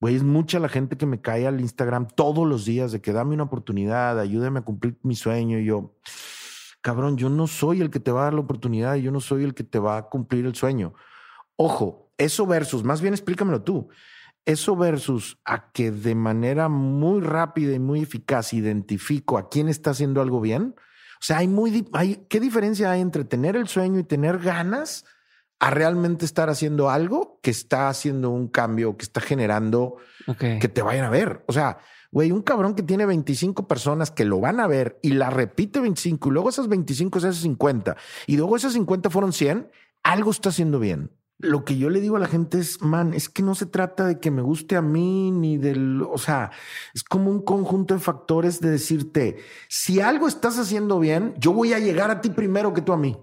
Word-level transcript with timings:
Güey, 0.00 0.16
es 0.16 0.22
mucha 0.22 0.58
la 0.58 0.70
gente 0.70 0.96
que 0.96 1.04
me 1.04 1.20
cae 1.20 1.46
al 1.46 1.60
Instagram 1.60 2.08
todos 2.08 2.48
los 2.48 2.64
días 2.64 2.90
de 2.90 3.02
que 3.02 3.12
dame 3.12 3.34
una 3.34 3.42
oportunidad, 3.44 4.18
ayúdame 4.18 4.60
a 4.60 4.62
cumplir 4.62 4.98
mi 5.02 5.14
sueño. 5.14 5.58
Y 5.58 5.66
yo, 5.66 5.94
cabrón, 6.80 7.18
yo 7.18 7.28
no 7.28 7.46
soy 7.46 7.82
el 7.82 7.90
que 7.90 8.00
te 8.00 8.10
va 8.10 8.22
a 8.22 8.24
dar 8.24 8.34
la 8.34 8.40
oportunidad 8.40 8.94
y 8.94 9.02
yo 9.02 9.12
no 9.12 9.20
soy 9.20 9.44
el 9.44 9.52
que 9.52 9.62
te 9.62 9.78
va 9.78 9.98
a 9.98 10.08
cumplir 10.08 10.46
el 10.46 10.54
sueño. 10.54 10.94
Ojo, 11.56 12.10
eso 12.16 12.46
versus, 12.46 12.82
más 12.82 13.02
bien 13.02 13.12
explícamelo 13.12 13.62
tú, 13.62 13.90
eso 14.46 14.74
versus 14.74 15.38
a 15.44 15.70
que 15.70 15.90
de 15.90 16.14
manera 16.14 16.70
muy 16.70 17.20
rápida 17.20 17.74
y 17.74 17.78
muy 17.78 18.00
eficaz 18.00 18.54
identifico 18.54 19.36
a 19.36 19.50
quién 19.50 19.68
está 19.68 19.90
haciendo 19.90 20.22
algo 20.22 20.40
bien. 20.40 20.74
O 21.20 21.22
sea, 21.22 21.38
hay 21.38 21.48
muy, 21.48 21.86
hay, 21.92 22.24
¿qué 22.30 22.40
diferencia 22.40 22.90
hay 22.90 23.02
entre 23.02 23.24
tener 23.24 23.54
el 23.54 23.68
sueño 23.68 23.98
y 23.98 24.04
tener 24.04 24.38
ganas 24.38 25.04
a 25.60 25.70
realmente 25.70 26.24
estar 26.24 26.50
haciendo 26.50 26.90
algo 26.90 27.38
que 27.42 27.50
está 27.50 27.88
haciendo 27.88 28.30
un 28.30 28.48
cambio, 28.48 28.96
que 28.96 29.04
está 29.04 29.20
generando 29.20 29.96
que 30.38 30.68
te 30.68 30.82
vayan 30.82 31.04
a 31.04 31.10
ver? 31.10 31.44
O 31.46 31.52
sea, 31.52 31.78
güey, 32.10 32.32
un 32.32 32.42
cabrón 32.42 32.74
que 32.74 32.82
tiene 32.82 33.06
25 33.06 33.68
personas 33.68 34.10
que 34.10 34.24
lo 34.24 34.40
van 34.40 34.58
a 34.58 34.66
ver 34.66 34.98
y 35.02 35.10
la 35.10 35.30
repite 35.30 35.80
25 35.80 36.28
y 36.28 36.32
luego 36.32 36.48
esas 36.48 36.66
25 36.66 37.20
se 37.20 37.28
hace 37.28 37.42
50 37.42 37.96
y 38.26 38.36
luego 38.36 38.56
esas 38.56 38.72
50 38.72 39.10
fueron 39.10 39.32
100, 39.32 39.70
algo 40.02 40.30
está 40.30 40.48
haciendo 40.48 40.78
bien 40.78 41.10
lo 41.40 41.64
que 41.64 41.78
yo 41.78 41.88
le 41.88 42.00
digo 42.00 42.16
a 42.16 42.20
la 42.20 42.28
gente 42.28 42.58
es, 42.58 42.82
man, 42.82 43.14
es 43.14 43.28
que 43.28 43.42
no 43.42 43.54
se 43.54 43.66
trata 43.66 44.06
de 44.06 44.20
que 44.20 44.30
me 44.30 44.42
guste 44.42 44.76
a 44.76 44.82
mí 44.82 45.30
ni 45.30 45.56
del, 45.56 46.02
o 46.02 46.18
sea, 46.18 46.50
es 46.94 47.02
como 47.02 47.30
un 47.30 47.42
conjunto 47.42 47.94
de 47.94 48.00
factores 48.00 48.60
de 48.60 48.70
decirte, 48.70 49.38
si 49.68 50.00
algo 50.00 50.28
estás 50.28 50.58
haciendo 50.58 50.98
bien, 50.98 51.34
yo 51.38 51.52
voy 51.52 51.72
a 51.72 51.78
llegar 51.78 52.10
a 52.10 52.20
ti 52.20 52.28
primero 52.28 52.74
que 52.74 52.82
tú 52.82 52.92
a 52.92 52.98
mí. 52.98 53.16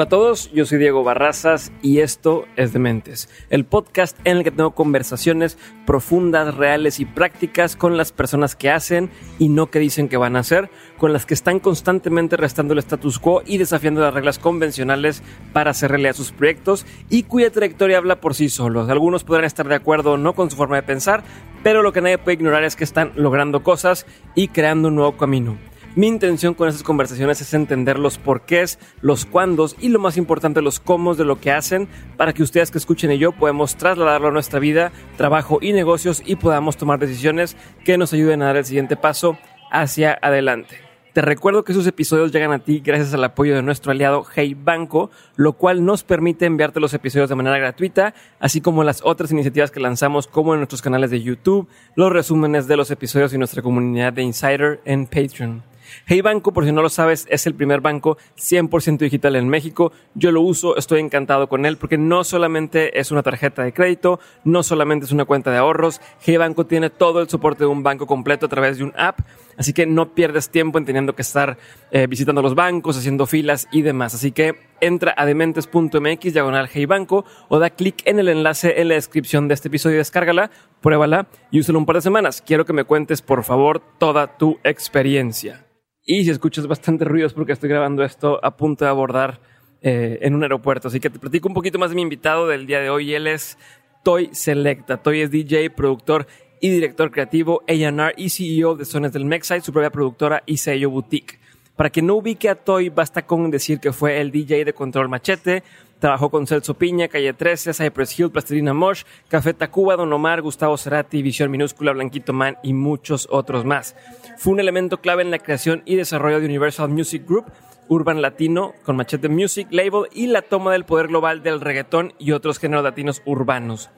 Hola 0.00 0.06
a 0.06 0.08
todos, 0.08 0.50
yo 0.54 0.64
soy 0.64 0.78
Diego 0.78 1.04
Barrazas 1.04 1.72
y 1.82 1.98
esto 1.98 2.46
es 2.56 2.72
Dementes, 2.72 3.28
el 3.50 3.66
podcast 3.66 4.18
en 4.24 4.38
el 4.38 4.44
que 4.44 4.50
tengo 4.50 4.70
conversaciones 4.70 5.58
profundas, 5.84 6.54
reales 6.54 7.00
y 7.00 7.04
prácticas 7.04 7.76
con 7.76 7.98
las 7.98 8.10
personas 8.10 8.56
que 8.56 8.70
hacen 8.70 9.10
y 9.38 9.50
no 9.50 9.70
que 9.70 9.78
dicen 9.78 10.08
que 10.08 10.16
van 10.16 10.36
a 10.36 10.38
hacer, 10.38 10.70
con 10.96 11.12
las 11.12 11.26
que 11.26 11.34
están 11.34 11.60
constantemente 11.60 12.38
restando 12.38 12.72
el 12.72 12.78
status 12.78 13.18
quo 13.18 13.42
y 13.44 13.58
desafiando 13.58 14.00
las 14.00 14.14
reglas 14.14 14.38
convencionales 14.38 15.22
para 15.52 15.72
hacer 15.72 15.90
realidad 15.90 16.14
sus 16.14 16.32
proyectos 16.32 16.86
y 17.10 17.24
cuya 17.24 17.50
trayectoria 17.50 17.98
habla 17.98 18.22
por 18.22 18.34
sí 18.34 18.48
solos. 18.48 18.88
Algunos 18.88 19.22
podrán 19.22 19.44
estar 19.44 19.68
de 19.68 19.74
acuerdo 19.74 20.12
o 20.12 20.16
no 20.16 20.32
con 20.32 20.50
su 20.50 20.56
forma 20.56 20.76
de 20.76 20.82
pensar, 20.82 21.24
pero 21.62 21.82
lo 21.82 21.92
que 21.92 22.00
nadie 22.00 22.16
puede 22.16 22.36
ignorar 22.36 22.64
es 22.64 22.74
que 22.74 22.84
están 22.84 23.12
logrando 23.16 23.62
cosas 23.62 24.06
y 24.34 24.48
creando 24.48 24.88
un 24.88 24.94
nuevo 24.94 25.18
camino. 25.18 25.58
Mi 25.96 26.06
intención 26.06 26.54
con 26.54 26.68
estas 26.68 26.84
conversaciones 26.84 27.40
es 27.40 27.52
entender 27.52 27.98
los 27.98 28.16
porqués, 28.16 28.78
los 29.00 29.24
cuándos 29.24 29.74
y 29.80 29.88
lo 29.88 29.98
más 29.98 30.16
importante, 30.16 30.62
los 30.62 30.78
cómo 30.78 31.16
de 31.16 31.24
lo 31.24 31.40
que 31.40 31.50
hacen 31.50 31.88
para 32.16 32.32
que 32.32 32.44
ustedes 32.44 32.70
que 32.70 32.78
escuchen 32.78 33.10
y 33.10 33.18
yo 33.18 33.32
podamos 33.32 33.74
trasladarlo 33.74 34.28
a 34.28 34.30
nuestra 34.30 34.60
vida, 34.60 34.92
trabajo 35.16 35.58
y 35.60 35.72
negocios 35.72 36.22
y 36.24 36.36
podamos 36.36 36.76
tomar 36.76 37.00
decisiones 37.00 37.56
que 37.84 37.98
nos 37.98 38.12
ayuden 38.12 38.40
a 38.40 38.46
dar 38.46 38.58
el 38.58 38.64
siguiente 38.64 38.96
paso 38.96 39.36
hacia 39.72 40.16
adelante. 40.22 40.76
Te 41.12 41.22
recuerdo 41.22 41.64
que 41.64 41.74
sus 41.74 41.88
episodios 41.88 42.30
llegan 42.30 42.52
a 42.52 42.60
ti 42.60 42.80
gracias 42.84 43.12
al 43.12 43.24
apoyo 43.24 43.56
de 43.56 43.62
nuestro 43.62 43.90
aliado 43.90 44.24
Hey 44.32 44.54
Banco, 44.54 45.10
lo 45.34 45.54
cual 45.54 45.84
nos 45.84 46.04
permite 46.04 46.46
enviarte 46.46 46.78
los 46.78 46.94
episodios 46.94 47.28
de 47.28 47.34
manera 47.34 47.58
gratuita, 47.58 48.14
así 48.38 48.60
como 48.60 48.84
las 48.84 49.00
otras 49.02 49.32
iniciativas 49.32 49.72
que 49.72 49.80
lanzamos 49.80 50.28
como 50.28 50.54
en 50.54 50.60
nuestros 50.60 50.82
canales 50.82 51.10
de 51.10 51.20
YouTube, 51.20 51.66
los 51.96 52.12
resúmenes 52.12 52.68
de 52.68 52.76
los 52.76 52.92
episodios 52.92 53.34
y 53.34 53.38
nuestra 53.38 53.60
comunidad 53.60 54.12
de 54.12 54.22
Insider 54.22 54.80
en 54.84 55.06
Patreon. 55.06 55.69
Hey 56.06 56.20
Banco, 56.20 56.52
por 56.52 56.64
si 56.64 56.72
no 56.72 56.82
lo 56.82 56.88
sabes, 56.88 57.26
es 57.30 57.46
el 57.46 57.54
primer 57.54 57.80
banco 57.80 58.18
100% 58.36 58.98
digital 58.98 59.36
en 59.36 59.48
México. 59.48 59.92
Yo 60.14 60.32
lo 60.32 60.42
uso, 60.42 60.76
estoy 60.76 61.00
encantado 61.00 61.48
con 61.48 61.66
él 61.66 61.76
porque 61.76 61.98
no 61.98 62.24
solamente 62.24 62.98
es 62.98 63.10
una 63.10 63.22
tarjeta 63.22 63.62
de 63.62 63.72
crédito, 63.72 64.20
no 64.44 64.62
solamente 64.62 65.06
es 65.06 65.12
una 65.12 65.24
cuenta 65.24 65.50
de 65.50 65.56
ahorros. 65.56 66.00
Hey 66.20 66.36
Banco 66.36 66.66
tiene 66.66 66.90
todo 66.90 67.20
el 67.20 67.28
soporte 67.28 67.64
de 67.64 67.68
un 67.68 67.82
banco 67.82 68.06
completo 68.06 68.46
a 68.46 68.48
través 68.48 68.78
de 68.78 68.84
un 68.84 68.92
app, 68.96 69.20
así 69.56 69.72
que 69.72 69.86
no 69.86 70.14
pierdes 70.14 70.50
tiempo 70.50 70.78
en 70.78 70.84
teniendo 70.84 71.14
que 71.14 71.22
estar 71.22 71.56
eh, 71.90 72.06
visitando 72.06 72.42
los 72.42 72.54
bancos, 72.54 72.98
haciendo 72.98 73.26
filas 73.26 73.68
y 73.70 73.82
demás. 73.82 74.14
Así 74.14 74.32
que 74.32 74.56
entra 74.80 75.14
a 75.16 75.24
dementes.mx 75.26 76.32
diagonal 76.32 76.68
Hey 76.72 76.86
Banco 76.86 77.24
o 77.48 77.58
da 77.58 77.70
clic 77.70 78.02
en 78.06 78.18
el 78.18 78.28
enlace 78.28 78.80
en 78.80 78.88
la 78.88 78.94
descripción 78.94 79.48
de 79.48 79.54
este 79.54 79.68
episodio 79.68 79.98
descárgala, 79.98 80.50
pruébala 80.80 81.28
y 81.50 81.60
úsala 81.60 81.78
un 81.78 81.86
par 81.86 81.96
de 81.96 82.02
semanas. 82.02 82.42
Quiero 82.44 82.64
que 82.64 82.72
me 82.72 82.84
cuentes, 82.84 83.22
por 83.22 83.44
favor, 83.44 83.80
toda 83.98 84.36
tu 84.36 84.58
experiencia. 84.64 85.69
Y 86.12 86.24
si 86.24 86.30
escuchas 86.30 86.66
bastante 86.66 87.04
ruidos 87.04 87.34
porque 87.34 87.52
estoy 87.52 87.68
grabando 87.68 88.02
esto 88.02 88.44
a 88.44 88.56
punto 88.56 88.84
de 88.84 88.90
abordar 88.90 89.38
eh, 89.80 90.18
en 90.22 90.34
un 90.34 90.42
aeropuerto. 90.42 90.88
Así 90.88 90.98
que 90.98 91.08
te 91.08 91.20
platico 91.20 91.46
un 91.46 91.54
poquito 91.54 91.78
más 91.78 91.90
de 91.90 91.94
mi 91.94 92.02
invitado 92.02 92.48
del 92.48 92.66
día 92.66 92.80
de 92.80 92.90
hoy. 92.90 93.14
Él 93.14 93.28
es 93.28 93.56
Toy 94.02 94.28
Selecta. 94.32 94.96
Toy 94.96 95.20
es 95.20 95.30
DJ, 95.30 95.70
productor 95.70 96.26
y 96.60 96.70
director 96.70 97.12
creativo, 97.12 97.62
A&R 97.68 98.12
y 98.16 98.28
CEO 98.28 98.74
de 98.74 98.86
Sones 98.86 99.12
del 99.12 99.24
Mexite, 99.24 99.60
su 99.60 99.72
propia 99.72 99.90
productora 99.90 100.42
y 100.46 100.56
sello 100.56 100.90
boutique. 100.90 101.38
Para 101.76 101.90
que 101.90 102.02
no 102.02 102.16
ubique 102.16 102.48
a 102.48 102.56
Toy, 102.56 102.88
basta 102.88 103.24
con 103.24 103.48
decir 103.48 103.78
que 103.78 103.92
fue 103.92 104.20
el 104.20 104.32
DJ 104.32 104.64
de 104.64 104.72
Control 104.72 105.08
Machete, 105.08 105.62
Trabajó 106.00 106.30
con 106.30 106.46
Celso 106.46 106.74
Piña, 106.74 107.08
Calle 107.08 107.34
13, 107.34 107.74
Cypress 107.74 108.18
Hill, 108.18 108.30
Plastilina 108.30 108.72
Mosh, 108.72 109.02
Café 109.28 109.52
Tacuba, 109.52 109.96
Don 109.96 110.12
Omar, 110.12 110.40
Gustavo 110.40 110.78
Cerati, 110.78 111.20
Visión 111.20 111.50
Minúscula, 111.50 111.92
Blanquito 111.92 112.32
Man 112.32 112.56
y 112.62 112.72
muchos 112.72 113.28
otros 113.30 113.66
más. 113.66 113.94
Fue 114.38 114.54
un 114.54 114.60
elemento 114.60 115.02
clave 115.02 115.22
en 115.22 115.30
la 115.30 115.38
creación 115.38 115.82
y 115.84 115.96
desarrollo 115.96 116.40
de 116.40 116.46
Universal 116.46 116.88
Music 116.88 117.24
Group, 117.26 117.52
Urban 117.88 118.22
Latino 118.22 118.72
con 118.84 118.96
Machete 118.96 119.28
Music 119.28 119.68
Label 119.70 120.08
y 120.12 120.28
la 120.28 120.40
toma 120.40 120.72
del 120.72 120.84
poder 120.84 121.08
global 121.08 121.42
del 121.42 121.60
reggaetón 121.60 122.14
y 122.18 122.32
otros 122.32 122.58
géneros 122.58 122.84
latinos 122.84 123.20
urbanos. 123.26 123.90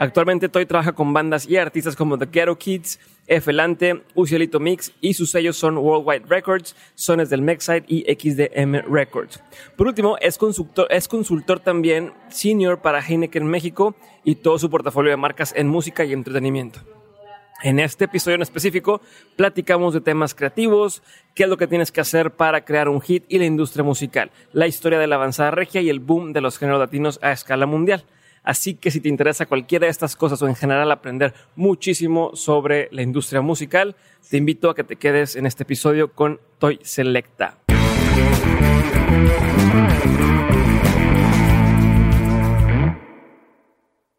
Actualmente 0.00 0.48
Toy 0.48 0.64
trabaja 0.64 0.92
con 0.92 1.12
bandas 1.12 1.48
y 1.48 1.56
artistas 1.56 1.96
como 1.96 2.16
The 2.16 2.26
Ghetto 2.26 2.56
Kids, 2.56 3.00
Efelante, 3.26 4.04
Ucielito 4.14 4.60
Mix 4.60 4.92
y 5.00 5.14
sus 5.14 5.32
sellos 5.32 5.56
son 5.56 5.76
Worldwide 5.76 6.24
Records, 6.28 6.76
Sones 6.94 7.30
del 7.30 7.42
Mexite 7.42 7.84
y 7.88 8.04
XDM 8.04 8.88
Records. 8.88 9.42
Por 9.76 9.88
último, 9.88 10.16
es 10.20 10.38
consultor, 10.38 10.86
es 10.90 11.08
consultor 11.08 11.58
también 11.58 12.12
senior 12.28 12.80
para 12.80 13.00
Heineken 13.00 13.44
México 13.44 13.96
y 14.22 14.36
todo 14.36 14.60
su 14.60 14.70
portafolio 14.70 15.10
de 15.10 15.16
marcas 15.16 15.52
en 15.56 15.66
música 15.66 16.04
y 16.04 16.12
entretenimiento. 16.12 16.78
En 17.64 17.80
este 17.80 18.04
episodio 18.04 18.36
en 18.36 18.42
específico 18.42 19.00
platicamos 19.34 19.94
de 19.94 20.00
temas 20.00 20.32
creativos, 20.32 21.02
qué 21.34 21.42
es 21.42 21.48
lo 21.48 21.56
que 21.56 21.66
tienes 21.66 21.90
que 21.90 22.00
hacer 22.00 22.30
para 22.30 22.64
crear 22.64 22.88
un 22.88 23.00
hit 23.00 23.24
y 23.26 23.38
la 23.38 23.46
industria 23.46 23.82
musical, 23.82 24.30
la 24.52 24.68
historia 24.68 25.00
de 25.00 25.08
la 25.08 25.16
avanzada 25.16 25.50
regia 25.50 25.80
y 25.80 25.90
el 25.90 25.98
boom 25.98 26.32
de 26.32 26.40
los 26.40 26.56
géneros 26.56 26.78
latinos 26.78 27.18
a 27.20 27.32
escala 27.32 27.66
mundial. 27.66 28.04
Así 28.42 28.74
que 28.74 28.90
si 28.90 29.00
te 29.00 29.08
interesa 29.08 29.46
cualquiera 29.46 29.86
de 29.86 29.90
estas 29.90 30.16
cosas 30.16 30.40
o 30.42 30.48
en 30.48 30.54
general 30.54 30.90
aprender 30.90 31.34
muchísimo 31.56 32.30
sobre 32.34 32.88
la 32.92 33.02
industria 33.02 33.40
musical, 33.40 33.96
te 34.30 34.36
invito 34.36 34.70
a 34.70 34.74
que 34.74 34.84
te 34.84 34.96
quedes 34.96 35.36
en 35.36 35.46
este 35.46 35.62
episodio 35.62 36.12
con 36.12 36.40
Toy 36.58 36.78
Selecta. 36.82 37.58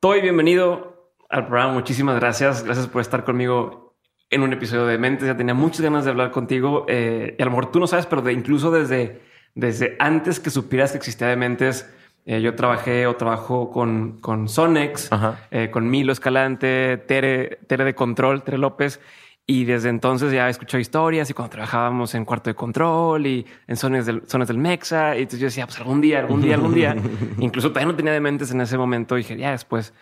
Toy, 0.01 0.21
bienvenido 0.21 1.13
al 1.29 1.45
programa. 1.47 1.73
Muchísimas 1.73 2.15
gracias. 2.19 2.63
Gracias 2.63 2.87
por 2.87 3.01
estar 3.01 3.25
conmigo 3.25 3.95
en 4.29 4.43
un 4.43 4.53
episodio 4.53 4.85
de 4.85 4.97
Mentes. 4.97 5.27
Ya 5.27 5.35
tenía 5.35 5.53
muchas 5.53 5.81
ganas 5.81 6.05
de 6.05 6.11
hablar 6.11 6.31
contigo. 6.31 6.85
Eh, 6.87 7.35
y 7.37 7.41
a 7.41 7.45
lo 7.45 7.51
mejor 7.51 7.71
tú 7.71 7.79
no 7.79 7.87
sabes, 7.87 8.05
pero 8.05 8.21
de, 8.21 8.33
incluso 8.33 8.71
desde, 8.71 9.21
desde 9.55 9.95
antes 9.99 10.39
que 10.39 10.49
supieras 10.49 10.91
que 10.91 10.97
existía 10.97 11.27
Dementes, 11.27 11.89
eh, 12.25 12.41
yo 12.41 12.55
trabajé 12.55 13.07
o 13.07 13.15
trabajo 13.15 13.71
con, 13.71 14.19
con 14.19 14.47
Sonex, 14.47 15.09
eh, 15.51 15.69
con 15.71 15.89
Milo 15.89 16.11
Escalante, 16.11 16.97
Tere, 17.07 17.59
Tere 17.67 17.85
de 17.85 17.95
Control, 17.95 18.43
Tere 18.43 18.57
López. 18.57 18.99
Y 19.47 19.65
desde 19.65 19.89
entonces 19.89 20.31
ya 20.31 20.47
he 20.47 20.51
escuchado 20.51 20.79
historias 20.79 21.27
y 21.31 21.33
cuando 21.33 21.49
trabajábamos 21.49 22.13
en 22.13 22.23
cuarto 22.23 22.51
de 22.51 22.53
control 22.53 23.25
y 23.25 23.47
en 23.65 23.77
zonas 23.77 24.05
del, 24.05 24.21
zonas 24.27 24.47
del 24.47 24.59
Mexa. 24.59 25.17
Y 25.17 25.21
entonces 25.21 25.39
yo 25.39 25.45
decía, 25.47 25.65
pues 25.65 25.79
algún 25.79 26.01
día, 26.01 26.19
algún 26.19 26.39
día, 26.39 26.53
algún 26.53 26.75
día. 26.75 26.95
Incluso 27.39 27.69
todavía 27.69 27.91
no 27.91 27.95
tenía 27.95 28.13
de 28.13 28.19
mentes 28.19 28.51
en 28.51 28.61
ese 28.61 28.77
momento. 28.77 29.17
Y 29.17 29.21
dije, 29.21 29.37
ya 29.37 29.49
después, 29.49 29.95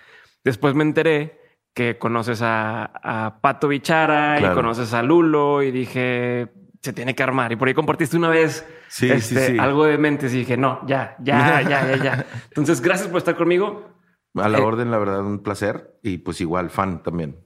después 0.44 0.75
me 0.75 0.83
enteré 0.83 1.39
que 1.74 1.97
conoces 1.97 2.41
a, 2.44 3.38
Pato 3.39 3.68
Bichara 3.68 4.41
y 4.41 4.53
conoces 4.53 4.94
a 4.94 5.01
Lulo 5.01 5.63
y 5.63 5.71
dije, 5.71 6.50
se 6.88 6.94
tiene 6.94 7.13
que 7.13 7.24
armar. 7.24 7.51
Y 7.51 7.57
por 7.57 7.68
ahí 7.68 7.74
compartiste 7.74 8.16
una 8.16 8.30
vez 8.30 8.66
este, 9.01 9.60
algo 9.60 9.84
de 9.86 9.98
mentes 9.98 10.34
y 10.34 10.39
dije, 10.39 10.56
no, 10.56 10.80
ya, 10.88 11.18
ya, 11.19 11.62
ya, 11.69 11.86
ya, 11.86 12.04
ya. 12.04 12.25
Entonces, 12.48 12.81
gracias 12.81 13.10
por 13.10 13.18
estar 13.18 13.36
conmigo. 13.36 13.89
A 14.36 14.48
la 14.48 14.60
eh, 14.60 14.62
orden, 14.62 14.89
la 14.89 14.98
verdad, 14.98 15.22
un 15.22 15.39
placer. 15.39 16.00
Y 16.01 16.19
pues 16.19 16.39
igual, 16.39 16.69
fan 16.69 17.04
también. 17.04 17.38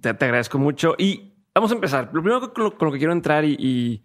Te, 0.00 0.12
te 0.14 0.24
agradezco 0.24 0.58
mucho. 0.58 0.96
Y 0.98 1.44
vamos 1.54 1.70
a 1.70 1.74
empezar. 1.74 2.10
Lo 2.12 2.22
primero 2.22 2.52
con 2.52 2.64
lo, 2.64 2.92
que 2.92 2.98
quiero 2.98 3.12
entrar 3.12 3.44
y, 3.44 4.04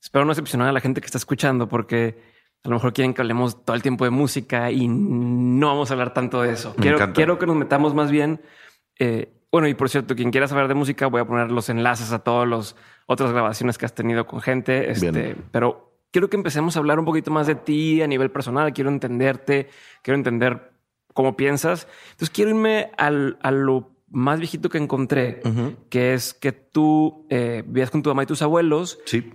espero 0.00 0.24
no 0.24 0.30
decepcionar 0.30 0.68
a 0.68 0.72
la 0.72 0.80
gente 0.80 1.00
que 1.00 1.06
está 1.06 1.18
escuchando 1.18 1.68
porque 1.68 2.22
a 2.62 2.68
lo 2.68 2.76
mejor 2.76 2.92
quieren 2.92 3.14
que 3.14 3.20
hablemos 3.20 3.64
todo 3.64 3.74
el 3.74 3.82
tiempo 3.82 4.04
de 4.04 4.10
música 4.10 4.70
y 4.70 4.86
no 4.86 5.66
vamos 5.66 5.90
a 5.90 5.94
hablar 5.94 6.14
tanto 6.14 6.42
de 6.42 6.52
eso. 6.52 6.76
quiero, 6.76 7.12
quiero 7.12 7.38
que 7.38 7.46
nos 7.46 7.56
metamos 7.56 7.92
más 7.92 8.12
bien. 8.12 8.40
Eh, 9.00 9.32
bueno, 9.50 9.66
y 9.66 9.74
por 9.74 9.88
cierto, 9.88 10.14
quien 10.14 10.30
quiera 10.30 10.46
saber 10.46 10.68
de 10.68 10.74
música, 10.74 11.08
voy 11.08 11.22
a 11.22 11.24
poner 11.24 11.50
los 11.50 11.68
enlaces 11.68 12.12
a 12.12 12.20
todos 12.20 12.46
los 12.46 12.76
otras 13.10 13.32
grabaciones 13.32 13.78
que 13.78 13.86
has 13.86 13.94
tenido 13.94 14.26
con 14.26 14.40
gente. 14.42 14.90
Este, 14.90 15.34
pero 15.50 15.94
quiero 16.12 16.28
que 16.28 16.36
empecemos 16.36 16.76
a 16.76 16.78
hablar 16.78 16.98
un 16.98 17.06
poquito 17.06 17.30
más 17.30 17.46
de 17.46 17.54
ti 17.54 18.02
a 18.02 18.06
nivel 18.06 18.30
personal. 18.30 18.72
Quiero 18.74 18.90
entenderte, 18.90 19.68
quiero 20.02 20.16
entender 20.16 20.72
cómo 21.14 21.34
piensas. 21.34 21.88
Entonces 22.10 22.30
quiero 22.30 22.50
irme 22.50 22.90
al, 22.98 23.38
a 23.42 23.50
lo 23.50 23.90
más 24.10 24.38
viejito 24.38 24.68
que 24.68 24.76
encontré, 24.78 25.40
que 25.88 26.12
es 26.12 26.34
que 26.34 26.52
tú 26.52 27.26
eh, 27.30 27.62
vivías 27.66 27.90
con 27.90 28.02
tu 28.02 28.10
mamá 28.10 28.24
y 28.24 28.26
tus 28.26 28.42
abuelos. 28.42 28.98
Sí. 29.06 29.32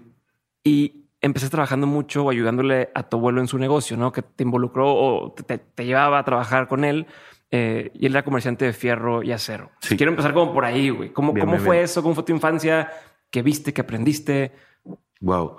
Y 0.64 1.08
empezaste 1.20 1.52
trabajando 1.52 1.88
mucho 1.88 2.26
o 2.26 2.30
ayudándole 2.30 2.92
a 2.94 3.10
tu 3.10 3.18
abuelo 3.18 3.42
en 3.42 3.48
su 3.48 3.58
negocio, 3.58 3.98
¿no? 3.98 4.12
Que 4.12 4.22
te 4.22 4.44
involucró 4.44 4.94
o 4.94 5.32
te, 5.34 5.58
te 5.58 5.86
llevaba 5.86 6.20
a 6.20 6.24
trabajar 6.24 6.68
con 6.68 6.84
él. 6.84 7.08
Eh, 7.56 7.92
y 7.94 8.08
él 8.08 8.14
era 8.14 8.24
comerciante 8.24 8.66
de 8.66 8.74
fierro 8.74 9.22
y 9.22 9.32
acero. 9.32 9.70
Sí. 9.80 9.96
Quiero 9.96 10.12
empezar 10.12 10.34
como 10.34 10.54
por 10.54 10.66
ahí, 10.66 10.90
güey. 10.90 11.10
¿Cómo, 11.14 11.34
Bien, 11.34 11.46
cómo 11.46 11.54
bien, 11.58 11.66
fue 11.66 11.76
bien. 11.78 11.86
eso? 11.86 12.02
¿Cómo 12.02 12.16
fue 12.16 12.24
tu 12.24 12.32
infancia? 12.34 12.90
¿Qué 13.34 13.42
viste? 13.42 13.74
¿Qué 13.74 13.82
aprendiste? 13.82 14.52
Wow. 15.20 15.58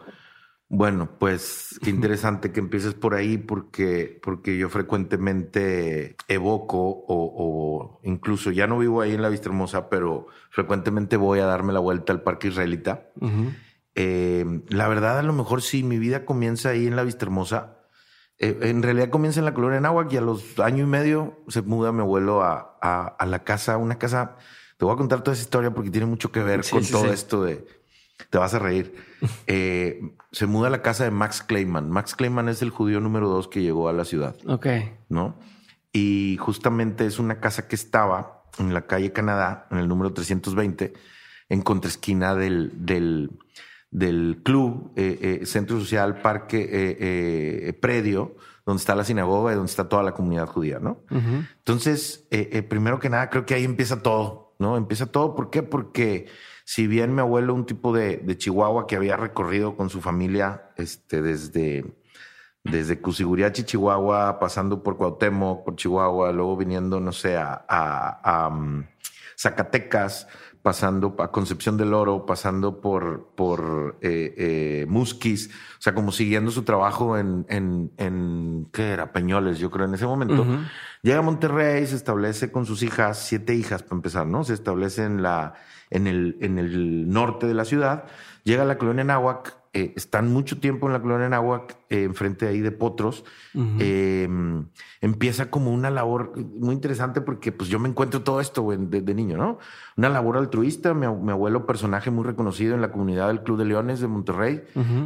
Bueno, 0.68 1.18
pues 1.18 1.80
qué 1.82 1.90
interesante 1.90 2.52
que 2.52 2.60
empieces 2.60 2.94
por 2.94 3.14
ahí 3.14 3.36
porque, 3.36 4.20
porque 4.22 4.56
yo 4.56 4.68
frecuentemente 4.68 6.14
evoco 6.28 6.78
o, 6.78 7.04
o 7.08 8.00
incluso 8.04 8.52
ya 8.52 8.68
no 8.68 8.78
vivo 8.78 9.00
ahí 9.00 9.12
en 9.12 9.22
la 9.22 9.28
Vista 9.28 9.48
Hermosa, 9.48 9.90
pero 9.90 10.28
frecuentemente 10.50 11.16
voy 11.16 11.40
a 11.40 11.46
darme 11.46 11.72
la 11.72 11.80
vuelta 11.80 12.12
al 12.12 12.22
Parque 12.22 12.46
Israelita. 12.46 13.08
Eh, 13.96 14.62
la 14.68 14.86
verdad, 14.86 15.18
a 15.18 15.22
lo 15.24 15.32
mejor 15.32 15.60
sí, 15.60 15.82
mi 15.82 15.98
vida 15.98 16.24
comienza 16.24 16.68
ahí 16.68 16.86
en 16.86 16.94
la 16.94 17.02
Vista 17.02 17.24
Hermosa. 17.24 17.78
Eh, 18.38 18.56
en 18.62 18.84
realidad 18.84 19.10
comienza 19.10 19.40
en 19.40 19.46
la 19.46 19.54
colonia 19.54 19.80
Nahuac 19.80 20.12
y 20.12 20.16
a 20.16 20.20
los 20.20 20.60
año 20.60 20.84
y 20.84 20.86
medio 20.86 21.42
se 21.48 21.62
muda 21.62 21.90
mi 21.90 22.02
abuelo 22.02 22.44
a, 22.44 22.78
a, 22.80 23.06
a 23.08 23.26
la 23.26 23.42
casa, 23.42 23.78
una 23.78 23.98
casa. 23.98 24.36
Te 24.84 24.86
voy 24.86 24.96
a 24.96 24.98
contar 24.98 25.22
toda 25.22 25.32
esa 25.32 25.44
historia 25.44 25.70
porque 25.70 25.88
tiene 25.90 26.06
mucho 26.06 26.30
que 26.30 26.40
ver 26.42 26.62
Sí, 26.62 26.72
con 26.72 26.84
sí, 26.84 26.92
todo 26.92 27.04
sí. 27.04 27.08
esto 27.08 27.42
de. 27.42 27.66
Te 28.28 28.36
vas 28.36 28.52
a 28.52 28.58
reír. 28.58 28.94
Eh, 29.46 30.02
se 30.30 30.44
muda 30.44 30.66
a 30.68 30.70
la 30.70 30.82
casa 30.82 31.04
de 31.04 31.10
Max 31.10 31.42
Kleiman. 31.42 31.88
Max 31.88 32.14
Kleiman 32.14 32.50
es 32.50 32.60
el 32.60 32.68
judío 32.68 33.00
número 33.00 33.30
dos 33.30 33.48
que 33.48 33.62
llegó 33.62 33.88
a 33.88 33.94
la 33.94 34.04
ciudad, 34.04 34.36
Ok. 34.46 34.66
¿no? 35.08 35.38
Y 35.90 36.36
justamente 36.38 37.06
es 37.06 37.18
una 37.18 37.40
casa 37.40 37.66
que 37.66 37.76
estaba 37.76 38.42
en 38.58 38.74
la 38.74 38.82
calle 38.86 39.10
Canadá, 39.12 39.66
en 39.70 39.78
el 39.78 39.88
número 39.88 40.12
320, 40.12 40.92
en 41.48 41.62
contraesquina 41.62 42.34
del, 42.34 42.72
del, 42.84 43.30
del 43.90 44.42
club, 44.44 44.92
eh, 44.96 45.38
eh, 45.40 45.46
centro 45.46 45.80
social, 45.80 46.20
parque, 46.20 47.74
predio, 47.80 48.36
donde 48.66 48.80
está 48.80 48.94
la 48.94 49.04
sinagoga 49.04 49.52
y 49.52 49.54
donde 49.56 49.70
está 49.70 49.88
toda 49.88 50.02
la 50.02 50.12
comunidad 50.12 50.46
judía, 50.48 50.78
¿no? 50.78 51.02
Entonces, 51.10 52.26
eh, 52.30 52.50
eh, 52.52 52.62
primero 52.62 52.98
que 52.98 53.08
nada, 53.08 53.30
creo 53.30 53.46
que 53.46 53.54
ahí 53.54 53.64
empieza 53.64 54.02
todo, 54.02 54.43
¿no? 54.58 54.76
Empieza 54.76 55.06
todo. 55.06 55.34
¿Por 55.34 55.50
qué? 55.50 55.62
Porque 55.62 56.26
si 56.64 56.86
bien 56.86 57.14
mi 57.14 57.20
abuelo, 57.20 57.54
un 57.54 57.66
tipo 57.66 57.92
de, 57.92 58.16
de 58.18 58.38
Chihuahua 58.38 58.86
que 58.86 58.96
había 58.96 59.16
recorrido 59.16 59.76
con 59.76 59.90
su 59.90 60.00
familia 60.00 60.70
este, 60.76 61.20
desde, 61.22 61.84
desde 62.62 63.00
Cusiguriachi, 63.00 63.64
Chihuahua, 63.64 64.38
pasando 64.40 64.82
por 64.82 64.96
Cuauhtémoc, 64.96 65.64
por 65.64 65.76
Chihuahua, 65.76 66.32
luego 66.32 66.56
viniendo, 66.56 67.00
no 67.00 67.12
sé, 67.12 67.36
a, 67.36 67.64
a- 67.68 68.48
um, 68.48 68.84
Zacatecas, 69.36 70.28
pasando 70.62 71.14
a 71.18 71.30
Concepción 71.30 71.76
del 71.76 71.92
Oro, 71.92 72.24
pasando 72.24 72.80
por, 72.80 73.32
por 73.34 73.98
eh, 74.00 74.32
eh, 74.38 74.86
Musquis, 74.88 75.50
o 75.78 75.82
sea, 75.82 75.94
como 75.94 76.12
siguiendo 76.12 76.50
su 76.50 76.62
trabajo 76.62 77.18
en, 77.18 77.44
en, 77.50 77.92
en, 77.98 78.68
¿qué 78.72 78.92
era? 78.92 79.12
Peñoles, 79.12 79.58
yo 79.58 79.70
creo, 79.70 79.86
en 79.86 79.94
ese 79.94 80.06
momento. 80.06 80.46
Llega 81.04 81.18
a 81.18 81.22
Monterrey, 81.22 81.86
se 81.86 81.96
establece 81.96 82.50
con 82.50 82.64
sus 82.64 82.82
hijas, 82.82 83.18
siete 83.18 83.54
hijas 83.54 83.82
para 83.82 83.96
empezar, 83.96 84.26
¿no? 84.26 84.42
Se 84.42 84.54
establece 84.54 85.04
en, 85.04 85.22
la, 85.22 85.52
en, 85.90 86.06
el, 86.06 86.38
en 86.40 86.58
el 86.58 87.10
norte 87.10 87.46
de 87.46 87.52
la 87.52 87.66
ciudad. 87.66 88.04
Llega 88.42 88.62
a 88.62 88.64
la 88.64 88.78
colonia 88.78 89.04
Nahuac, 89.04 89.54
eh, 89.74 89.92
están 89.96 90.32
mucho 90.32 90.58
tiempo 90.60 90.86
en 90.86 90.92
la 90.94 91.02
colonia 91.02 91.28
Nahuac, 91.28 91.76
eh, 91.90 92.04
enfrente 92.04 92.46
ahí 92.46 92.60
de 92.60 92.70
Potros. 92.70 93.24
Eh, 93.80 94.28
empieza 95.00 95.50
como 95.50 95.72
una 95.72 95.90
labor 95.90 96.32
muy 96.36 96.74
interesante 96.74 97.20
porque 97.20 97.52
pues 97.52 97.68
yo 97.68 97.78
me 97.78 97.88
encuentro 97.88 98.22
todo 98.22 98.40
esto 98.40 98.62
güey, 98.62 98.78
de, 98.80 99.02
de 99.02 99.14
niño, 99.14 99.36
¿no? 99.36 99.58
Una 99.96 100.08
labor 100.08 100.36
altruista, 100.38 100.94
mi, 100.94 101.06
ab- 101.06 101.20
mi 101.20 101.30
abuelo 101.30 101.66
personaje 101.66 102.10
muy 102.10 102.24
reconocido 102.24 102.74
en 102.74 102.80
la 102.80 102.90
comunidad 102.90 103.28
del 103.28 103.42
Club 103.42 103.58
de 103.58 103.64
Leones 103.66 104.00
de 104.00 104.06
Monterrey. 104.08 104.62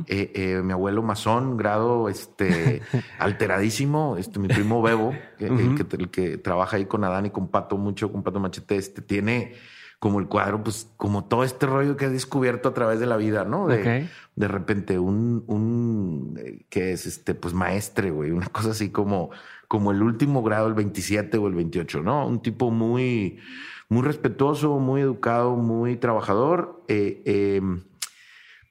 Eh, 0.07 0.33
eh, 0.35 0.63
mi 0.63 0.73
abuelo 0.73 1.03
masón, 1.03 1.57
grado 1.57 2.09
este, 2.09 2.81
alteradísimo, 3.19 4.17
este, 4.19 4.39
mi 4.39 4.49
primo 4.49 4.83
Bebo, 4.83 5.13
el, 5.39 5.75
que, 5.75 5.97
el 5.97 6.09
que 6.11 6.39
trabaja 6.39 6.77
ahí 6.77 6.87
con 6.87 7.05
Adán 7.05 7.27
y 7.27 7.31
con 7.31 7.49
Pato 7.49 7.77
mucho, 7.77 8.11
con 8.13 8.23
Pato 8.23 8.41
Machete, 8.41 8.77
este, 8.77 9.03
tiene 9.03 9.55
como 9.99 10.21
el 10.21 10.29
cuadro, 10.29 10.63
pues 10.63 10.91
como 10.97 11.25
todo 11.25 11.43
este 11.43 11.67
rollo 11.67 11.97
que 11.97 12.05
ha 12.05 12.11
descubierto 12.11 12.69
a 12.69 12.75
través 12.75 13.01
de 13.01 13.07
la 13.07 13.17
vida, 13.17 13.45
¿no? 13.45 13.67
De, 13.67 14.09
de 14.37 14.49
repente 14.49 14.99
un, 14.99 15.45
un 15.49 16.39
eh, 16.39 16.67
que 16.69 16.93
es 16.93 17.07
este, 17.07 17.35
pues 17.35 17.53
maestre, 17.53 18.11
güey, 18.11 18.31
una 18.31 18.47
cosa 18.47 18.71
así 18.71 18.91
como, 18.91 19.31
como 19.67 19.91
el 19.91 20.03
último 20.03 20.43
grado, 20.43 20.69
el 20.69 20.75
27 20.75 21.37
o 21.39 21.49
el 21.49 21.55
28, 21.55 22.03
¿no? 22.03 22.27
Un 22.29 22.41
tipo 22.43 22.71
muy, 22.71 23.41
muy 23.89 24.03
respetuoso, 24.03 24.79
muy 24.79 25.01
educado, 25.01 25.57
muy 25.57 25.97
trabajador, 25.97 26.85
eh, 26.87 27.23
eh, 27.25 27.61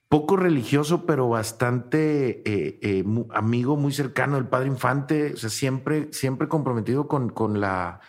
poco 0.08 0.38
religioso, 0.38 1.06
pero 1.06 1.28
bastante 1.28 2.42
eh, 2.46 3.04
amigo, 3.32 3.76
muy 3.76 3.92
cercano 3.92 4.36
del 4.36 4.48
padre 4.48 4.68
infante, 4.70 5.34
o 5.34 5.38
sea, 5.38 5.50
siempre, 5.50 6.08
siempre 6.14 6.48
comprometido 6.48 7.10
con, 7.10 7.30
con 7.30 7.60
la, 7.60 8.00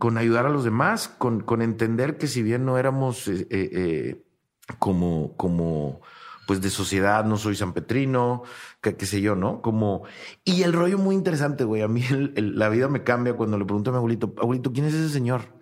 con 0.00 0.18
ayudar 0.18 0.46
a 0.46 0.48
los 0.48 0.64
demás, 0.64 1.08
con, 1.08 1.42
con 1.42 1.62
entender 1.62 2.16
que 2.18 2.26
si 2.26 2.42
bien 2.42 2.64
no 2.64 2.78
éramos 2.78 3.28
eh, 3.28 3.46
eh, 3.50 3.70
eh, 3.72 4.24
como, 4.78 5.36
como, 5.36 6.00
pues 6.46 6.62
de 6.62 6.70
sociedad, 6.70 7.24
no 7.26 7.36
soy 7.36 7.54
sanpetrino, 7.54 8.42
que 8.80 8.96
qué 8.96 9.04
sé 9.04 9.20
yo, 9.20 9.36
¿no? 9.36 9.60
Como, 9.60 10.04
y 10.42 10.62
el 10.62 10.72
rollo 10.72 10.98
muy 10.98 11.14
interesante, 11.14 11.64
güey, 11.64 11.82
a 11.82 11.88
mí 11.88 12.02
la 12.34 12.68
vida 12.70 12.88
me 12.88 13.04
cambia 13.04 13.34
cuando 13.34 13.58
le 13.58 13.66
pregunto 13.66 13.90
a 13.90 13.92
mi 13.92 13.98
abuelito, 13.98 14.34
abuelito, 14.38 14.72
¿quién 14.72 14.86
es 14.86 14.94
ese 14.94 15.10
señor? 15.10 15.59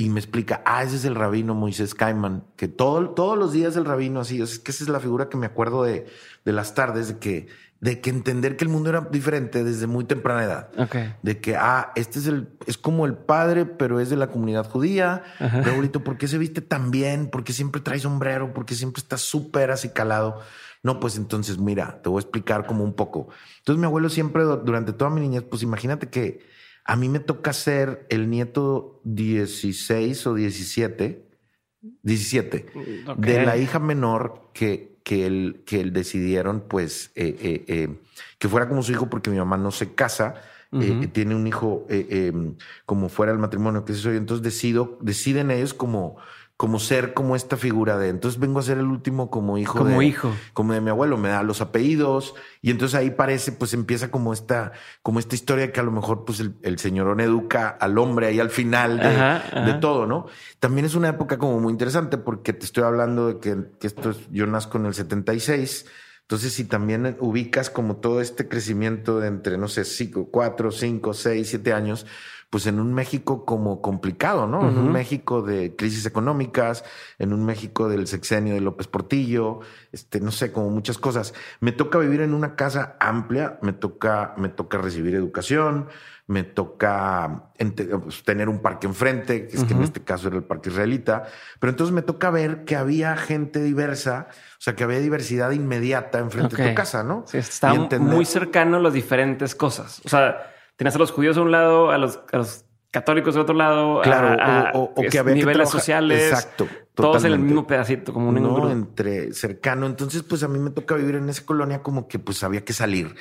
Y 0.00 0.10
me 0.10 0.20
explica, 0.20 0.62
ah, 0.64 0.84
ese 0.84 0.94
es 0.94 1.04
el 1.04 1.16
rabino 1.16 1.56
Moisés 1.56 1.92
Caiman, 1.92 2.44
que 2.54 2.68
todo, 2.68 3.10
todos 3.10 3.36
los 3.36 3.50
días 3.52 3.74
el 3.74 3.84
rabino 3.84 4.20
así, 4.20 4.40
es 4.40 4.60
que 4.60 4.70
esa 4.70 4.84
es 4.84 4.88
la 4.88 5.00
figura 5.00 5.28
que 5.28 5.36
me 5.36 5.46
acuerdo 5.46 5.82
de, 5.82 6.06
de 6.44 6.52
las 6.52 6.72
tardes, 6.76 7.08
de 7.08 7.18
que, 7.18 7.48
de 7.80 8.00
que 8.00 8.10
entender 8.10 8.56
que 8.56 8.64
el 8.64 8.70
mundo 8.70 8.90
era 8.90 9.00
diferente 9.10 9.64
desde 9.64 9.88
muy 9.88 10.04
temprana 10.04 10.44
edad. 10.44 10.70
Ok. 10.78 10.94
De 11.24 11.40
que, 11.40 11.56
ah, 11.56 11.90
este 11.96 12.20
es 12.20 12.28
el, 12.28 12.48
es 12.66 12.78
como 12.78 13.06
el 13.06 13.14
padre, 13.14 13.66
pero 13.66 13.98
es 13.98 14.08
de 14.08 14.14
la 14.14 14.28
comunidad 14.28 14.70
judía. 14.70 15.24
Ajá. 15.40 15.58
Pero, 15.62 15.72
abuelito, 15.72 16.04
¿por 16.04 16.16
qué 16.16 16.28
se 16.28 16.38
viste 16.38 16.60
tan 16.60 16.92
bien? 16.92 17.28
¿Por 17.28 17.42
qué 17.42 17.52
siempre 17.52 17.80
trae 17.80 17.98
sombrero? 17.98 18.54
¿Por 18.54 18.66
qué 18.66 18.76
siempre 18.76 19.00
está 19.00 19.18
súper 19.18 19.72
así 19.72 19.88
calado? 19.88 20.40
No, 20.84 21.00
pues 21.00 21.16
entonces, 21.16 21.58
mira, 21.58 22.00
te 22.02 22.08
voy 22.08 22.20
a 22.20 22.22
explicar 22.22 22.66
como 22.66 22.84
un 22.84 22.94
poco. 22.94 23.30
Entonces, 23.58 23.80
mi 23.80 23.86
abuelo 23.86 24.08
siempre, 24.10 24.44
du- 24.44 24.58
durante 24.58 24.92
toda 24.92 25.10
mi 25.10 25.20
niñez, 25.20 25.42
pues 25.42 25.64
imagínate 25.64 26.08
que 26.08 26.46
a 26.88 26.96
mí 26.96 27.10
me 27.10 27.20
toca 27.20 27.52
ser 27.52 28.06
el 28.08 28.30
nieto 28.30 29.02
16 29.04 30.26
o 30.26 30.34
17, 30.34 31.28
17 32.02 32.66
Ok. 33.06 33.18
de 33.18 33.44
la 33.44 33.58
hija 33.58 33.78
menor 33.78 34.50
que, 34.54 34.96
que, 35.04 35.26
él, 35.26 35.62
que 35.66 35.80
él 35.80 35.92
decidieron, 35.92 36.64
pues, 36.66 37.12
eh, 37.14 37.36
eh, 37.42 37.64
eh, 37.68 37.98
que 38.38 38.48
fuera 38.48 38.70
como 38.70 38.82
su 38.82 38.92
hijo, 38.92 39.10
porque 39.10 39.28
mi 39.28 39.36
mamá 39.36 39.58
no 39.58 39.70
se 39.70 39.94
casa, 39.94 40.36
Ujú. 40.72 41.08
tiene 41.08 41.34
un 41.34 41.46
hijo 41.46 41.86
eh, 41.90 42.32
como 42.86 43.10
fuera 43.10 43.32
del 43.32 43.40
matrimonio, 43.40 43.84
que 43.84 43.92
soy. 43.92 44.16
Entonces 44.16 44.42
decido, 44.42 44.98
deciden 45.02 45.50
ellos 45.50 45.74
como, 45.74 46.16
como 46.58 46.80
ser 46.80 47.14
como 47.14 47.36
esta 47.36 47.56
figura 47.56 47.96
de. 47.98 48.08
Entonces 48.08 48.40
vengo 48.40 48.58
a 48.58 48.62
ser 48.64 48.78
el 48.78 48.86
último 48.86 49.30
como 49.30 49.58
hijo 49.58 49.78
Como 49.78 50.00
de, 50.00 50.06
hijo. 50.06 50.32
como 50.52 50.72
de 50.72 50.80
mi 50.80 50.90
abuelo, 50.90 51.16
me 51.16 51.28
da 51.28 51.44
los 51.44 51.60
apellidos 51.60 52.34
y 52.60 52.72
entonces 52.72 52.96
ahí 52.98 53.12
parece, 53.12 53.52
pues 53.52 53.74
empieza 53.74 54.10
como 54.10 54.32
esta, 54.32 54.72
como 55.02 55.20
esta 55.20 55.36
historia 55.36 55.70
que 55.72 55.78
a 55.78 55.84
lo 55.84 55.92
mejor 55.92 56.24
pues 56.24 56.40
el, 56.40 56.56
el 56.64 56.80
señorón 56.80 57.20
educa 57.20 57.68
al 57.68 57.96
hombre 57.96 58.26
ahí 58.26 58.40
al 58.40 58.50
final 58.50 58.98
de, 58.98 59.06
Ajá, 59.06 59.36
ajá. 59.36 59.60
de 59.66 59.74
todo, 59.74 60.06
¿no? 60.06 60.26
También 60.58 60.84
es 60.84 60.96
una 60.96 61.10
época 61.10 61.38
como 61.38 61.60
muy 61.60 61.70
interesante 61.72 62.18
porque 62.18 62.52
te 62.52 62.64
estoy 62.66 62.82
hablando 62.82 63.28
de 63.28 63.38
que, 63.38 63.56
que 63.78 63.86
esto 63.86 64.10
es, 64.10 64.28
yo 64.32 64.44
nazco 64.48 64.78
en 64.78 64.86
el 64.86 64.94
76. 64.94 65.86
Entonces, 66.22 66.52
si 66.52 66.64
también 66.64 67.16
ubicas 67.20 67.70
como 67.70 67.96
todo 67.98 68.20
este 68.20 68.48
crecimiento 68.48 69.18
de 69.18 69.28
entre, 69.28 69.56
no 69.56 69.66
sé, 69.66 69.84
cinco, 69.86 70.28
cuatro, 70.30 70.70
cinco, 70.72 71.14
seis, 71.14 71.48
siete 71.48 71.72
años, 71.72 72.04
pues 72.50 72.66
en 72.66 72.80
un 72.80 72.94
México 72.94 73.44
como 73.44 73.82
complicado, 73.82 74.46
¿no? 74.46 74.66
En 74.68 74.78
un. 74.78 74.90
México 74.90 75.42
de 75.42 75.76
crisis 75.76 76.06
económicas, 76.06 76.82
en 77.18 77.32
un 77.34 77.44
México 77.44 77.88
del 77.88 78.06
sexenio 78.06 78.54
de 78.54 78.60
López 78.60 78.86
Portillo, 78.86 79.60
este, 79.92 80.20
no 80.20 80.30
sé, 80.30 80.50
como 80.50 80.70
muchas 80.70 80.96
cosas. 80.96 81.34
Me 81.60 81.72
toca 81.72 81.98
vivir 81.98 82.22
en 82.22 82.32
una 82.32 82.56
casa 82.56 82.96
amplia, 83.00 83.58
me 83.60 83.74
toca, 83.74 84.34
me 84.38 84.48
toca 84.48 84.78
recibir 84.78 85.14
educación, 85.14 85.88
me 86.26 86.42
toca 86.42 87.50
pues, 88.02 88.22
tener 88.22 88.48
un 88.48 88.60
parque 88.60 88.86
enfrente, 88.86 89.46
que 89.46 89.56
es 89.56 89.64
que 89.64 89.74
en 89.74 89.82
este 89.82 90.02
caso 90.02 90.28
era 90.28 90.36
el 90.36 90.44
parque 90.44 90.70
israelita, 90.70 91.24
pero 91.58 91.70
entonces 91.70 91.94
me 91.94 92.02
toca 92.02 92.30
ver 92.30 92.64
que 92.64 92.76
había 92.76 93.16
gente 93.16 93.62
diversa, 93.62 94.28
o 94.30 94.60
sea, 94.60 94.74
que 94.74 94.84
había 94.84 95.00
diversidad 95.00 95.50
inmediata 95.50 96.18
enfrente 96.18 96.56
de 96.56 96.68
tu 96.70 96.74
casa, 96.74 97.02
¿no? 97.02 97.24
Sí, 97.26 97.38
entender- 97.74 98.14
muy 98.14 98.24
cercano 98.24 98.76
a 98.76 98.80
las 98.80 98.92
diferentes 98.92 99.54
cosas. 99.54 100.00
O 100.04 100.08
sea, 100.08 100.54
tenías 100.78 100.94
a 100.94 100.98
los 100.98 101.10
judíos 101.10 101.36
a 101.36 101.42
un 101.42 101.50
lado, 101.50 101.90
a 101.90 101.98
los, 101.98 102.20
a 102.32 102.38
los 102.38 102.64
católicos 102.92 103.34
de 103.34 103.40
otro 103.40 103.54
lado, 103.54 104.00
claro, 104.00 104.70
o, 104.74 104.94
que 104.94 105.18
había 105.18 105.34
niveles 105.34 105.68
sociales, 105.68 106.30
exacto, 106.30 106.68
todos 106.94 107.24
en 107.24 107.32
el 107.32 107.40
mismo 107.40 107.66
pedacito, 107.66 108.14
como 108.14 108.28
un 108.28 108.36
no, 108.36 108.70
entre 108.70 109.32
cercano. 109.34 109.86
Entonces, 109.86 110.22
pues 110.22 110.44
a 110.44 110.48
mí 110.48 110.58
me 110.60 110.70
toca 110.70 110.94
vivir 110.94 111.16
en 111.16 111.28
esa 111.28 111.44
colonia 111.44 111.82
como 111.82 112.06
que 112.06 112.20
pues 112.20 112.42
había 112.44 112.64
que 112.64 112.72
salir. 112.72 113.14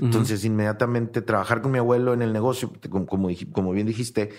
Entonces, 0.00 0.44
inmediatamente 0.44 1.22
trabajar 1.22 1.62
con 1.62 1.70
mi 1.70 1.78
abuelo 1.78 2.14
en 2.14 2.22
el 2.22 2.32
negocio, 2.32 2.72
como, 2.90 3.06
como, 3.06 3.72
bien 3.72 3.86
dijiste, 3.86 4.30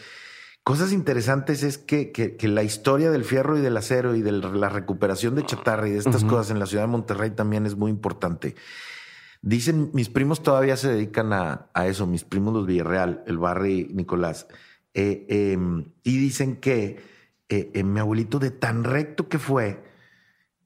cosas 0.66 0.92
interesantes 0.92 1.64
es 1.64 1.78
que, 1.78 2.12
que, 2.12 2.48
la 2.50 2.62
historia 2.62 3.10
del 3.10 3.24
fierro 3.24 3.58
y 3.58 3.62
del 3.62 3.78
acero 3.78 4.16
y 4.16 4.22
de 4.22 4.34
la 4.34 4.68
recuperación 4.68 5.34
de 5.36 5.46
chatarra 5.46 5.88
y 5.88 5.92
de 5.92 6.00
estas 6.00 6.26
cosas 6.26 6.52
en 6.52 6.60
la 6.60 6.66
ciudad 6.66 6.84
de 6.84 6.88
Monterrey 6.88 7.32
también 7.32 7.66
es 7.66 7.78
muy 7.78 7.90
importante. 7.90 8.54
Dicen, 9.46 9.92
mis 9.94 10.10
primos 10.10 10.42
todavía 10.42 10.76
se 10.76 10.90
dedican 10.90 11.32
a, 11.32 11.68
a 11.76 11.86
eso, 11.86 12.08
mis 12.08 12.24
primos 12.24 12.52
los 12.52 12.66
Villarreal, 12.66 13.24
el 13.28 13.38
Barry 13.38 13.88
Nicolás, 13.94 14.48
eh, 14.96 15.28
em, 15.30 15.92
y 16.02 16.18
dicen 16.18 16.56
que 16.56 16.98
eh, 17.50 17.70
eh, 17.76 17.84
mi 17.84 18.00
abuelito 18.00 18.40
de 18.40 18.50
tan 18.50 18.84
recto 18.84 19.30
que 19.30 19.38
fue, 19.38 19.84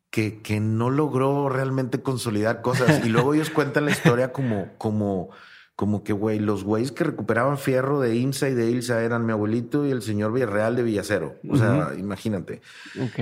que, 0.09 0.41
que 0.41 0.61
no 0.61 0.89
logró 0.89 1.49
realmente 1.49 2.01
consolidar 2.01 2.61
cosas. 2.61 3.05
Y 3.05 3.09
luego 3.09 3.33
ellos 3.33 3.49
cuentan 3.49 3.83
la 3.83 3.91
historia 3.91 4.31
como, 4.31 4.69
como, 4.77 5.29
como 5.75 6.05
que, 6.05 6.13
güey, 6.13 6.39
los 6.39 6.63
güeyes 6.63 6.93
que 6.93 7.03
recuperaban 7.03 7.57
fierro 7.57 7.99
de 7.99 8.15
IMSA 8.15 8.47
y 8.47 8.53
de 8.53 8.71
ILSA 8.71 9.03
eran 9.03 9.25
mi 9.25 9.33
abuelito 9.33 9.85
y 9.85 9.91
el 9.91 10.01
señor 10.01 10.31
Villarreal 10.31 10.77
de 10.77 10.83
Villacero. 10.83 11.35
O 11.49 11.57
sea, 11.57 11.91
imagínate. 11.97 12.61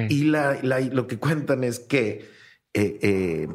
Y 0.07 0.25
la, 0.25 0.59
lo 0.61 1.07
que 1.07 1.17
cuentan 1.17 1.63
es 1.63 1.79
que 1.79 2.29
eh, 2.75 2.99
eh, 3.01 3.47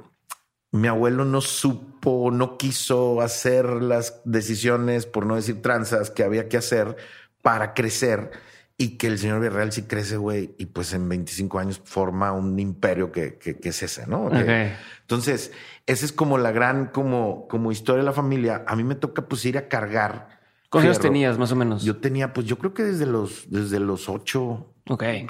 mi 0.72 0.88
abuelo 0.88 1.24
no 1.24 1.40
supo, 1.40 2.30
no 2.32 2.56
quiso 2.56 3.20
hacer 3.20 3.66
las 3.66 4.22
decisiones, 4.24 5.06
por 5.06 5.26
no 5.26 5.36
decir 5.36 5.62
tranzas, 5.62 6.10
que 6.10 6.24
había 6.24 6.48
que 6.48 6.56
hacer 6.56 6.96
para 7.42 7.74
crecer 7.74 8.30
y 8.78 8.96
que 8.96 9.06
el 9.06 9.18
señor 9.18 9.40
Villarreal 9.40 9.70
sí 9.70 9.82
crece, 9.82 10.16
güey, 10.16 10.54
y 10.58 10.66
pues 10.66 10.94
en 10.94 11.08
25 11.08 11.58
años 11.58 11.80
forma 11.84 12.32
un 12.32 12.58
imperio 12.58 13.12
que, 13.12 13.38
que, 13.38 13.56
es 13.62 13.82
ese, 13.82 14.06
¿no? 14.06 14.30
Entonces, 14.32 15.52
esa 15.86 16.04
es 16.04 16.12
como 16.12 16.38
la 16.38 16.52
gran, 16.52 16.86
como, 16.86 17.46
como 17.48 17.70
historia 17.70 18.00
de 18.00 18.06
la 18.06 18.12
familia. 18.12 18.64
A 18.66 18.74
mí 18.74 18.82
me 18.82 18.94
toca 18.94 19.28
pues 19.28 19.44
ir 19.44 19.58
a 19.58 19.68
cargar. 19.68 20.40
¿Cuántos 20.70 20.88
años 20.88 21.00
tenías 21.00 21.38
más 21.38 21.52
o 21.52 21.56
menos? 21.56 21.84
Yo 21.84 21.98
tenía, 21.98 22.32
pues 22.32 22.46
yo 22.46 22.58
creo 22.58 22.72
que 22.72 22.82
desde 22.82 23.04
los, 23.04 23.50
desde 23.50 23.78
los 23.78 24.08
ocho. 24.08 24.71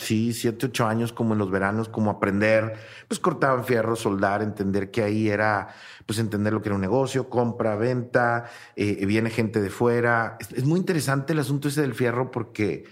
Sí, 0.00 0.32
siete, 0.32 0.66
ocho 0.66 0.86
años, 0.86 1.12
como 1.12 1.34
en 1.34 1.38
los 1.38 1.50
veranos, 1.50 1.88
como 1.88 2.10
aprender, 2.10 2.74
pues 3.06 3.20
cortaban 3.20 3.64
fierro, 3.64 3.96
soldar, 3.96 4.42
entender 4.42 4.90
que 4.90 5.02
ahí 5.02 5.28
era, 5.28 5.68
pues 6.06 6.18
entender 6.18 6.52
lo 6.52 6.62
que 6.62 6.70
era 6.70 6.76
un 6.76 6.80
negocio, 6.80 7.28
compra, 7.28 7.76
venta, 7.76 8.50
eh, 8.76 9.04
viene 9.04 9.28
gente 9.30 9.60
de 9.60 9.70
fuera. 9.70 10.38
es 10.40 10.64
muy 10.64 10.80
interesante 10.80 11.34
el 11.34 11.38
asunto 11.38 11.68
ese 11.68 11.82
del 11.82 11.94
fierro 11.94 12.30
porque 12.30 12.84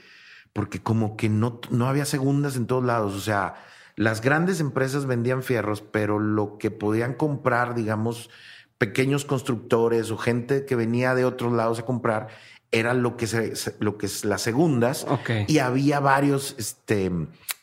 porque 0.53 0.83
como 0.83 1.17
que 1.17 1.29
no, 1.29 1.61
no 1.71 1.89
había 1.89 2.05
segundas 2.05 2.57
en 2.57 2.67
todos 2.67 2.85
lados. 2.85 3.15
O 3.15 3.21
sea, 3.21 3.55
las 3.97 4.21
grandes 4.21 4.61
empresas 4.61 5.07
vendían 5.07 5.43
fierros, 5.43 5.83
pero 5.83 6.19
lo 6.19 6.59
que 6.59 6.71
podían 6.71 7.15
comprar, 7.15 7.75
digamos, 7.75 8.31
pequeños 8.79 9.25
constructores 9.25 10.11
o 10.11 10.17
gente 10.17 10.65
que 10.65 10.75
venía 10.75 11.15
de 11.15 11.25
otros 11.25 11.53
lados 11.53 11.79
a 11.79 11.85
comprar, 11.85 12.29
era 12.73 12.95
lo 12.95 13.17
que, 13.17 13.27
se, 13.27 13.55
lo 13.81 13.99
que 13.99 14.07
es 14.07 14.25
las 14.25 14.43
segundas. 14.43 15.07
Y 15.49 15.59
había 15.59 16.01
varios 16.01 16.55
este, 16.59 17.11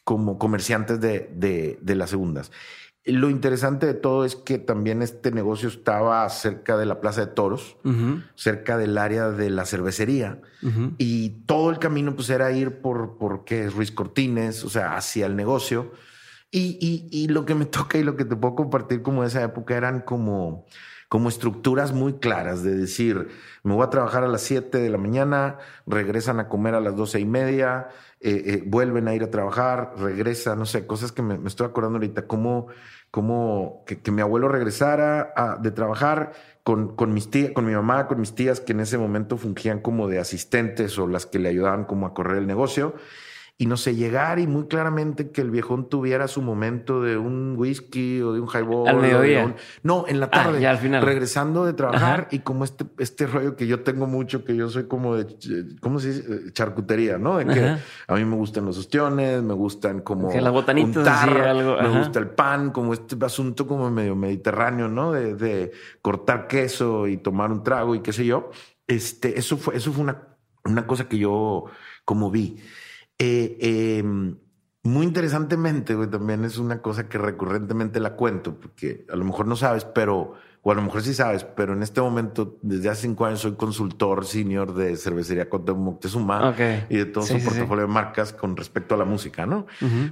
como 0.04 0.38
comerciantes 0.38 1.00
de, 1.00 1.30
de, 1.34 1.80
de 1.82 1.96
las 1.96 2.10
segundas. 2.10 2.52
Lo 3.08 3.30
interesante 3.30 3.86
de 3.86 3.94
todo 3.94 4.26
es 4.26 4.36
que 4.36 4.58
también 4.58 5.02
este 5.02 5.32
negocio 5.32 5.70
estaba 5.70 6.28
cerca 6.30 6.78
de 6.78 6.86
la 6.86 7.00
Plaza 7.00 7.22
de 7.22 7.28
Toros, 7.28 7.78
cerca 8.36 8.78
del 8.78 8.98
área 8.98 9.30
de 9.30 9.50
la 9.50 9.66
cervecería. 9.66 10.42
Y 10.98 11.30
todo 11.46 11.70
el 11.70 11.80
camino 11.80 12.16
pues 12.16 12.30
era 12.30 12.52
ir 12.52 12.82
por, 12.82 13.18
por 13.18 13.46
¿qué 13.46 13.70
Ruiz 13.70 13.92
Cortines, 13.92 14.66
o 14.66 14.70
sea, 14.70 14.98
hacia 14.98 15.26
el 15.26 15.38
negocio. 15.38 15.94
Y, 16.52 16.78
y, 16.82 17.08
y, 17.12 17.28
lo 17.30 17.46
que 17.46 17.56
me 17.56 17.66
toca 17.66 17.98
y 17.98 18.04
lo 18.04 18.18
que 18.18 18.26
te 18.26 18.36
puedo 18.36 18.56
compartir 18.56 19.02
como 19.02 19.22
de 19.22 19.30
esa 19.30 19.42
época 19.42 19.78
eran 19.78 20.02
como, 20.02 20.66
como 21.08 21.30
estructuras 21.30 21.94
muy 21.94 22.14
claras 22.14 22.64
de 22.64 22.76
decir, 22.76 23.30
me 23.64 23.74
voy 23.74 23.86
a 23.86 23.90
trabajar 23.90 24.24
a 24.24 24.28
las 24.28 24.42
7 24.42 24.78
de 24.78 24.90
la 24.90 24.98
mañana, 24.98 25.58
regresan 25.86 26.40
a 26.40 26.50
comer 26.50 26.76
a 26.76 26.82
las 26.82 26.96
doce 26.96 27.20
y 27.20 27.26
media, 27.26 27.88
eh, 28.20 28.44
eh, 28.46 28.64
vuelven 28.66 29.08
a 29.08 29.16
ir 29.16 29.24
a 29.24 29.32
trabajar, 29.32 29.94
regresan, 29.98 30.60
no 30.60 30.66
sé, 30.66 30.86
cosas 30.86 31.12
que 31.12 31.22
me, 31.22 31.40
estoy 31.48 31.68
acordando 31.68 31.98
ahorita, 31.98 32.28
como 32.28 32.68
como 33.12 33.84
que, 33.86 34.12
mi 34.12 34.22
abuelo 34.22 34.50
regresara 34.50 35.58
de 35.62 35.72
trabajar 35.72 36.34
con, 36.64 36.96
con, 36.96 37.14
mis 37.14 37.32
tías, 37.32 37.52
con 37.52 37.66
mi 37.66 37.74
mamá, 37.74 38.08
con 38.08 38.20
mis 38.20 38.36
tías 38.36 38.60
que 38.60 38.74
en 38.74 38.82
ese 38.82 38.98
momento 38.98 39.38
fungían 39.38 39.80
como 39.80 40.08
de 40.08 40.20
asistentes 40.20 41.00
o 41.00 41.08
las 41.08 41.26
que 41.26 41.40
le 41.40 41.50
ayudaban 41.50 41.86
como 41.86 42.06
a 42.06 42.14
correr 42.14 42.38
el 42.38 42.48
negocio 42.48 42.96
y 43.60 43.66
no 43.66 43.76
sé, 43.76 43.96
llegar 43.96 44.38
y 44.38 44.46
muy 44.46 44.68
claramente 44.68 45.32
que 45.32 45.42
el 45.42 45.50
viejón 45.50 45.90
tuviera 45.90 46.28
su 46.28 46.44
momento 46.44 47.02
de 47.02 47.18
un 47.18 47.56
whisky 47.58 48.22
o 48.22 48.32
de 48.34 48.40
un 48.40 48.48
highball. 48.48 48.88
Al 48.88 48.98
mediodía. 48.98 49.56
No, 49.82 50.06
en 50.08 50.20
la 50.20 50.28
ah, 50.28 50.32
tarde. 50.32 50.62
ya 50.62 50.70
al 50.70 50.78
final. 50.78 51.02
Regresando 51.02 51.66
de 51.66 51.74
trabajar 51.74 52.28
y 52.30 52.40
como 52.40 52.64
este, 52.64 52.86
este 53.00 53.26
rollo 53.26 53.56
que 53.56 53.66
yo 53.66 53.82
tengo 53.82 54.06
mucho, 54.06 54.46
que 54.46 54.56
yo 54.56 54.70
soy 54.70 54.84
como 54.84 55.16
de, 55.16 55.36
¿cómo 55.82 56.00
se 56.00 56.10
dice? 56.10 56.54
Charcutería, 56.54 57.18
¿no? 57.18 57.38
De 57.38 57.46
que 57.46 57.78
a 58.08 58.16
mí 58.16 58.26
me 58.26 58.36
gustan 58.36 58.64
los 58.66 58.78
ostiones, 58.78 59.42
me 59.42 59.56
gustan 59.56 60.02
como. 60.02 60.30
Que 60.30 60.40
las 60.40 60.54
botanitas, 60.54 61.08
algo. 61.08 61.82
Me 61.82 61.98
gusta 61.98 62.20
el 62.20 62.30
pan, 62.30 62.70
como 62.70 62.94
este 62.94 63.18
asunto 63.26 63.66
como 63.66 63.90
medio 63.90 64.16
mediterráneo, 64.16 64.88
¿no? 64.88 65.12
De, 65.12 65.34
de 65.34 65.72
cortar 66.04 66.46
queso 66.46 67.08
y 67.08 67.18
tomar 67.18 67.52
un 67.52 67.64
trago 67.64 67.96
y 67.96 68.02
qué 68.02 68.14
sé 68.14 68.24
yo. 68.24 68.52
Este, 68.86 69.40
eso 69.40 69.58
fue, 69.58 69.76
eso 69.76 69.92
fue 69.92 70.04
una, 70.04 70.28
una 70.64 70.86
cosa 70.86 71.10
que 71.10 71.18
yo 71.18 71.66
como 72.06 72.30
vi. 72.30 72.58
Eh, 73.19 73.57
em, 74.00 74.38
muy 74.83 75.05
interesantemente, 75.05 75.95
también 76.07 76.45
es 76.45 76.57
una 76.57 76.81
cosa 76.81 77.09
que 77.09 77.17
recurrentemente 77.17 78.00
la 78.00 78.15
cuento, 78.15 78.59
porque 78.59 79.05
a 79.09 79.15
lo 79.15 79.25
mejor 79.25 79.47
no 79.47 79.55
sabes, 79.55 79.83
pero 79.86 80.33
o 80.64 80.72
a 80.72 80.76
lo 80.76 80.82
mejor 80.82 81.02
sí 81.02 81.14
sabes, 81.14 81.46
pero 81.46 81.74
en 81.74 81.82
este 81.82 82.02
momento, 82.02 82.58
desde 82.62 82.90
hace 82.90 83.04
cinco 83.04 83.26
años, 83.26 83.40
soy 83.40 83.54
consultor 83.54 84.26
senior 84.26 84.74
de 84.74 84.98
cervecería 84.98 85.50
Cote 85.50 85.72
Moctezuma 85.72 86.54
y 86.90 86.98
de 86.98 87.06
todo 87.06 87.24
su 87.24 87.40
portafolio 87.42 87.88
de 87.88 87.94
marcas 87.94 88.34
con 88.34 88.58
respecto 88.58 88.96
a 88.96 88.98
la 88.98 89.06
música, 89.06 89.46
¿no? 89.46 89.66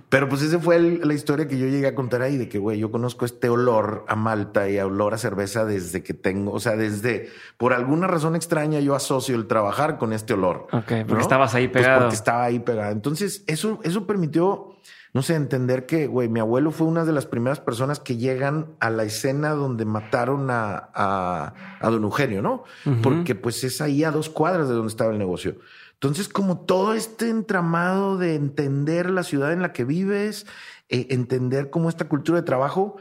Pero 0.07 0.29
pues 0.29 0.41
esa 0.41 0.59
fue 0.59 0.79
la 0.79 1.13
historia 1.13 1.47
que 1.47 1.57
yo 1.57 1.67
llegué 1.67 1.87
a 1.87 1.95
contar 1.95 2.21
ahí 2.21 2.37
de 2.37 2.47
que, 2.47 2.57
güey, 2.57 2.79
yo 2.79 2.89
conozco 2.91 3.25
este 3.25 3.49
olor 3.49 4.05
a 4.07 4.15
malta 4.15 4.69
y 4.69 4.77
a 4.77 4.85
olor 4.85 5.13
a 5.13 5.17
cerveza 5.17 5.65
desde 5.65 6.03
que 6.03 6.13
tengo, 6.13 6.53
o 6.53 6.59
sea, 6.59 6.75
desde, 6.75 7.29
por 7.57 7.73
alguna 7.73 8.07
razón 8.07 8.35
extraña, 8.35 8.79
yo 8.79 8.95
asocio 8.95 9.35
el 9.35 9.47
trabajar 9.47 9.97
con 9.97 10.13
este 10.13 10.35
olor. 10.35 10.67
Ok, 10.71 10.91
porque 11.07 11.21
estabas 11.21 11.53
ahí 11.55 11.67
pues 11.67 11.83
pegado. 11.83 12.01
porque 12.03 12.15
estaba 12.15 12.43
ahí 12.43 12.59
pegado. 12.59 12.91
Entonces, 12.91 13.43
eso, 13.47 13.79
eso 13.83 14.07
permitió 14.07 14.75
no 15.15 15.21
sé, 15.21 15.35
entender 15.35 15.85
que, 15.85 16.07
güey, 16.07 16.27
mi 16.27 16.41
abuelo 16.41 16.71
fue 16.71 16.87
una 16.87 17.05
de 17.05 17.13
las 17.13 17.25
primeras 17.25 17.61
personas 17.61 18.01
que 18.01 18.17
llegan 18.17 18.75
a 18.81 18.89
la 18.89 19.03
escena 19.03 19.51
donde 19.51 19.85
mataron 19.85 20.49
a, 20.49 20.89
a, 20.93 21.89
don 21.89 22.03
Eugenio, 22.03 22.41
¿no? 22.41 22.65
Porque 23.01 23.33
pues 23.33 23.63
es 23.63 23.79
ahí 23.79 24.03
a 24.03 24.11
dos 24.11 24.27
cuadras 24.27 24.67
de 24.67 24.73
donde 24.73 24.89
estaba 24.89 25.13
el 25.13 25.17
negocio. 25.17 25.55
Entonces, 25.93 26.27
como 26.27 26.65
todo 26.65 26.93
este 26.93 27.29
entramado 27.29 28.17
de 28.17 28.35
entender 28.35 29.09
la 29.09 29.23
ciudad 29.23 29.53
en 29.53 29.61
la 29.61 29.71
que 29.71 29.85
vives, 29.85 30.47
eh, 30.89 31.07
entender 31.11 31.69
cómo 31.69 31.87
esta 31.87 32.09
cultura 32.09 32.41
de 32.41 32.45
trabajo, 32.45 32.97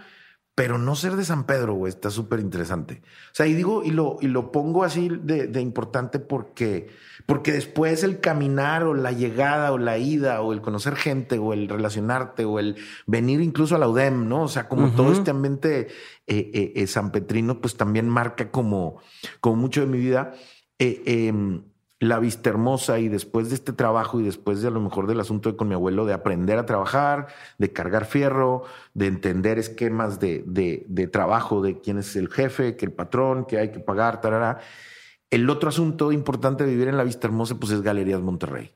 pero 0.54 0.78
no 0.78 0.94
ser 0.94 1.16
de 1.16 1.24
San 1.24 1.46
Pedro, 1.46 1.74
güey, 1.74 1.90
está 1.90 2.10
súper 2.10 2.38
interesante. 2.38 3.02
O 3.32 3.34
sea, 3.34 3.46
y 3.48 3.54
digo, 3.54 3.82
y 3.82 3.90
lo, 3.90 4.18
y 4.20 4.28
lo 4.28 4.52
pongo 4.52 4.84
así 4.84 5.08
de, 5.08 5.48
de, 5.48 5.60
importante 5.60 6.20
porque, 6.20 6.90
porque 7.26 7.52
después 7.52 8.04
el 8.04 8.20
caminar 8.20 8.84
o 8.84 8.94
la 8.94 9.12
llegada 9.12 9.72
o 9.72 9.78
la 9.78 9.96
ida 9.98 10.42
o 10.42 10.52
el 10.52 10.60
conocer 10.60 10.96
gente 10.96 11.38
o 11.38 11.52
el 11.52 11.68
relacionarte 11.68 12.44
o 12.44 12.58
el 12.58 12.76
venir 13.06 13.40
incluso 13.40 13.76
a 13.76 13.78
la 13.78 13.88
UDEM, 13.88 14.28
¿no? 14.28 14.42
O 14.42 14.48
sea, 14.48 14.68
como 14.68 14.90
todo 14.90 15.12
este 15.12 15.30
ambiente 15.30 15.88
eh, 16.26 16.50
eh, 16.52 16.72
eh, 16.76 16.86
sanpetrino, 16.86 17.60
pues 17.60 17.76
también 17.76 18.08
marca 18.08 18.50
como, 18.50 19.00
como 19.40 19.56
mucho 19.56 19.80
de 19.80 19.86
mi 19.86 19.98
vida. 19.98 20.34
Em, 20.78 21.62
la 22.00 22.18
vista 22.18 22.50
hermosa 22.50 22.98
y 22.98 23.08
después 23.08 23.48
de 23.48 23.54
este 23.54 23.72
trabajo 23.72 24.20
y 24.20 24.24
después 24.24 24.60
de 24.60 24.68
a 24.68 24.70
lo 24.70 24.80
mejor 24.80 25.06
del 25.06 25.20
asunto 25.20 25.50
de 25.50 25.56
con 25.56 25.68
mi 25.68 25.74
abuelo, 25.74 26.04
de 26.04 26.12
aprender 26.12 26.58
a 26.58 26.66
trabajar, 26.66 27.28
de 27.56 27.72
cargar 27.72 28.04
fierro, 28.04 28.64
de 28.92 29.06
entender 29.06 29.58
esquemas 29.58 30.20
de, 30.20 30.44
de, 30.46 30.84
de 30.88 31.06
trabajo, 31.06 31.62
de 31.62 31.80
quién 31.80 31.98
es 31.98 32.14
el 32.16 32.28
jefe, 32.28 32.76
que 32.76 32.84
el 32.84 32.92
patrón, 32.92 33.46
que 33.46 33.58
hay 33.58 33.70
que 33.70 33.80
pagar, 33.80 34.20
tarara. 34.20 34.60
El 35.34 35.50
otro 35.50 35.68
asunto 35.68 36.12
importante 36.12 36.64
de 36.64 36.70
vivir 36.70 36.88
en 36.88 36.96
la 36.96 37.04
vista 37.04 37.26
hermosa, 37.26 37.56
pues 37.56 37.72
es 37.72 37.82
Galerías 37.82 38.20
Monterrey. 38.20 38.72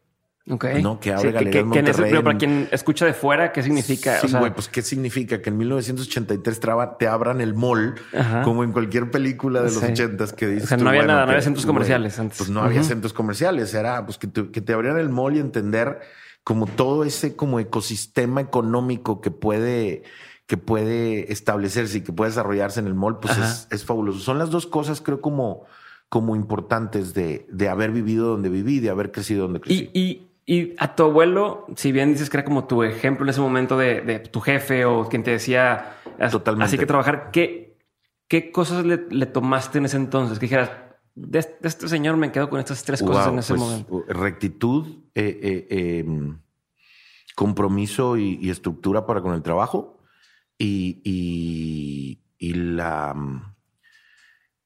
Okay. 0.50 0.82
¿no? 0.82 0.98
Que 0.98 1.12
abre 1.12 1.30
Galerías 1.30 1.96
pero 1.96 2.24
para 2.24 2.38
quien 2.38 2.68
escucha 2.72 3.04
de 3.04 3.12
fuera, 3.12 3.52
¿qué 3.52 3.62
significa? 3.62 4.18
Sí, 4.18 4.32
güey, 4.32 4.52
pues 4.52 4.68
¿qué 4.68 4.80
significa? 4.80 5.42
Que 5.42 5.50
en 5.50 5.58
1983 5.58 6.60
te 6.98 7.06
abran 7.06 7.40
el 7.40 7.54
mall, 7.54 7.96
como 8.44 8.64
en 8.64 8.72
cualquier 8.72 9.10
película 9.10 9.62
de 9.62 9.70
los 9.70 9.82
ochentas 9.82 10.32
que 10.32 10.48
dice. 10.48 10.64
O 10.64 10.66
sea, 10.68 10.76
no 10.78 10.88
había 10.88 11.04
nada, 11.04 11.26
no 11.26 11.30
había 11.32 11.42
centros 11.42 11.66
comerciales 11.66 12.18
antes. 12.18 12.38
Pues 12.38 12.50
no 12.50 12.62
había 12.62 12.82
centros 12.82 13.12
comerciales, 13.12 13.74
era 13.74 14.04
pues 14.06 14.16
que 14.16 14.26
te, 14.26 14.50
que 14.50 14.60
te 14.60 14.72
abrieran 14.72 14.98
el 14.98 15.10
mall 15.10 15.36
y 15.36 15.40
entender 15.40 16.00
como 16.44 16.66
todo 16.66 17.04
ese 17.04 17.36
como 17.36 17.60
ecosistema 17.60 18.40
económico 18.40 19.20
que 19.20 19.30
puede 19.30 20.04
que 20.46 20.56
puede 20.56 21.30
establecerse 21.30 21.98
y 21.98 22.00
que 22.00 22.12
puede 22.12 22.30
desarrollarse 22.30 22.80
en 22.80 22.86
el 22.86 22.94
mall, 22.94 23.18
pues 23.18 23.36
es, 23.36 23.68
es, 23.70 23.84
fabuloso. 23.84 24.18
Son 24.20 24.38
las 24.38 24.48
dos 24.48 24.66
cosas, 24.66 25.02
creo, 25.02 25.20
como 25.20 25.66
como 26.08 26.36
importantes 26.36 27.12
de, 27.14 27.46
de 27.50 27.68
haber 27.68 27.90
vivido 27.92 28.28
donde 28.28 28.48
viví, 28.48 28.80
de 28.80 28.90
haber 28.90 29.12
crecido 29.12 29.42
donde 29.44 29.60
crecí. 29.60 29.90
Y, 29.92 30.00
y, 30.46 30.54
y, 30.60 30.74
a 30.78 30.94
tu 30.96 31.02
abuelo, 31.04 31.66
si 31.76 31.92
bien 31.92 32.12
dices 32.12 32.30
que 32.30 32.38
era 32.38 32.44
como 32.44 32.66
tu 32.66 32.82
ejemplo 32.82 33.24
en 33.24 33.30
ese 33.30 33.40
momento 33.40 33.76
de, 33.76 34.00
de 34.00 34.18
tu 34.20 34.40
jefe 34.40 34.84
o 34.86 35.08
quien 35.08 35.22
te 35.22 35.32
decía 35.32 35.96
Totalmente. 36.30 36.64
así 36.66 36.78
que 36.78 36.86
trabajar, 36.86 37.30
¿qué, 37.30 37.76
qué 38.26 38.50
cosas 38.50 38.86
le, 38.86 39.06
le 39.10 39.26
tomaste 39.26 39.78
en 39.78 39.84
ese 39.84 39.98
entonces? 39.98 40.38
Que 40.38 40.46
dijeras, 40.46 40.70
de, 41.14 41.38
este, 41.40 41.88
señor 41.88 42.16
me 42.16 42.32
quedo 42.32 42.48
con 42.48 42.58
estas 42.60 42.82
tres 42.84 43.02
cosas 43.02 43.26
Wow, 43.26 43.32
en 43.34 43.38
ese 43.40 43.54
pues, 43.54 43.60
momento. 43.60 44.04
Rectitud, 44.08 44.86
eh, 45.14 45.38
eh, 45.42 45.66
eh, 45.70 46.04
compromiso 47.34 48.16
y, 48.16 48.38
y 48.40 48.50
estructura 48.50 49.04
para 49.06 49.20
con 49.20 49.34
el 49.34 49.42
trabajo 49.42 49.98
y, 50.56 51.00
y- 51.04 52.20
y 52.38 52.52
la 52.54 53.14
mm, 53.14 53.54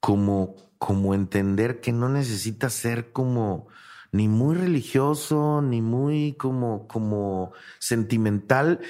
como, 0.01 0.55
como 0.83 1.15
entender 1.15 1.81
que 1.81 1.93
no 1.93 2.09
necesitas 2.09 2.73
ser 2.73 3.13
como 3.13 3.69
ni 4.11 4.27
muy 4.27 4.57
religioso, 4.57 5.63
ni 5.63 5.81
muy 5.81 6.33
como, 6.35 6.89
como 6.89 7.53
sentimental, 7.79 8.81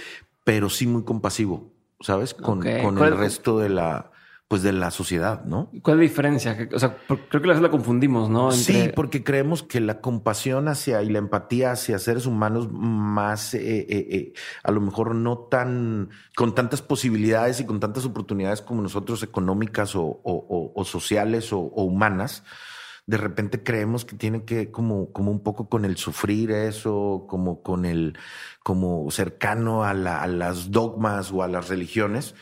pero 0.42 0.70
sí 0.70 0.87
muy 0.87 1.04
compasivo, 1.04 1.70
¿sabes? 2.00 2.32
Con, 2.32 2.62
con 2.62 2.96
¿Cuál- 2.96 3.12
el 3.12 3.18
resto 3.18 3.58
de 3.58 3.68
la, 3.68 4.12
pues 4.52 4.62
de 4.62 4.75
la 4.75 4.90
sociedad, 4.90 5.47
¿no? 5.47 5.71
¿Cuál 5.80 5.94
es 5.94 5.97
la 5.97 6.02
diferencia? 6.02 6.68
O 6.75 6.78
sea, 6.78 6.99
creo 7.09 7.40
que 7.40 7.49
a 7.49 7.52
veces 7.52 7.62
la 7.62 7.71
confundimos, 7.71 8.28
¿no? 8.28 8.52
Sí, 8.52 8.90
porque 8.94 9.25
creemos 9.25 9.62
que 9.62 9.80
la 9.80 10.02
compasión 10.02 10.68
hacia 10.68 11.00
y 11.02 11.09
la 11.09 11.21
empatía 11.21 11.73
hacia 11.73 11.99
seres 11.99 12.26
humanos 12.26 12.68
más, 12.71 13.54
eh, 13.54 13.61
eh, 13.62 13.87
eh, 14.11 14.32
a 14.62 14.71
lo 14.71 14.82
mejor 14.82 15.14
no 15.14 15.38
tan, 15.38 16.11
con 16.37 16.54
tantas 16.54 16.82
posibilidades 16.82 17.61
y 17.61 17.64
con 17.64 17.80
tantas 17.80 18.04
oportunidades 18.04 18.61
como 18.61 18.82
nosotros 18.82 19.23
económicas 19.23 19.97
o, 19.97 20.02
o- 20.02 20.21
o- 20.23 20.73
o 20.78 20.85
sociales 20.85 21.50
o, 21.54 21.59
o 21.61 21.85
humanas, 21.85 22.44
de 23.06 23.16
repente 23.16 23.62
creemos 23.62 24.04
que 24.04 24.16
tiene 24.16 24.44
que 24.44 24.71
como, 24.71 25.12
como 25.12 25.30
un 25.30 25.40
poco 25.42 25.71
con 25.71 25.87
el 25.87 25.97
sufrir 25.97 26.50
eso, 26.50 27.25
como 27.26 27.62
con 27.62 27.87
el, 27.87 28.18
como 28.62 29.11
cercano 29.11 29.82
a, 29.85 29.94
la- 29.94 30.21
a 30.23 30.26
las 30.26 30.71
dogmas 30.73 31.32
o 31.32 31.42
a 31.42 31.49
las 31.49 31.71
religiones. 31.71 32.35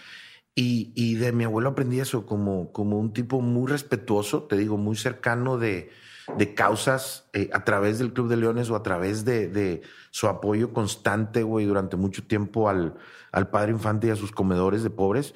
Y, 0.54 0.92
y 0.95 1.14
de 1.14 1.33
mi 1.33 1.45
abuelo 1.45 1.71
aprendí 1.71 2.00
eso 2.00 2.26
como, 2.26 2.73
como 2.73 2.99
un 2.99 3.12
tipo 3.12 3.40
muy 3.40 3.71
respetuoso, 3.71 4.42
te 4.45 4.57
digo, 4.57 4.76
muy 4.76 4.97
cercano 4.97 5.57
de, 5.59 5.90
de 6.37 6.54
causas 6.54 7.28
eh, 7.33 7.49
a 7.52 7.64
través 7.64 7.99
del 7.99 8.12
Club 8.12 8.28
de 8.28 8.37
Leones 8.37 8.69
o 8.69 8.76
a 8.76 8.83
través 8.83 9.25
de, 9.25 9.49
de 9.49 9.83
su 10.11 10.26
apoyo 10.26 10.73
constante, 10.73 11.45
güey, 11.45 11.66
durante 11.66 11.97
mucho 11.97 12.25
tiempo 12.25 12.69
al, 12.69 12.95
al 13.33 13.49
padre 13.49 13.73
infante 13.73 14.09
y 14.09 14.11
a 14.11 14.16
sus 14.16 14.33
comedores 14.33 14.83
de 14.83 14.90
pobres, 14.90 15.35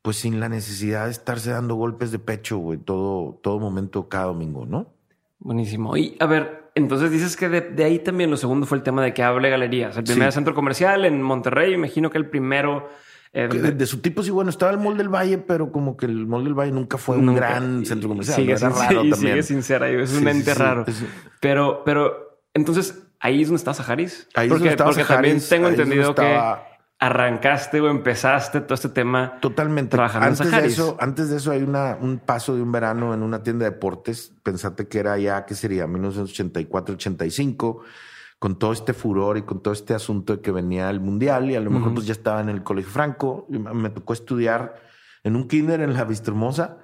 pues 0.00 0.16
sin 0.16 0.40
la 0.40 0.48
necesidad 0.48 1.06
de 1.06 1.10
estarse 1.10 1.50
dando 1.50 1.74
golpes 1.74 2.12
de 2.12 2.18
pecho, 2.20 2.58
güey, 2.58 2.78
todo, 2.78 3.40
todo 3.42 3.58
momento, 3.58 4.08
cada 4.08 4.26
domingo, 4.26 4.64
¿no? 4.64 4.94
Buenísimo. 5.40 5.96
Y 5.96 6.16
a 6.20 6.26
ver, 6.26 6.70
entonces 6.76 7.10
dices 7.10 7.36
que 7.36 7.48
de, 7.48 7.60
de 7.62 7.84
ahí 7.84 7.98
también 7.98 8.30
lo 8.30 8.36
segundo 8.36 8.64
fue 8.64 8.78
el 8.78 8.84
tema 8.84 9.02
de 9.02 9.12
que 9.12 9.24
hable 9.24 9.50
galerías. 9.50 9.96
El 9.96 10.04
primer 10.04 10.30
Sí. 10.30 10.36
centro 10.36 10.54
comercial 10.54 11.04
en 11.04 11.20
Monterrey, 11.20 11.74
imagino 11.74 12.10
que 12.10 12.18
el 12.18 12.30
primero. 12.30 12.88
Eh, 13.32 13.48
donde- 13.48 13.62
De, 13.62 13.72
de 13.72 13.86
su 13.86 13.98
tipo, 14.00 14.22
sí, 14.22 14.30
bueno, 14.30 14.50
estaba 14.50 14.72
el 14.72 14.78
Mall 14.78 14.96
del 14.96 15.08
Valle, 15.08 15.38
pero 15.38 15.72
como 15.72 15.96
que 15.96 16.06
el 16.06 16.26
Mall 16.26 16.44
del 16.44 16.54
Valle 16.54 16.72
nunca 16.72 16.98
fue 16.98 17.16
un 17.16 17.26
Nunca. 17.26 17.40
gran 17.40 17.84
centro 17.86 18.08
comercial. 18.08 18.36
Sigue. 18.36 18.52
Era 18.52 18.68
raro 18.68 19.04
y 19.04 19.10
también. 19.10 19.32
sigue 19.32 19.42
sin 19.42 19.62
ser 19.62 19.82
ahí. 19.82 19.94
Es 19.96 20.12
un 20.14 20.28
ente 20.28 20.52
raro. 20.54 20.84
Es- 20.86 21.02
Pero, 21.40 21.82
pero 21.84 22.40
entonces 22.54 23.02
ahí 23.20 23.42
es 23.42 23.48
donde 23.48 23.58
está 23.58 23.72
Saharis. 23.74 24.28
Ahí 24.34 24.46
es 24.46 24.50
porque, 24.50 24.60
donde 24.60 24.70
estaba 24.70 24.90
porque 24.90 25.04
Saharis, 25.04 25.48
también 25.48 25.48
tengo 25.48 25.68
es 25.68 25.76
donde 25.78 25.94
entendido 25.94 26.10
estaba- 26.10 26.64
que 26.66 26.72
arrancaste 26.98 27.80
o 27.80 27.88
empezaste 27.90 28.60
todo 28.60 28.74
este 28.74 28.88
tema. 28.88 29.38
Totalmente. 29.40 29.96
Trabajando 29.96 30.26
en 30.26 30.32
antes 30.34 30.50
de 30.52 30.66
eso, 30.68 30.96
antes 31.00 31.30
de 31.30 31.36
eso 31.38 31.50
hay 31.50 31.62
una, 31.64 31.98
un 32.00 32.18
paso 32.20 32.54
de 32.54 32.62
un 32.62 32.70
verano 32.70 33.12
en 33.12 33.24
una 33.24 33.42
tienda 33.42 33.64
de 33.64 33.72
deportes. 33.72 34.32
Pensate 34.44 34.86
que 34.86 35.00
era 35.00 35.18
ya, 35.18 35.44
¿qué 35.44 35.56
sería? 35.56 35.88
1984-85, 35.88 37.80
con 38.42 38.58
todo 38.58 38.72
este 38.72 38.92
furor 38.92 39.38
y 39.38 39.42
con 39.42 39.62
todo 39.62 39.72
este 39.72 39.94
asunto 39.94 40.34
de 40.34 40.42
que 40.42 40.50
venía 40.50 40.90
el 40.90 40.98
mundial 40.98 41.48
y 41.52 41.54
a 41.54 41.60
lo 41.60 41.70
mejor 41.70 41.86
Ujú. 41.86 41.94
pues 41.94 42.06
ya 42.08 42.12
estaba 42.12 42.40
en 42.40 42.48
el 42.48 42.64
Colegio 42.64 42.90
Franco. 42.90 43.46
Me 43.48 43.88
tocó 43.88 44.14
estudiar 44.14 44.82
en 45.22 45.36
un 45.36 45.46
kinder 45.46 45.80
en 45.80 45.94
la 45.94 46.02
Vistahermosa 46.02 46.78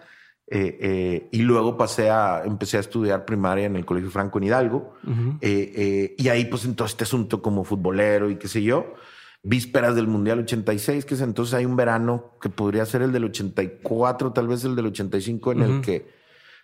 eh, 0.46 0.78
eh, 0.80 1.28
y 1.32 1.42
luego 1.42 1.76
pasé 1.76 2.10
a, 2.10 2.44
empecé 2.44 2.76
a 2.76 2.80
estudiar 2.80 3.24
primaria 3.24 3.66
en 3.66 3.74
el 3.74 3.84
Colegio 3.84 4.08
Franco 4.08 4.38
en 4.38 4.44
Hidalgo. 4.44 4.94
Ujú. 5.02 5.38
Eh, 5.40 5.72
eh, 5.74 6.14
y 6.16 6.28
ahí, 6.28 6.44
pues, 6.44 6.64
en 6.64 6.76
todo 6.76 6.86
este 6.86 7.02
asunto 7.02 7.42
como 7.42 7.64
futbolero 7.64 8.30
y 8.30 8.36
qué 8.36 8.46
sé 8.46 8.62
yo, 8.62 8.94
vísperas 9.42 9.96
del 9.96 10.06
Mundial 10.06 10.38
86, 10.38 11.06
que 11.06 11.14
es 11.14 11.20
entonces 11.22 11.54
hay 11.54 11.64
un 11.64 11.74
verano 11.74 12.34
que 12.40 12.50
podría 12.50 12.86
ser 12.86 13.02
el 13.02 13.10
del 13.10 13.24
84, 13.24 14.32
tal 14.32 14.46
vez 14.46 14.62
el 14.62 14.76
del 14.76 14.86
85, 14.86 15.50
en 15.50 15.62
el 15.62 15.80
que 15.80 16.06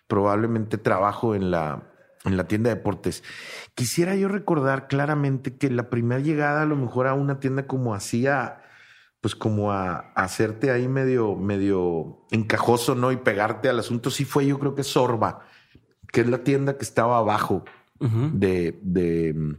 probablemente 0.07 0.77
trabajo 0.77 1.35
en 1.35 1.51
la, 1.51 1.83
en 2.25 2.37
la 2.37 2.47
tienda 2.47 2.69
de 2.69 2.75
deportes. 2.75 3.23
Quisiera 3.75 4.15
yo 4.15 4.27
recordar 4.27 4.87
claramente 4.87 5.57
que 5.57 5.69
la 5.69 5.89
primera 5.89 6.21
llegada 6.21 6.63
a 6.63 6.65
lo 6.65 6.75
mejor 6.75 7.07
a 7.07 7.13
una 7.13 7.39
tienda 7.39 7.67
como 7.67 7.93
hacía 7.93 8.61
pues 9.25 9.33
como 9.35 9.71
a, 9.71 10.11
a 10.13 10.23
hacerte 10.23 10.69
ahí 10.69 10.87
medio, 10.87 11.35
medio 11.35 12.27
encajoso, 12.29 12.93
¿no? 12.93 13.11
Y 13.11 13.17
pegarte 13.17 13.69
al 13.69 13.79
asunto, 13.79 14.11
sí 14.11 14.23
fue 14.23 14.45
yo 14.45 14.59
creo 14.59 14.75
que 14.75 14.83
Sorba, 14.83 15.39
que 16.11 16.21
es 16.21 16.27
la 16.27 16.43
tienda 16.43 16.77
que 16.77 16.83
estaba 16.83 17.17
abajo 17.17 17.65
de, 17.99 18.77
de, 18.83 19.33
mm, 19.33 19.55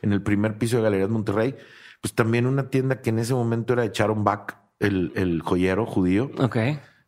en 0.00 0.12
el 0.14 0.22
primer 0.22 0.56
piso 0.56 0.78
de 0.78 0.84
Galerías 0.84 1.10
Monterrey, 1.10 1.54
pues 2.00 2.14
también 2.14 2.46
una 2.46 2.70
tienda 2.70 3.02
que 3.02 3.10
en 3.10 3.18
ese 3.18 3.34
momento 3.34 3.74
era 3.74 3.82
de 3.82 3.90
Sharon 3.92 4.24
Bach, 4.24 4.56
el, 4.78 5.12
el 5.14 5.42
joyero 5.42 5.84
judío, 5.84 6.30
Ok. 6.38 6.56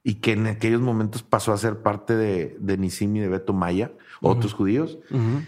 Y 0.05 0.15
que 0.17 0.33
en 0.33 0.47
aquellos 0.47 0.81
momentos 0.81 1.23
pasó 1.23 1.53
a 1.53 1.59
ser 1.59 1.79
parte 1.83 2.17
de, 2.17 2.57
de 2.61 2.77
Nisim 2.79 3.15
y 3.17 3.21
de 3.21 3.29
Beto 3.29 3.53
Maya, 3.53 3.93
otros 4.21 4.53
judíos. 4.55 4.99
Ujú. 5.11 5.43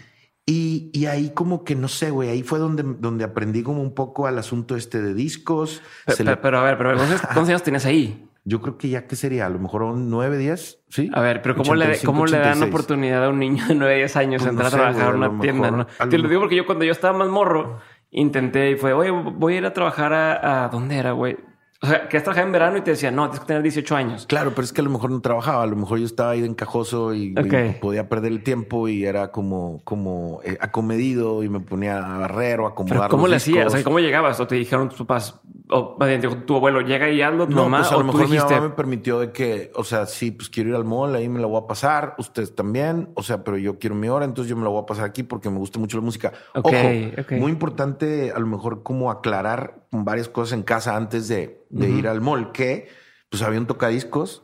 Y, 0.47 0.91
y 0.93 1.07
ahí 1.07 1.31
como 1.33 1.63
que 1.63 1.75
no 1.75 1.87
sé, 1.87 2.11
güey, 2.11 2.29
ahí 2.29 2.43
fue 2.43 2.59
donde, 2.59 2.83
donde 2.83 3.23
aprendí 3.23 3.63
como 3.63 3.81
un 3.81 3.95
poco 3.95 4.27
al 4.27 4.37
asunto 4.37 4.75
este 4.75 5.01
de 5.01 5.13
discos. 5.15 5.81
Pero, 6.05 6.15
Se 6.17 6.23
le- 6.23 6.29
pero- 6.31 6.41
pero 6.41 6.59
a 6.59 6.63
ver, 6.63 6.77
pero 6.77 6.95
¿cuántos, 6.95 7.21
cuántos 7.21 7.49
años 7.49 7.63
tienes 7.63 7.85
ahí? 7.85 8.27
yo 8.47 8.61
creo 8.61 8.77
que 8.77 8.89
ya 8.89 9.07
que 9.07 9.15
sería, 9.15 9.47
a 9.47 9.49
lo 9.49 9.57
mejor 9.57 9.81
un 9.81 10.09
9, 10.11 10.37
10, 10.37 10.83
¿sí? 10.89 11.09
A 11.13 11.19
ver, 11.21 11.41
pero 11.41 11.55
¿cómo, 11.55 11.73
le, 11.73 11.85
85, 11.85 12.11
cómo 12.11 12.25
le 12.27 12.37
dan 12.37 12.49
86? 12.59 12.69
oportunidad 12.69 13.25
a 13.25 13.29
un 13.29 13.39
niño 13.39 13.65
de 13.67 13.73
9, 13.75 13.95
10 13.97 14.15
años 14.17 14.41
Pues 14.43 14.51
entrar 14.51 14.65
no 14.65 14.69
sé, 14.69 14.75
a 14.77 14.79
trabajar 14.79 15.15
güey, 15.15 15.23
a 15.23 15.25
a 15.25 15.29
una 15.31 15.41
tienda? 15.41 15.71
mejor- 15.71 15.87
¿no? 15.99 16.09
Te 16.09 16.17
lo 16.19 16.29
digo 16.29 16.41
porque 16.41 16.55
yo 16.55 16.65
cuando 16.67 16.85
yo 16.85 16.91
estaba 16.91 17.17
más 17.17 17.27
morro, 17.27 17.79
intenté 18.11 18.69
y 18.69 18.75
fue, 18.75 18.93
oye, 18.93 19.09
voy 19.09 19.55
a 19.55 19.57
ir 19.57 19.65
a 19.65 19.73
trabajar 19.73 20.13
a... 20.13 20.65
a- 20.65 20.69
¿Dónde 20.69 20.95
era, 20.97 21.13
güey? 21.13 21.37
O 21.85 21.87
sea, 21.87 22.09
que 22.09 22.19
trabajar 22.19 22.45
en 22.45 22.51
verano 22.51 22.77
y 22.77 22.81
te 22.81 22.91
decía, 22.91 23.11
no, 23.11 23.25
tienes 23.25 23.41
que 23.41 23.45
tener 23.45 23.61
18 23.61 23.95
años. 23.95 24.25
Claro, 24.25 24.51
pero 24.55 24.65
es 24.65 24.73
que 24.73 24.81
a 24.81 24.83
lo 24.83 24.89
mejor 24.89 25.11
no 25.11 25.21
trabajaba, 25.21 25.61
a 25.61 25.67
lo 25.67 25.75
mejor 25.75 25.99
yo 25.99 26.05
estaba 26.05 26.31
ahí 26.31 26.41
de 26.41 26.47
encajoso 26.47 27.13
y, 27.13 27.35
podía 27.79 28.09
perder 28.09 28.31
el 28.31 28.43
tiempo 28.43 28.87
y 28.87 29.05
era 29.05 29.31
como, 29.31 29.81
como 29.83 30.41
eh, 30.43 30.57
acomedido 30.59 31.43
y 31.43 31.49
me 31.49 31.59
ponía 31.59 31.97
a 31.97 32.17
barrer 32.19 32.59
o 32.59 32.65
a 32.65 32.69
acomodar. 32.69 33.01
Pero 33.01 33.09
¿Cómo 33.09 33.27
le 33.27 33.35
hacías? 33.35 33.67
O 33.67 33.69
sea, 33.69 33.83
¿cómo 33.83 33.99
llegabas? 33.99 34.39
¿O 34.39 34.47
te 34.47 34.55
dijeron 34.55 34.89
tus 34.89 34.99
papás? 34.99 35.39
O 35.69 35.95
más 35.99 36.07
bien, 36.07 36.21
dijo 36.21 36.37
tu 36.37 36.55
abuelo, 36.55 36.81
llega 36.81 37.09
y 37.09 37.21
hazlo, 37.21 37.47
tu 37.47 37.55
No, 37.55 37.63
mamá, 37.63 37.79
pues 37.79 37.91
a 37.91 37.97
lo 37.97 38.03
mejor 38.03 38.29
mi 38.29 38.37
mamá 38.37 38.61
me 38.61 38.69
permitió 38.69 39.19
de 39.19 39.31
que, 39.31 39.71
o 39.75 39.83
sea, 39.83 40.05
sí, 40.05 40.31
pues 40.31 40.49
quiero 40.49 40.69
ir 40.69 40.75
al 40.75 40.85
mall, 40.85 41.15
ahí 41.15 41.27
me 41.27 41.39
la 41.39 41.47
voy 41.47 41.61
a 41.63 41.65
pasar, 41.65 42.13
ustedes 42.19 42.53
también, 42.53 43.09
o 43.15 43.23
sea, 43.23 43.43
pero 43.43 43.57
yo 43.57 43.79
quiero 43.79 43.95
mi 43.95 44.07
hora, 44.07 44.25
entonces 44.25 44.49
yo 44.49 44.55
me 44.55 44.63
la 44.63 44.69
voy 44.69 44.83
a 44.83 44.85
pasar 44.85 45.05
aquí 45.05 45.23
porque 45.23 45.49
me 45.49 45.57
gusta 45.57 45.79
mucho 45.79 45.97
la 45.97 46.03
música. 46.03 46.33
Ok, 46.53 46.67
Ojo, 46.67 47.35
muy 47.35 47.51
importante 47.51 48.31
a 48.31 48.39
lo 48.39 48.45
mejor 48.45 48.83
como 48.83 49.09
aclarar 49.09 49.85
varias 50.03 50.29
cosas 50.29 50.53
en 50.53 50.63
casa 50.63 50.95
antes 50.95 51.27
de, 51.27 51.65
de 51.75 51.89
ir 51.89 52.07
al 52.07 52.21
mall, 52.21 52.51
que 52.53 52.87
pues 53.29 53.43
había 53.43 53.59
un 53.59 53.67
tocadiscos, 53.67 54.43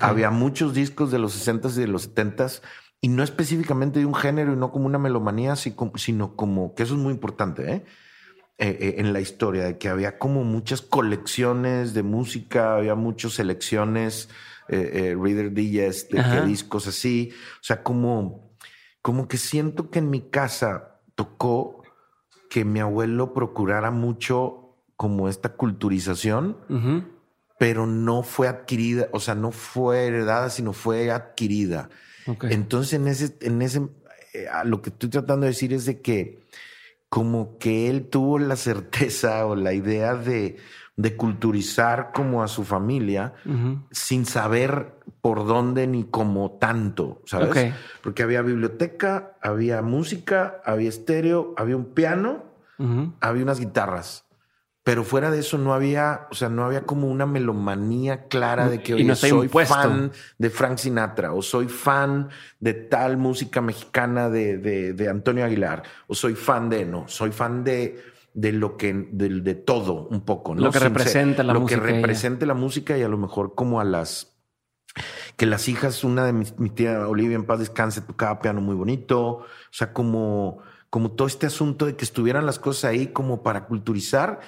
había 0.00 0.30
muchos 0.30 0.74
discos 0.74 1.10
de 1.10 1.18
los 1.18 1.46
60s 1.46 1.76
y 1.76 1.80
de 1.80 1.86
los 1.88 2.14
70s 2.14 2.62
y 3.02 3.08
no 3.08 3.22
específicamente 3.22 3.98
de 3.98 4.06
un 4.06 4.14
género 4.14 4.52
y 4.52 4.56
no 4.56 4.72
como 4.72 4.86
una 4.86 4.98
melomanía, 4.98 5.56
sino 5.56 6.36
como 6.36 6.74
que 6.74 6.82
eso 6.82 6.94
es 6.94 7.00
muy 7.00 7.12
importante, 7.12 7.72
¿eh? 7.72 7.84
Eh, 8.58 8.76
eh, 8.78 8.94
en 8.98 9.14
la 9.14 9.20
historia, 9.20 9.64
de 9.64 9.78
que 9.78 9.88
había 9.88 10.18
como 10.18 10.44
muchas 10.44 10.82
colecciones 10.82 11.94
de 11.94 12.02
música, 12.02 12.76
había 12.76 12.94
muchas 12.94 13.32
selecciones, 13.34 14.28
Reader 14.68 15.52
Digest, 15.52 16.12
de 16.12 16.46
discos 16.46 16.86
así, 16.86 17.32
o 17.54 17.62
sea, 17.62 17.82
como, 17.82 18.54
como 19.02 19.26
que 19.26 19.36
siento 19.36 19.90
que 19.90 19.98
en 19.98 20.10
mi 20.10 20.30
casa 20.30 21.00
tocó 21.16 21.82
que 22.50 22.64
mi 22.64 22.80
abuelo 22.80 23.32
procurara 23.32 23.90
mucho 23.90 24.59
como 25.00 25.30
esta 25.30 25.54
culturización, 25.54 26.58
pero 27.58 27.86
no 27.86 28.22
fue 28.22 28.48
adquirida, 28.48 29.08
o 29.12 29.18
sea, 29.18 29.34
no 29.34 29.50
fue 29.50 30.04
heredada, 30.04 30.50
sino 30.50 30.74
fue 30.74 31.10
adquirida. 31.10 31.88
Entonces, 32.42 32.92
en 33.00 33.08
ese, 33.08 33.34
en 33.40 33.62
ese, 33.62 33.88
eh, 34.34 34.46
lo 34.64 34.82
que 34.82 34.90
estoy 34.90 35.08
tratando 35.08 35.44
de 35.44 35.52
decir 35.52 35.72
es 35.72 35.86
de 35.86 36.02
que 36.02 36.40
como 37.08 37.56
que 37.56 37.88
él 37.88 38.10
tuvo 38.10 38.38
la 38.38 38.56
certeza 38.56 39.46
o 39.46 39.56
la 39.56 39.72
idea 39.72 40.16
de, 40.16 40.58
de 40.96 41.16
culturizar 41.16 42.10
como 42.12 42.42
a 42.42 42.48
su 42.48 42.64
familia 42.64 43.32
sin 43.90 44.26
saber 44.26 44.96
por 45.22 45.46
dónde 45.46 45.86
ni 45.86 46.04
cómo 46.04 46.58
tanto, 46.60 47.22
¿sabes? 47.24 47.72
Porque 48.02 48.22
había 48.22 48.42
biblioteca, 48.42 49.32
había 49.40 49.80
música, 49.80 50.60
había 50.62 50.90
estéreo, 50.90 51.54
había 51.56 51.76
un 51.76 51.94
piano, 51.94 52.44
había 53.20 53.42
unas 53.44 53.60
guitarras, 53.60 54.26
Pero 54.90 55.04
fuera 55.04 55.30
de 55.30 55.38
eso 55.38 55.56
no 55.56 55.72
había, 55.72 56.26
o 56.32 56.34
sea, 56.34 56.48
no 56.48 56.64
había 56.64 56.82
como 56.82 57.06
una 57.08 57.24
melomanía 57.24 58.24
clara 58.26 58.68
de 58.68 58.82
que 58.82 58.92
no 58.92 58.96
oye, 58.98 59.14
soy 59.14 59.44
impuesto. 59.46 59.74
fan 59.74 60.10
de 60.36 60.50
Frank 60.50 60.78
Sinatra 60.78 61.32
o 61.32 61.42
soy 61.42 61.68
fan 61.68 62.28
de 62.58 62.74
tal 62.74 63.16
música 63.16 63.60
mexicana 63.60 64.28
de, 64.28 64.58
de, 64.58 64.92
de 64.94 65.08
Antonio 65.08 65.44
Aguilar 65.44 65.84
o 66.08 66.14
soy 66.14 66.34
fan 66.34 66.68
de, 66.68 66.84
no, 66.84 67.06
soy 67.06 67.30
fan 67.30 67.62
de, 67.62 68.02
de 68.34 68.50
lo 68.52 68.76
que, 68.76 68.92
de, 69.12 69.28
de 69.40 69.54
todo 69.54 70.08
un 70.08 70.22
poco, 70.22 70.56
¿no? 70.56 70.62
Lo 70.62 70.72
que 70.72 70.78
Sin 70.78 70.88
representa 70.88 71.36
ser- 71.36 71.46
la 71.46 71.52
lo 71.52 71.60
música 71.60 71.80
que 71.82 71.88
ella. 71.90 71.96
represente 72.00 72.46
la 72.46 72.54
música 72.54 72.98
y 72.98 73.02
a 73.02 73.08
lo 73.08 73.16
mejor 73.18 73.54
como 73.54 73.80
a 73.80 73.84
las 73.84 74.34
que 75.36 75.46
las 75.46 75.68
hijas, 75.68 76.02
una 76.02 76.24
de 76.24 76.32
mis, 76.32 76.58
mi 76.58 76.68
tía 76.68 77.06
Olivia 77.06 77.36
en 77.36 77.44
paz 77.44 77.60
descanse, 77.60 78.00
tocaba 78.00 78.40
piano 78.40 78.60
muy 78.60 78.74
bonito. 78.74 79.20
O 79.20 79.46
sea, 79.70 79.92
como, 79.92 80.58
como 80.90 81.12
todo 81.12 81.28
este 81.28 81.46
asunto 81.46 81.86
de 81.86 81.94
que 81.96 82.04
estuvieran 82.04 82.44
las 82.44 82.58
cosas 82.58 82.90
ahí 82.90 83.06
como 83.08 83.42
para 83.42 83.66
culturizar, 83.66 84.40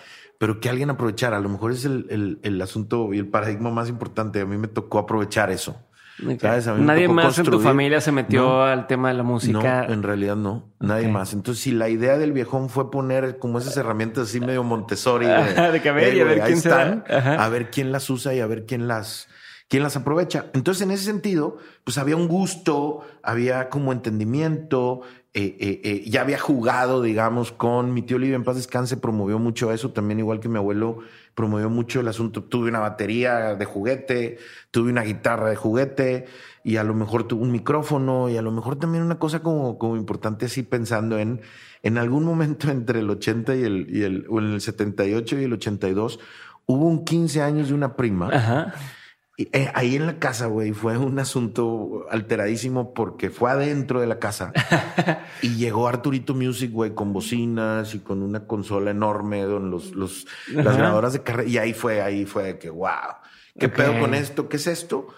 pero 0.43 0.59
que 0.59 0.69
alguien 0.69 0.91
aprovechara. 0.91 1.37
A 1.37 1.41
lo 1.41 1.49
mejor 1.49 1.71
es 1.71 1.85
el, 1.85 2.05
el, 2.11 2.41
el 2.43 2.61
asunto 2.61 3.15
y 3.15 3.19
el 3.21 3.29
paradigma 3.29 3.71
más 3.71 3.89
importante. 3.89 4.41
A 4.41 4.45
mí 4.45 4.57
me 4.57 4.67
tocó 4.67 4.99
aprovechar 4.99 5.53
eso. 5.53 5.77
Ok. 6.21 6.41
¿Sabes? 6.41 6.67
A 6.67 6.75
mí 6.75 6.81
me 6.81 6.87
Nadie 6.89 7.07
más 7.07 7.39
en 7.39 7.45
tu 7.45 7.61
familia 7.61 8.01
se 8.01 8.11
metió 8.11 8.43
No. 8.43 8.65
al 8.65 8.89
tema 8.89 9.07
de 9.07 9.15
la 9.15 9.23
música. 9.23 9.85
No, 9.87 9.95
en 9.95 10.03
realidad 10.03 10.35
no, 10.35 10.65
nadie 10.81 11.07
más. 11.07 11.33
Entonces, 11.33 11.63
si 11.63 11.71
la 11.71 11.89
idea 11.91 12.19
del 12.19 12.33
viejón 12.33 12.71
fue 12.71 12.91
poner 12.91 13.39
como 13.39 13.59
esas 13.61 13.77
herramientas 13.77 14.31
así 14.31 14.41
medio 14.41 14.65
Montessori, 14.65 15.27
de, 15.57 15.71
de 15.71 15.81
que 15.81 15.89
a 15.89 15.93
ver, 15.93 16.13
y 16.17 16.21
a 16.21 16.25
ver 16.25 16.41
quién 16.41 16.61
se 16.61 16.71
da". 16.71 16.93
están, 17.07 17.41
a 17.41 17.49
ver 17.49 17.71
quién 17.71 17.93
las 17.93 18.11
usa 18.11 18.35
y 18.35 18.41
a 18.41 18.47
ver 18.49 18.67
quién 18.67 18.89
las, 18.89 19.29
quién 19.73 19.83
las 19.83 19.97
aprovecha. 19.97 20.51
Entonces, 20.53 20.83
en 20.83 20.91
ese 20.91 21.05
sentido, 21.05 21.57
pues 21.83 21.97
había 21.97 22.15
un 22.15 22.29
gusto, 22.29 23.01
había 23.23 23.71
como 23.71 23.91
entendimiento, 23.93 25.01
eh, 25.33 25.57
eh, 25.59 25.81
eh, 25.83 26.11
ya 26.11 26.21
había 26.21 26.39
jugado, 26.39 27.01
digamos, 27.01 27.53
con 27.53 27.95
mi 27.95 28.03
tío 28.03 28.19
Olivia 28.19 28.37
en 28.37 28.45
paz 28.45 28.57
descanse, 28.57 28.99
promovió 28.99 29.39
mucho 29.39 29.73
eso, 29.73 29.91
también 29.91 30.19
igual 30.19 30.41
que 30.41 30.51
mi 30.51 30.59
abuelo 30.59 30.99
promovió 31.35 31.71
mucho 31.71 32.01
el 32.01 32.09
asunto. 32.09 32.45
Tuve 32.45 32.69
una 32.69 32.81
batería 32.81 33.55
de 33.55 33.65
juguete, 33.65 34.37
tuve 34.71 34.91
una 34.91 35.05
guitarra 35.05 35.49
de 35.49 35.57
juguete 35.57 36.27
y 36.63 36.77
a 36.77 36.85
lo 36.85 36.93
mejor 36.93 37.27
tuve 37.27 37.41
un 37.41 37.51
micrófono 37.51 38.29
y 38.29 38.37
a 38.37 38.43
lo 38.43 38.51
mejor 38.51 38.79
también 38.79 39.03
una 39.03 39.19
cosa 39.19 39.41
como, 39.41 39.79
como 39.79 39.97
importante 39.97 40.45
así 40.45 40.65
pensando 40.65 41.19
en 41.19 41.41
en 41.83 41.97
algún 41.97 42.25
momento 42.25 42.71
entre 42.71 43.01
el 43.01 43.09
80 43.09 43.57
y 43.57 43.65
el, 43.65 43.87
y 43.89 44.03
el, 44.03 44.27
o 44.29 44.39
en 44.39 44.53
el 44.53 44.61
78 44.61 45.41
y 45.41 45.45
el 45.45 45.55
82 45.55 46.21
hubo 46.67 46.87
un 46.87 47.07
15 47.07 47.41
años 47.41 47.69
de 47.69 47.75
una 47.75 47.97
prima. 47.97 48.29
Ajá. 48.29 48.75
Y, 49.37 49.49
eh, 49.53 49.71
ahí 49.75 49.97
en 49.97 50.07
la 50.07 50.19
casa, 50.19 50.47
güey, 50.47 50.73
fue 50.73 50.99
un 50.99 51.19
asunto 51.19 52.07
alteradísimo 52.11 52.93
porque 52.93 53.31
fue 53.31 53.51
adentro 53.51 54.01
de 54.01 54.07
la 54.07 54.19
casa 54.19 54.53
y 55.43 55.57
llegó 55.57 55.89
Arturito 55.89 56.35
Music, 56.35 56.71
güey, 56.71 56.95
con 56.95 57.13
bocinas 57.13 57.95
y 57.95 58.01
con 58.01 58.23
una 58.23 58.47
consola 58.47 58.91
enorme, 58.91 59.45
con 59.45 59.71
los, 59.71 59.93
los, 59.93 60.27
las 60.49 60.67
Ajá. 60.67 60.77
grabadoras 60.77 61.15
de 61.15 61.23
carrera. 61.23 61.49
Y 61.49 61.59
ahí 61.59 61.73
fue, 61.73 62.03
ahí 62.03 62.27
fue 62.27 62.45
de 62.45 62.59
que, 62.59 62.69
wow, 62.69 63.17
¿qué 63.59 63.69
pedo 63.69 63.99
con 63.99 64.15
esto? 64.15 64.49
¿Qué 64.49 64.57
es 64.57 64.67
esto? 64.67 65.09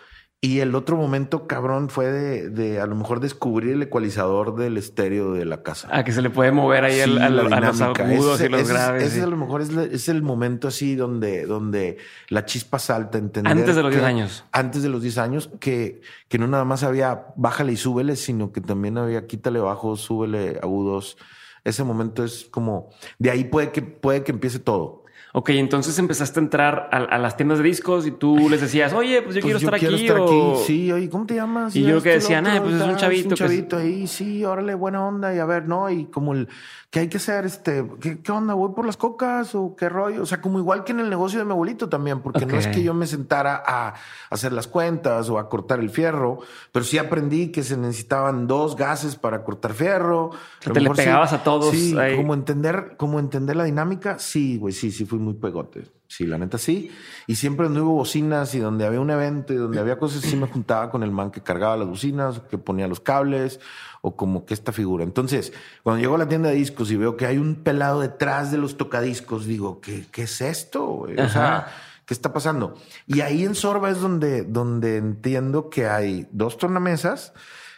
Y 0.44 0.61
el 0.61 0.74
otro 0.74 0.96
momento, 0.98 1.46
cabrón, 1.46 1.88
fue 1.88 2.12
de, 2.12 2.50
de 2.50 2.78
a 2.80 2.87
lo 2.87 2.94
mejor 2.96 3.20
descubrir 3.20 3.72
el 3.72 3.83
ecualizador 3.83 4.54
del 4.57 4.76
estéreo 4.76 5.33
de 5.33 5.46
la 5.46 5.62
casa. 5.62 5.88
Ah, 5.90 6.04
que 6.04 6.12
se 6.12 6.20
le 6.20 6.28
puede 6.28 6.52
mover 6.52 6.85
ahí 6.85 6.96
Sí, 6.96 7.00
al- 7.02 7.18
a 7.22 7.61
los 7.61 7.80
agudos 7.80 8.35
Ese- 8.40 8.46
y 8.46 8.48
los 8.50 8.61
ese 8.61 8.72
graves. 8.74 9.02
Ese 9.04 9.16
sí. 9.16 9.20
a 9.22 9.26
lo 9.26 9.37
mejor 9.38 9.62
es 9.62 10.09
el 10.09 10.22
momento 10.22 10.68
así 10.68 10.96
donde, 10.96 11.46
donde 11.46 11.96
la 12.28 12.44
chispa 12.44 12.78
salta, 12.78 13.16
entender. 13.16 13.50
Antes 13.52 13.74
de 13.74 13.83
los 13.83 13.90
que- 13.90 13.96
10 13.96 14.07
años. 14.07 14.44
Antes 14.52 14.83
de 14.83 14.88
los 14.90 15.00
10 15.00 15.16
años, 15.16 15.50
que, 15.61 16.02
que 16.28 16.38
no 16.38 16.46
nada 16.46 16.64
más 16.66 16.83
había 16.83 17.26
bájale 17.37 17.72
y 17.72 17.76
súbele, 17.78 18.14
sino 18.16 18.52
que 18.52 18.61
también 18.61 18.98
había 18.98 19.26
quítale 19.26 19.61
bajos, 19.61 20.02
súbele 20.02 20.59
agudos. 20.62 21.16
Ese 21.64 21.85
momento 21.85 22.22
es 22.22 22.44
como, 22.50 22.90
de 23.18 23.30
ahí 23.30 23.44
puede 23.44 23.72
que, 23.72 23.80
puede 23.80 24.22
que 24.24 24.33
empiece 24.33 24.59
todo. 24.59 25.03
Ok, 25.37 25.51
entonces 25.51 25.99
empezaste 25.99 26.38
a 26.38 26.42
entrar 26.44 26.88
a, 26.92 26.97
a 26.99 27.18
las 27.18 27.37
tiendas 27.37 27.59
de 27.59 27.64
discos 27.64 28.07
y 28.07 28.12
tú 28.12 28.49
les 28.49 28.61
decías, 28.61 28.92
oye, 28.92 29.20
pues 29.20 29.35
yo 29.35 29.40
Pues 29.42 29.57
quiero 29.57 29.59
estar 29.59 29.75
aquí. 29.75 30.09
o- 30.09 30.62
Sí, 30.64 30.92
oye, 30.92 31.11
¿cómo 31.11 31.27
te 31.27 31.35
llamas? 31.35 31.75
Y 31.75 31.83
yo 31.83 31.97
esto, 31.99 32.03
que 32.05 32.16
otro, 32.18 32.37
"Ah, 32.37 32.61
pues 32.62 32.75
es 32.77 32.83
un 32.83 32.97
chavito 32.97 33.23
Un 33.25 33.29
que 33.31 33.35
es- 33.35 33.38
chavito 33.40 33.77
ahí, 33.79 34.07
sí, 34.07 34.44
órale, 34.44 34.77
buena 34.77 35.05
onda. 35.05 35.35
Y 35.35 35.40
a 35.40 35.44
ver, 35.44 35.66
¿no? 35.66 35.90
Y 35.90 36.05
como 36.05 36.35
el, 36.35 36.49
¿qué 36.88 37.01
hay 37.01 37.09
que 37.09 37.16
hacer? 37.16 37.44
Este, 37.47 37.85
¿qué, 38.01 38.20
qué 38.20 38.31
onda? 38.31 38.55
¿Voy 38.55 38.70
por 38.77 38.87
las 38.87 38.97
cocas 38.97 39.57
o 39.57 39.75
qué 39.75 39.88
rollo? 39.88 40.23
O 40.23 40.27
sea, 40.27 40.40
como 40.40 40.61
igual 40.61 40.85
que 40.85 40.92
en 40.92 41.01
el 41.01 41.11
negocio 41.11 41.40
de 41.40 41.44
mi 41.44 41.51
abuelito 41.51 41.88
también, 41.88 42.20
porque 42.20 42.47
no 42.47 42.57
es 42.57 42.68
que 42.68 42.85
yo 42.85 42.94
me 42.94 43.09
sentara 43.09 43.61
a 43.66 43.94
hacer 44.31 44.53
las 44.53 44.68
cuentas 44.68 45.29
o 45.31 45.40
a 45.40 45.49
cortar 45.49 45.81
el 45.81 45.90
fierro, 45.90 46.38
pero 46.70 46.85
sí 46.85 46.97
aprendí 46.97 47.49
que 47.51 47.64
se 47.64 47.77
necesitaban 47.77 48.47
dos 48.47 48.77
gases 48.77 49.16
para 49.16 49.42
cortar 49.42 49.73
fierro. 49.75 50.31
sea, 50.61 50.66
A 50.66 50.68
lo 50.68 50.75
te 50.75 50.81
le 50.81 50.87
sí- 50.90 50.94
pegabas 50.94 51.33
a 51.33 51.42
todos 51.42 51.73
Sí, 51.73 51.99
ahí. 51.99 52.14
como 52.16 52.35
entender, 52.35 52.94
como 52.97 53.18
entender 53.18 53.57
la 53.57 53.64
dinámica. 53.64 54.20
Sí, 54.20 54.59
güey, 54.59 54.73
sí, 54.73 54.92
sí, 54.92 55.05
fui 55.05 55.18
muy 55.24 55.34
pegote. 55.34 55.84
Sí, 56.06 56.26
la 56.26 56.38
neta 56.38 56.58
sí. 56.58 56.90
Y 57.26 57.34
siempre 57.37 57.66
donde 57.66 57.80
hubo 57.80 57.94
bocinas 57.94 58.54
y 58.54 58.60
donde 58.60 58.87
había 58.87 59.00
un 59.00 59.10
evento 59.10 59.52
y 59.52 59.56
donde 59.56 59.80
había 59.80 59.98
cosas, 59.98 60.22
sí 60.22 60.37
me 60.37 60.46
juntaba 60.46 60.90
con 60.90 61.02
el 61.02 61.10
man 61.10 61.30
que 61.30 61.42
cargaba 61.42 61.76
las 61.76 61.88
bocinas, 61.88 62.40
que 62.50 62.58
ponía 62.58 62.87
los 62.87 63.00
cables 63.00 63.58
o 64.02 64.14
como 64.14 64.44
que 64.44 64.54
esta 64.54 64.72
figura. 64.72 65.02
Entonces, 65.02 65.52
cuando 65.82 66.00
llego 66.00 66.14
a 66.14 66.18
la 66.18 66.28
tienda 66.28 66.50
de 66.50 66.56
discos 66.56 66.90
y 66.90 66.96
veo 66.96 67.16
que 67.16 67.26
hay 67.26 67.38
un 67.38 67.56
pelado 67.56 68.00
detrás 68.00 68.52
de 68.52 68.58
los 68.58 68.76
tocadiscos, 68.76 69.46
digo, 69.46 69.80
¿qué, 69.80 70.06
qué 70.12 70.22
es 70.22 70.40
esto? 70.40 70.84
güey? 70.87 71.18
O 71.18 71.28
sea. 71.28 71.66
¿qué 72.06 72.12
está 72.12 72.34
pasando? 72.34 72.74
Y 73.06 73.22
ahí 73.22 73.44
en 73.44 73.54
Sorba 73.54 73.90
es 73.90 73.98
donde, 73.98 74.42
donde 74.42 74.98
entiendo 74.98 75.70
que 75.70 75.87
hay 75.87 76.28
dos 76.32 76.58
tornamesas 76.58 77.32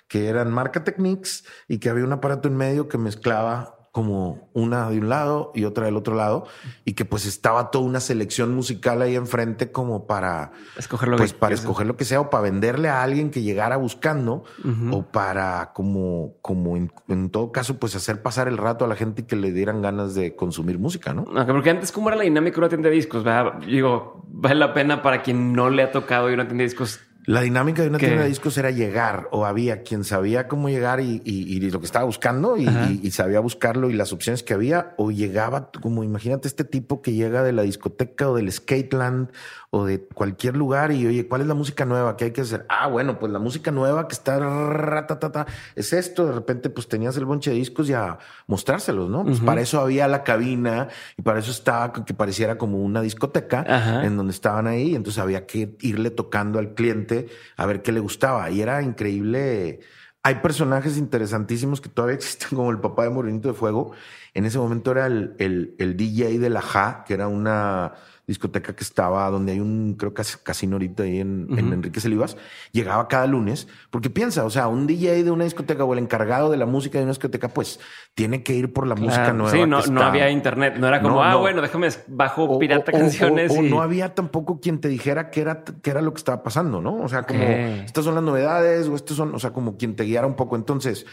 que 0.09 0.28
eran 0.28 0.50
marca 0.52 0.85
Technics 0.85 1.44
y 1.68 1.78
que 1.78 1.90
había 1.90 2.04
un 2.04 2.12
aparato 2.12 2.48
en 2.48 2.56
medio 2.56 2.88
que 2.88 2.98
mezclaba 2.98 3.75
como 3.96 4.50
una 4.52 4.90
de 4.90 4.98
un 4.98 5.09
lado 5.09 5.52
y 5.54 5.64
otra 5.64 5.87
del 5.87 5.96
otro 5.96 6.14
lado 6.14 6.46
y 6.85 6.92
que 6.92 7.06
pues 7.06 7.24
estaba 7.24 7.70
toda 7.70 7.87
una 7.87 8.00
selección 8.00 8.54
musical 8.54 9.00
ahí 9.00 9.16
enfrente 9.16 9.72
como 9.72 10.06
para 10.06 10.52
Escoger 10.76 11.09
lo 11.09 11.16
pues 11.16 11.32
que 11.32 11.38
para 11.38 11.54
escoger 11.54 11.87
lo 11.87 11.96
que 11.96 12.04
sea 12.04 12.20
o 12.20 12.28
para 12.28 12.42
venderle 12.42 12.90
a 12.90 13.02
alguien 13.02 13.30
que 13.30 13.40
llegara 13.40 13.78
buscando 13.78 14.44
o 14.92 15.02
para 15.04 15.72
como 15.72 16.35
como 16.42 16.76
en, 16.76 16.92
en 17.09 17.30
todo 17.30 17.52
caso 17.52 17.78
pues 17.78 17.96
hacer 17.96 18.20
pasar 18.20 18.48
el 18.48 18.59
rato 18.59 18.85
a 18.85 18.88
la 18.88 18.96
gente 18.96 19.22
y 19.22 19.24
que 19.24 19.35
le 19.35 19.50
dieran 19.50 19.80
ganas 19.80 20.14
de 20.14 20.37
consumir 20.37 20.78
música, 20.78 21.14
¿no? 21.14 21.24
Porque 21.46 21.70
antes, 21.70 21.90
¿cómo 21.90 22.09
era 22.09 22.18
la 22.18 22.24
dinámica 22.24 22.56
de 22.56 22.59
una 22.59 22.68
tienda 22.68 22.90
de 22.90 22.96
discos? 22.96 23.24
¿verdad? 23.24 23.61
Digo, 23.61 24.26
vale 24.28 24.56
la 24.56 24.74
pena 24.74 25.00
para 25.00 25.22
quien 25.22 25.54
no 25.54 25.70
le 25.70 25.82
ha 25.82 25.90
tocado 25.90 26.28
ir 26.28 26.35
a 26.38 26.42
una 26.42 26.48
tienda 26.48 26.64
de 26.64 26.68
discos. 26.68 27.00
La 27.26 27.40
dinámica 27.40 27.82
de 27.82 27.88
una 27.88 27.98
tienda 28.06 28.22
de 28.22 28.28
discos 28.28 28.56
era 28.56 28.70
llegar 28.70 29.28
o 29.32 29.44
había 29.46 29.82
quien 29.82 30.04
sabía 30.04 30.46
cómo 30.46 30.68
llegar 30.68 31.00
y, 31.00 31.20
y- 31.24 31.56
y 31.56 31.70
lo 31.70 31.80
que 31.80 31.86
estaba 31.86 32.04
buscando 32.04 32.56
y- 32.56 32.66
y 33.02 33.10
sabía 33.10 33.40
buscarlo 33.40 33.90
y 33.90 33.94
las 33.94 34.12
opciones 34.12 34.44
que 34.44 34.54
había 34.54 34.94
o 34.96 35.10
llegaba 35.10 35.70
como 35.82 36.04
imagínate 36.04 36.46
este 36.46 36.62
tipo 36.62 37.02
que 37.02 37.14
llega 37.14 37.42
de 37.42 37.52
la 37.52 37.62
discoteca 37.62 38.30
o 38.30 38.36
del 38.36 38.50
skateland 38.52 39.30
o 39.70 39.85
de 39.85 40.00
cualquier 40.00 40.57
lugar 40.57 40.92
y 40.92 41.07
oye, 41.07 41.26
¿cuál 41.26 41.40
es 41.40 41.46
la 41.46 41.55
música 41.55 41.85
nueva 41.85 42.16
que 42.16 42.24
hay 42.24 42.31
que 42.31 42.40
hacer? 42.42 42.66
Ah, 42.68 42.87
bueno, 42.87 43.18
pues 43.18 43.33
la 43.33 43.38
música 43.38 43.70
nueva 43.70 44.09
que 44.09 44.14
está 44.14 44.38
ratatata, 44.38 45.46
es 45.74 45.92
esto. 45.92 46.26
De 46.26 46.33
repente 46.33 46.70
pues 46.70 46.88
tenías 46.88 47.16
el 47.16 47.24
bonche 47.24 47.50
de 47.50 47.57
discos 47.57 47.88
y 47.88 47.92
a 47.92 48.18
mostrárselos, 48.46 49.09
¿no? 49.11 49.24
Pues 49.24 49.40
para 49.40 49.61
eso 49.61 49.81
había 49.81 50.09
la 50.09 50.22
cabina 50.22 50.88
y 51.16 51.22
para 51.22 51.38
eso 51.38 51.50
estaba 51.50 51.92
que 51.92 52.14
pareciera 52.14 52.59
como 52.59 52.79
una 52.79 53.00
discoteca 53.00 53.64
Ajá. 53.68 54.05
en 54.05 54.16
donde 54.16 54.33
estaban 54.33 54.66
ahí. 54.66 54.94
Entonces 54.94 55.20
había 55.20 55.46
que 55.46 55.76
irle 55.81 56.11
tocando 56.11 56.59
al 56.59 56.74
cliente 56.74 57.29
a 57.57 57.66
ver 57.66 57.83
qué 57.83 57.92
le 57.92 58.00
gustaba. 58.00 58.50
Y 58.50 58.61
era 58.61 58.83
increíble. 58.83 59.81
Hay 60.22 60.37
personajes 60.37 60.98
interesantísimos 60.98 61.81
que 61.81 61.88
todavía 61.88 62.16
existen, 62.16 62.57
como 62.57 62.70
el 62.70 62.79
papá 62.79 63.05
de 63.05 63.11
Morenito 63.11 63.48
de 63.48 63.55
Fuego. 63.55 63.92
En 64.35 64.44
ese 64.44 64.59
momento 64.59 64.90
era 64.90 65.07
el, 65.07 65.35
el, 65.38 65.74
el 65.79 65.96
DJ 65.96 66.38
de 66.38 66.50
la 66.50 66.61
Ja, 66.61 67.05
que 67.07 67.14
era 67.14 67.29
una 67.29 67.94
discoteca 68.26 68.74
que 68.74 68.82
estaba 68.82 69.30
donde 69.30 69.52
hay 69.52 69.60
un, 69.60 69.94
creo 69.96 70.12
que 70.12 70.22
casino 70.42 70.74
ahorita 70.74 71.04
ahí 71.04 71.20
en, 71.20 71.46
en 71.56 71.72
Enrique 71.72 72.00
Celivas. 72.00 72.36
Llegaba 72.72 73.06
cada 73.06 73.26
lunes, 73.26 73.68
porque 73.90 74.10
piensa, 74.10 74.44
o 74.44 74.50
sea, 74.50 74.66
un 74.66 74.86
DJ 74.86 75.22
de 75.22 75.30
una 75.30 75.44
discoteca 75.44 75.84
o 75.84 75.92
el 75.92 76.00
encargado 76.00 76.50
de 76.50 76.56
la 76.56 76.66
música 76.66 76.98
de 76.98 77.04
una 77.04 77.12
discoteca, 77.12 77.48
pues 77.48 77.78
tiene 78.14 78.42
que 78.42 78.54
ir 78.54 78.72
por 78.72 78.86
la 78.88 78.96
música 78.96 79.32
nueva. 79.32 79.52
Sí, 79.52 79.58
no, 79.60 79.80
que 79.82 79.90
no 79.90 80.00
está. 80.00 80.08
había 80.08 80.28
internet. 80.30 80.74
No 80.78 80.88
era 80.88 81.00
como, 81.00 81.14
No, 81.16 81.22
ah, 81.22 81.32
no. 81.32 81.38
bueno, 81.38 81.62
déjame 81.62 81.88
bajo 82.08 82.44
O- 82.44 82.58
pirata 82.58 82.90
o- 82.92 82.98
canciones. 82.98 83.52
o- 83.52 83.62
y... 83.62 83.70
no 83.70 83.80
había 83.80 84.14
tampoco 84.14 84.60
quien 84.60 84.80
te 84.80 84.88
dijera 84.88 85.30
que 85.30 85.40
era, 85.42 85.62
que 85.62 85.90
era 85.90 86.00
lo 86.02 86.12
que 86.12 86.18
estaba 86.18 86.42
pasando, 86.42 86.80
¿no? 86.80 86.96
O 87.02 87.08
sea, 87.08 87.22
como 87.22 87.42
estas 87.44 88.04
son 88.04 88.14
las 88.16 88.24
novedades 88.24 88.88
o 88.88 88.96
estos 88.96 89.16
son, 89.16 89.34
o 89.34 89.38
sea, 89.38 89.52
como 89.52 89.76
quien 89.76 89.94
te 89.94 90.02
guiara 90.04 90.26
un 90.26 90.34
poco. 90.34 90.56
Entonces, 90.56 91.06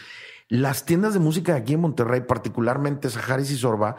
las 0.48 0.84
tiendas 0.84 1.14
de 1.14 1.20
música 1.20 1.52
de 1.54 1.60
aquí 1.60 1.74
en 1.74 1.80
Monterrey, 1.80 2.22
particularmente 2.22 3.08
Saharis 3.08 3.50
y 3.52 3.56
Sorba, 3.56 3.96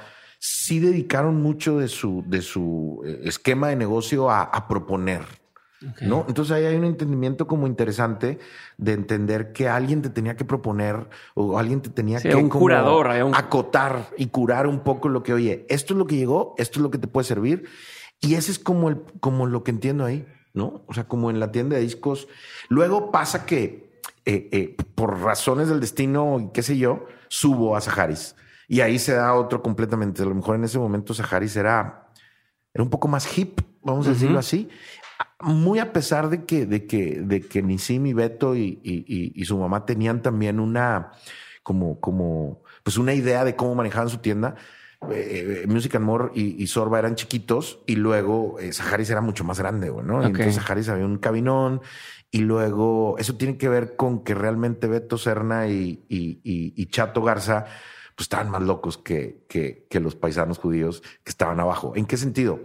sí 0.47 0.79
dedicaron 0.79 1.41
mucho 1.41 1.79
de 1.79 1.87
su, 1.87 2.23
de 2.27 2.41
su 2.43 3.01
eh, 3.05 3.21
esquema 3.23 3.69
de 3.69 3.75
negocio 3.75 4.29
a, 4.29 4.43
a 4.43 4.67
proponer. 4.67 5.23
¿No? 6.01 6.25
Entonces 6.27 6.51
ahí 6.55 6.65
hay 6.65 6.75
un 6.77 6.85
entendimiento 6.85 7.45
como 7.45 7.67
interesante 7.67 8.39
de 8.77 8.93
entender 8.93 9.51
que 9.53 9.67
alguien 9.69 10.01
te 10.01 10.09
tenía 10.09 10.35
que 10.35 10.43
proponer 10.45 11.09
o 11.35 11.59
alguien 11.59 11.81
te 11.81 11.89
tenía 11.91 12.19
Sí, 12.19 12.29
que 12.29 12.35
un 12.35 12.49
curador, 12.49 13.07
un- 13.23 13.35
acotar 13.35 14.09
y 14.17 14.27
curar 14.27 14.65
un 14.65 14.79
poco 14.79 15.09
lo 15.09 15.21
que, 15.21 15.33
oye, 15.33 15.65
esto 15.69 15.93
es 15.93 15.97
lo 15.99 16.07
que 16.07 16.15
llegó, 16.15 16.55
esto 16.57 16.79
es 16.79 16.83
lo 16.83 16.89
que 16.89 16.97
te 16.97 17.07
puede 17.07 17.25
servir. 17.25 17.65
Y 18.19 18.33
ese 18.35 18.51
es 18.51 18.57
como, 18.57 18.89
el, 18.89 19.01
como 19.19 19.45
lo 19.45 19.63
que 19.63 19.71
entiendo 19.71 20.05
ahí, 20.05 20.25
¿no? 20.53 20.83
O 20.87 20.93
sea, 20.93 21.03
como 21.07 21.29
en 21.29 21.39
la 21.39 21.51
tienda 21.51 21.75
de 21.75 21.83
discos. 21.83 22.27
Luego 22.69 23.11
pasa 23.11 23.45
que 23.45 23.99
eh, 24.25 24.49
eh, 24.53 24.75
por 24.95 25.19
razones 25.19 25.67
del 25.69 25.81
destino 25.81 26.39
y 26.39 26.49
qué 26.51 26.63
sé 26.63 26.77
yo, 26.79 27.05
subo 27.27 27.75
a 27.75 27.81
Saharis. 27.81 28.35
Y 28.67 28.81
ahí 28.81 28.99
se 28.99 29.13
da 29.13 29.33
otro 29.33 29.61
completamente. 29.61 30.23
A 30.23 30.25
lo 30.25 30.35
mejor 30.35 30.55
en 30.55 30.63
ese 30.63 30.79
momento 30.79 31.13
Saharis 31.13 31.55
era 31.55 32.05
era 32.75 32.83
un 32.83 32.89
poco 32.89 33.07
más 33.07 33.37
hip, 33.37 33.61
vamos 33.81 34.05
a 34.05 34.09
decirlo 34.09 34.37
así. 34.37 34.67
Muy 35.39 35.79
a 35.79 35.93
pesar 35.93 36.29
de 36.29 36.43
que, 36.43 36.65
de 36.65 36.85
que, 36.85 37.21
de 37.21 37.39
que 37.39 37.61
Nisim 37.61 38.05
y 38.05 38.11
Beto 38.11 38.53
y, 38.53 38.81
y, 38.83 39.31
y, 39.33 39.45
su 39.45 39.57
mamá 39.57 39.85
tenían 39.85 40.21
también 40.21 40.59
una, 40.59 41.11
como, 41.63 42.01
como, 42.01 42.63
pues 42.83 42.97
una 42.97 43.13
idea 43.13 43.45
de 43.45 43.55
cómo 43.55 43.75
manejaban 43.75 44.09
su 44.09 44.17
tienda. 44.17 44.55
Eh, 45.09 45.63
eh, 45.63 45.67
Music 45.67 45.95
and 45.95 46.03
More 46.03 46.31
y, 46.33 46.67
Sorba 46.67 46.99
eran 46.99 47.15
chiquitos 47.15 47.79
y 47.87 47.95
luego 47.95 48.59
eh, 48.59 48.73
Saharis 48.73 49.09
era 49.09 49.21
mucho 49.21 49.45
más 49.45 49.57
grande, 49.57 49.89
¿no? 50.03 50.23
entonces 50.23 50.55
Saharis 50.55 50.89
había 50.89 51.05
un 51.05 51.17
cabinón 51.17 51.81
y 52.31 52.39
luego 52.39 53.15
eso 53.19 53.35
tiene 53.35 53.57
que 53.57 53.69
ver 53.69 53.95
con 53.95 54.23
que 54.23 54.33
realmente 54.33 54.87
Beto 54.87 55.17
Serna 55.17 55.67
y, 55.67 56.03
y 56.09 56.85
Chato 56.87 57.21
Garza 57.21 57.67
pues 58.15 58.25
estaban 58.25 58.49
más 58.49 58.61
locos 58.61 58.97
que, 58.97 59.45
que, 59.47 59.85
que, 59.89 59.99
los 59.99 60.15
paisanos 60.15 60.57
judíos 60.57 61.03
que 61.23 61.29
estaban 61.29 61.59
abajo. 61.59 61.93
¿En 61.95 62.05
qué 62.05 62.17
sentido? 62.17 62.61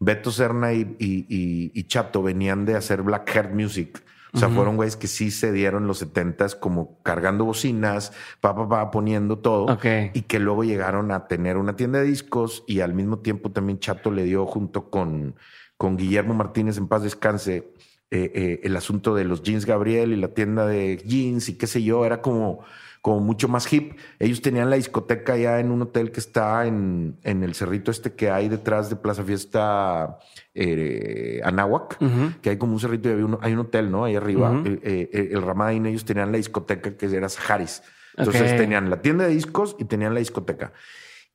Beto 0.00 0.30
Serna 0.30 0.72
y, 0.72 0.96
y, 0.98 1.84
Chato 1.84 2.22
venían 2.22 2.64
de 2.64 2.74
hacer 2.74 3.02
Black 3.02 3.30
Heart 3.30 3.52
Music. 3.52 4.02
O 4.34 4.38
sea, 4.38 4.50
fueron 4.50 4.76
güeyes 4.76 4.96
que 4.96 5.06
sí 5.06 5.30
se 5.30 5.52
dieron 5.52 5.86
los 5.86 5.98
setentas 5.98 6.54
como 6.54 7.02
cargando 7.02 7.46
bocinas, 7.46 8.12
pa, 8.42 8.54
pa, 8.54 8.68
pa, 8.68 8.90
poniendo 8.90 9.38
todo. 9.38 9.78
Y 10.12 10.22
que 10.22 10.38
luego 10.38 10.64
llegaron 10.64 11.10
a 11.12 11.26
tener 11.26 11.56
una 11.56 11.76
tienda 11.76 12.00
de 12.00 12.04
discos 12.04 12.62
y 12.66 12.80
al 12.80 12.92
mismo 12.92 13.20
tiempo 13.20 13.50
también 13.50 13.78
Chato 13.78 14.10
le 14.10 14.24
dio 14.24 14.44
junto 14.46 14.90
con, 14.90 15.34
con 15.78 15.96
Guillermo 15.96 16.34
Martínez 16.34 16.76
en 16.76 16.88
paz 16.88 17.02
descanse 17.02 17.72
eh, 18.10 18.30
eh, 18.34 18.60
el 18.64 18.76
asunto 18.76 19.14
de 19.14 19.24
los 19.24 19.42
jeans 19.42 19.64
Gabriel 19.64 20.12
y 20.12 20.16
la 20.16 20.28
tienda 20.28 20.66
de 20.66 20.98
jeans 20.98 21.48
y 21.48 21.56
qué 21.56 21.66
sé 21.66 21.82
yo. 21.82 22.04
Era 22.04 22.20
como 22.20 22.64
como 23.00 23.20
mucho 23.20 23.48
más 23.48 23.70
hip. 23.72 23.94
Ellos 24.18 24.42
tenían 24.42 24.70
la 24.70 24.76
discoteca 24.76 25.36
ya 25.36 25.60
en 25.60 25.70
un 25.70 25.82
hotel 25.82 26.10
que 26.12 26.20
está 26.20 26.66
en, 26.66 27.18
en 27.22 27.42
el 27.42 27.54
cerrito 27.54 27.90
este 27.90 28.14
que 28.14 28.30
hay 28.30 28.48
detrás 28.48 28.90
de 28.90 28.96
Plaza 28.96 29.24
Fiesta 29.24 30.18
eh, 30.54 31.40
Anáhuac, 31.44 31.98
que 32.40 32.50
hay 32.50 32.56
como 32.56 32.72
un 32.74 32.80
cerrito 32.80 33.08
y 33.08 33.12
hay 33.12 33.52
un, 33.52 33.58
hotel, 33.58 33.90
¿no? 33.90 34.04
Ahí 34.04 34.16
arriba, 34.16 34.50
el, 34.64 34.80
eh, 34.82 35.10
eh, 35.12 35.28
el 35.32 35.42
Ramadín, 35.42 35.86
ellos 35.86 36.04
tenían 36.04 36.32
la 36.32 36.38
discoteca 36.38 36.96
que 36.96 37.06
era 37.06 37.28
Saharis. 37.28 37.82
Entonces 38.16 38.56
tenían 38.56 38.90
la 38.90 39.00
tienda 39.00 39.26
de 39.26 39.34
discos 39.34 39.76
y 39.78 39.84
tenían 39.84 40.12
la 40.14 40.20
discoteca. 40.20 40.72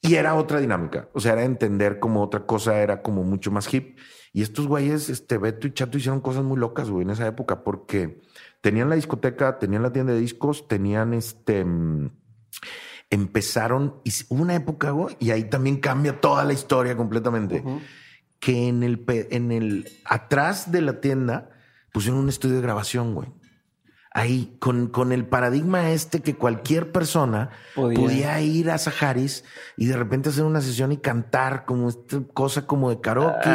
Y 0.01 0.15
era 0.15 0.35
otra 0.35 0.59
dinámica. 0.59 1.07
O 1.13 1.21
sea, 1.21 1.31
era 1.31 1.43
entender 1.43 1.99
como 1.99 2.21
otra 2.21 2.45
cosa, 2.45 2.81
era 2.81 3.01
como 3.01 3.23
mucho 3.23 3.51
más 3.51 3.73
hip. 3.73 3.97
Y 4.33 4.41
estos 4.41 4.67
güeyes, 4.67 5.09
este 5.09 5.37
Beto 5.37 5.67
y 5.67 5.71
Chato 5.71 5.97
hicieron 5.97 6.19
cosas 6.19 6.43
muy 6.43 6.57
locas, 6.57 6.89
güey, 6.89 7.03
en 7.03 7.11
esa 7.11 7.25
época, 7.25 7.63
porque 7.63 8.19
tenían 8.63 8.89
la 8.89 8.95
discoteca, 8.95 9.59
tenían 9.59 9.83
la 9.83 9.91
tienda 9.91 10.13
de 10.13 10.19
discos, 10.19 10.69
tenían 10.69 11.13
este. 11.13 11.65
Mm, 11.65 12.11
empezaron, 13.09 13.97
y 14.05 14.11
hubo 14.29 14.41
una 14.41 14.55
época, 14.55 14.91
güey, 14.91 15.17
y 15.19 15.31
ahí 15.31 15.43
también 15.43 15.77
cambia 15.77 16.21
toda 16.21 16.45
la 16.45 16.53
historia 16.53 16.95
completamente. 16.95 17.61
Que 18.39 18.69
en 18.69 18.81
el, 18.81 19.03
en 19.07 19.51
el 19.51 19.87
atrás 20.05 20.71
de 20.71 20.81
la 20.81 21.01
tienda 21.01 21.49
pusieron 21.91 22.21
un 22.21 22.29
estudio 22.29 22.55
de 22.55 22.61
grabación, 22.61 23.13
güey 23.13 23.27
ahí 24.13 24.55
con, 24.59 24.87
con 24.87 25.11
el 25.11 25.25
paradigma 25.25 25.89
este 25.89 26.21
que 26.21 26.35
cualquier 26.35 26.91
persona 26.91 27.49
podía. 27.73 28.39
ir 28.41 28.69
a 28.69 28.77
Saharis 28.77 29.43
y 29.75 29.87
de 29.87 29.97
repente 29.97 30.29
hacer 30.29 30.43
una 30.43 30.61
sesión 30.61 30.91
y 30.91 30.97
cantar 30.97 31.65
como 31.65 31.89
esta 31.89 32.19
cosa 32.33 32.67
como 32.67 32.89
de 32.91 33.01
karaoke 33.01 33.49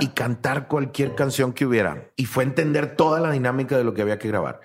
y 0.00 0.08
cantar 0.08 0.66
cualquier 0.66 1.14
canción 1.14 1.52
que 1.52 1.66
hubiera. 1.66 2.10
Y 2.16 2.24
fue 2.24 2.44
entender 2.44 2.96
toda 2.96 3.20
la 3.20 3.30
dinámica 3.30 3.76
de 3.76 3.84
lo 3.84 3.92
que 3.92 4.02
había 4.02 4.18
que 4.18 4.28
grabar. 4.28 4.60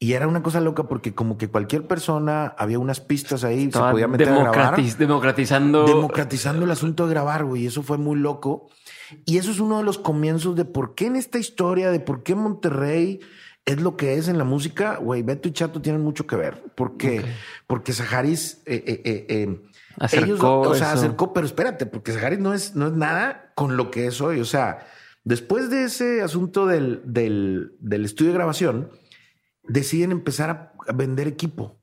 Y 0.00 0.14
era 0.14 0.26
una 0.26 0.42
cosa 0.42 0.60
loca 0.60 0.88
porque 0.88 1.14
como 1.14 1.38
que 1.38 1.46
cualquier 1.46 1.86
persona 1.86 2.56
había 2.58 2.80
unas 2.80 2.98
pistas 2.98 3.44
ahí, 3.44 3.70
se 3.70 3.78
podía 3.78 4.08
meter 4.08 4.30
a 4.30 4.32
grabar. 4.32 4.82
Democratizando. 4.98 5.86
Democratizando 5.86 6.64
el 6.64 6.72
asunto 6.72 7.06
de 7.06 7.14
grabar, 7.14 7.44
güey. 7.44 7.62
Y 7.62 7.66
eso 7.68 7.84
fue 7.84 7.98
muy 7.98 8.18
loco. 8.18 8.68
Y 9.24 9.38
eso 9.38 9.52
es 9.52 9.60
uno 9.60 9.78
de 9.78 9.84
los 9.84 9.98
comienzos 9.98 10.56
de 10.56 10.64
por 10.64 10.96
qué 10.96 11.06
en 11.06 11.14
esta 11.14 11.38
historia, 11.38 11.92
de 11.92 12.00
por 12.00 12.24
qué 12.24 12.34
Monterrey 12.34 13.20
es 13.64 13.80
lo 13.80 13.96
que 13.96 14.14
es 14.14 14.28
en 14.28 14.38
la 14.38 14.44
música, 14.44 14.96
güey, 14.96 15.22
Beto 15.22 15.48
y 15.48 15.52
Chato 15.52 15.80
tienen 15.80 16.02
mucho 16.02 16.26
que 16.26 16.36
ver, 16.36 16.62
porque, 16.74 17.24
porque 17.66 17.92
Saharis, 17.92 18.62
eh, 18.66 18.82
eh, 18.86 19.26
eh, 19.28 19.60
acercó 19.98 20.60
o 20.60 20.74
sea, 20.74 20.92
acercó, 20.92 21.32
pero 21.32 21.46
espérate, 21.46 21.86
porque 21.86 22.12
Saharis 22.12 22.40
no 22.40 22.54
es, 22.54 22.74
no 22.74 22.88
es 22.88 22.92
nada 22.92 23.52
con 23.54 23.76
lo 23.76 23.90
que 23.90 24.06
es 24.06 24.20
hoy, 24.20 24.40
o 24.40 24.44
sea, 24.44 24.86
después 25.22 25.70
de 25.70 25.84
ese 25.84 26.22
asunto 26.22 26.66
del, 26.66 27.02
del, 27.04 27.76
del 27.78 28.04
estudio 28.04 28.32
de 28.32 28.38
grabación, 28.38 28.90
deciden 29.62 30.10
empezar 30.10 30.50
a 30.50 30.92
vender 30.92 31.28
equipo. 31.28 31.81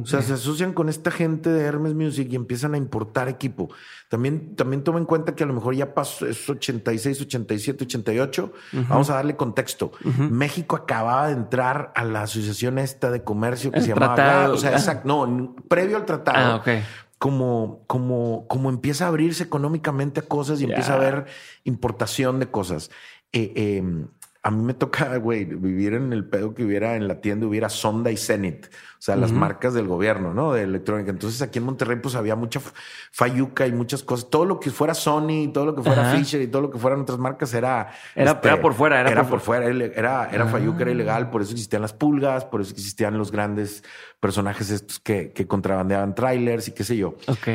O 0.00 0.06
sea, 0.06 0.22
se 0.22 0.32
asocian 0.32 0.72
con 0.72 0.88
esta 0.88 1.10
gente 1.10 1.50
de 1.50 1.64
Hermes 1.64 1.94
Music 1.94 2.28
y 2.30 2.36
empiezan 2.36 2.74
a 2.74 2.76
importar 2.76 3.28
equipo. 3.28 3.70
También, 4.08 4.56
también 4.56 4.82
toma 4.82 4.98
en 4.98 5.04
cuenta 5.04 5.34
que 5.34 5.44
a 5.44 5.46
lo 5.46 5.52
mejor 5.52 5.74
ya 5.74 5.94
pasó, 5.94 6.26
es 6.26 6.48
86, 6.48 7.20
87, 7.22 7.84
88. 7.84 8.52
Vamos 8.88 9.10
a 9.10 9.14
darle 9.14 9.36
contexto. 9.36 9.92
México 10.18 10.76
acababa 10.76 11.28
de 11.28 11.34
entrar 11.34 11.92
a 11.94 12.04
la 12.04 12.22
asociación 12.22 12.78
esta 12.78 13.10
de 13.10 13.22
comercio 13.22 13.70
que 13.70 13.80
se 13.80 13.88
llamaba. 13.88 14.50
o 14.50 14.56
sea, 14.56 14.72
exacto, 14.72 15.06
no, 15.06 15.56
previo 15.68 15.96
al 15.96 16.04
tratado. 16.04 16.62
Ah, 16.64 16.82
como, 17.18 17.84
como, 17.86 18.46
como 18.48 18.68
empieza 18.68 19.06
a 19.06 19.08
abrirse 19.08 19.44
económicamente 19.44 20.20
a 20.20 20.24
cosas 20.24 20.60
y 20.60 20.64
empieza 20.64 20.92
a 20.92 20.96
haber 20.96 21.26
importación 21.64 22.38
de 22.38 22.50
cosas. 22.50 22.90
Eh, 23.32 23.78
em, 23.78 24.08
a 24.46 24.50
mí 24.50 24.62
me 24.62 24.74
toca, 24.74 25.16
güey, 25.16 25.46
vivir 25.46 25.94
en 25.94 26.12
el 26.12 26.26
pedo 26.26 26.52
que 26.52 26.64
hubiera 26.64 26.96
en 26.96 27.08
la 27.08 27.22
tienda, 27.22 27.46
hubiera 27.46 27.70
Sonda 27.70 28.10
y 28.10 28.18
Zenit, 28.18 28.66
o 28.66 28.70
sea, 28.98 29.16
las 29.16 29.32
marcas 29.32 29.72
del 29.72 29.88
gobierno, 29.88 30.34
¿no? 30.34 30.52
De 30.52 30.62
electrónica. 30.62 31.10
Entonces 31.10 31.40
aquí 31.40 31.60
en 31.60 31.64
Monterrey, 31.64 31.96
pues 31.96 32.14
había 32.14 32.36
mucha 32.36 32.60
Fayuca 33.10 33.66
y 33.66 33.72
muchas 33.72 34.02
cosas. 34.02 34.28
Todo 34.28 34.44
lo 34.44 34.60
que 34.60 34.70
fuera 34.70 34.92
Sony, 34.92 35.50
todo 35.50 35.64
lo 35.64 35.74
que 35.74 35.82
fuera 35.82 36.12
Fisher 36.12 36.42
y 36.42 36.46
todo 36.48 36.60
lo 36.60 36.70
que 36.70 36.78
fueran 36.78 37.00
otras 37.00 37.18
marcas 37.18 37.54
era. 37.54 37.90
Era, 38.14 38.32
este, 38.32 38.56
por 38.58 38.74
fuera, 38.74 39.00
era, 39.00 39.26
por, 39.26 39.40
fuera. 39.40 39.64
Era, 39.64 40.28
era, 40.30 40.46
Fayuca, 40.46 40.82
era 40.82 40.90
ilegal, 40.90 41.30
por 41.30 41.40
eso 41.40 41.52
existían 41.52 41.80
las 41.80 41.94
pulgas, 41.94 42.44
por 42.44 42.60
eso 42.60 42.72
existían 42.72 43.16
los 43.16 43.32
grandes 43.32 43.82
personajes 44.20 44.68
estos 44.68 45.00
que, 45.00 45.32
que 45.32 45.46
contrabandeaban 45.46 46.14
trailers 46.14 46.68
y 46.68 46.72
qué 46.72 46.84
sé 46.84 46.98
yo. 46.98 47.16
Ok. 47.28 47.48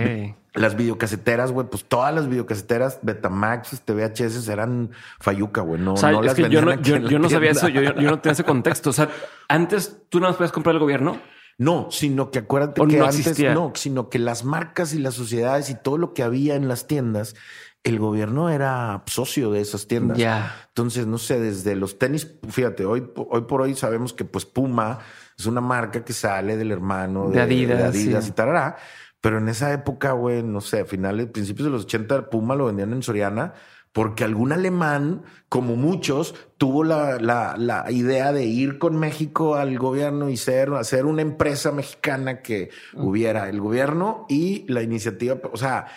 Las 0.59 0.75
videocaseteras, 0.75 1.53
güey, 1.53 1.67
pues 1.67 1.85
todas 1.85 2.13
las 2.13 2.27
videocaseteras 2.27 2.99
Betamax, 3.01 3.71
este 3.71 3.93
VHS 3.93 4.45
eran 4.49 4.91
Fayuca, 5.21 5.61
güey. 5.61 5.79
No, 5.79 5.93
no 5.93 6.21
las 6.21 6.35
yo 6.35 6.61
no, 6.61 6.81
yo, 6.81 7.17
no 7.17 7.29
sabía 7.29 7.51
eso, 7.51 7.69
yo, 7.69 7.81
yo, 7.81 7.93
no 7.93 8.19
tenía 8.19 8.33
ese 8.33 8.43
contexto. 8.43 8.89
O 8.89 8.93
sea, 8.93 9.09
antes 9.47 10.01
tú 10.09 10.19
no 10.19 10.27
las 10.27 10.35
podías 10.35 10.51
comprar 10.51 10.75
el 10.75 10.81
gobierno. 10.81 11.21
No, 11.57 11.87
sino 11.91 12.29
que 12.29 12.39
acuérdate 12.39 12.85
que 12.87 12.99
antes 12.99 13.39
no, 13.53 13.71
sino 13.75 14.09
que 14.09 14.19
las 14.19 14.43
marcas 14.43 14.93
y 14.93 14.99
las 14.99 15.13
sociedades 15.13 15.69
y 15.69 15.75
todo 15.75 15.97
lo 15.97 16.13
que 16.13 16.23
había 16.23 16.55
en 16.55 16.67
las 16.67 16.87
tiendas, 16.87 17.35
el 17.83 17.97
gobierno 17.97 18.49
era 18.49 19.03
socio 19.05 19.51
de 19.51 19.61
esas 19.61 19.87
tiendas. 19.87 20.17
Ya. 20.17 20.55
Entonces, 20.67 21.07
no 21.07 21.17
sé, 21.17 21.39
desde 21.39 21.77
los 21.77 21.97
tenis, 21.97 22.35
fíjate, 22.49 22.85
hoy, 22.85 23.09
hoy 23.15 23.41
por 23.41 23.61
hoy 23.61 23.75
sabemos 23.75 24.11
que 24.11 24.25
pues 24.25 24.45
Puma 24.45 24.99
es 25.37 25.45
una 25.45 25.61
marca 25.61 26.03
que 26.03 26.11
sale 26.11 26.57
del 26.57 26.71
hermano 26.71 27.29
de, 27.29 27.39
Adidas, 27.39 27.81
Adidas 27.81 28.27
y 28.27 28.31
tarará 28.31 28.77
pero 29.21 29.37
en 29.37 29.49
esa 29.49 29.73
época, 29.73 30.13
güey, 30.13 30.43
no 30.43 30.61
sé, 30.61 30.81
a 30.81 30.85
finales, 30.85 31.27
principios 31.27 31.65
de 31.65 31.71
los 31.71 31.85
80, 31.85 32.29
Puma 32.29 32.55
lo 32.55 32.65
vendían 32.65 32.93
en 32.93 33.03
Soriana 33.03 33.53
porque 33.91 34.23
algún 34.23 34.51
alemán, 34.51 35.23
como 35.49 35.75
muchos, 35.75 36.35
tuvo 36.57 36.83
la, 36.83 37.17
la, 37.17 37.85
idea 37.91 38.31
de 38.31 38.45
ir 38.45 38.77
con 38.77 38.97
México 38.97 39.55
al 39.55 39.77
gobierno 39.79 40.29
y 40.29 40.37
ser, 40.37 40.71
hacer 40.73 41.05
una 41.05 41.23
empresa 41.23 41.71
mexicana 41.71 42.41
que 42.41 42.69
mm. 42.93 43.03
hubiera 43.03 43.49
el 43.49 43.59
gobierno 43.59 44.25
y 44.29 44.65
la 44.71 44.83
iniciativa. 44.83 45.39
O 45.51 45.57
sea, 45.57 45.87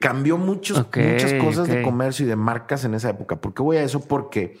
cambió 0.00 0.38
muchos, 0.38 0.78
muchas 0.78 1.34
cosas 1.34 1.68
de 1.68 1.82
comercio 1.82 2.24
y 2.24 2.28
de 2.28 2.36
marcas 2.36 2.84
en 2.84 2.94
esa 2.94 3.10
época. 3.10 3.36
¿Por 3.36 3.52
qué 3.52 3.62
voy 3.62 3.76
a 3.76 3.82
eso? 3.82 4.00
Porque 4.00 4.58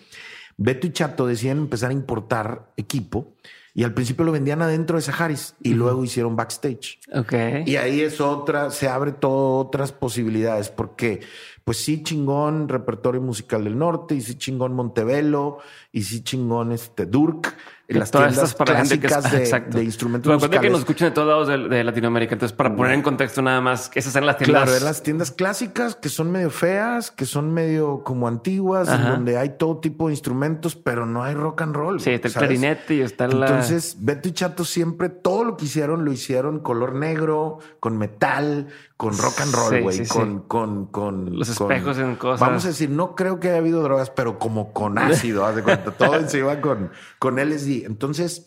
Beto 0.58 0.86
y 0.86 0.92
Chato 0.92 1.26
decían 1.26 1.58
empezar 1.58 1.90
a 1.90 1.94
importar 1.94 2.72
equipo 2.76 3.34
y 3.76 3.84
al 3.84 3.92
principio 3.92 4.24
lo 4.24 4.32
vendían 4.32 4.62
adentro 4.62 4.96
de 4.96 5.02
Saharis 5.02 5.54
y 5.62 5.74
luego 5.74 6.02
hicieron 6.02 6.34
backstage. 6.34 6.98
Ok. 7.12 7.34
Y 7.66 7.76
ahí 7.76 8.00
es 8.00 8.22
otra, 8.22 8.70
se 8.70 8.88
abre 8.88 9.12
todo 9.12 9.58
otras 9.58 9.92
posibilidades, 9.92 10.70
porque 10.70 11.20
pues 11.62 11.84
sí 11.84 12.02
chingón 12.02 12.70
repertorio 12.70 13.20
musical 13.20 13.64
del 13.64 13.76
norte, 13.76 14.14
y 14.14 14.22
sí 14.22 14.36
chingón 14.36 14.72
Montevelo, 14.72 15.58
y 15.92 16.04
sí 16.04 16.22
chingón 16.22 16.72
este 16.72 17.04
Durk, 17.04 17.54
las 17.88 18.10
Todas 18.10 18.32
tiendas 18.32 18.54
clásicas 18.54 19.30
de, 19.30 19.78
de, 19.78 19.84
instrumentos 19.84 20.28
Pero 20.28 20.38
musicales. 20.38 20.60
que 20.60 20.70
nos 20.70 20.80
escuchen 20.80 21.08
de 21.08 21.10
todos 21.12 21.48
lados 21.48 21.70
de, 21.70 21.84
Latinoamérica. 21.84 22.34
Entonces, 22.34 22.56
para 22.56 22.74
poner 22.74 22.92
en 22.92 23.02
contexto 23.02 23.42
nada 23.42 23.60
más, 23.60 23.90
esas 23.94 24.14
eran 24.16 24.26
las 24.26 24.38
tiendas. 24.38 24.64
Claro, 24.64 24.76
eran 24.76 24.86
las 24.86 25.02
tiendas 25.02 25.30
clásicas 25.30 25.94
que 25.94 26.08
son 26.08 26.32
medio 26.32 26.50
feas, 26.50 27.12
que 27.12 27.26
son 27.26 27.54
medio 27.54 28.02
como 28.02 28.26
antiguas, 28.26 28.88
donde 28.88 29.38
hay 29.38 29.50
todo 29.50 29.78
tipo 29.78 30.08
de 30.08 30.14
instrumentos, 30.14 30.74
pero 30.74 31.06
no 31.06 31.22
hay 31.22 31.34
rock 31.34 31.62
and 31.62 31.76
roll. 31.76 32.00
Sí, 32.00 32.10
está 32.10 32.28
el 32.28 32.34
clarinete 32.34 32.94
y 32.94 33.00
está 33.02 33.28
la... 33.28 33.46
Entonces, 33.46 33.96
Beto 34.00 34.28
y 34.28 34.32
Chato 34.32 34.64
siempre 34.64 35.08
todo 35.08 35.44
lo 35.44 35.56
que 35.56 35.66
hicieron 35.66 36.04
lo 36.04 36.12
hicieron 36.12 36.60
color 36.60 36.94
negro, 36.94 37.58
con 37.78 37.96
metal, 37.98 38.68
con 38.96 39.16
rock 39.18 39.40
and 39.40 39.54
roll, 39.54 39.82
güey, 39.82 40.06
con, 40.06 40.40
con, 40.40 40.86
con 40.86 41.38
los 41.38 41.48
espejos 41.50 41.98
en 41.98 42.16
cosas. 42.16 42.40
Vamos 42.40 42.64
a 42.64 42.68
decir, 42.68 42.88
no 42.88 43.14
creo 43.14 43.38
que 43.40 43.48
haya 43.48 43.58
habido 43.58 43.82
drogas, 43.82 44.08
pero 44.08 44.38
como 44.38 44.72
con 44.72 44.98
ácido, 44.98 45.44
haz 45.44 45.56
de 45.56 45.62
cuenta. 45.62 45.90
Todo 45.90 46.16
se 46.28 46.38
iba 46.38 46.60
con, 46.60 46.90
con 47.18 47.36
LSD. 47.36 47.75
Entonces, 47.84 48.46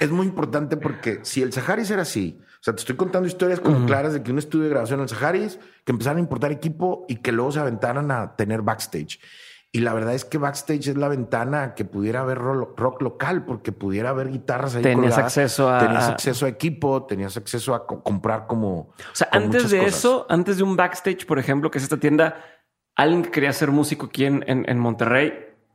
es 0.00 0.10
muy 0.10 0.26
importante 0.26 0.76
porque 0.76 1.20
si 1.22 1.42
el 1.42 1.52
Saharis 1.52 1.90
era 1.90 2.02
así, 2.02 2.38
o 2.40 2.64
sea, 2.64 2.74
te 2.74 2.80
estoy 2.80 2.96
contando 2.96 3.28
historias 3.28 3.60
como 3.60 3.84
claras 3.86 4.14
de 4.14 4.22
que 4.22 4.32
un 4.32 4.38
estudio 4.38 4.64
de 4.64 4.70
grabación 4.70 5.00
en 5.00 5.04
el 5.04 5.08
Saharis, 5.08 5.58
que 5.84 5.92
empezaron 5.92 6.18
a 6.18 6.20
importar 6.20 6.50
equipo 6.50 7.04
y 7.08 7.16
que 7.16 7.32
luego 7.32 7.52
se 7.52 7.60
aventaran 7.60 8.10
a 8.10 8.36
tener 8.36 8.62
backstage. 8.62 9.20
Y 9.74 9.80
la 9.80 9.92
verdad 9.92 10.14
es 10.14 10.24
que 10.24 10.38
backstage 10.38 10.86
es 10.86 10.96
la 10.96 11.08
ventana 11.08 11.74
que 11.74 11.84
pudiera 11.84 12.20
haber 12.20 12.38
rock 12.38 13.02
local, 13.02 13.44
porque 13.44 13.72
pudiera 13.72 14.10
haber 14.10 14.30
guitarras 14.30 14.76
ahí. 14.76 14.82
Tenías 14.82 15.18
acceso 15.18 15.68
a. 15.68 15.80
Tenías 15.80 16.08
acceso 16.10 16.46
a 16.46 16.48
equipo, 16.48 17.06
tenías 17.06 17.36
acceso 17.36 17.74
a 17.74 17.84
comprar 17.84 18.46
como. 18.46 18.78
O 18.78 18.94
sea, 19.12 19.28
antes 19.32 19.70
de 19.70 19.84
eso, 19.84 20.26
antes 20.28 20.58
de 20.58 20.62
un 20.62 20.76
backstage, 20.76 21.26
por 21.26 21.40
ejemplo, 21.40 21.72
que 21.72 21.78
es 21.78 21.84
esta 21.84 21.96
tienda, 21.96 22.36
alguien 22.94 23.24
que 23.24 23.32
quería 23.32 23.52
ser 23.52 23.72
músico 23.72 24.06
aquí 24.06 24.24
en, 24.24 24.44
en, 24.46 24.78
Monterrey, 24.78 25.34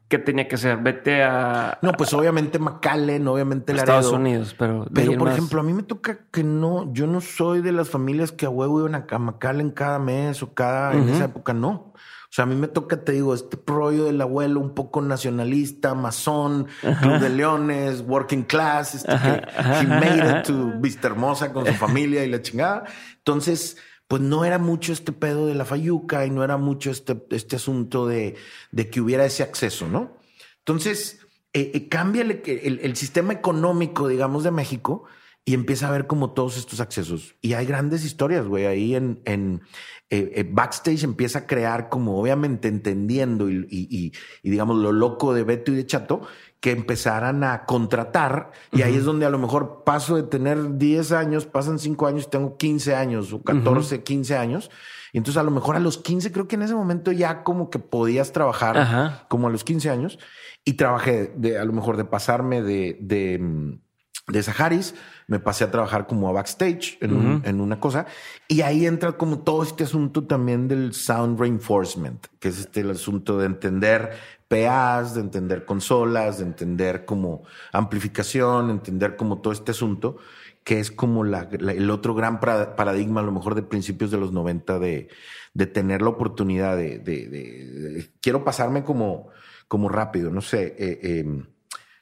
¿qué 0.10 0.18
tenía 0.18 0.48
que 0.48 0.56
hacer? 0.56 0.78
Vete 0.78 1.24
a. 1.24 1.78
No, 1.82 1.94
pues 1.94 2.14
obviamente 2.14 2.60
McAllen, 2.60 3.28
obviamente 3.28 3.74
la 3.74 3.80
Estados 3.80 4.12
Unidos, 4.12 4.56
pero. 4.58 4.86
Pero 4.94 5.18
por 5.18 5.30
ejemplo, 5.30 5.62
a 5.62 5.64
mí 5.64 5.72
me 5.72 5.84
toca 5.84 6.26
que 6.32 6.44
no, 6.44 6.92
yo 6.92 7.08
no 7.08 7.22
soy 7.22 7.62
de 7.62 7.72
las 7.72 7.90
familias 7.90 8.32
que 8.32 8.46
a 8.46 8.50
huevo 8.50 8.80
iban 8.80 8.96
a 8.96 9.20
McAllen 9.20 9.72
cada 9.72 10.00
mes 10.00 10.44
o 10.44 10.54
cada. 10.54 10.94
En 10.94 11.08
esa 11.10 11.26
época 11.26 11.54
no. 11.54 11.94
O 12.30 12.32
sea, 12.32 12.44
a 12.44 12.46
mí 12.46 12.56
me 12.56 12.68
toca, 12.68 13.04
te 13.04 13.14
digo, 13.14 13.34
este 13.34 13.58
rollo 13.66 14.06
del 14.06 14.22
abuelo 14.22 14.60
un 14.60 14.76
poco 14.76 15.02
nacionalista, 15.02 15.96
masón, 15.96 16.68
Club 17.02 17.20
de 17.20 17.30
Leones, 17.30 18.02
working 18.02 18.44
class, 18.44 18.94
este 18.94 19.12
que 19.18 19.80
he 19.82 19.88
made 19.88 20.40
it 20.40 20.46
to 20.46 20.74
Vista 20.80 21.08
Hermosa 21.08 21.52
con 21.52 21.66
su 21.66 21.74
familia 21.86 22.24
y 22.24 22.30
la 22.30 22.44
chingada. 22.44 22.84
Entonces, 23.18 23.78
pues 24.10 24.24
no 24.24 24.44
era 24.44 24.58
mucho 24.58 24.92
este 24.92 25.12
pedo 25.12 25.46
de 25.46 25.54
la 25.54 25.66
fayuca 25.66 26.26
y 26.26 26.32
no 26.32 26.44
era 26.44 26.58
mucho 26.58 26.90
este, 26.90 27.16
este 27.30 27.58
asunto 27.58 28.08
de, 28.08 28.36
de 28.72 28.90
que 28.90 29.02
hubiera 29.02 29.24
ese 29.24 29.44
acceso, 29.44 29.88
¿no? 29.88 30.18
Entonces, 30.58 31.20
eh, 31.54 31.70
eh 31.76 31.88
cambia 31.90 32.24
el, 32.24 32.80
el, 32.82 32.96
sistema 32.96 33.34
económico, 33.34 34.08
digamos, 34.08 34.44
de 34.44 34.50
México 34.50 35.04
y 35.46 35.54
empieza 35.54 35.88
a 35.88 35.92
ver 35.92 36.08
como 36.08 36.32
todos 36.32 36.58
estos 36.58 36.80
accesos. 36.80 37.36
Y 37.40 37.54
hay 37.54 37.68
grandes 37.68 38.04
historias, 38.04 38.48
güey, 38.48 38.66
ahí 38.66 38.96
en, 38.96 39.22
en 39.26 39.62
eh, 40.10 40.44
Backstage 40.52 41.04
empieza 41.04 41.40
a 41.40 41.46
crear 41.46 41.90
como 41.90 42.20
obviamente 42.20 42.68
entendiendo 42.68 43.48
y, 43.48 43.68
y, 43.70 44.12
y, 44.42 44.50
digamos 44.50 44.78
lo 44.78 44.92
loco 44.92 45.36
de 45.36 45.44
Beto 45.44 45.72
y 45.72 45.76
de 45.76 45.86
Chato, 45.86 46.22
que 46.60 46.72
empezaran 46.72 47.44
a 47.44 47.66
contratar 47.66 48.52
y 48.72 48.82
ahí 48.82 48.96
es 48.96 49.06
donde 49.06 49.26
a 49.26 49.30
lo 49.30 49.40
mejor 49.40 49.84
paso 49.86 50.16
de 50.16 50.24
tener 50.24 50.78
10 50.78 51.14
años, 51.14 51.46
pasan 51.46 51.80
5 51.80 52.08
años, 52.08 52.30
tengo 52.30 52.58
15 52.58 52.96
años 52.96 53.32
o 53.32 53.42
14, 53.42 54.04
15 54.04 54.36
años. 54.36 54.70
Y 55.14 55.18
entonces 55.18 55.40
a 55.40 55.44
lo 55.44 55.52
mejor 55.52 55.76
a 55.76 55.80
los 55.80 55.98
15, 55.98 56.32
creo 56.32 56.48
que 56.48 56.56
en 56.56 56.64
ese 56.64 56.76
momento 56.76 57.12
ya 57.12 57.44
como 57.44 57.70
que 57.70 57.80
podías 57.80 58.32
trabajar 58.32 59.26
como 59.30 59.48
a 59.48 59.50
los 59.50 59.64
15 59.64 59.90
años 59.90 60.20
y 60.66 60.74
trabajé 60.74 61.34
de 61.36 61.58
a 61.58 61.66
lo 61.66 61.74
mejor 61.74 61.98
de 61.98 62.06
pasarme 62.06 62.62
de, 62.62 62.98
de, 63.00 63.80
de 64.28 64.44
Saharis 64.44 64.94
me 65.28 65.40
pasé 65.40 65.64
a 65.64 65.72
trabajar 65.72 66.08
como 66.08 66.28
a 66.28 66.32
backstage 66.32 66.98
en, 67.02 67.62
una 67.62 67.80
cosa. 67.80 68.08
Y 68.48 68.62
ahí 68.62 68.88
entra 68.88 69.14
como 69.14 69.40
todo 69.40 69.62
este 69.62 69.84
asunto 69.84 70.26
también 70.26 70.68
del 70.68 70.94
sound 70.94 71.40
reinforcement, 71.40 72.26
que 72.40 72.50
es 72.50 72.60
este 72.60 72.82
el 72.82 72.90
asunto 72.90 73.38
de 73.38 73.46
entender 73.46 74.12
De 74.50 75.20
entender 75.20 75.64
consolas, 75.64 76.40
de 76.40 76.46
entender 76.46 77.06
como 77.06 77.44
amplificación, 77.72 78.72
entender 78.72 79.16
como 79.16 79.42
todo 79.42 79.54
este 79.54 79.72
asunto, 79.72 80.18
que 80.64 80.80
es 80.80 80.90
como 80.90 81.24
la, 81.24 81.48
el 81.52 81.90
otro 81.92 82.16
gran 82.16 82.40
paradigma, 82.40 83.22
a 83.22 83.24
lo 83.24 83.32
mejor 83.32 83.54
de 83.54 83.62
principios 83.62 84.10
de 84.10 84.18
los 84.18 84.32
90, 84.32 84.80
de, 84.80 85.10
de 85.54 85.68
tener 85.68 86.02
la 86.02 86.10
oportunidad 86.10 86.78
de, 86.78 86.98
de, 86.98 88.10
quiero 88.22 88.44
pasarme 88.44 88.84
como, 88.84 89.28
como 89.68 89.88
rápido, 89.88 90.32
no 90.32 90.42
sé, 90.42 90.76
eh, 90.80 91.20
em, 91.20 91.46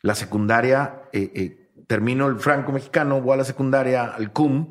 la 0.01 0.15
secundaria. 0.15 1.01
Eh, 1.11 1.31
eh, 1.35 1.69
termino 1.85 2.27
el 2.27 2.39
franco 2.39 2.71
mexicano, 2.71 3.21
voy 3.21 3.33
a 3.33 3.37
la 3.37 3.43
secundaria, 3.43 4.05
al 4.05 4.31
CUM, 4.31 4.69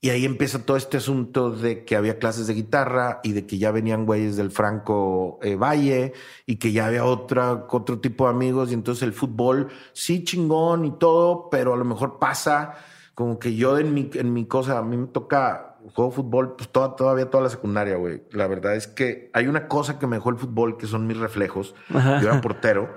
y 0.00 0.10
ahí 0.10 0.24
empieza 0.24 0.64
todo 0.64 0.76
este 0.76 0.98
asunto 0.98 1.50
de 1.50 1.84
que 1.84 1.96
había 1.96 2.18
clases 2.18 2.46
de 2.46 2.54
guitarra 2.54 3.18
y 3.24 3.32
de 3.32 3.46
que 3.46 3.58
ya 3.58 3.72
venían 3.72 4.06
güeyes 4.06 4.36
del 4.36 4.52
Franco 4.52 5.40
eh, 5.42 5.56
Valle 5.56 6.12
y 6.46 6.56
que 6.56 6.70
ya 6.70 6.86
había 6.86 7.04
otra, 7.04 7.66
otro 7.68 7.98
tipo 7.98 8.24
de 8.24 8.30
amigos. 8.30 8.70
Y 8.70 8.74
entonces 8.74 9.02
el 9.02 9.12
fútbol, 9.12 9.68
sí 9.92 10.22
chingón 10.22 10.84
y 10.84 10.92
todo, 10.92 11.50
pero 11.50 11.74
a 11.74 11.76
lo 11.76 11.84
mejor 11.84 12.20
pasa 12.20 12.74
como 13.14 13.40
que 13.40 13.56
yo 13.56 13.76
en 13.78 13.92
mi, 13.92 14.08
en 14.14 14.32
mi 14.32 14.46
cosa, 14.46 14.78
a 14.78 14.82
mí 14.82 14.96
me 14.96 15.08
toca 15.08 15.68
juego 15.92 16.12
fútbol, 16.12 16.54
pues 16.54 16.68
toda, 16.68 16.94
todavía 16.94 17.28
toda 17.30 17.42
la 17.42 17.50
secundaria, 17.50 17.96
güey. 17.96 18.22
La 18.30 18.46
verdad 18.46 18.76
es 18.76 18.86
que 18.86 19.30
hay 19.32 19.48
una 19.48 19.66
cosa 19.66 19.98
que 19.98 20.06
me 20.06 20.16
dejó 20.16 20.30
el 20.30 20.36
fútbol 20.36 20.76
que 20.76 20.86
son 20.86 21.08
mis 21.08 21.16
reflejos. 21.16 21.74
Yo 21.90 22.28
era 22.28 22.40
portero. 22.40 22.94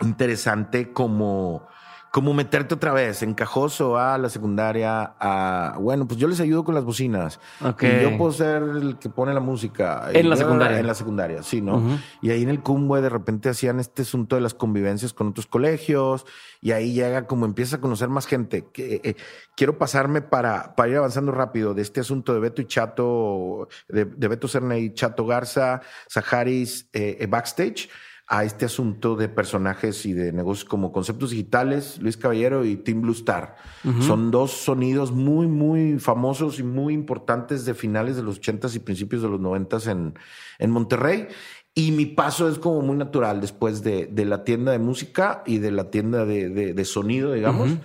Interesante 0.00 0.92
como 0.92 1.66
como 2.10 2.34
meterte 2.34 2.74
otra 2.74 2.92
vez 2.92 3.22
encajoso 3.22 3.96
a 3.96 4.18
la 4.18 4.28
secundaria, 4.28 5.14
a 5.20 5.76
bueno, 5.78 6.08
pues 6.08 6.18
yo 6.18 6.26
les 6.26 6.40
ayudo 6.40 6.64
con 6.64 6.74
las 6.74 6.84
bocinas. 6.84 7.38
Okay. 7.64 7.98
Y 7.98 8.02
yo 8.02 8.18
puedo 8.18 8.32
ser 8.32 8.62
el 8.62 8.98
que 8.98 9.08
pone 9.08 9.32
la 9.32 9.40
música. 9.40 10.10
En 10.12 10.28
la 10.28 10.36
secundaria. 10.36 10.80
En 10.80 10.86
la 10.86 10.94
secundaria, 10.94 11.42
sí, 11.42 11.60
¿no? 11.60 12.00
Y 12.20 12.30
ahí 12.30 12.42
en 12.42 12.48
el 12.48 12.62
CUM, 12.62 12.90
de 13.00 13.08
repente 13.08 13.48
hacían 13.48 13.78
este 13.78 14.02
asunto 14.02 14.34
de 14.34 14.42
las 14.42 14.54
convivencias 14.54 15.12
con 15.12 15.28
otros 15.28 15.46
colegios 15.46 16.26
y 16.60 16.72
ahí 16.72 16.92
llega 16.92 17.26
como 17.26 17.46
empieza 17.46 17.76
a 17.76 17.80
conocer 17.80 18.08
más 18.08 18.26
gente. 18.26 18.66
Que, 18.72 19.00
eh, 19.04 19.16
quiero 19.56 19.78
pasarme 19.78 20.20
para, 20.20 20.74
para 20.74 20.90
ir 20.90 20.96
avanzando 20.96 21.30
rápido 21.30 21.74
de 21.74 21.82
este 21.82 22.00
asunto 22.00 22.34
de 22.34 22.40
Beto 22.40 22.60
y 22.60 22.66
Chato, 22.66 23.68
de, 23.88 24.04
Beto 24.04 24.48
Cerna 24.48 24.76
y 24.78 24.92
Chato 24.94 25.26
Garza, 25.26 25.80
Saharis, 26.08 26.88
eh, 26.92 27.18
eh, 27.20 27.26
Backstage 27.26 27.88
a 28.32 28.44
este 28.44 28.64
asunto 28.64 29.16
de 29.16 29.28
personajes 29.28 30.06
y 30.06 30.12
de 30.12 30.32
negocios 30.32 30.64
como 30.64 30.92
Conceptos 30.92 31.30
Digitales, 31.30 31.98
Luis 32.00 32.16
Caballero 32.16 32.64
y 32.64 32.76
Team 32.76 33.02
Blue 33.02 33.12
Star. 33.12 33.56
Son 34.00 34.30
dos 34.30 34.52
sonidos 34.52 35.10
muy, 35.10 35.48
muy 35.48 35.98
famosos 35.98 36.60
y 36.60 36.62
muy 36.62 36.94
importantes 36.94 37.64
de 37.64 37.74
finales 37.74 38.14
de 38.14 38.22
los 38.22 38.36
ochentas 38.36 38.76
y 38.76 38.78
principios 38.78 39.22
de 39.22 39.28
los 39.28 39.40
noventas 39.40 39.88
en, 39.88 40.14
en 40.60 40.70
Monterrey. 40.70 41.26
Y 41.74 41.90
mi 41.90 42.06
paso 42.06 42.48
es 42.48 42.60
como 42.60 42.82
muy 42.82 42.96
natural 42.96 43.40
después 43.40 43.82
de, 43.82 44.06
de 44.06 44.24
la 44.24 44.44
tienda 44.44 44.70
de 44.70 44.78
música 44.78 45.42
y 45.44 45.58
de 45.58 45.72
la 45.72 45.90
tienda 45.90 46.24
de, 46.24 46.50
de, 46.50 46.84
sonido, 46.84 47.32
digamos, 47.32 47.78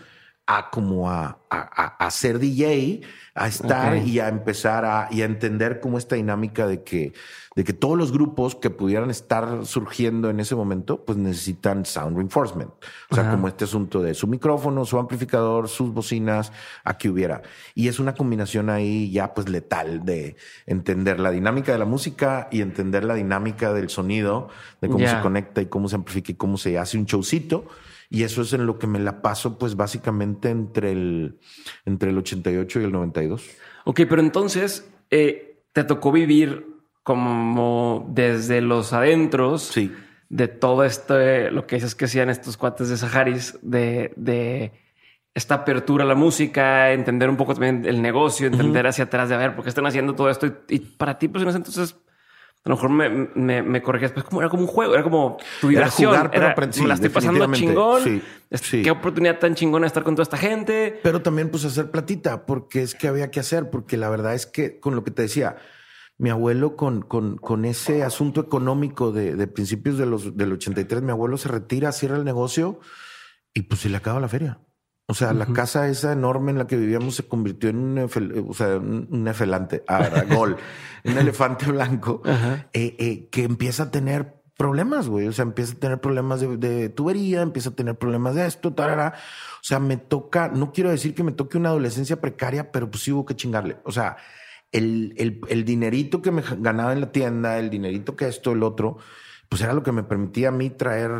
a 0.47 0.69
como 0.69 1.09
a, 1.09 1.39
a, 1.49 2.05
a, 2.05 2.11
ser 2.11 2.39
DJ, 2.39 3.01
a 3.33 3.47
estar 3.47 3.97
y 3.97 4.19
a 4.19 4.27
empezar 4.27 4.85
a, 4.85 5.07
y 5.11 5.21
a 5.21 5.25
entender 5.25 5.79
cómo 5.79 5.97
esta 5.97 6.15
dinámica 6.15 6.67
de 6.67 6.83
que 6.83 7.13
de 7.55 7.63
que 7.63 7.71
todos 7.71 7.97
los 7.97 8.11
grupos 8.11 8.53
que 8.53 8.69
pudieran 8.69 9.09
estar 9.09 9.65
surgiendo 9.65 10.29
en 10.29 10.41
ese 10.41 10.55
momento, 10.55 11.05
pues 11.05 11.17
necesitan 11.17 11.85
sound 11.85 12.17
reinforcement. 12.17 12.69
O 13.09 13.15
sea, 13.15 13.31
como 13.31 13.47
este 13.47 13.63
asunto 13.63 14.01
de 14.01 14.13
su 14.13 14.27
micrófono, 14.27 14.83
su 14.83 14.99
amplificador, 14.99 15.69
sus 15.69 15.93
bocinas, 15.93 16.51
aquí 16.83 17.07
hubiera. 17.07 17.43
Y 17.73 17.87
es 17.87 17.99
una 17.99 18.13
combinación 18.13 18.69
ahí 18.69 19.09
ya 19.09 19.33
pues 19.33 19.47
letal 19.47 20.03
de 20.03 20.35
entender 20.65 21.21
la 21.21 21.31
dinámica 21.31 21.71
de 21.71 21.77
la 21.77 21.85
música 21.85 22.49
y 22.51 22.59
entender 22.59 23.05
la 23.05 23.15
dinámica 23.15 23.71
del 23.71 23.89
sonido, 23.89 24.49
de 24.81 24.89
cómo 24.89 25.07
se 25.07 25.21
conecta 25.21 25.61
y 25.61 25.67
cómo 25.67 25.87
se 25.87 25.95
amplifica 25.95 26.33
y 26.33 26.35
cómo 26.35 26.57
se 26.57 26.77
hace 26.77 26.97
un 26.97 27.05
showcito. 27.05 27.65
Y 28.09 28.23
eso 28.23 28.41
es 28.43 28.53
en 28.53 28.65
lo 28.65 28.77
que 28.77 28.87
me 28.87 28.99
la 28.99 29.21
paso, 29.21 29.57
pues 29.57 29.75
básicamente 29.75 30.49
entre 30.49 30.91
el, 30.91 31.39
entre 31.85 32.11
el 32.11 32.17
88 32.17 32.81
y 32.81 32.83
el 32.83 32.91
92. 32.91 33.49
Ok, 33.85 34.01
pero 34.07 34.21
entonces 34.21 34.89
eh, 35.09 35.63
te 35.73 35.83
tocó 35.83 36.11
vivir 36.11 36.67
como 37.03 38.07
desde 38.09 38.61
los 38.61 38.93
adentros 38.93 39.73
de 40.29 40.47
todo 40.47 40.83
esto, 40.83 41.17
lo 41.51 41.67
que 41.67 41.75
dices 41.75 41.93
que 41.93 42.05
hacían 42.05 42.29
estos 42.29 42.57
cuates 42.57 42.89
de 42.89 42.97
Saharis, 42.97 43.59
de, 43.61 44.11
de 44.15 44.71
esta 45.35 45.55
apertura 45.55 46.03
a 46.03 46.07
la 46.07 46.15
música, 46.15 46.93
entender 46.93 47.29
un 47.29 47.37
poco 47.37 47.53
también 47.53 47.85
el 47.85 48.01
negocio, 48.01 48.47
entender 48.47 48.87
hacia 48.87 49.03
atrás 49.03 49.29
de 49.29 49.35
a 49.35 49.37
ver 49.37 49.53
por 49.53 49.63
qué 49.63 49.69
están 49.69 49.85
haciendo 49.85 50.15
todo 50.15 50.29
esto. 50.29 50.47
Y, 50.69 50.79
para 50.79 51.19
ti, 51.19 51.27
pues 51.27 51.43
en 51.43 51.49
ese 51.49 51.57
entonces, 51.57 51.95
a 52.65 52.69
lo 52.69 52.75
mejor 52.77 52.89
me, 52.89 53.09
me, 53.35 53.61
me 53.61 53.81
corregías, 53.83 54.11
pues 54.11 54.25
como 54.25 54.41
era 54.41 54.49
como 54.49 54.63
un 54.63 54.67
juego, 54.67 54.95
era 54.95 55.03
como 55.03 55.37
tu 55.61 55.67
diversión. 55.67 56.09
Era 56.09 56.21
jugar, 56.21 56.31
pero 56.31 56.47
aprendí. 56.47 56.81
me 56.81 56.87
la 56.87 56.95
estoy 56.95 57.09
pasando 57.09 57.53
chingón. 57.53 58.23
Qué 58.71 58.89
oportunidad 58.89 59.37
tan 59.37 59.53
chingona 59.53 59.85
estar 59.85 60.01
con 60.01 60.15
toda 60.15 60.23
esta 60.23 60.37
gente. 60.37 60.99
Pero 61.03 61.21
también, 61.21 61.51
pues 61.51 61.63
hacer 61.63 61.91
platita, 61.91 62.47
porque 62.47 62.81
es 62.81 62.95
que 62.95 63.07
había 63.07 63.29
que 63.29 63.39
hacer, 63.39 63.69
porque 63.69 63.97
la 63.97 64.09
verdad 64.09 64.33
es 64.33 64.47
que 64.47 64.79
con 64.79 64.95
lo 64.95 65.03
que 65.03 65.11
te 65.11 65.21
decía, 65.21 65.57
mi 66.17 66.31
abuelo 66.31 66.75
con, 66.75 67.03
con, 67.03 67.37
con 67.37 67.65
ese 67.65 68.01
asunto 68.01 68.41
económico 68.41 69.11
de, 69.11 69.35
de, 69.35 69.45
principios 69.45 69.99
de 69.99 70.07
los, 70.07 70.35
del 70.35 70.53
83, 70.53 71.03
mi 71.03 71.11
abuelo 71.11 71.37
se 71.37 71.49
retira, 71.49 71.91
cierra 71.91 72.17
el 72.17 72.23
negocio 72.23 72.79
y 73.53 73.61
pues 73.61 73.81
se 73.81 73.89
le 73.89 73.97
acaba 73.97 74.19
la 74.19 74.27
feria. 74.27 74.57
O 75.07 75.13
sea, 75.13 75.33
la 75.33 75.45
casa 75.45 75.87
esa 75.87 76.13
enorme 76.13 76.51
en 76.51 76.57
la 76.57 76.65
que 76.65 76.77
vivíamos 76.77 77.15
se 77.15 77.27
convirtió 77.27 77.69
en 77.69 77.77
un, 77.77 77.99
o 78.49 78.53
sea, 78.53 78.77
un 78.77 79.27
efelante, 79.27 79.83
ah, 79.87 80.23
gol, 80.27 80.57
un 81.03 81.17
elefante 81.17 81.71
blanco, 81.71 82.23
eh, 82.73 82.95
eh, 82.97 83.29
que 83.29 83.43
empieza 83.43 83.83
a 83.83 83.91
tener 83.91 84.41
problemas, 84.57 85.07
güey. 85.07 85.27
O 85.27 85.31
sea, 85.31 85.43
empieza 85.43 85.73
a 85.73 85.79
tener 85.79 86.01
problemas 86.01 86.41
de, 86.41 86.57
de, 86.57 86.89
tubería, 86.89 87.41
empieza 87.41 87.69
a 87.69 87.75
tener 87.75 87.95
problemas 87.99 88.33
de 88.33 88.47
esto, 88.47 88.73
tarara. 88.73 89.13
O 89.55 89.63
sea, 89.63 89.79
me 89.79 89.97
toca, 89.97 90.47
no 90.47 90.71
quiero 90.71 90.89
decir 90.89 91.13
que 91.13 91.23
me 91.23 91.33
toque 91.33 91.59
una 91.59 91.69
adolescencia 91.69 92.19
precaria, 92.19 92.71
pero 92.71 92.89
pues 92.89 93.03
sí 93.03 93.11
hubo 93.11 93.25
que 93.25 93.35
chingarle. 93.35 93.77
O 93.83 93.91
sea, 93.91 94.17
el, 94.71 95.13
el, 95.17 95.39
el, 95.49 95.65
dinerito 95.65 96.21
que 96.21 96.31
me 96.31 96.41
ganaba 96.41 96.93
en 96.93 97.01
la 97.01 97.11
tienda, 97.11 97.59
el 97.59 97.69
dinerito 97.69 98.15
que 98.15 98.27
esto, 98.27 98.53
el 98.53 98.63
otro, 98.63 98.97
pues 99.55 99.63
era 99.63 99.71
lo 99.71 99.83
que 99.83 99.93
me 99.93 100.03
permitía 100.03 100.49
a 100.49 100.51
mí 100.51 100.69
traer 100.69 101.11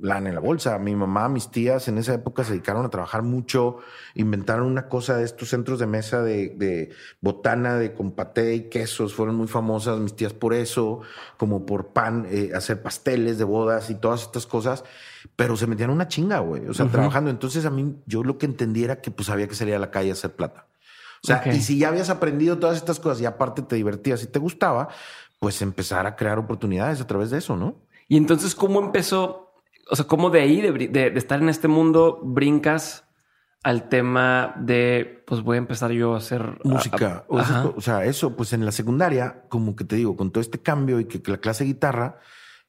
lana 0.00 0.28
en 0.28 0.34
la 0.34 0.40
bolsa. 0.40 0.76
Mi 0.76 0.96
mamá, 0.96 1.28
mis 1.28 1.52
tías 1.52 1.86
en 1.86 1.98
esa 1.98 2.14
época 2.14 2.42
se 2.42 2.50
dedicaron 2.50 2.84
a 2.84 2.90
trabajar 2.90 3.22
mucho, 3.22 3.78
inventaron 4.16 4.66
una 4.66 4.88
cosa 4.88 5.16
de 5.16 5.22
estos 5.24 5.50
centros 5.50 5.78
de 5.78 5.86
mesa 5.86 6.20
de, 6.20 6.90
botana, 7.20 7.76
de 7.76 7.92
compaté 7.92 8.56
y 8.56 8.62
quesos, 8.62 9.14
fueron 9.14 9.36
muy 9.36 9.46
famosas 9.46 10.00
mis 10.00 10.16
tías 10.16 10.32
por 10.32 10.52
eso, 10.52 11.02
como 11.36 11.64
por 11.64 11.92
pan, 11.92 12.26
eh, 12.28 12.50
hacer 12.56 12.82
pasteles 12.82 13.38
de 13.38 13.44
bodas 13.44 13.88
y 13.88 13.94
todas 13.94 14.22
estas 14.22 14.46
cosas, 14.46 14.82
pero 15.36 15.56
se 15.56 15.68
metían 15.68 15.90
una 15.90 16.08
chinga, 16.08 16.40
güey, 16.40 16.66
o 16.66 16.74
sea, 16.74 16.86
trabajando. 16.86 17.30
Entonces 17.30 17.66
a 17.66 17.70
mí 17.70 17.94
yo 18.04 18.24
lo 18.24 18.36
que 18.36 18.46
entendía 18.46 18.86
era 18.86 19.00
que 19.00 19.12
pues 19.12 19.30
había 19.30 19.46
que 19.46 19.54
salir 19.54 19.76
a 19.76 19.78
la 19.78 19.92
calle 19.92 20.10
a 20.10 20.14
hacer 20.14 20.34
plata. 20.34 20.66
O 21.22 21.26
sea, 21.26 21.42
y 21.52 21.60
si 21.60 21.78
ya 21.78 21.88
habías 21.88 22.10
aprendido 22.10 22.58
todas 22.58 22.76
estas 22.76 23.00
cosas 23.00 23.20
y 23.20 23.26
aparte 23.26 23.62
te 23.62 23.76
divertías 23.76 24.22
y 24.22 24.26
te 24.26 24.38
gustaba, 24.38 24.88
pues 25.38 25.62
empezar 25.62 26.06
a 26.06 26.16
crear 26.16 26.38
oportunidades 26.38 27.00
a 27.00 27.06
través 27.06 27.30
de 27.30 27.38
eso, 27.38 27.56
¿no? 27.56 27.86
Y 28.08 28.16
entonces, 28.16 28.54
¿cómo 28.54 28.80
empezó? 28.80 29.54
O 29.90 29.96
sea, 29.96 30.06
¿cómo 30.06 30.30
de 30.30 30.40
ahí, 30.40 30.60
de, 30.60 31.12
estar 31.16 31.40
en 31.40 31.48
este 31.48 31.68
mundo, 31.68 32.20
brincas 32.22 33.04
al 33.62 33.88
tema 33.88 34.54
de, 34.58 35.24
pues 35.26 35.42
voy 35.42 35.56
a 35.56 35.58
empezar 35.58 35.90
yo 35.90 36.14
a 36.14 36.18
hacer 36.18 36.58
música? 36.64 37.24
o, 37.28 37.80
sea, 37.80 38.04
eso, 38.04 38.36
pues 38.36 38.52
en 38.52 38.64
la 38.64 38.72
secundaria, 38.72 39.44
como 39.48 39.76
que 39.76 39.84
te 39.84 39.96
digo, 39.96 40.16
con 40.16 40.30
todo 40.30 40.40
este 40.40 40.60
cambio 40.60 41.00
y 41.00 41.06
que, 41.06 41.20
la 41.30 41.38
clase 41.38 41.64
de 41.64 41.68
guitarra, 41.68 42.18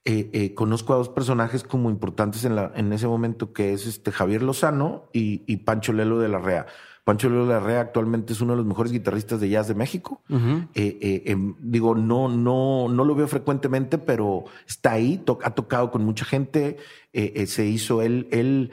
eh, 0.05 0.29
eh, 0.33 0.53
conozco 0.53 0.93
a 0.93 0.97
dos 0.97 1.09
personajes 1.09 1.63
como 1.63 1.89
importantes 1.89 2.45
en, 2.45 2.55
la, 2.55 2.71
en 2.75 2.93
ese 2.93 3.07
momento, 3.07 3.53
que 3.53 3.73
es 3.73 3.85
este 3.85 4.11
Javier 4.11 4.41
Lozano 4.41 5.09
y, 5.13 5.43
y 5.45 5.57
Pancho 5.57 5.93
Lelo 5.93 6.19
de 6.19 6.29
la 6.29 6.39
Rea. 6.39 6.65
Pancho 7.07 7.29
Lelo 7.29 7.45
Larrea 7.45 7.79
actualmente 7.79 8.33
es 8.33 8.41
uno 8.41 8.51
de 8.51 8.57
los 8.57 8.65
mejores 8.65 8.91
guitarristas 8.91 9.39
de 9.39 9.47
jazz 9.47 9.69
de 9.69 9.75
México. 9.75 10.21
Eh, 10.29 10.67
eh, 10.75 11.23
em, 11.27 11.55
digo, 11.57 11.95
no, 11.95 12.27
no, 12.27 12.89
no 12.89 13.05
lo 13.05 13.15
veo 13.15 13.29
frecuentemente, 13.29 13.97
pero 13.97 14.43
está 14.67 14.91
ahí, 14.91 15.23
ha 15.45 15.51
tocado 15.51 15.89
con 15.89 16.03
mucha 16.03 16.25
gente. 16.25 16.75
Eh, 17.13 17.47
se 17.47 17.65
hizo 17.65 18.01
él, 18.01 18.27
él, 18.31 18.71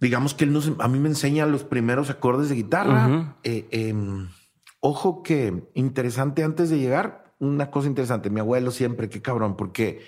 digamos 0.00 0.34
que 0.34 0.44
él 0.44 0.52
nos, 0.52 0.70
a 0.78 0.86
mí 0.86 1.00
me 1.00 1.08
enseña 1.08 1.46
los 1.46 1.64
primeros 1.64 2.10
acordes 2.10 2.48
de 2.48 2.54
guitarra. 2.54 3.36
Em, 3.42 4.28
ojo 4.78 5.24
que 5.24 5.68
interesante 5.74 6.44
antes 6.44 6.70
de 6.70 6.78
llegar, 6.78 7.34
una 7.40 7.72
cosa 7.72 7.88
interesante. 7.88 8.30
Mi 8.30 8.38
abuelo 8.38 8.70
siempre, 8.70 9.08
qué 9.08 9.20
cabrón, 9.20 9.56
porque 9.56 10.06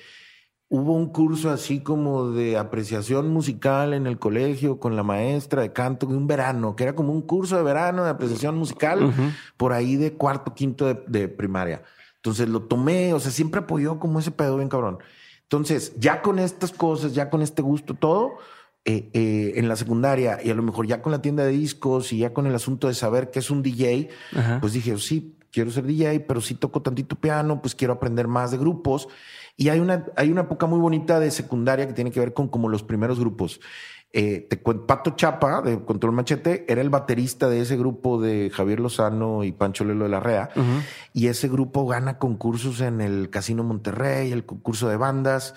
hubo 0.73 0.95
un 0.95 1.09
curso 1.09 1.51
así 1.51 1.81
como 1.81 2.31
de 2.31 2.57
apreciación 2.57 3.29
musical 3.29 3.93
en 3.93 4.07
el 4.07 4.21
colegio 4.21 4.79
con 4.79 4.95
la 4.95 5.03
maestra 5.03 5.63
de 5.63 5.73
canto 5.73 6.07
de 6.07 6.17
un 6.17 6.29
verano, 6.29 6.77
que 6.77 6.85
era 6.85 6.95
como 6.95 7.13
un 7.13 7.23
curso 7.23 7.57
de 7.57 7.65
verano 7.65 8.05
de 8.05 8.11
apreciación 8.11 8.57
musical 8.57 9.13
por 9.57 9.73
ahí 9.73 9.97
de 9.97 10.13
cuarto, 10.13 10.55
quinto 10.55 10.95
de, 10.95 11.29
primaria. 11.29 11.83
Entonces 12.17 12.49
lo 12.49 12.63
tomé, 12.63 13.13
o 13.13 13.19
sea, 13.19 13.33
siempre 13.33 13.63
apoyó 13.63 13.99
como 13.99 14.21
ese 14.21 14.31
pedo 14.31 14.57
bien 14.57 14.69
cabrón. 14.69 14.99
Entonces, 15.43 15.93
ya 15.99 16.23
con 16.23 16.39
estas 16.39 16.71
cosas, 16.71 17.15
ya 17.15 17.31
con 17.31 17.43
este 17.43 17.63
gusto, 17.63 17.95
todo, 17.95 18.35
eh, 18.85 19.11
eh, 19.13 19.55
en 19.57 19.69
la 19.69 19.75
secundaria 19.75 20.39
y 20.43 20.51
a 20.51 20.55
lo 20.55 20.63
mejor 20.63 20.87
ya 20.87 21.03
con 21.03 21.11
la 21.11 21.21
tienda 21.21 21.45
de 21.45 21.51
discos 21.51 22.13
y 22.13 22.19
ya 22.19 22.33
con 22.33 22.47
el 22.47 22.55
asunto 22.55 22.87
de 22.87 22.95
saber 22.95 23.33
qué 23.33 23.41
es 23.41 23.51
un 23.51 23.63
DJ, 23.63 24.09
pues 24.61 24.73
dije, 24.73 24.97
sí, 24.99 25.37
quiero 25.51 25.73
ser 25.73 25.85
DJ, 25.85 26.21
pero 26.21 26.41
si 26.41 26.55
toco 26.55 26.81
tantito 26.81 27.17
piano, 27.17 27.61
pues 27.61 27.75
quiero 27.75 27.95
aprender 27.95 28.29
más 28.29 28.53
de 28.53 28.59
grupos. 28.59 29.09
Y 29.61 29.69
hay 29.69 29.79
una, 29.79 30.07
hay 30.17 30.31
una 30.31 30.41
época 30.41 30.65
muy 30.65 30.81
bonita 30.81 31.21
de 31.21 31.31
secundaria 31.31 31.87
que 31.87 31.93
tiene 31.93 32.11
que 32.11 32.19
ver 32.19 32.33
con 32.33 32.49
como 32.49 32.71
los 32.71 32.83
primeros 32.83 33.21
grupos. 33.21 33.61
Eh, 34.11 34.49
Pato 34.87 35.11
Chapa 35.11 35.61
de 35.61 35.85
Control 35.85 36.15
Machete 36.15 36.65
era 36.67 36.81
el 36.81 36.89
baterista 36.89 37.47
de 37.47 37.61
ese 37.61 37.77
grupo 37.77 38.19
de 38.19 38.49
Javier 38.49 38.81
Lozano 38.81 39.45
y 39.45 39.53
Pancho 39.53 39.85
Lelo 39.85 40.05
de 40.05 40.11
la 40.11 40.21
Rea. 40.21 40.49
Y 41.13 41.27
ese 41.27 41.49
grupo 41.49 41.87
gana 41.87 42.17
concursos 42.17 42.81
en 42.81 43.03
el 43.03 43.29
Casino 43.29 43.63
Monterrey, 43.63 44.33
el 44.33 44.47
concurso 44.47 44.89
de 44.89 44.97
bandas, 44.97 45.55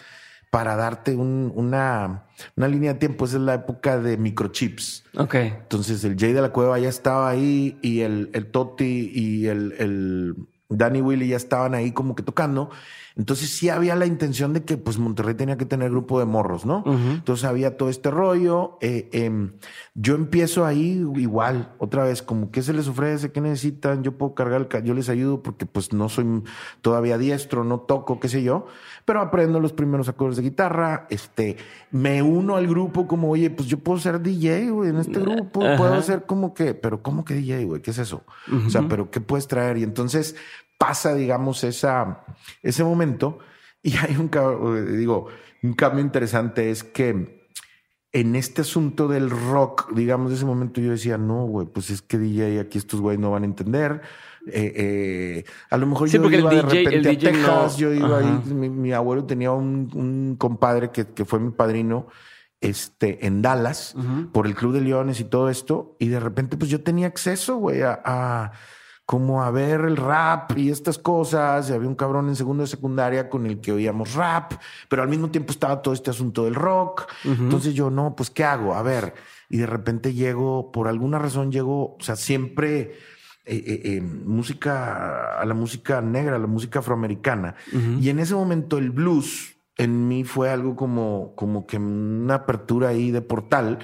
para 0.52 0.76
darte 0.76 1.16
una, 1.16 2.26
una 2.58 2.68
línea 2.68 2.92
de 2.92 3.00
tiempo. 3.00 3.24
Esa 3.24 3.38
es 3.38 3.44
la 3.44 3.54
época 3.54 4.00
de 4.00 4.18
microchips. 4.18 5.06
Ok. 5.16 5.36
Entonces 5.36 6.04
el 6.04 6.20
Jay 6.20 6.34
de 6.34 6.42
la 6.42 6.50
Cueva 6.50 6.78
ya 6.78 6.90
estaba 6.90 7.30
ahí 7.30 7.78
y 7.82 8.02
el, 8.02 8.32
el 8.34 8.48
Toti 8.48 9.14
y 9.16 9.48
el, 9.48 9.74
el 9.80 10.36
Danny 10.68 11.00
Willy 11.00 11.30
ya 11.30 11.38
estaban 11.38 11.74
ahí 11.74 11.94
como 11.94 12.16
que 12.16 12.24
tocando. 12.24 12.70
Entonces 13.16 13.50
sí 13.52 13.70
había 13.70 13.96
la 13.96 14.06
intención 14.06 14.54
de 14.54 14.64
que 14.64 14.78
pues 14.78 14.98
Monterrey 14.98 15.36
tenía 15.36 15.58
que 15.58 15.66
tener 15.66 15.92
grupo 15.92 16.20
de 16.20 16.26
morros, 16.26 16.66
¿no? 16.66 16.84
Entonces 16.86 17.46
había 17.46 17.78
todo 17.78 17.90
este 17.90 18.10
rollo. 18.10 18.78
Eh, 18.82 19.10
em, 19.12 19.54
yo 19.94 20.16
empiezo 20.16 20.66
ahí 20.66 21.06
igual, 21.16 21.74
otra 21.78 22.04
vez, 22.04 22.22
como 22.24 22.50
qué 22.50 22.62
se 22.62 22.74
les 22.74 22.88
ofrece, 22.88 23.32
qué 23.32 23.42
necesitan, 23.42 24.04
yo 24.04 24.18
puedo 24.18 24.34
cargar 24.34 24.62
el 24.62 24.84
yo 24.84 24.94
les 24.94 25.10
ayudo 25.10 25.44
porque 25.44 25.66
pues 25.66 25.94
no 25.94 26.10
soy 26.10 26.44
todavía 26.82 27.18
diestro, 27.18 27.64
no 27.64 27.80
toco, 27.82 28.20
qué 28.20 28.28
sé 28.28 28.42
yo, 28.42 28.66
pero 29.06 29.22
aprendo 29.22 29.60
los 29.60 29.74
primeros 29.74 30.10
acordes 30.10 30.38
de 30.38 30.44
guitarra, 30.44 31.08
este, 31.10 31.58
me 31.92 32.24
uno 32.24 32.56
al 32.56 32.68
grupo 32.68 33.08
como, 33.08 33.30
oye, 33.30 33.50
pues 33.50 33.68
yo 33.68 33.78
puedo 33.78 34.00
ser 34.00 34.22
DJ, 34.22 34.72
güey, 34.72 34.90
en 34.90 34.98
este 34.98 35.20
grupo, 35.20 35.60
puedo 35.78 36.02
ser 36.02 36.26
como 36.26 36.54
que, 36.54 36.74
pero 36.74 37.04
¿cómo 37.04 37.24
que 37.24 37.36
DJ, 37.36 37.66
güey? 37.66 37.82
¿Qué 37.82 37.92
es 37.92 38.00
eso? 38.00 38.24
O 38.66 38.70
sea, 38.70 38.88
pero 38.88 39.12
¿qué 39.12 39.22
puedes 39.22 39.48
traer? 39.48 39.78
Y 39.78 39.84
entonces 39.84 40.36
pasa, 40.84 41.14
digamos, 41.14 41.64
esa, 41.64 42.26
ese 42.62 42.84
momento. 42.84 43.40
Y 43.82 43.96
hay 43.96 44.18
un, 44.18 44.30
digo, 44.98 45.28
un 45.62 45.74
cambio 45.74 46.04
interesante 46.04 46.72
es 46.72 46.84
que 46.84 47.48
en 48.12 48.36
este 48.36 48.64
asunto 48.64 49.08
del 49.08 49.30
rock, 49.30 49.94
digamos, 49.94 50.30
de 50.30 50.36
ese 50.36 50.46
momento 50.46 50.82
yo 50.82 50.92
decía, 50.92 51.18
no, 51.18 51.46
güey, 51.46 51.68
pues 51.68 51.90
es 51.90 52.02
que 52.02 52.18
DJ 52.18 52.60
aquí 52.60 52.78
estos 52.78 53.00
güeyes 53.00 53.22
no 53.22 53.32
van 53.32 53.44
a 53.44 53.46
entender. 53.46 54.02
Eh, 54.48 54.74
eh, 54.76 55.44
a 55.70 55.78
lo 55.78 55.88
mejor 55.88 56.10
yo 56.10 56.22
iba 56.30 56.50
de 56.50 56.62
repente 56.62 57.10
a 57.10 57.18
Texas, 57.18 57.78
yo 57.78 57.94
iba 57.94 58.20
ahí, 58.20 58.54
mi, 58.54 58.92
abuelo 58.92 59.24
tenía 59.24 59.52
un, 59.52 60.36
compadre 60.38 60.92
que, 60.92 61.08
que, 61.08 61.24
fue 61.24 61.40
mi 61.40 61.52
padrino 61.52 62.08
este, 62.60 63.26
en 63.26 63.42
Dallas 63.42 63.96
por 64.34 64.48
el 64.48 64.56
Club 64.56 64.74
de 64.74 64.82
Leones 64.82 65.22
y 65.22 65.24
todo 65.24 65.50
esto, 65.50 65.96
y 65.98 66.10
de 66.10 66.20
repente 66.20 66.58
pues 66.58 66.70
yo 66.70 66.84
tenía 66.84 67.08
acceso, 67.08 67.56
güey, 67.56 67.84
a 67.84 68.52
como 69.06 69.44
a 69.44 69.52
ver 69.52 69.82
el 69.82 69.98
rap 69.98 70.58
y 70.58 70.70
estas 70.70 70.98
cosas. 70.98 71.70
Y 71.70 71.74
había 71.74 71.88
un 71.88 71.96
cabrón 71.96 72.30
en 72.30 72.36
segundo 72.36 72.64
de 72.64 72.68
secundaria 72.68 73.30
con 73.30 73.46
el 73.46 73.60
que 73.60 73.72
oíamos 73.72 74.14
rap, 74.14 74.54
pero 74.90 75.02
al 75.02 75.10
mismo 75.10 75.30
tiempo 75.30 75.52
estaba 75.52 75.82
todo 75.82 75.94
este 75.94 76.10
asunto 76.10 76.46
del 76.46 76.56
rock. 76.56 77.12
Entonces 77.26 77.74
yo, 77.74 77.90
no, 77.90 78.16
pues, 78.16 78.30
¿qué 78.30 78.44
hago? 78.44 78.76
A 78.76 78.82
ver. 78.82 79.14
Y 79.50 79.58
de 79.58 79.66
repente 79.66 80.14
llego, 80.14 80.72
por 80.72 80.88
alguna 80.88 81.20
razón 81.20 81.52
llego, 81.52 81.96
o 81.96 81.98
sea, 82.00 82.16
siempre 82.16 82.94
eh, 83.46 83.62
eh, 83.68 83.82
eh, 83.84 84.02
música, 84.02 85.40
a 85.40 85.46
la 85.46 85.54
música 85.54 86.02
negra, 86.02 86.38
a 86.38 86.40
la 86.40 86.48
música 86.48 86.80
afroamericana. 86.80 87.56
Y 88.00 88.10
en 88.10 88.20
ese 88.20 88.36
momento 88.36 88.78
el 88.78 88.92
blues 88.92 89.58
en 89.78 90.08
mí 90.08 90.24
fue 90.24 90.50
algo 90.50 90.76
como, 90.76 91.34
como 91.36 91.68
que 91.68 91.78
una 91.78 92.36
apertura 92.36 92.90
ahí 92.90 93.12
de 93.12 93.22
portal 93.22 93.80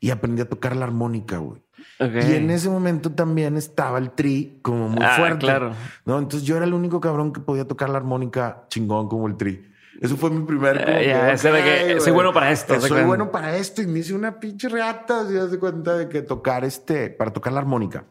y 0.00 0.10
aprendí 0.10 0.42
a 0.42 0.48
tocar 0.48 0.74
la 0.76 0.84
armónica, 0.86 1.38
güey. 1.38 1.63
Y 2.00 2.34
en 2.34 2.50
ese 2.50 2.68
momento 2.68 3.10
también 3.10 3.56
estaba 3.56 3.98
el 3.98 4.10
tri 4.10 4.58
como 4.62 4.88
muy 4.88 5.04
ah, 5.04 5.16
fuerte. 5.16 5.40
Claro. 5.40 5.72
¿no? 6.04 6.18
Entonces 6.18 6.46
yo 6.46 6.56
era 6.56 6.64
el 6.64 6.74
único 6.74 7.00
cabrón 7.00 7.32
que 7.32 7.40
podía 7.40 7.66
tocar 7.66 7.88
la 7.88 7.98
armónica 7.98 8.64
chingón 8.68 9.08
como 9.08 9.26
el 9.26 9.36
tri. 9.36 9.74
Eso 10.00 10.16
fue 10.16 10.30
mi 10.30 10.44
primer. 10.44 10.84
Eh, 10.86 11.36
soy 12.00 12.12
bueno 12.12 12.32
para 12.32 12.50
esto. 12.50 12.80
Soy 12.80 13.04
bueno 13.04 13.30
para 13.30 13.56
esto 13.56 13.82
y 13.82 13.86
me 13.86 14.00
hice 14.00 14.14
una 14.14 14.38
pinche 14.38 14.68
reata. 14.68 15.26
Se 15.26 15.32
de 15.32 15.58
cuenta 15.58 15.96
de 15.96 16.08
que 16.08 16.22
tocar 16.22 16.64
este 16.64 17.10
para 17.10 17.32
tocar 17.32 17.52
la 17.52 17.60
armónica. 17.60 18.04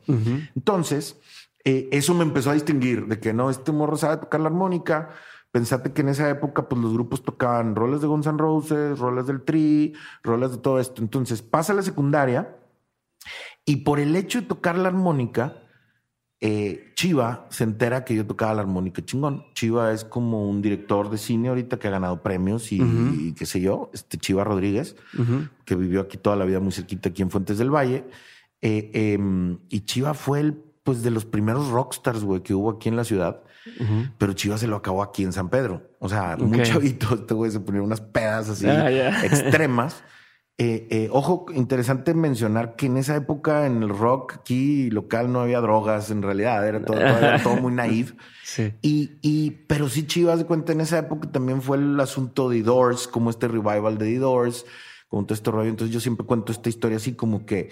Entonces, 0.55 1.19
eh, 1.63 1.89
eso 1.91 2.13
me 2.13 2.23
empezó 2.23 2.51
a 2.51 2.53
distinguir 2.53 3.07
de 3.07 3.19
que 3.19 3.33
no, 3.33 3.49
este 3.49 3.71
morro 3.71 3.97
sabe 3.97 4.17
tocar 4.17 4.39
la 4.41 4.47
armónica. 4.47 5.09
Pensate 5.51 5.93
que 5.93 6.01
en 6.01 6.09
esa 6.09 6.27
época, 6.29 6.67
pues 6.67 6.81
los 6.81 6.93
grupos 6.93 7.21
tocaban 7.23 7.75
roles 7.75 8.01
de 8.01 8.07
Guns 8.07 8.25
N' 8.25 8.39
Roses, 8.39 8.97
roles 8.97 9.27
del 9.27 9.43
Tri, 9.43 9.93
roles 10.23 10.51
de 10.51 10.57
todo 10.57 10.79
esto. 10.79 11.01
Entonces 11.01 11.43
pasa 11.43 11.73
la 11.73 11.83
secundaria 11.83 12.55
y 13.65 13.77
por 13.77 13.99
el 13.99 14.15
hecho 14.15 14.41
de 14.41 14.47
tocar 14.47 14.77
la 14.77 14.89
armónica, 14.89 15.63
eh, 16.45 16.91
Chiva 16.95 17.47
se 17.49 17.63
entera 17.63 18.03
que 18.03 18.15
yo 18.15 18.25
tocaba 18.25 18.53
la 18.55 18.61
armónica 18.63 19.03
chingón. 19.05 19.45
Chiva 19.53 19.93
es 19.93 20.03
como 20.03 20.49
un 20.49 20.61
director 20.61 21.09
de 21.09 21.17
cine 21.17 21.47
ahorita 21.47 21.79
que 21.79 21.87
ha 21.87 21.91
ganado 21.91 22.21
premios 22.21 22.73
y, 22.73 23.33
qué 23.37 23.45
sé 23.45 23.61
yo, 23.61 23.89
este 23.93 24.17
Chiva 24.17 24.43
Rodríguez, 24.43 24.97
que 25.63 25.75
vivió 25.75 26.01
aquí 26.01 26.17
toda 26.17 26.35
la 26.35 26.43
vida 26.43 26.59
muy 26.59 26.73
cerquita 26.73 27.09
aquí 27.09 27.21
en 27.21 27.31
Fuentes 27.31 27.57
del 27.57 27.73
Valle. 27.73 28.03
Eh, 28.61 28.91
em, 28.93 29.59
y 29.69 29.81
Chiva 29.81 30.13
fue 30.13 30.41
el, 30.41 30.53
pues, 30.83 31.01
de 31.01 31.11
los 31.11 31.23
primeros 31.23 31.69
rockstars, 31.69 32.25
güey, 32.25 32.43
que 32.43 32.53
hubo 32.53 32.71
aquí 32.71 32.89
en 32.89 32.97
la 32.97 33.05
ciudad. 33.05 33.41
Pero 34.17 34.33
Chiva 34.33 34.57
se 34.57 34.67
lo 34.67 34.75
acabó 34.75 35.01
aquí 35.01 35.23
en 35.23 35.31
San 35.31 35.47
Pedro. 35.47 35.91
O 35.99 36.09
sea, 36.09 36.33
okay. 36.33 36.45
muy 36.45 36.61
chavito, 36.63 37.15
este 37.15 37.33
güey 37.33 37.51
se 37.51 37.61
ponía 37.61 37.81
unas 37.81 38.01
pedas 38.01 38.49
así 38.49 38.67
ah, 38.67 39.23
extremas. 39.23 40.03
Eh, 40.59 40.87
eh, 40.91 41.09
ojo, 41.11 41.47
interesante 41.55 42.13
mencionar 42.13 42.75
que 42.75 42.85
en 42.85 42.97
esa 42.97 43.15
época 43.15 43.65
en 43.65 43.81
el 43.81 43.89
rock 43.89 44.35
aquí 44.41 44.91
local 44.91 45.31
no 45.31 45.41
había 45.41 45.59
drogas, 45.61 46.11
en 46.11 46.21
realidad 46.21 46.67
era 46.67 46.85
todo, 46.85 46.99
todo 47.43 47.55
muy 47.57 47.73
naive. 47.73 48.13
Y, 48.83 49.17
y, 49.23 49.49
pero 49.67 49.89
sí, 49.89 50.05
Chivas 50.05 50.37
de 50.37 50.45
cuenta, 50.45 50.73
en 50.73 50.81
esa 50.81 50.99
época 50.99 51.31
también 51.31 51.63
fue 51.63 51.77
el 51.77 51.99
asunto 51.99 52.49
de 52.49 52.57
The 52.57 52.63
Doors, 52.65 53.07
como 53.07 53.31
este 53.31 53.47
revival 53.47 53.97
de 53.97 54.05
The 54.05 54.19
Doors, 54.19 54.67
como 55.07 55.25
todo 55.25 55.33
este 55.33 55.49
rollo. 55.49 55.69
Entonces 55.69 55.91
yo 55.91 55.99
siempre 55.99 56.27
cuento 56.27 56.51
esta 56.51 56.69
historia 56.69 56.97
así 56.97 57.15
como 57.15 57.47
que 57.47 57.69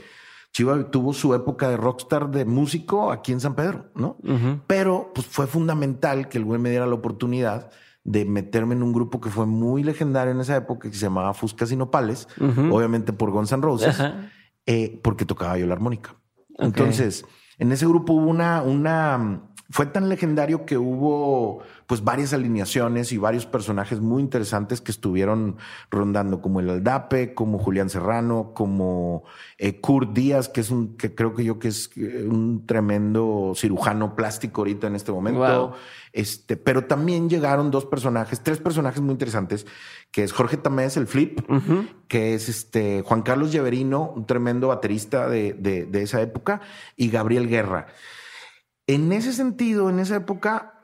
Chiva 0.51 0.89
tuvo 0.89 1.13
su 1.13 1.36
época 1.36 1.69
de 1.69 1.77
rockstar 1.77 2.32
de 2.32 2.45
músico 2.45 3.11
aquí 3.11 3.32
en 3.32 3.39
San 3.39 3.53
Pedro, 3.53 3.91
¿no? 3.93 4.17
Pero 4.65 5.11
pues 5.13 5.27
fue 5.27 5.45
fundamental 5.45 6.27
que 6.29 6.39
el 6.39 6.45
güey 6.45 6.59
me 6.59 6.71
diera 6.71 6.88
la 6.88 6.95
oportunidad 6.95 7.69
de 8.03 8.25
meterme 8.25 8.73
en 8.75 8.83
un 8.83 8.93
grupo 8.93 9.21
que 9.21 9.29
fue 9.29 9.45
muy 9.45 9.83
legendario 9.83 10.33
en 10.33 10.39
esa 10.39 10.55
época 10.55 10.89
que 10.89 10.95
se 10.95 11.05
llamaba 11.05 11.33
Fuscas 11.33 11.71
y 11.71 11.75
Nopales, 11.75 12.27
obviamente 12.39 13.13
por 13.13 13.31
Guns 13.31 13.51
N' 13.51 13.61
Roses, 13.61 14.01
eh, 14.65 14.99
porque 15.03 15.25
tocaba 15.25 15.57
yo 15.57 15.67
la 15.67 15.73
armónica. 15.73 16.15
Entonces, 16.57 17.25
en 17.57 17.71
ese 17.71 17.85
grupo 17.85 18.13
hubo 18.13 18.27
una, 18.27 18.61
una, 18.63 19.43
fue 19.69 19.85
tan 19.85 20.09
legendario 20.09 20.65
que 20.65 20.77
hubo 20.77 21.61
pues 21.85 22.03
varias 22.03 22.33
alineaciones 22.33 23.11
y 23.11 23.17
varios 23.17 23.45
personajes 23.45 23.99
muy 23.99 24.21
interesantes 24.21 24.81
que 24.81 24.91
estuvieron 24.91 25.57
rondando, 25.89 26.41
como 26.41 26.59
el 26.59 26.69
Aldape, 26.69 27.33
como 27.33 27.59
Julián 27.59 27.89
Serrano, 27.89 28.53
como 28.55 29.23
eh, 29.57 29.79
Kurt 29.79 30.13
Díaz, 30.13 30.49
que 30.49 30.61
es 30.61 30.71
un, 30.71 30.97
que 30.97 31.13
creo 31.13 31.35
que 31.35 31.43
yo 31.43 31.59
que 31.59 31.67
es 31.67 31.89
eh, 31.97 32.25
un 32.27 32.65
tremendo 32.65 33.53
cirujano 33.55 34.15
plástico 34.15 34.61
ahorita 34.61 34.87
en 34.87 34.95
este 34.95 35.11
momento. 35.11 35.75
Este, 36.14 36.57
pero 36.57 36.86
también 36.86 37.30
llegaron 37.30 37.72
dos 37.72 37.86
personajes, 37.86 38.41
tres 38.41 38.59
personajes 38.59 39.01
muy 39.01 39.12
interesantes, 39.12 39.66
que 40.12 40.24
es 40.24 40.34
Jorge 40.34 40.57
Tamés, 40.57 40.97
el 40.97 41.07
Flip, 41.07 41.39
que 42.07 42.34
es 42.34 42.49
este 42.49 43.01
Juan 43.01 43.22
Carlos 43.22 43.51
Lleverino, 43.51 44.12
un 44.16 44.26
tremendo 44.26 44.68
baterista 44.68 45.30
de, 45.30 45.53
de 45.53 46.01
esa 46.01 46.22
época, 46.22 46.62
y 46.97 47.09
Gabriel 47.09 47.47
Guerra. 47.47 47.88
En 48.88 49.12
ese 49.14 49.32
sentido, 49.32 49.89
en 49.89 49.99
esa 49.99 50.18
época, 50.18 50.82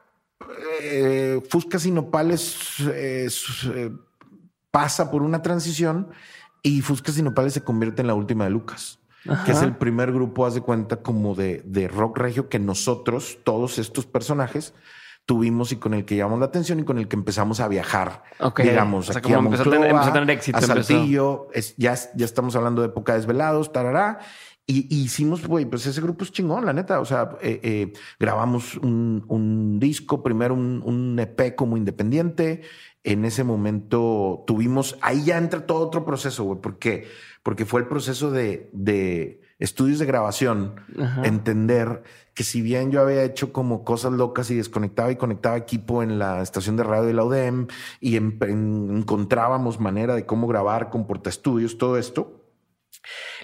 eh, 0.82 1.42
Fuscas 1.50 1.86
y 1.86 1.92
Nopales 1.92 2.58
eh, 2.92 3.30
pasa 4.72 5.12
por 5.12 5.24
una 5.24 5.42
transición 5.42 6.10
y 6.62 6.82
Fuscas 6.82 7.18
y 7.18 7.24
Nopales 7.24 7.54
se 7.54 7.64
convierte 7.64 8.02
en 8.02 8.08
la 8.08 8.14
última 8.14 8.46
de 8.46 8.52
Lucas. 8.52 9.00
que 9.46 9.52
es 9.52 9.62
el 9.62 9.76
primer 9.76 10.14
grupo, 10.14 10.46
haz 10.46 10.54
de 10.54 10.62
cuenta, 10.62 11.02
como 11.02 11.36
de, 11.36 11.62
de, 11.66 11.90
rock 11.90 12.18
regio 12.18 12.48
que 12.48 12.60
nosotros, 12.60 13.40
todos 13.44 13.78
estos 13.78 14.06
personajes, 14.06 14.74
tuvimos 15.28 15.74
y 15.74 15.76
con 15.76 15.94
el 15.94 16.06
que 16.06 16.16
llamamos 16.16 16.40
la 16.40 16.46
atención 16.46 16.80
y 16.80 16.86
con 16.86 16.98
el 16.98 17.10
que 17.10 17.18
empezamos 17.18 17.60
a 17.60 17.68
viajar. 17.68 18.24
Digamos, 18.58 19.14
aquí 19.14 19.34
a, 19.34 19.40
empezó 19.40 19.64
a, 19.64 20.12
tener, 20.14 20.30
éxito. 20.30 20.58
A 20.58 20.62
Saltillo, 20.62 21.50
ya, 21.76 21.96
ya 22.16 22.26
estamos 22.26 22.56
hablando 22.56 22.82
de 22.82 22.88
época 22.88 23.12
de 23.12 23.20
desvelados, 23.20 23.74
tarará. 23.74 24.20
Y, 24.66 24.88
hicimos, 24.90 25.46
güey, 25.46 25.66
pues 25.66 25.86
ese 25.86 26.00
grupo 26.00 26.24
es 26.24 26.32
chingón, 26.32 26.66
la 26.66 26.72
neta. 26.72 27.02
O 27.02 27.06
sea, 27.06 27.32
eh, 27.42 27.60
eh, 27.62 27.94
grabamos 28.18 28.76
un, 28.78 29.26
un, 29.28 29.80
disco, 29.82 30.24
primero 30.24 30.54
un, 30.54 30.82
un, 30.86 31.20
EP 31.20 31.56
como 31.56 31.76
independiente. 31.76 32.62
En 33.04 33.26
ese 33.26 33.44
momento 33.44 34.46
tuvimos, 34.48 34.98
ahí 35.02 35.26
ya 35.26 35.38
entra 35.38 35.66
todo 35.66 35.86
otro 35.86 36.06
proceso, 36.06 36.46
güey, 36.46 36.62
porque, 36.62 37.06
porque 37.44 37.66
fue 37.66 37.82
el 37.82 37.88
proceso 37.88 38.32
de, 38.32 38.70
de 38.72 39.42
estudios 39.60 40.00
de 40.00 40.06
grabación, 40.06 40.76
entender 41.24 42.04
que 42.38 42.44
si 42.44 42.62
bien 42.62 42.92
yo 42.92 43.02
había 43.02 43.24
hecho 43.24 43.52
como 43.52 43.84
cosas 43.84 44.12
locas 44.12 44.52
y 44.52 44.56
desconectaba 44.56 45.12
y 45.12 45.16
conectaba 45.16 45.58
equipo 45.58 46.04
en 46.04 46.20
la 46.20 46.44
estación 46.44 46.78
de 46.78 46.84
radio 46.84 47.08
de 47.08 47.14
la 47.16 47.24
UDEM 47.24 47.66
y 48.00 48.16
encontrábamos 48.16 49.80
manera 49.80 50.14
de 50.14 50.28
cómo 50.28 50.46
grabar 50.46 50.92
con 50.92 51.08
portaestudios, 51.08 51.80
todo 51.80 51.98
esto, 51.98 52.48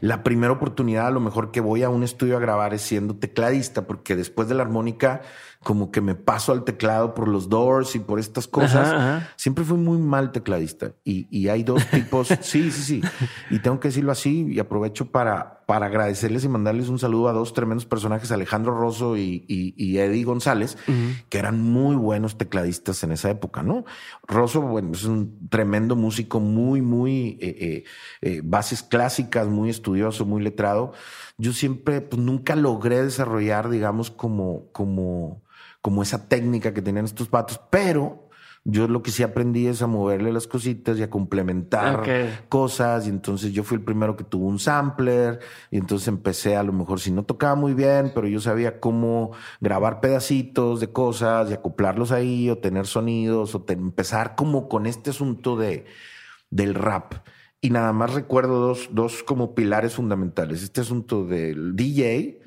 la 0.01 0.23
primera 0.23 0.53
oportunidad 0.53 1.07
a 1.07 1.11
lo 1.11 1.19
mejor 1.19 1.51
que 1.51 1.61
voy 1.61 1.83
a 1.83 1.89
un 1.89 2.03
estudio 2.03 2.37
a 2.37 2.39
grabar 2.39 2.73
es 2.73 2.81
siendo 2.81 3.15
tecladista, 3.15 3.87
porque 3.87 4.15
después 4.15 4.47
de 4.47 4.55
la 4.55 4.63
armónica 4.63 5.21
como 5.63 5.91
que 5.91 6.01
me 6.01 6.13
paso 6.13 6.51
al 6.51 6.65
teclado 6.65 7.13
por 7.15 7.27
los 7.27 7.49
doors 7.49 7.95
y 7.95 7.99
por 7.99 8.19
estas 8.19 8.47
cosas. 8.47 9.23
Siempre 9.37 9.63
fui 9.63 9.77
muy 9.77 9.97
mal 9.97 10.31
tecladista 10.31 10.91
y, 11.03 11.27
y 11.35 11.47
hay 11.47 11.63
dos 11.63 11.85
tipos. 11.87 12.27
sí, 12.41 12.69
sí, 12.71 12.83
sí. 12.83 13.01
Y 13.49 13.59
tengo 13.59 13.79
que 13.79 13.87
decirlo 13.87 14.11
así 14.11 14.45
y 14.49 14.59
aprovecho 14.59 15.09
para, 15.09 15.63
para 15.65 15.87
agradecerles 15.87 16.43
y 16.43 16.49
mandarles 16.49 16.89
un 16.89 16.99
saludo 16.99 17.29
a 17.29 17.33
dos 17.33 17.53
tremendos 17.53 17.85
personajes, 17.85 18.31
Alejandro 18.31 18.77
Rosso 18.77 19.17
y, 19.17 19.45
y, 19.47 19.97
Eddie 19.97 20.23
González, 20.23 20.77
que 21.29 21.37
eran 21.37 21.61
muy 21.61 21.95
buenos 21.95 22.37
tecladistas 22.37 23.03
en 23.03 23.11
esa 23.11 23.29
época, 23.29 23.63
¿no? 23.63 23.85
Rosso, 24.27 24.61
bueno, 24.61 24.91
es 24.93 25.05
un 25.05 25.47
tremendo 25.49 25.95
músico, 25.95 26.39
muy, 26.39 26.81
muy 26.81 27.37
eh, 27.39 27.55
eh, 27.59 27.83
eh, 28.21 28.41
bases 28.43 28.83
clásicas, 28.83 29.47
muy 29.47 29.69
estudioso, 29.93 30.25
muy 30.25 30.41
letrado. 30.41 30.93
Yo 31.37 31.53
siempre, 31.53 32.01
pues 32.01 32.21
nunca 32.21 32.55
logré 32.55 33.03
desarrollar, 33.03 33.69
digamos, 33.69 34.09
como, 34.11 34.71
como, 34.71 35.43
como 35.81 36.03
esa 36.03 36.27
técnica 36.27 36.73
que 36.73 36.81
tenían 36.81 37.05
estos 37.05 37.29
vatos, 37.29 37.59
pero 37.69 38.29
yo 38.65 38.87
lo 38.87 39.03
que 39.03 39.11
sí 39.11 39.23
aprendí 39.23 39.67
es 39.67 39.81
a 39.81 39.87
moverle 39.87 40.31
las 40.31 40.47
cositas 40.47 40.97
y 40.97 41.03
a 41.03 41.09
complementar 41.09 42.01
cosas. 42.47 43.05
Y 43.05 43.09
entonces 43.09 43.51
yo 43.51 43.63
fui 43.63 43.77
el 43.77 43.83
primero 43.83 44.15
que 44.15 44.23
tuvo 44.23 44.47
un 44.47 44.57
sampler. 44.57 45.39
Y 45.69 45.77
entonces 45.77 46.07
empecé 46.07 46.55
a 46.55 46.63
lo 46.63 46.71
mejor 46.71 47.01
si 47.01 47.11
no 47.11 47.23
tocaba 47.23 47.55
muy 47.55 47.73
bien, 47.73 48.13
pero 48.15 48.25
yo 48.27 48.39
sabía 48.39 48.79
cómo 48.79 49.31
grabar 49.59 49.99
pedacitos 49.99 50.79
de 50.79 50.91
cosas 50.93 51.51
y 51.51 51.53
acoplarlos 51.53 52.13
ahí 52.13 52.49
o 52.49 52.57
tener 52.57 52.87
sonidos 52.87 53.53
o 53.53 53.65
empezar 53.67 54.35
como 54.35 54.69
con 54.69 54.85
este 54.85 55.09
asunto 55.09 55.57
de, 55.57 55.85
del 56.49 56.73
rap 56.73 57.15
y 57.63 57.69
nada 57.69 57.93
más 57.93 58.13
recuerdo 58.13 58.59
dos, 58.59 58.89
dos 58.91 59.23
como 59.23 59.55
pilares 59.55 59.93
fundamentales. 59.93 60.63
Este 60.63 60.81
asunto 60.81 61.23
del 61.23 61.77
DJ 61.77 62.41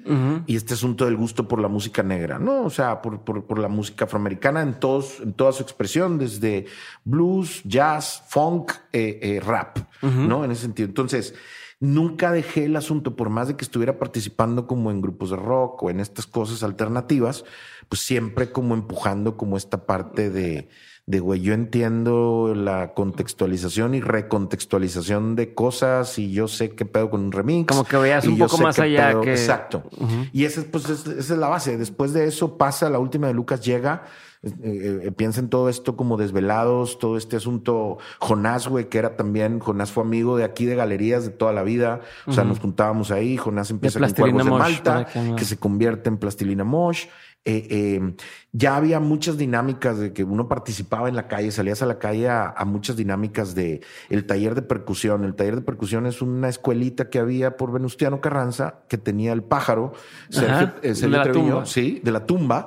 y 0.47 0.57
este 0.57 0.75
asunto 0.75 1.07
del 1.07 1.17
gusto 1.17 1.49
por 1.49 1.59
la 1.59 1.69
música 1.69 2.03
negra, 2.03 2.39
¿no? 2.39 2.65
O 2.65 2.69
sea, 2.69 3.01
por, 3.01 3.23
por, 3.23 3.59
la 3.59 3.69
música 3.69 4.05
afroamericana 4.05 4.61
en, 4.61 4.79
todos, 4.79 5.21
en 5.21 5.33
toda 5.33 5.53
su 5.53 5.63
expresión, 5.63 6.19
desde 6.19 6.67
blues, 7.05 7.63
jazz, 7.65 8.25
funk, 8.29 8.73
eh, 8.93 9.19
eh, 9.23 9.41
rap, 9.41 9.79
¿no? 10.03 10.45
En 10.45 10.51
ese 10.51 10.61
sentido. 10.61 10.87
Entonces, 10.87 11.35
nunca 11.81 12.31
dejé 12.31 12.67
el 12.67 12.77
asunto, 12.77 13.17
por 13.17 13.31
más 13.31 13.49
de 13.49 13.57
que 13.57 13.65
estuviera 13.65 13.99
participando 13.99 14.67
como 14.67 14.91
en 14.91 15.01
grupos 15.01 15.31
de 15.31 15.37
rock 15.37 15.83
o 15.83 15.89
en 15.89 16.01
estas 16.01 16.27
cosas 16.27 16.63
alternativas, 16.63 17.47
pues 17.89 18.03
siempre 18.03 18.53
como 18.53 18.75
empujando 18.75 19.39
como 19.39 19.57
esta 19.57 19.87
parte 19.87 20.29
de 20.29 20.69
de, 21.07 21.21
güey, 21.21 21.41
yo 21.41 21.55
entiendo 21.55 22.53
la 22.57 22.93
contextualización 22.93 23.95
y 23.95 24.01
recontextualización 24.01 25.37
de 25.37 25.55
cosas 25.55 26.19
y 26.19 26.33
yo 26.33 26.49
sé 26.49 26.71
qué 26.71 26.85
pedo 26.85 27.11
con 27.11 27.21
un 27.21 27.33
remix. 27.33 27.69
Como 27.69 27.85
que 27.85 27.97
veas 27.97 28.27
un 28.27 28.37
poco 28.37 28.59
más 28.59 28.77
allá 28.81 29.21
que... 29.21 29.31
Exacto. 29.31 29.85
Y 30.33 30.45
esa, 30.45 30.65
pues, 30.65 30.89
esa 30.89 31.13
es 31.13 31.31
la 31.31 31.47
base. 31.47 31.79
Después 31.79 32.13
de 32.13 32.27
eso 32.27 32.59
pasa, 32.59 32.91
la 32.91 32.99
última 32.99 33.29
de 33.29 33.35
Lucas 33.35 33.65
llega, 33.65 34.03
eh, 34.43 35.01
eh, 35.05 35.13
piensa 35.13 35.39
en 35.39 35.49
todo 35.49 35.69
esto 35.69 35.97
como 35.97 36.17
desvelados, 36.17 36.99
todo 36.99 37.17
este 37.17 37.37
asunto. 37.37 37.99
Jonás, 38.19 38.67
güey, 38.67 38.89
que 38.89 38.99
era 38.99 39.17
también, 39.17 39.61
Jonás 39.61 39.93
fue 39.93 40.03
amigo 40.03 40.37
de 40.37 40.43
aquí 40.43 40.65
de 40.65 40.75
galerías 40.75 41.25
de 41.25 41.31
toda 41.31 41.53
la 41.53 41.63
vida. 41.63 42.01
O 42.27 42.33
sea, 42.33 42.43
nos 42.43 42.59
juntábamos 42.59 43.13
ahí. 43.13 43.37
Jonás 43.37 43.71
empieza 43.71 44.01
con 44.01 44.13
Cuervos 44.13 44.45
de 44.45 44.51
Malta, 44.51 45.07
que 45.37 45.45
se 45.45 45.57
convierte 45.57 46.09
en 46.09 46.17
Plastilina 46.19 46.65
Mosh. 46.65 47.07
Eh, 47.49 47.69
eh, 47.71 48.15
ya 48.51 48.75
había 48.75 48.99
muchas 48.99 49.39
dinámicas 49.39 49.99
de 49.99 50.13
que 50.13 50.25
uno 50.25 50.49
participaba 50.49 51.09
en 51.09 51.15
la 51.15 51.29
calle, 51.29 51.53
salías 51.53 51.81
a 51.81 51.87
la 51.87 52.01
calle 52.01 52.29
a, 52.29 52.53
muchas 52.67 52.97
dinámicas 52.97 53.55
de 53.55 53.83
el 54.11 54.27
taller 54.27 54.57
de 54.57 54.63
percusión. 54.63 55.23
El 55.23 55.37
taller 55.37 55.55
de 55.55 55.63
percusión 55.63 56.07
es 56.07 56.23
una 56.23 56.49
escuelita 56.49 57.09
que 57.09 57.21
había 57.21 57.57
por 57.57 57.73
Venustiano 57.73 58.21
Carranza 58.21 58.81
que 58.89 58.99
tenía 58.99 59.33
el 59.33 59.45
pájaro, 59.45 59.93
Sergio, 60.29 60.75
eh, 60.83 60.93
de 60.93 61.33
tumba. 61.33 61.67
sí, 61.67 62.01
de 62.03 62.11
la 62.11 62.27
tumba. 62.27 62.67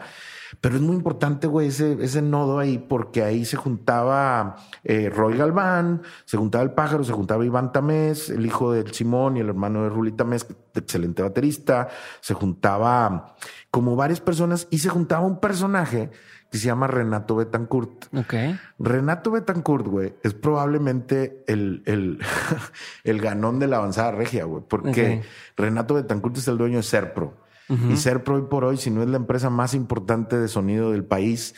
Pero 0.61 0.75
es 0.75 0.81
muy 0.81 0.95
importante, 0.95 1.47
güey, 1.47 1.67
ese, 1.67 1.97
ese 2.03 2.21
nodo 2.21 2.59
ahí, 2.59 2.77
porque 2.77 3.23
ahí 3.23 3.45
se 3.45 3.55
juntaba 3.55 4.57
Roy 4.83 5.37
Galván, 5.37 6.01
se 6.25 6.37
juntaba 6.37 6.63
el 6.63 6.71
pájaro, 6.71 7.03
se 7.03 7.13
juntaba 7.13 7.45
Iván 7.45 7.71
Tamés, 7.71 8.29
el 8.29 8.45
hijo 8.45 8.73
del 8.73 8.91
Simón 8.93 9.37
y 9.37 9.39
el 9.39 9.49
hermano 9.49 9.83
de 9.83 9.89
Ruli 9.89 10.11
Tamés, 10.11 10.45
excelente 10.75 11.21
baterista, 11.21 11.87
se 12.19 12.33
juntaba 12.33 13.35
como 13.71 13.95
varias 13.95 14.19
personas 14.19 14.67
y 14.69 14.79
se 14.79 14.89
juntaba 14.89 15.25
un 15.25 15.39
personaje 15.39 16.09
que 16.51 16.57
se 16.57 16.65
llama 16.65 16.87
Renato 16.87 17.35
Betancourt. 17.35 18.13
Ok. 18.15 18.33
Renato 18.79 19.31
Betancourt, 19.31 19.85
güey, 19.85 20.13
es 20.23 20.33
probablemente 20.33 21.43
el, 21.47 21.83
el, 21.85 22.19
el 23.03 23.21
ganón 23.21 23.59
de 23.59 23.67
la 23.67 23.77
avanzada 23.77 24.11
regia, 24.11 24.45
güey, 24.45 24.63
porque 24.67 25.21
Renato 25.55 25.93
Betancourt 25.93 26.37
es 26.37 26.47
el 26.47 26.57
dueño 26.57 26.77
de 26.77 26.83
Serpro. 26.83 27.48
Y 27.69 27.97
Serpro 27.97 28.35
hoy 28.35 28.43
por 28.49 28.65
hoy, 28.65 28.77
si 28.77 28.89
no 28.89 29.03
es 29.03 29.09
la 29.09 29.17
empresa 29.17 29.51
más 29.51 29.75
importante 29.75 30.37
de 30.37 30.47
sonido 30.47 30.91
del 30.91 31.05
país, 31.05 31.53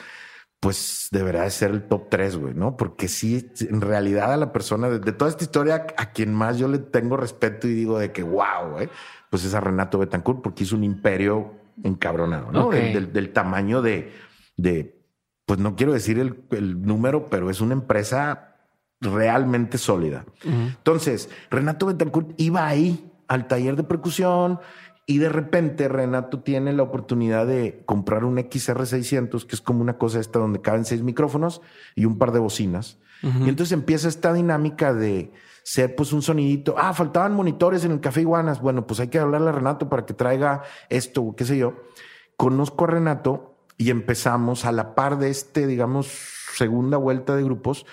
pues 0.59 1.07
deberá 1.11 1.43
de 1.43 1.49
ser 1.49 1.71
el 1.71 1.87
top 1.87 2.09
3, 2.09 2.37
güey, 2.37 2.53
¿no? 2.53 2.75
Porque 2.75 3.07
sí, 3.07 3.49
en 3.61 3.81
realidad 3.81 4.33
a 4.33 4.37
la 4.37 4.51
persona 4.51 4.89
de, 4.89 4.99
de, 4.99 5.11
toda 5.13 5.31
esta 5.31 5.43
historia, 5.43 5.87
a 5.97 6.11
quien 6.11 6.33
más 6.33 6.57
yo 6.57 6.67
le 6.67 6.79
tengo 6.79 7.15
respeto 7.15 7.67
y 7.67 7.73
digo 7.73 7.97
de 7.97 8.11
que 8.11 8.23
wow, 8.23 8.71
güey, 8.73 8.89
pues 9.29 9.45
es 9.45 9.53
a 9.53 9.61
Renato 9.61 9.97
Betancourt 9.97 10.41
porque 10.41 10.63
hizo 10.63 10.75
un 10.75 10.83
imperio 10.83 11.53
encabronado, 11.83 12.51
¿no? 12.51 12.69
Del, 12.69 13.31
tamaño 13.31 13.81
de, 13.81 14.11
de, 14.57 15.01
pues 15.45 15.59
no 15.59 15.75
quiero 15.75 15.93
decir 15.93 16.19
el, 16.19 16.81
número, 16.81 17.29
pero 17.29 17.49
es 17.49 17.61
una 17.61 17.73
empresa 17.73 18.57
realmente 18.99 19.77
sólida. 19.77 20.25
Entonces, 20.43 21.29
Renato 21.49 21.87
Betancourt 21.87 22.33
iba 22.37 22.67
ahí 22.67 23.09
al 23.27 23.47
taller 23.47 23.75
de 23.77 23.83
percusión 23.83 24.59
y 25.05 25.17
de 25.17 25.29
repente 25.29 25.87
Renato 25.87 26.41
tiene 26.41 26.73
la 26.73 26.83
oportunidad 26.83 27.47
de 27.47 27.83
comprar 27.85 28.23
un 28.23 28.37
XR600, 28.37 29.45
que 29.45 29.55
es 29.55 29.61
como 29.61 29.81
una 29.81 29.97
cosa 29.97 30.19
esta 30.19 30.39
donde 30.39 30.61
caben 30.61 30.85
seis 30.85 31.01
micrófonos 31.01 31.61
y 31.95 32.05
un 32.05 32.17
par 32.17 32.31
de 32.31 32.39
bocinas. 32.39 32.97
Y 33.23 33.49
entonces 33.49 33.71
empieza 33.71 34.07
esta 34.07 34.33
dinámica 34.33 34.95
de 34.95 35.31
ser 35.63 35.95
pues 35.95 36.11
un 36.11 36.23
sonidito. 36.23 36.73
Ah, 36.77 36.91
faltaban 36.91 37.35
monitores 37.35 37.85
en 37.85 37.91
el 37.91 37.99
Café 37.99 38.21
Iguanas. 38.21 38.61
Bueno, 38.61 38.87
pues 38.87 38.99
hay 38.99 39.09
que 39.09 39.19
hablarle 39.19 39.49
a 39.49 39.51
Renato 39.51 39.89
para 39.89 40.07
que 40.07 40.15
traiga 40.15 40.63
esto, 40.89 41.35
qué 41.37 41.45
sé 41.45 41.55
yo. 41.55 41.83
Conozco 42.35 42.85
a 42.85 42.87
Renato 42.87 43.55
y 43.77 43.91
empezamos 43.91 44.65
a 44.65 44.71
la 44.71 44.95
par 44.95 45.19
de 45.19 45.29
este, 45.29 45.67
digamos, 45.67 46.07
segunda 46.55 46.97
vuelta 46.97 47.35
de 47.35 47.43
grupos, 47.43 47.85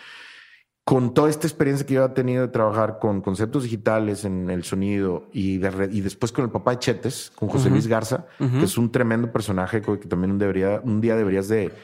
con 0.88 1.12
toda 1.12 1.28
esta 1.28 1.46
experiencia 1.46 1.86
que 1.86 1.92
yo 1.92 2.02
había 2.02 2.14
tenido 2.14 2.40
de 2.40 2.48
trabajar 2.48 2.98
con 2.98 3.20
conceptos 3.20 3.64
digitales 3.64 4.24
en 4.24 4.48
el 4.48 4.64
sonido 4.64 5.28
y, 5.34 5.56
y 5.56 6.00
después 6.00 6.32
con 6.32 6.46
el 6.46 6.50
papá 6.50 6.70
de 6.70 6.78
Chetes, 6.78 7.30
con 7.34 7.50
José 7.50 7.68
Luis 7.68 7.86
Garza, 7.86 8.24
que 8.38 8.62
es 8.62 8.78
un 8.78 8.90
tremendo 8.90 9.30
personaje 9.30 9.82
que 9.82 10.08
también 10.08 10.38
debería, 10.38 10.80
un 10.82 11.02
día 11.02 11.14
deberías 11.14 11.46
de, 11.48 11.74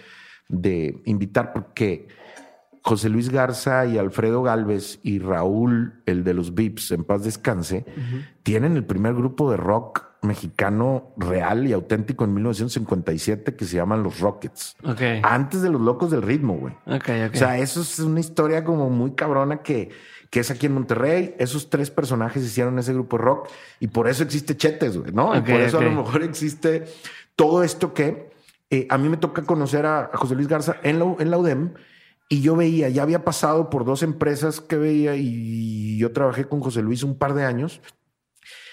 de 0.49 1.03
invitar 1.05 1.53
porque 1.53 2.09
José 2.81 3.11
Luis 3.11 3.29
Garza 3.29 3.85
y 3.85 3.99
Alfredo 3.99 4.43
Galvez 4.43 5.01
y 5.03 5.19
Raúl, 5.19 6.01
el 6.07 6.25
de 6.25 6.33
los 6.33 6.55
Vips, 6.55 6.93
en 6.93 7.05
paz 7.05 7.25
descanse, 7.25 7.85
tienen 8.43 8.75
el 8.75 8.87
primer 8.87 9.13
grupo 9.13 9.51
de 9.51 9.59
rock 9.59 10.14
mexicano 10.25 11.13
real 11.17 11.67
y 11.67 11.73
auténtico 11.73 12.25
en 12.25 12.35
1957 12.35 13.55
que 13.55 13.65
se 13.65 13.77
llaman 13.77 14.03
Los 14.03 14.21
Rockets. 14.21 14.77
Antes 15.23 15.63
de 15.63 15.71
los 15.71 15.81
Locos 15.81 16.11
del 16.11 16.23
Ritmo, 16.23 16.55
güey. 16.55 16.75
O 17.35 17.39
sea, 17.39 17.59
eso 17.59 17.81
es 17.81 17.99
una 18.01 18.21
historia 18.21 18.65
como 18.65 18.91
muy 18.91 19.13
cabrona 19.13 19.59
que, 19.59 19.91
que 20.31 20.41
es 20.41 20.51
aquí 20.51 20.67
en 20.67 20.75
Monterrey. 20.75 21.35
Esos 21.39 21.71
tres 21.71 21.91
personajes 21.91 22.43
hicieron 22.43 22.79
ese 22.79 22.93
grupo 22.93 23.19
rock 23.19 23.49
y 23.81 23.89
por 23.89 24.09
eso 24.09 24.23
existe 24.23 24.57
Chetes, 24.57 24.99
güey, 24.99 25.13
¿no? 25.13 25.37
y 25.37 25.41
por 25.41 25.61
eso 25.61 25.79
a 25.79 25.83
lo 25.83 25.93
mejor 25.93 26.23
existe 26.23 26.85
todo 27.37 27.63
esto 27.63 27.95
que 27.95 28.31
eh, 28.71 28.87
a 28.91 28.99
mí 28.99 29.09
me 29.09 29.17
toca 29.17 29.43
conocer 29.43 29.87
a, 29.87 30.11
José 30.15 30.35
Luis 30.35 30.49
Garza 30.49 30.77
en 30.83 30.99
la, 30.99 31.15
en 31.19 31.31
la 31.31 31.39
UDEM 31.39 31.75
y 32.29 32.41
yo 32.41 32.57
veía, 32.57 32.89
ya 32.89 33.03
había 33.03 33.25
pasado 33.25 33.71
por 33.71 33.85
dos 33.85 34.03
empresas 34.03 34.61
que 34.61 34.77
veía 34.77 35.15
y 35.17 35.99
yo 35.99 36.13
trabajé 36.13 36.47
con 36.47 36.61
José 36.61 36.83
Luis 36.83 37.03
un 37.03 37.19
par 37.19 37.35
de 37.35 37.45
años. 37.45 37.81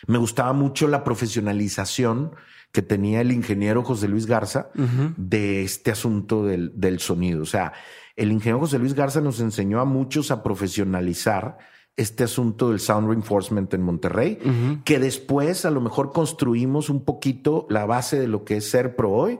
Me 0.07 0.17
gustaba 0.17 0.53
mucho 0.53 0.87
la 0.87 1.03
profesionalización 1.03 2.35
que 2.71 2.81
tenía 2.81 3.21
el 3.21 3.31
ingeniero 3.31 3.83
José 3.83 4.07
Luis 4.07 4.25
Garza 4.25 4.69
de 5.17 5.63
este 5.63 5.91
asunto 5.91 6.45
del, 6.45 6.71
del, 6.75 6.99
sonido. 6.99 7.43
O 7.43 7.45
sea, 7.45 7.73
el 8.15 8.31
ingeniero 8.31 8.59
José 8.59 8.79
Luis 8.79 8.93
Garza 8.93 9.21
nos 9.21 9.39
enseñó 9.39 9.79
a 9.81 9.85
muchos 9.85 10.31
a 10.31 10.41
profesionalizar 10.41 11.57
este 11.97 12.23
asunto 12.23 12.69
del 12.69 12.79
sound 12.79 13.09
reinforcement 13.09 13.73
en 13.73 13.81
Monterrey, 13.81 14.39
que 14.85 14.99
después 14.99 15.65
a 15.65 15.71
lo 15.71 15.81
mejor 15.81 16.11
construimos 16.13 16.89
un 16.89 17.03
poquito 17.03 17.67
la 17.69 17.85
base 17.85 18.19
de 18.19 18.27
lo 18.27 18.45
que 18.45 18.57
es 18.57 18.69
ser 18.69 18.95
pro 18.95 19.11
hoy 19.11 19.39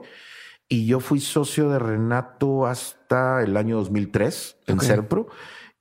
y 0.68 0.86
yo 0.86 1.00
fui 1.00 1.20
socio 1.20 1.68
de 1.68 1.78
Renato 1.78 2.66
hasta 2.66 3.42
el 3.42 3.56
año 3.58 3.76
2003 3.76 4.56
en 4.68 4.80
Serpro. 4.80 5.28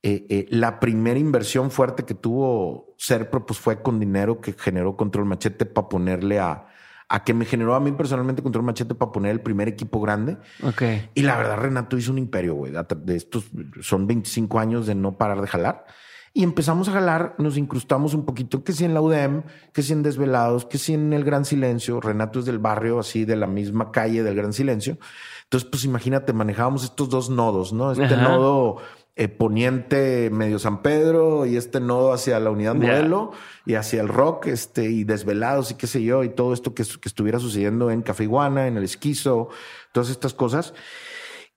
Eh, 0.03 0.25
eh, 0.29 0.45
la 0.49 0.79
primera 0.79 1.19
inversión 1.19 1.69
fuerte 1.69 2.05
que 2.05 2.15
tuvo 2.15 2.95
Serpro 2.97 3.45
pues 3.45 3.59
fue 3.59 3.83
con 3.83 3.99
dinero 3.99 4.41
que 4.41 4.53
generó 4.53 4.97
Control 4.97 5.25
Machete 5.25 5.67
para 5.67 5.89
ponerle 5.89 6.39
a, 6.39 6.67
a 7.07 7.23
que 7.23 7.35
me 7.35 7.45
generó 7.45 7.75
a 7.75 7.79
mí 7.79 7.91
personalmente 7.91 8.41
Control 8.41 8.65
Machete 8.65 8.95
para 8.95 9.11
poner 9.11 9.31
el 9.31 9.41
primer 9.41 9.67
equipo 9.67 10.01
grande. 10.01 10.37
Okay. 10.63 11.09
Y 11.13 11.21
la 11.21 11.37
verdad, 11.37 11.57
Renato 11.57 11.97
hizo 11.97 12.11
un 12.11 12.17
imperio, 12.17 12.55
güey. 12.55 12.71
De 12.71 13.15
estos 13.15 13.51
son 13.81 14.07
25 14.07 14.59
años 14.59 14.87
de 14.87 14.95
no 14.95 15.17
parar 15.17 15.41
de 15.41 15.47
jalar. 15.47 15.85
Y 16.33 16.43
empezamos 16.43 16.87
a 16.87 16.93
jalar, 16.93 17.35
nos 17.39 17.57
incrustamos 17.57 18.13
un 18.13 18.23
poquito, 18.25 18.63
que 18.63 18.71
si 18.71 18.85
en 18.85 18.93
la 18.93 19.01
UDEM, 19.01 19.43
que 19.73 19.83
si 19.83 19.91
en 19.91 20.01
Desvelados, 20.01 20.65
que 20.65 20.77
si 20.77 20.93
en 20.93 21.11
el 21.11 21.25
Gran 21.25 21.43
Silencio. 21.43 21.99
Renato 21.99 22.39
es 22.39 22.45
del 22.45 22.57
barrio, 22.57 22.99
así 22.99 23.25
de 23.25 23.35
la 23.35 23.47
misma 23.47 23.91
calle 23.91 24.23
del 24.23 24.35
Gran 24.35 24.53
Silencio. 24.53 24.97
Entonces, 25.43 25.67
pues 25.69 25.83
imagínate, 25.83 26.31
manejábamos 26.31 26.85
estos 26.85 27.09
dos 27.09 27.29
nodos, 27.29 27.73
¿no? 27.73 27.91
Este 27.91 28.15
nodo 28.15 28.77
eh, 29.21 29.27
poniente 29.27 30.31
medio 30.31 30.57
San 30.57 30.81
Pedro 30.81 31.45
y 31.45 31.55
este 31.55 31.79
nodo 31.79 32.11
hacia 32.11 32.39
la 32.39 32.49
unidad 32.49 32.73
modelo 32.73 33.33
y 33.67 33.75
hacia 33.75 34.01
el 34.01 34.07
rock, 34.07 34.47
este, 34.47 34.89
y 34.89 35.03
Desvelados 35.03 35.69
y 35.69 35.75
qué 35.75 35.85
sé 35.85 36.01
yo, 36.01 36.23
y 36.23 36.29
todo 36.29 36.53
esto 36.53 36.73
que, 36.73 36.83
que 36.83 37.07
estuviera 37.07 37.37
sucediendo 37.37 37.91
en 37.91 38.01
Café 38.01 38.23
Iguana, 38.23 38.65
en 38.65 38.77
el 38.77 38.83
Esquizo, 38.83 39.49
todas 39.91 40.09
estas 40.09 40.33
cosas. 40.33 40.73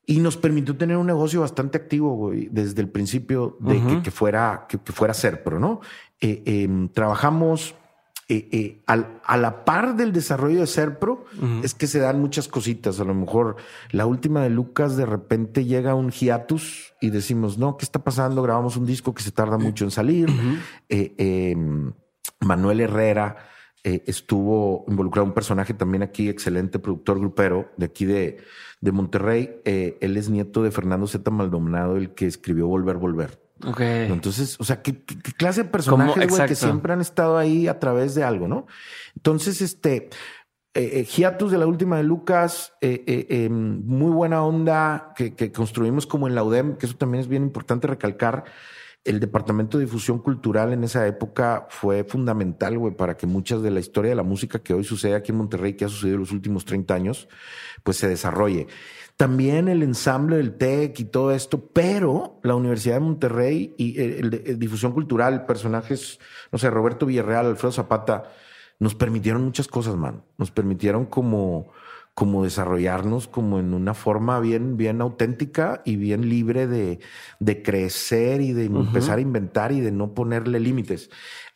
Y 0.04 0.18
nos 0.18 0.36
permitió 0.36 0.76
tener 0.76 0.98
un 0.98 1.06
negocio 1.06 1.40
bastante 1.40 1.78
activo, 1.78 2.14
güey, 2.14 2.50
desde 2.50 2.82
el 2.82 2.90
principio 2.90 3.56
de 3.60 4.02
que, 4.02 4.10
fuera, 4.10 4.66
que, 4.68 4.76
fuera 4.92 5.14
Serpro, 5.14 5.58
¿no? 5.58 5.80
Eh, 6.20 6.42
em, 6.44 6.90
trabajamos 6.90 7.74
eh, 8.28 8.48
eh, 8.52 8.82
a 8.86 9.36
la 9.36 9.64
par 9.64 9.96
del 9.96 10.12
desarrollo 10.12 10.60
de 10.60 10.66
Serpro, 10.66 11.24
es 11.62 11.74
que 11.74 11.86
se 11.86 11.98
dan 11.98 12.20
muchas 12.20 12.48
cositas. 12.48 13.00
A 13.00 13.04
lo 13.04 13.14
mejor 13.14 13.56
la 13.90 14.06
última 14.06 14.42
de 14.42 14.50
Lucas, 14.50 14.96
de 14.96 15.06
repente 15.06 15.64
llega 15.64 15.94
un 15.94 16.10
hiatus 16.10 16.94
y 17.00 17.10
decimos, 17.10 17.58
no, 17.58 17.76
¿qué 17.76 17.84
está 17.84 18.02
pasando? 18.02 18.42
Grabamos 18.42 18.76
un 18.76 18.86
disco 18.86 19.14
que 19.14 19.22
se 19.22 19.30
tarda 19.30 19.58
mucho 19.58 19.84
en 19.84 19.90
salir. 19.90 20.28
Em, 20.88 21.92
Manuel 22.40 22.80
Herrera 22.80 23.36
estuvo 23.82 24.86
involucrado, 24.88 25.26
un 25.26 25.34
personaje 25.34 25.74
también 25.74 26.02
aquí, 26.02 26.30
excelente 26.30 26.78
productor 26.78 27.18
grupero 27.18 27.70
de 27.76 27.84
aquí 27.84 28.06
de 28.06 28.38
de 28.84 28.92
Monterrey. 28.92 29.62
Eh, 29.64 29.96
él 30.02 30.18
es 30.18 30.28
nieto 30.28 30.62
de 30.62 30.70
Fernando 30.70 31.06
Z. 31.06 31.30
Maldonado, 31.30 31.96
el 31.96 32.10
que 32.10 32.26
escribió 32.26 32.66
Volver, 32.66 32.98
Volver. 32.98 33.43
Ok. 33.66 33.80
Entonces, 33.80 34.56
o 34.60 34.64
sea, 34.64 34.82
¿qué, 34.82 35.02
clase 35.36 35.64
de 35.64 35.68
personajes, 35.68 36.28
güey, 36.28 36.46
que 36.46 36.54
siempre 36.54 36.92
han 36.92 37.00
estado 37.00 37.38
ahí 37.38 37.68
a 37.68 37.78
través 37.78 38.14
de 38.14 38.24
algo, 38.24 38.48
¿no? 38.48 38.66
Entonces, 39.16 39.60
este, 39.60 40.10
eh, 40.74 41.00
eh 41.00 41.04
Hiatus 41.04 41.50
de 41.52 41.58
la 41.58 41.66
última 41.66 41.96
de 41.96 42.04
Lucas, 42.04 42.72
eh, 42.80 43.26
em, 43.28 43.82
muy 43.84 44.12
buena 44.12 44.42
onda 44.42 45.12
que, 45.16 45.34
que, 45.34 45.52
construimos 45.52 46.06
como 46.06 46.28
en 46.28 46.34
la 46.34 46.42
UDEM, 46.42 46.76
que 46.76 46.86
eso 46.86 46.96
también 46.96 47.20
es 47.20 47.28
bien 47.28 47.42
importante 47.42 47.86
recalcar 47.86 48.44
el 49.04 49.20
departamento 49.20 49.76
de 49.78 49.84
difusión 49.84 50.18
cultural 50.18 50.72
en 50.72 50.82
esa 50.82 51.06
época 51.06 51.66
fue 51.68 52.04
fundamental, 52.04 52.78
güey, 52.78 52.96
para 52.96 53.16
que 53.16 53.26
muchas 53.26 53.60
de 53.62 53.70
la 53.70 53.80
historia 53.80 54.10
de 54.10 54.14
la 54.14 54.22
música 54.22 54.60
que 54.60 54.72
hoy 54.72 54.82
sucede 54.82 55.14
aquí 55.14 55.30
en 55.30 55.38
Monterrey, 55.38 55.74
que 55.74 55.84
ha 55.84 55.88
sucedido 55.88 56.14
en 56.14 56.20
los 56.20 56.32
últimos 56.32 56.64
30 56.64 56.94
años, 56.94 57.28
pues 57.82 57.98
se 57.98 58.08
desarrolle. 58.08 58.66
También 59.16 59.68
el 59.68 59.82
ensamble 59.82 60.36
del 60.36 60.56
TEC 60.56 60.98
y 61.00 61.04
todo 61.04 61.32
esto, 61.32 61.70
pero 61.72 62.40
la 62.42 62.56
Universidad 62.56 62.94
de 62.94 63.00
Monterrey 63.00 63.74
y 63.78 64.00
el, 64.00 64.58
difusión 64.58 64.92
cultural, 64.92 65.46
personajes, 65.46 66.18
no 66.50 66.58
sé, 66.58 66.68
Roberto 66.68 67.06
Villarreal, 67.06 67.46
Alfredo 67.46 67.72
Zapata, 67.72 68.24
nos 68.80 68.96
permitieron 68.96 69.44
muchas 69.44 69.68
cosas, 69.68 69.94
man. 69.94 70.24
Nos 70.36 70.50
permitieron 70.50 71.06
como 71.06 71.70
como 72.14 72.44
desarrollarnos 72.44 73.26
como 73.26 73.58
en 73.58 73.74
una 73.74 73.92
forma 73.92 74.38
bien, 74.38 74.76
bien 74.76 75.00
auténtica 75.00 75.82
y 75.84 75.96
bien 75.96 76.28
libre 76.28 76.68
de, 76.68 77.00
de 77.40 77.62
crecer 77.62 78.40
y 78.40 78.52
de 78.52 78.66
empezar 78.66 79.18
a 79.18 79.20
inventar 79.20 79.72
y 79.72 79.80
de 79.80 79.90
no 79.90 80.14
ponerle 80.14 80.60
límites. 80.60 81.10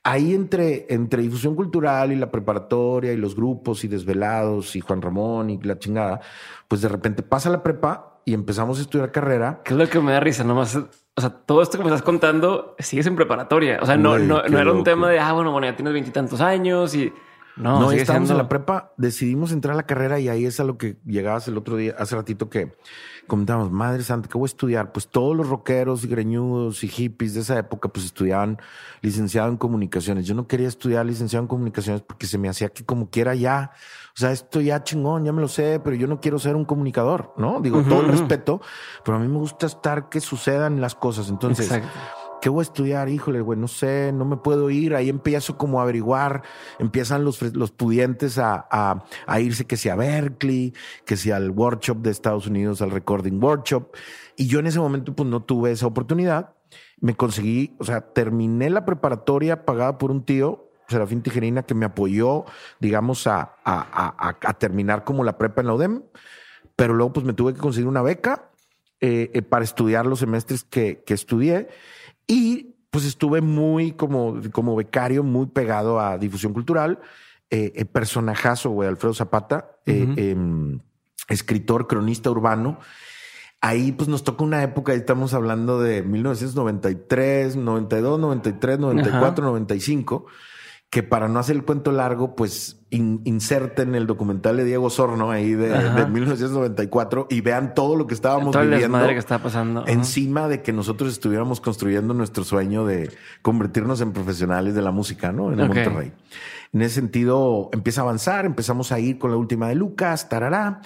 Ahí 0.08 0.32
entre, 0.32 0.86
entre 0.88 1.20
difusión 1.20 1.54
cultural 1.54 2.12
y 2.12 2.16
la 2.16 2.30
preparatoria 2.30 3.12
y 3.12 3.18
los 3.18 3.36
grupos 3.36 3.84
y 3.84 3.88
desvelados 3.88 4.74
y 4.74 4.80
Juan 4.80 5.02
Ramón 5.02 5.50
y 5.50 5.60
la 5.60 5.78
chingada, 5.78 6.20
pues 6.66 6.80
de 6.80 6.88
repente 6.88 7.22
pasa 7.22 7.50
la 7.50 7.62
prepa 7.62 8.20
y 8.24 8.32
empezamos 8.32 8.78
a 8.78 8.82
estudiar 8.82 9.12
carrera. 9.12 9.60
¿Qué 9.64 9.74
es 9.74 9.78
lo 9.78 9.86
que 9.86 10.00
me 10.00 10.12
da 10.12 10.20
risa? 10.20 10.44
Nomás, 10.44 10.76
o 10.76 11.20
sea, 11.20 11.28
todo 11.28 11.60
esto 11.60 11.76
que 11.76 11.84
me 11.84 11.90
estás 11.90 12.00
contando 12.00 12.74
sigues 12.78 13.06
en 13.06 13.16
preparatoria. 13.16 13.80
O 13.82 13.86
sea, 13.86 13.98
no, 13.98 14.18
no, 14.18 14.42
no 14.48 14.58
era 14.58 14.72
un 14.72 14.82
tema 14.82 15.10
de, 15.10 15.18
ah, 15.18 15.34
bueno, 15.34 15.52
bueno, 15.52 15.66
ya 15.66 15.76
tienes 15.76 15.92
veintitantos 15.92 16.40
años 16.40 16.94
y 16.94 17.12
no, 17.58 17.78
no 17.78 17.92
estábamos 17.92 18.30
en 18.30 18.38
la 18.38 18.48
prepa, 18.48 18.92
decidimos 18.96 19.52
entrar 19.52 19.74
a 19.74 19.76
la 19.76 19.82
carrera 19.86 20.18
y 20.20 20.28
ahí 20.30 20.46
es 20.46 20.58
a 20.58 20.64
lo 20.64 20.78
que 20.78 20.96
llegabas 21.04 21.48
el 21.48 21.58
otro 21.58 21.76
día, 21.76 21.94
hace 21.98 22.16
ratito 22.16 22.48
que 22.48 22.72
comentábamos, 23.28 23.70
madre 23.70 24.02
santa, 24.02 24.28
¿qué 24.28 24.36
voy 24.36 24.46
a 24.46 24.52
estudiar? 24.52 24.90
Pues 24.90 25.06
todos 25.06 25.36
los 25.36 25.48
rockeros 25.48 26.02
y 26.02 26.08
greñudos 26.08 26.82
y 26.82 26.88
hippies 26.88 27.34
de 27.34 27.40
esa 27.40 27.56
época 27.56 27.88
pues 27.88 28.06
estudiaban 28.06 28.58
licenciado 29.02 29.48
en 29.48 29.56
comunicaciones. 29.56 30.26
Yo 30.26 30.34
no 30.34 30.48
quería 30.48 30.66
estudiar 30.66 31.06
licenciado 31.06 31.44
en 31.44 31.48
comunicaciones 31.48 32.02
porque 32.02 32.26
se 32.26 32.38
me 32.38 32.48
hacía 32.48 32.70
que 32.70 32.84
como 32.84 33.10
quiera 33.10 33.36
ya, 33.36 33.70
o 34.08 34.18
sea, 34.18 34.32
esto 34.32 34.60
ya 34.60 34.82
chingón, 34.82 35.24
ya 35.24 35.32
me 35.32 35.40
lo 35.40 35.46
sé, 35.46 35.80
pero 35.84 35.94
yo 35.94 36.08
no 36.08 36.20
quiero 36.20 36.40
ser 36.40 36.56
un 36.56 36.64
comunicador, 36.64 37.34
¿no? 37.36 37.60
Digo, 37.60 37.82
todo 37.82 38.00
el 38.00 38.08
respeto, 38.08 38.60
pero 39.04 39.18
a 39.18 39.20
mí 39.20 39.28
me 39.28 39.38
gusta 39.38 39.66
estar 39.66 40.08
que 40.08 40.20
sucedan 40.20 40.80
las 40.80 40.96
cosas. 40.96 41.28
Entonces, 41.28 41.70
¿Qué 42.40 42.48
voy 42.48 42.60
a 42.60 42.62
estudiar? 42.62 43.08
Híjole, 43.08 43.40
güey, 43.40 43.58
no 43.58 43.66
sé, 43.66 44.12
no 44.12 44.24
me 44.24 44.36
puedo 44.36 44.70
ir. 44.70 44.94
Ahí 44.94 45.08
empiezo 45.08 45.58
como 45.58 45.80
a 45.80 45.82
averiguar, 45.82 46.42
empiezan 46.78 47.24
los, 47.24 47.42
los 47.54 47.72
pudientes 47.72 48.38
a, 48.38 48.66
a, 48.70 49.40
irse 49.40 49.66
que 49.66 49.76
sea 49.76 49.94
a 49.94 49.96
Berkeley, 49.96 50.72
que 51.04 51.16
sea 51.16 51.36
al 51.36 51.50
workshop 51.50 51.98
de 51.98 52.10
Estados 52.10 52.46
Unidos, 52.46 52.80
al 52.80 52.90
Recording 52.92 53.42
Workshop. 53.42 53.94
Y 54.36 54.46
yo 54.46 54.60
en 54.60 54.68
ese 54.68 54.78
momento 54.78 55.14
pues 55.14 55.28
no 55.28 55.42
tuve 55.42 55.72
esa 55.72 55.86
oportunidad. 55.86 56.54
Me 57.00 57.16
conseguí, 57.16 57.74
o 57.78 57.84
sea, 57.84 58.00
terminé 58.00 58.70
la 58.70 58.84
preparatoria 58.84 59.64
pagada 59.64 59.98
por 59.98 60.10
un 60.10 60.24
tío, 60.24 60.70
Serafín 60.88 61.22
Tijerina, 61.22 61.64
que 61.64 61.74
me 61.74 61.86
apoyó, 61.86 62.44
digamos, 62.80 63.26
a, 63.26 63.56
a, 63.64 64.36
a 64.40 64.52
terminar 64.54 65.04
como 65.04 65.24
la 65.24 65.38
prepa 65.38 65.60
en 65.60 65.66
la 65.66 65.74
UDEM. 65.74 66.02
Pero 66.76 66.94
luego 66.94 67.12
pues 67.12 67.26
me 67.26 67.32
tuve 67.32 67.54
que 67.54 67.60
conseguir 67.60 67.88
una 67.88 68.02
beca 68.02 68.48
eh, 69.00 69.30
eh, 69.32 69.42
para 69.42 69.64
estudiar 69.64 70.06
los 70.06 70.18
semestres 70.18 70.64
que, 70.64 71.04
que 71.06 71.14
estudié 71.14 71.68
y 72.28 72.76
pues 72.90 73.04
estuve 73.04 73.40
muy 73.40 73.92
como, 73.92 74.40
como 74.52 74.76
becario, 74.76 75.24
muy 75.24 75.46
pegado 75.46 75.98
a 75.98 76.18
difusión 76.18 76.52
cultural. 76.52 77.00
Eh, 77.50 77.72
eh 77.74 77.84
personajazo, 77.86 78.70
güey, 78.70 78.88
Alfredo 78.88 79.14
Zapata, 79.14 79.72
eh, 79.86 80.06
em, 80.16 80.78
escritor, 81.28 81.86
cronista 81.86 82.30
urbano. 82.30 82.78
Ahí 83.60 83.90
pues 83.92 84.08
nos 84.08 84.22
toca 84.22 84.44
una 84.44 84.62
época, 84.62 84.92
estamos 84.92 85.34
hablando 85.34 85.80
de 85.80 86.02
1993, 86.02 87.56
92, 87.56 88.20
93, 88.20 88.78
94, 88.78 89.44
95, 89.44 90.26
que 90.90 91.02
para 91.02 91.28
no 91.28 91.38
hacer 91.38 91.56
el 91.56 91.64
cuento 91.64 91.92
largo, 91.92 92.34
pues 92.34 92.80
inserten 92.90 93.94
el 93.94 94.06
documental 94.06 94.56
de 94.56 94.64
Diego 94.64 94.88
Sorno 94.88 95.30
ahí 95.30 95.52
de, 95.52 95.68
1994 96.06 97.26
y 97.28 97.42
vean 97.42 97.74
todo 97.74 97.96
lo 97.96 98.06
que 98.06 98.14
estábamos 98.14 98.52
todo 98.52 98.62
viviendo. 98.62 99.06
que 99.06 99.16
estaba 99.16 99.42
pasando. 99.42 99.84
Encima 99.86 100.48
de 100.48 100.62
que 100.62 100.72
nosotros 100.72 101.12
estuviéramos 101.12 101.60
construyendo 101.60 102.14
nuestro 102.14 102.44
sueño 102.44 102.86
de 102.86 103.10
convertirnos 103.42 104.00
en 104.00 104.12
profesionales 104.12 104.74
de 104.74 104.80
la 104.80 104.90
música, 104.90 105.30
¿no? 105.30 105.52
En 105.52 105.58
Monterrey. 105.58 106.12
En 106.72 106.82
ese 106.82 106.96
sentido, 106.96 107.70
empieza 107.72 108.02
a 108.02 108.04
avanzar, 108.04 108.44
empezamos 108.44 108.92
a 108.92 109.00
ir 109.00 109.18
con 109.18 109.30
la 109.30 109.36
última 109.36 109.68
de 109.68 109.74
Lucas, 109.74 110.28
tarará, 110.28 110.80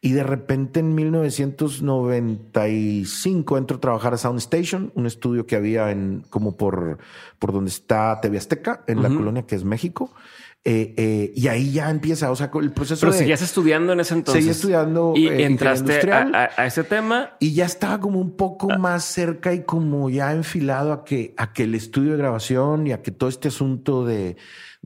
y 0.00 0.12
de 0.12 0.22
repente 0.22 0.80
en 0.80 0.94
1995 0.94 3.58
entro 3.58 3.76
a 3.76 3.80
trabajar 3.80 4.14
a 4.14 4.18
Sound 4.18 4.38
Station, 4.38 4.92
un 4.94 5.06
estudio 5.06 5.46
que 5.46 5.56
había 5.56 5.90
en 5.90 6.24
como 6.30 6.56
por, 6.56 6.98
por 7.38 7.52
donde 7.52 7.68
está 7.70 8.18
TV 8.20 8.38
Azteca, 8.38 8.84
en 8.86 9.02
la 9.02 9.08
colonia 9.08 9.42
que 9.42 9.56
es 9.56 9.64
México. 9.64 10.12
Eh, 10.68 10.94
eh, 10.96 11.32
y 11.36 11.46
ahí 11.46 11.70
ya 11.70 11.90
empieza, 11.90 12.28
o 12.28 12.34
sea, 12.34 12.50
el 12.60 12.72
proceso. 12.72 13.06
Pero 13.06 13.12
seguías 13.12 13.40
estudiando 13.40 13.92
en 13.92 14.00
ese 14.00 14.14
entonces. 14.14 14.42
Seguía 14.42 14.50
estudiando. 14.50 15.12
Y 15.14 15.28
eh, 15.28 15.44
entraste 15.44 16.10
a, 16.10 16.66
ese 16.66 16.82
tema. 16.82 17.36
Y 17.38 17.54
ya 17.54 17.66
estaba 17.66 18.00
como 18.00 18.20
un 18.20 18.32
poco 18.32 18.72
ah. 18.72 18.76
más 18.76 19.04
cerca 19.04 19.54
y 19.54 19.62
como 19.62 20.10
ya 20.10 20.32
enfilado 20.32 20.92
a 20.92 21.04
que, 21.04 21.34
a 21.36 21.52
que 21.52 21.62
el 21.62 21.76
estudio 21.76 22.12
de 22.12 22.18
grabación 22.18 22.88
y 22.88 22.92
a 22.92 23.00
que 23.00 23.12
todo 23.12 23.28
este 23.28 23.46
asunto 23.46 24.04
de, 24.04 24.36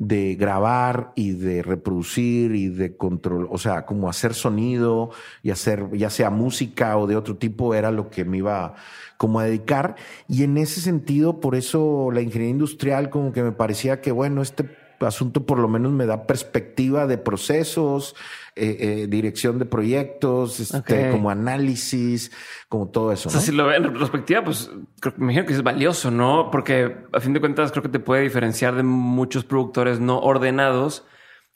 de 0.01 0.35
grabar 0.35 1.13
y 1.15 1.33
de 1.33 1.63
reproducir 1.63 2.55
y 2.55 2.69
de 2.69 2.97
control, 2.97 3.47
o 3.51 3.59
sea, 3.59 3.85
como 3.85 4.09
hacer 4.09 4.33
sonido 4.33 5.11
y 5.43 5.51
hacer 5.51 5.91
ya 5.93 6.09
sea 6.09 6.31
música 6.31 6.97
o 6.97 7.07
de 7.07 7.17
otro 7.17 7.37
tipo 7.37 7.75
era 7.75 7.91
lo 7.91 8.09
que 8.09 8.25
me 8.25 8.39
iba 8.39 8.75
como 9.19 9.41
a 9.41 9.45
dedicar. 9.45 9.97
Y 10.27 10.43
en 10.43 10.57
ese 10.57 10.81
sentido, 10.81 11.39
por 11.39 11.55
eso 11.55 12.11
la 12.13 12.23
ingeniería 12.23 12.53
industrial 12.53 13.11
como 13.11 13.33
que 13.33 13.43
me 13.43 13.53
parecía 13.53 14.01
que, 14.01 14.11
bueno, 14.11 14.41
este 14.41 14.80
asunto 15.07 15.47
por 15.47 15.59
lo 15.59 15.69
menos 15.69 15.93
me 15.93 16.07
da 16.07 16.27
perspectiva 16.27 17.07
de 17.07 17.19
procesos, 17.19 18.15
eh, 18.57 18.77
eh, 18.81 19.07
dirección 19.09 19.59
de 19.59 19.65
proyectos, 19.65 20.61
este, 20.61 21.11
como 21.11 21.31
análisis, 21.31 22.33
como 22.69 22.89
todo 22.89 23.13
eso. 23.13 23.29
O 23.29 23.33
sea, 23.33 23.41
si 23.41 23.53
lo 23.53 23.67
ven 23.67 23.85
en 23.85 23.93
retrospectiva, 23.93 24.45
pues 24.45 24.71
me 25.17 25.25
imagino 25.25 25.47
que 25.47 25.53
es 25.53 25.63
valioso, 25.63 26.11
¿no? 26.11 26.51
Porque 26.51 26.97
a 27.13 27.21
fin 27.21 27.33
de 27.33 27.41
cuentas 27.41 27.71
creo 27.73 27.83
que 27.83 27.89
te 27.89 28.01
puede 28.01 28.23
diferenciar 28.23 28.75
de 28.75 28.83
muchos 28.83 29.45
productores 29.45 30.01
no 30.01 30.19
ordenados. 30.19 31.05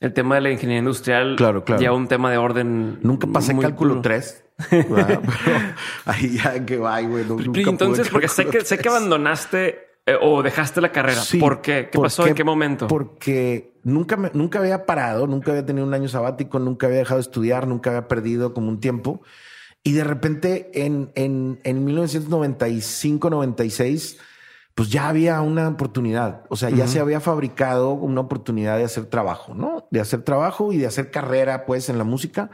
El 0.00 0.12
tema 0.12 0.34
de 0.34 0.42
la 0.42 0.50
ingeniería 0.50 0.80
industrial, 0.80 1.36
claro, 1.36 1.64
claro. 1.64 1.80
ya 1.80 1.92
un 1.92 2.08
tema 2.08 2.30
de 2.30 2.36
orden. 2.36 2.98
Nunca 3.02 3.26
pasé 3.26 3.56
cálculo 3.56 4.00
3. 4.00 4.44
ahí 6.04 6.36
ya 6.36 6.64
que 6.64 6.76
va, 6.76 7.00
güey. 7.00 7.24
entonces, 7.66 8.08
porque 8.08 8.28
sé 8.28 8.46
que, 8.46 8.64
sé 8.64 8.78
que 8.78 8.88
abandonaste 8.88 9.93
eh, 10.06 10.16
¿O 10.20 10.42
dejaste 10.42 10.80
la 10.80 10.92
carrera? 10.92 11.22
¿Por 11.40 11.62
qué? 11.62 11.88
¿Qué 11.90 11.98
pasó? 11.98 12.26
¿En 12.26 12.34
qué 12.34 12.44
momento? 12.44 12.86
Porque 12.88 13.78
nunca, 13.84 14.16
me, 14.16 14.30
nunca 14.34 14.58
había 14.58 14.84
parado, 14.84 15.26
nunca 15.26 15.52
había 15.52 15.64
tenido 15.64 15.86
un 15.86 15.94
año 15.94 16.08
sabático, 16.08 16.58
nunca 16.58 16.86
había 16.86 16.98
dejado 16.98 17.16
de 17.16 17.22
estudiar, 17.22 17.66
nunca 17.66 17.90
había 17.90 18.06
perdido 18.08 18.52
como 18.52 18.68
un 18.68 18.80
tiempo. 18.80 19.22
Y 19.82 19.92
de 19.92 20.04
repente 20.04 20.70
en, 20.74 21.10
en, 21.14 21.60
en 21.64 21.84
1995, 21.84 23.30
96, 23.30 24.18
pues 24.74 24.90
ya 24.90 25.08
había 25.08 25.40
una 25.40 25.68
oportunidad. 25.68 26.42
O 26.48 26.56
sea, 26.56 26.70
ya 26.70 26.88
se 26.88 26.98
había 26.98 27.20
fabricado 27.20 27.92
una 27.92 28.22
oportunidad 28.22 28.76
de 28.76 28.84
hacer 28.84 29.06
trabajo, 29.06 29.54
¿no? 29.54 29.86
De 29.90 30.00
hacer 30.00 30.22
trabajo 30.22 30.72
y 30.72 30.78
de 30.78 30.86
hacer 30.86 31.10
carrera, 31.10 31.64
pues, 31.64 31.88
en 31.88 31.96
la 31.96 32.04
música. 32.04 32.50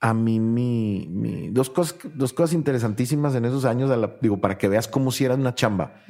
A 0.00 0.14
mí, 0.14 0.40
mi, 0.40 1.50
dos, 1.50 1.68
cosas, 1.68 1.96
dos 2.14 2.32
cosas 2.32 2.54
interesantísimas 2.54 3.34
en 3.34 3.44
esos 3.44 3.66
años, 3.66 3.90
digo, 4.22 4.40
para 4.40 4.56
que 4.56 4.68
veas 4.68 4.88
cómo 4.88 5.12
si 5.12 5.26
era 5.26 5.34
una 5.34 5.54
chamba. 5.54 6.02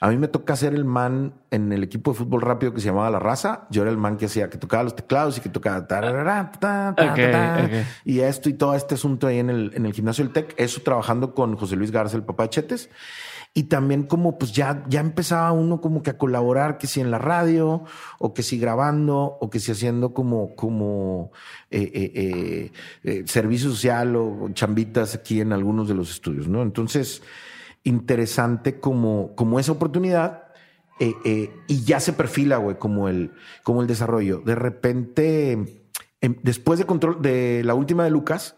A 0.00 0.08
mí 0.10 0.16
me 0.16 0.28
toca 0.28 0.56
ser 0.56 0.74
el 0.74 0.84
man 0.84 1.34
en 1.50 1.72
el 1.72 1.82
equipo 1.82 2.12
de 2.12 2.18
fútbol 2.18 2.42
rápido 2.42 2.74
que 2.74 2.80
se 2.80 2.88
llamaba 2.88 3.10
La 3.10 3.18
Raza. 3.18 3.66
Yo 3.70 3.82
era 3.82 3.90
el 3.90 3.96
man 3.96 4.16
que 4.16 4.26
hacía, 4.26 4.50
que 4.50 4.58
tocaba 4.58 4.82
los 4.82 4.94
teclados 4.94 5.38
y 5.38 5.40
que 5.40 5.48
tocaba 5.48 5.86
y 8.04 8.20
esto 8.20 8.48
y 8.48 8.54
todo 8.54 8.74
este 8.74 8.96
asunto 8.96 9.26
ahí 9.26 9.38
en 9.38 9.50
el, 9.50 9.72
en 9.74 9.86
el 9.86 9.92
gimnasio 9.92 10.24
del 10.24 10.32
TEC. 10.32 10.54
Eso 10.58 10.82
trabajando 10.82 11.34
con 11.34 11.56
José 11.56 11.76
Luis 11.76 11.90
Garza, 11.90 12.16
el 12.16 12.24
papá 12.24 12.44
de 12.44 12.50
Chetes. 12.50 12.90
Y 13.56 13.64
también 13.64 14.02
como 14.02 14.38
pues 14.38 14.52
ya, 14.52 14.84
ya 14.86 15.00
empezaba 15.00 15.50
uno 15.50 15.80
como 15.80 16.02
que 16.02 16.10
a 16.10 16.18
colaborar, 16.18 16.76
que 16.76 16.86
si 16.86 17.00
en 17.00 17.10
la 17.10 17.16
radio, 17.16 17.84
o 18.18 18.34
que 18.34 18.42
si 18.42 18.58
grabando, 18.58 19.38
o 19.40 19.48
que 19.48 19.60
si 19.60 19.72
haciendo 19.72 20.12
como, 20.12 20.54
como 20.54 21.32
eh, 21.70 21.90
eh, 21.94 22.72
eh, 23.02 23.22
servicio 23.24 23.70
social 23.70 24.14
o 24.14 24.50
chambitas 24.52 25.14
aquí 25.14 25.40
en 25.40 25.54
algunos 25.54 25.88
de 25.88 25.94
los 25.94 26.10
estudios, 26.10 26.48
¿no? 26.48 26.60
Entonces, 26.60 27.22
interesante 27.86 28.80
como, 28.80 29.34
como 29.36 29.58
esa 29.58 29.72
oportunidad. 29.72 30.42
Eh, 30.98 31.14
eh, 31.24 31.54
y 31.68 31.84
ya 31.84 32.00
se 32.00 32.12
perfila, 32.12 32.56
güey, 32.56 32.78
como 32.78 33.08
el, 33.08 33.32
como 33.62 33.80
el 33.82 33.86
desarrollo. 33.86 34.40
De 34.44 34.54
repente, 34.54 35.52
em, 36.20 36.36
después 36.42 36.78
de 36.78 36.86
control 36.86 37.22
de 37.22 37.62
la 37.64 37.74
última 37.74 38.04
de 38.04 38.10
Lucas, 38.10 38.56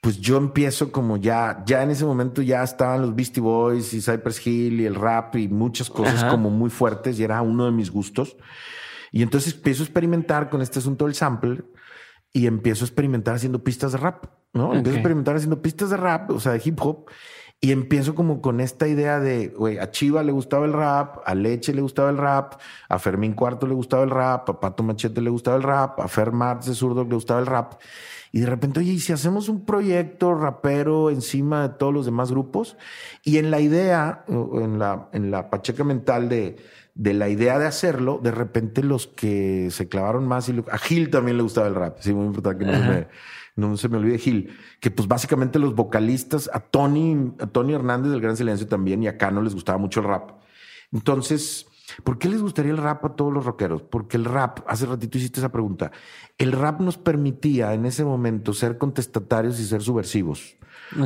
pues 0.00 0.18
yo 0.18 0.36
empiezo 0.36 0.92
como 0.92 1.16
ya, 1.16 1.62
ya 1.66 1.82
en 1.82 1.90
ese 1.90 2.04
momento 2.04 2.42
ya 2.42 2.62
estaban 2.62 3.02
los 3.02 3.14
Beastie 3.14 3.42
Boys 3.42 3.92
y 3.92 4.00
Cypress 4.00 4.46
Hill 4.46 4.80
y 4.80 4.86
el 4.86 4.94
rap 4.94 5.36
y 5.36 5.48
muchas 5.48 5.90
cosas 5.90 6.24
como 6.24 6.50
muy 6.50 6.70
fuertes 6.70 7.18
y 7.18 7.24
era 7.24 7.42
uno 7.42 7.66
de 7.66 7.72
mis 7.72 7.90
gustos. 7.90 8.36
Y 9.12 9.22
entonces 9.22 9.54
empiezo 9.54 9.82
a 9.82 9.86
experimentar 9.86 10.48
con 10.48 10.62
este 10.62 10.78
asunto 10.78 11.06
del 11.06 11.14
sample 11.14 11.62
y 12.32 12.46
empiezo 12.46 12.84
a 12.84 12.88
experimentar 12.88 13.34
haciendo 13.34 13.64
pistas 13.64 13.92
de 13.92 13.98
rap, 13.98 14.26
¿no? 14.52 14.74
Empiezo 14.74 14.96
a 14.96 15.00
experimentar 15.00 15.36
haciendo 15.36 15.62
pistas 15.62 15.90
de 15.90 15.96
rap, 15.96 16.30
o 16.30 16.40
sea, 16.40 16.52
de 16.52 16.62
hip 16.64 16.78
hop. 16.80 17.06
Y 17.60 17.72
empiezo 17.72 18.14
como 18.14 18.42
con 18.42 18.60
esta 18.60 18.86
idea 18.86 19.18
de, 19.18 19.48
güey, 19.48 19.78
a 19.78 19.90
Chiva 19.90 20.22
le 20.22 20.30
gustaba 20.30 20.66
el 20.66 20.74
rap, 20.74 21.18
a 21.24 21.34
Leche 21.34 21.72
le 21.72 21.80
gustaba 21.80 22.10
el 22.10 22.18
rap, 22.18 22.60
a 22.88 22.98
Fermín 22.98 23.32
Cuarto 23.32 23.66
le 23.66 23.74
gustaba 23.74 24.04
el 24.04 24.10
rap, 24.10 24.48
a 24.50 24.60
Pato 24.60 24.82
Machete 24.82 25.22
le 25.22 25.30
gustaba 25.30 25.56
el 25.56 25.62
rap, 25.62 25.98
a 25.98 26.06
Fer 26.06 26.32
Marx 26.32 26.66
de 26.66 26.74
Zurdo 26.74 27.04
le 27.04 27.14
gustaba 27.14 27.40
el 27.40 27.46
rap. 27.46 27.80
Y 28.30 28.40
de 28.40 28.46
repente, 28.46 28.80
oye, 28.80 28.92
¿y 28.92 29.00
si 29.00 29.14
hacemos 29.14 29.48
un 29.48 29.64
proyecto 29.64 30.34
rapero 30.34 31.08
encima 31.08 31.68
de 31.68 31.74
todos 31.74 31.94
los 31.94 32.04
demás 32.04 32.30
grupos? 32.30 32.76
Y 33.22 33.38
en 33.38 33.50
la 33.50 33.60
idea, 33.60 34.24
en 34.28 34.78
la, 34.78 35.08
en 35.12 35.30
la 35.30 35.48
pacheca 35.48 35.84
mental 35.84 36.28
de, 36.28 36.56
de 36.94 37.14
la 37.14 37.30
idea 37.30 37.58
de 37.58 37.66
hacerlo, 37.66 38.20
de 38.22 38.32
repente 38.32 38.82
los 38.82 39.06
que 39.06 39.70
se 39.70 39.88
clavaron 39.88 40.28
más, 40.28 40.50
y 40.50 40.62
a 40.70 40.76
Gil 40.78 41.08
también 41.08 41.38
le 41.38 41.42
gustaba 41.42 41.66
el 41.68 41.74
rap, 41.74 41.96
sí, 42.00 42.12
muy 42.12 42.26
importante 42.26 42.64
que 42.64 42.70
no 42.70 42.78
se 42.78 42.88
me 42.88 43.06
no 43.56 43.76
se 43.76 43.88
me 43.88 43.96
olvide 43.96 44.18
Gil, 44.18 44.56
que 44.80 44.90
pues 44.90 45.08
básicamente 45.08 45.58
los 45.58 45.74
vocalistas, 45.74 46.48
a 46.52 46.60
Tony, 46.60 47.32
a 47.40 47.46
Tony 47.46 47.72
Hernández 47.72 48.12
del 48.12 48.20
Gran 48.20 48.36
Silencio 48.36 48.66
también 48.68 49.02
y 49.02 49.08
a 49.08 49.16
Cano 49.16 49.42
les 49.42 49.54
gustaba 49.54 49.78
mucho 49.78 50.00
el 50.00 50.06
rap. 50.06 50.30
Entonces, 50.92 51.66
¿por 52.04 52.18
qué 52.18 52.28
les 52.28 52.42
gustaría 52.42 52.70
el 52.70 52.78
rap 52.78 53.04
a 53.04 53.16
todos 53.16 53.32
los 53.32 53.44
rockeros? 53.44 53.82
Porque 53.82 54.18
el 54.18 54.26
rap, 54.26 54.60
hace 54.68 54.86
ratito 54.86 55.18
hiciste 55.18 55.40
esa 55.40 55.50
pregunta, 55.50 55.90
el 56.38 56.52
rap 56.52 56.80
nos 56.80 56.98
permitía 56.98 57.72
en 57.72 57.86
ese 57.86 58.04
momento 58.04 58.52
ser 58.52 58.78
contestatarios 58.78 59.58
y 59.58 59.64
ser 59.64 59.82
subversivos. 59.82 60.56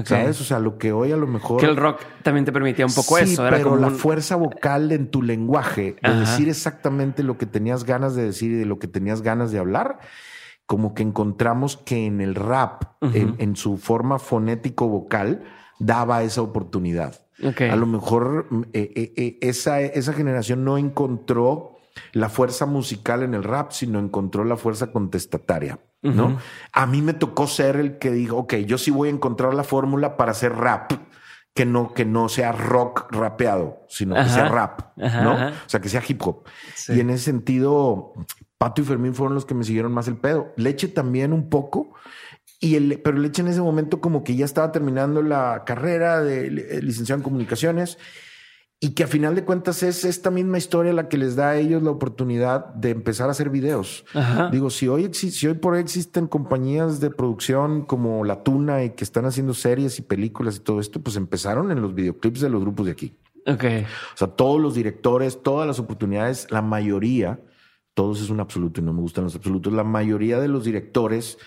¿Sabes? 0.04 0.38
O 0.40 0.44
sea, 0.44 0.58
lo 0.58 0.76
que 0.76 0.92
hoy 0.92 1.12
a 1.12 1.16
lo 1.16 1.26
mejor. 1.26 1.58
Que 1.58 1.66
el 1.66 1.76
rock 1.76 2.02
también 2.22 2.44
te 2.44 2.52
permitía 2.52 2.84
un 2.84 2.92
poco 2.92 3.16
eso. 3.16 3.46
Era 3.46 3.56
pero 3.56 3.70
como 3.70 3.80
la 3.80 3.90
fuerza 3.90 4.36
vocal 4.36 4.92
en 4.92 5.10
tu 5.10 5.22
lenguaje, 5.22 5.96
de 6.02 6.14
decir 6.16 6.48
exactamente 6.48 7.22
lo 7.22 7.38
que 7.38 7.46
tenías 7.46 7.84
ganas 7.84 8.14
de 8.14 8.24
decir 8.24 8.50
y 8.50 8.56
de 8.56 8.66
lo 8.66 8.78
que 8.78 8.88
tenías 8.88 9.22
ganas 9.22 9.52
de 9.52 9.58
hablar, 9.58 10.00
como 10.70 10.94
que 10.94 11.02
encontramos 11.02 11.76
que 11.78 12.06
en 12.06 12.20
el 12.20 12.36
rap, 12.36 12.84
en, 13.00 13.56
su 13.56 13.76
forma 13.76 14.20
fonético 14.20 14.86
vocal, 14.86 15.42
daba 15.80 16.22
esa 16.22 16.42
oportunidad. 16.42 17.26
A 17.42 17.74
lo 17.74 17.86
mejor 17.86 18.46
eh, 18.72 18.92
eh, 18.94 19.12
eh, 19.16 19.38
esa, 19.40 19.80
esa 19.80 20.12
generación 20.12 20.64
no 20.64 20.78
encontró 20.78 21.72
la 22.12 22.28
fuerza 22.28 22.66
musical 22.66 23.24
en 23.24 23.34
el 23.34 23.42
rap, 23.42 23.72
sino 23.72 23.98
encontró 23.98 24.44
la 24.44 24.56
fuerza 24.56 24.92
contestataria. 24.92 25.80
¿no? 26.02 26.38
A 26.72 26.86
mí 26.86 27.02
me 27.02 27.14
tocó 27.14 27.48
ser 27.48 27.74
el 27.74 27.98
que 27.98 28.12
dijo, 28.12 28.36
ok, 28.36 28.54
yo 28.58 28.78
sí 28.78 28.92
voy 28.92 29.08
a 29.08 29.12
encontrar 29.12 29.54
la 29.54 29.64
fórmula 29.64 30.16
para 30.16 30.30
hacer 30.30 30.52
rap 30.52 30.92
que 31.52 31.66
no, 31.66 31.94
que 31.94 32.04
no 32.04 32.28
sea 32.28 32.52
rock 32.52 33.10
rapeado, 33.10 33.84
sino 33.88 34.14
que 34.14 34.28
sea 34.28 34.48
rap, 34.48 34.96
¿no? 34.96 35.34
O 35.34 35.52
sea, 35.66 35.80
que 35.80 35.88
sea 35.88 36.00
hip 36.06 36.24
hop. 36.24 36.44
Y 36.88 37.00
en 37.00 37.10
ese 37.10 37.24
sentido, 37.24 38.14
Pato 38.60 38.82
y 38.82 38.84
Fermín 38.84 39.14
fueron 39.14 39.34
los 39.34 39.46
que 39.46 39.54
me 39.54 39.64
siguieron 39.64 39.90
más 39.90 40.06
el 40.06 40.18
pedo. 40.18 40.52
Leche 40.56 40.86
también 40.86 41.32
un 41.32 41.48
poco. 41.48 41.94
Y 42.60 42.74
el, 42.74 43.00
pero 43.02 43.16
Leche 43.16 43.40
en 43.40 43.48
ese 43.48 43.62
momento 43.62 44.02
como 44.02 44.22
que 44.22 44.36
ya 44.36 44.44
estaba 44.44 44.70
terminando 44.70 45.22
la 45.22 45.64
carrera 45.64 46.22
de 46.22 46.50
licenciado 46.82 47.20
en 47.20 47.22
comunicaciones 47.22 47.96
y 48.78 48.90
que 48.90 49.04
a 49.04 49.06
final 49.06 49.34
de 49.34 49.46
cuentas 49.46 49.82
es 49.82 50.04
esta 50.04 50.30
misma 50.30 50.58
historia 50.58 50.92
la 50.92 51.08
que 51.08 51.16
les 51.16 51.36
da 51.36 51.48
a 51.48 51.56
ellos 51.56 51.82
la 51.82 51.90
oportunidad 51.90 52.66
de 52.74 52.90
empezar 52.90 53.28
a 53.28 53.30
hacer 53.30 53.48
videos. 53.48 54.04
Digo, 54.52 54.68
si 54.68 54.88
hoy, 54.88 55.08
si 55.14 55.46
hoy 55.46 55.54
por 55.54 55.72
hoy 55.72 55.80
existen 55.80 56.26
compañías 56.26 57.00
de 57.00 57.08
producción 57.08 57.86
como 57.86 58.26
La 58.26 58.42
Tuna 58.42 58.84
y 58.84 58.90
que 58.90 59.04
están 59.04 59.24
haciendo 59.24 59.54
series 59.54 59.98
y 59.98 60.02
películas 60.02 60.56
y 60.56 60.60
todo 60.60 60.80
esto, 60.80 61.00
pues 61.00 61.16
empezaron 61.16 61.70
en 61.70 61.80
los 61.80 61.94
videoclips 61.94 62.40
de 62.40 62.50
los 62.50 62.60
grupos 62.60 62.84
de 62.84 62.92
aquí. 62.92 63.14
Ok. 63.46 63.64
O 64.14 64.16
sea, 64.18 64.28
todos 64.28 64.60
los 64.60 64.74
directores, 64.74 65.42
todas 65.42 65.66
las 65.66 65.78
oportunidades, 65.78 66.46
la 66.50 66.60
mayoría 66.60 67.40
todos 67.94 68.20
es 68.20 68.30
un 68.30 68.40
absoluto 68.40 68.80
y 68.80 68.84
no 68.84 68.92
me 68.92 69.00
gustan 69.00 69.24
los 69.24 69.36
absolutos. 69.36 69.72
La 69.72 69.84
mayoría 69.84 70.40
de 70.40 70.48
los 70.48 70.64
directores 70.64 71.38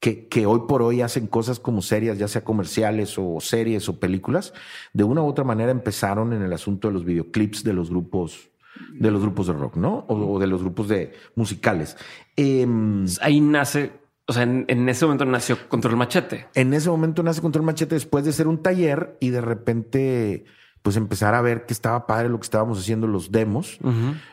que, 0.00 0.28
que, 0.28 0.46
hoy 0.46 0.62
por 0.68 0.82
hoy 0.82 1.00
hacen 1.00 1.26
cosas 1.26 1.58
como 1.58 1.80
serias, 1.82 2.18
ya 2.18 2.28
sea 2.28 2.44
comerciales 2.44 3.14
o 3.18 3.38
series 3.40 3.88
o 3.88 3.98
películas, 3.98 4.52
de 4.92 5.04
una 5.04 5.22
u 5.22 5.26
otra 5.26 5.44
manera 5.44 5.70
empezaron 5.70 6.32
en 6.32 6.42
el 6.42 6.52
asunto 6.52 6.88
de 6.88 6.94
los 6.94 7.04
videoclips 7.04 7.64
de 7.64 7.72
los 7.72 7.90
grupos 7.90 8.50
de 8.92 9.10
los 9.10 9.22
grupos 9.22 9.46
de 9.46 9.52
rock, 9.52 9.76
¿no? 9.76 10.04
O, 10.08 10.38
de 10.38 10.46
los 10.46 10.62
grupos 10.62 10.88
de 10.88 11.12
musicales. 11.34 11.96
Em, 12.36 13.06
Ahí 13.20 13.40
nace, 13.40 13.92
o 14.26 14.32
sea, 14.32 14.42
en, 14.42 14.64
en, 14.68 14.88
ese 14.88 15.04
momento 15.06 15.24
nació 15.24 15.68
Control 15.68 15.96
Machete. 15.96 16.48
En 16.54 16.74
ese 16.74 16.90
momento 16.90 17.22
nace 17.22 17.40
Control 17.40 17.64
Machete 17.64 17.94
después 17.94 18.24
de 18.24 18.32
ser 18.32 18.48
un 18.48 18.62
taller 18.62 19.16
y 19.20 19.30
de 19.30 19.40
repente 19.40 20.44
pues 20.86 20.94
empezar 20.96 21.34
a 21.34 21.40
ver 21.40 21.66
que 21.66 21.72
estaba 21.72 22.06
padre 22.06 22.28
lo 22.28 22.38
que 22.38 22.44
estábamos 22.44 22.78
haciendo 22.78 23.08
los 23.08 23.32
demos 23.32 23.80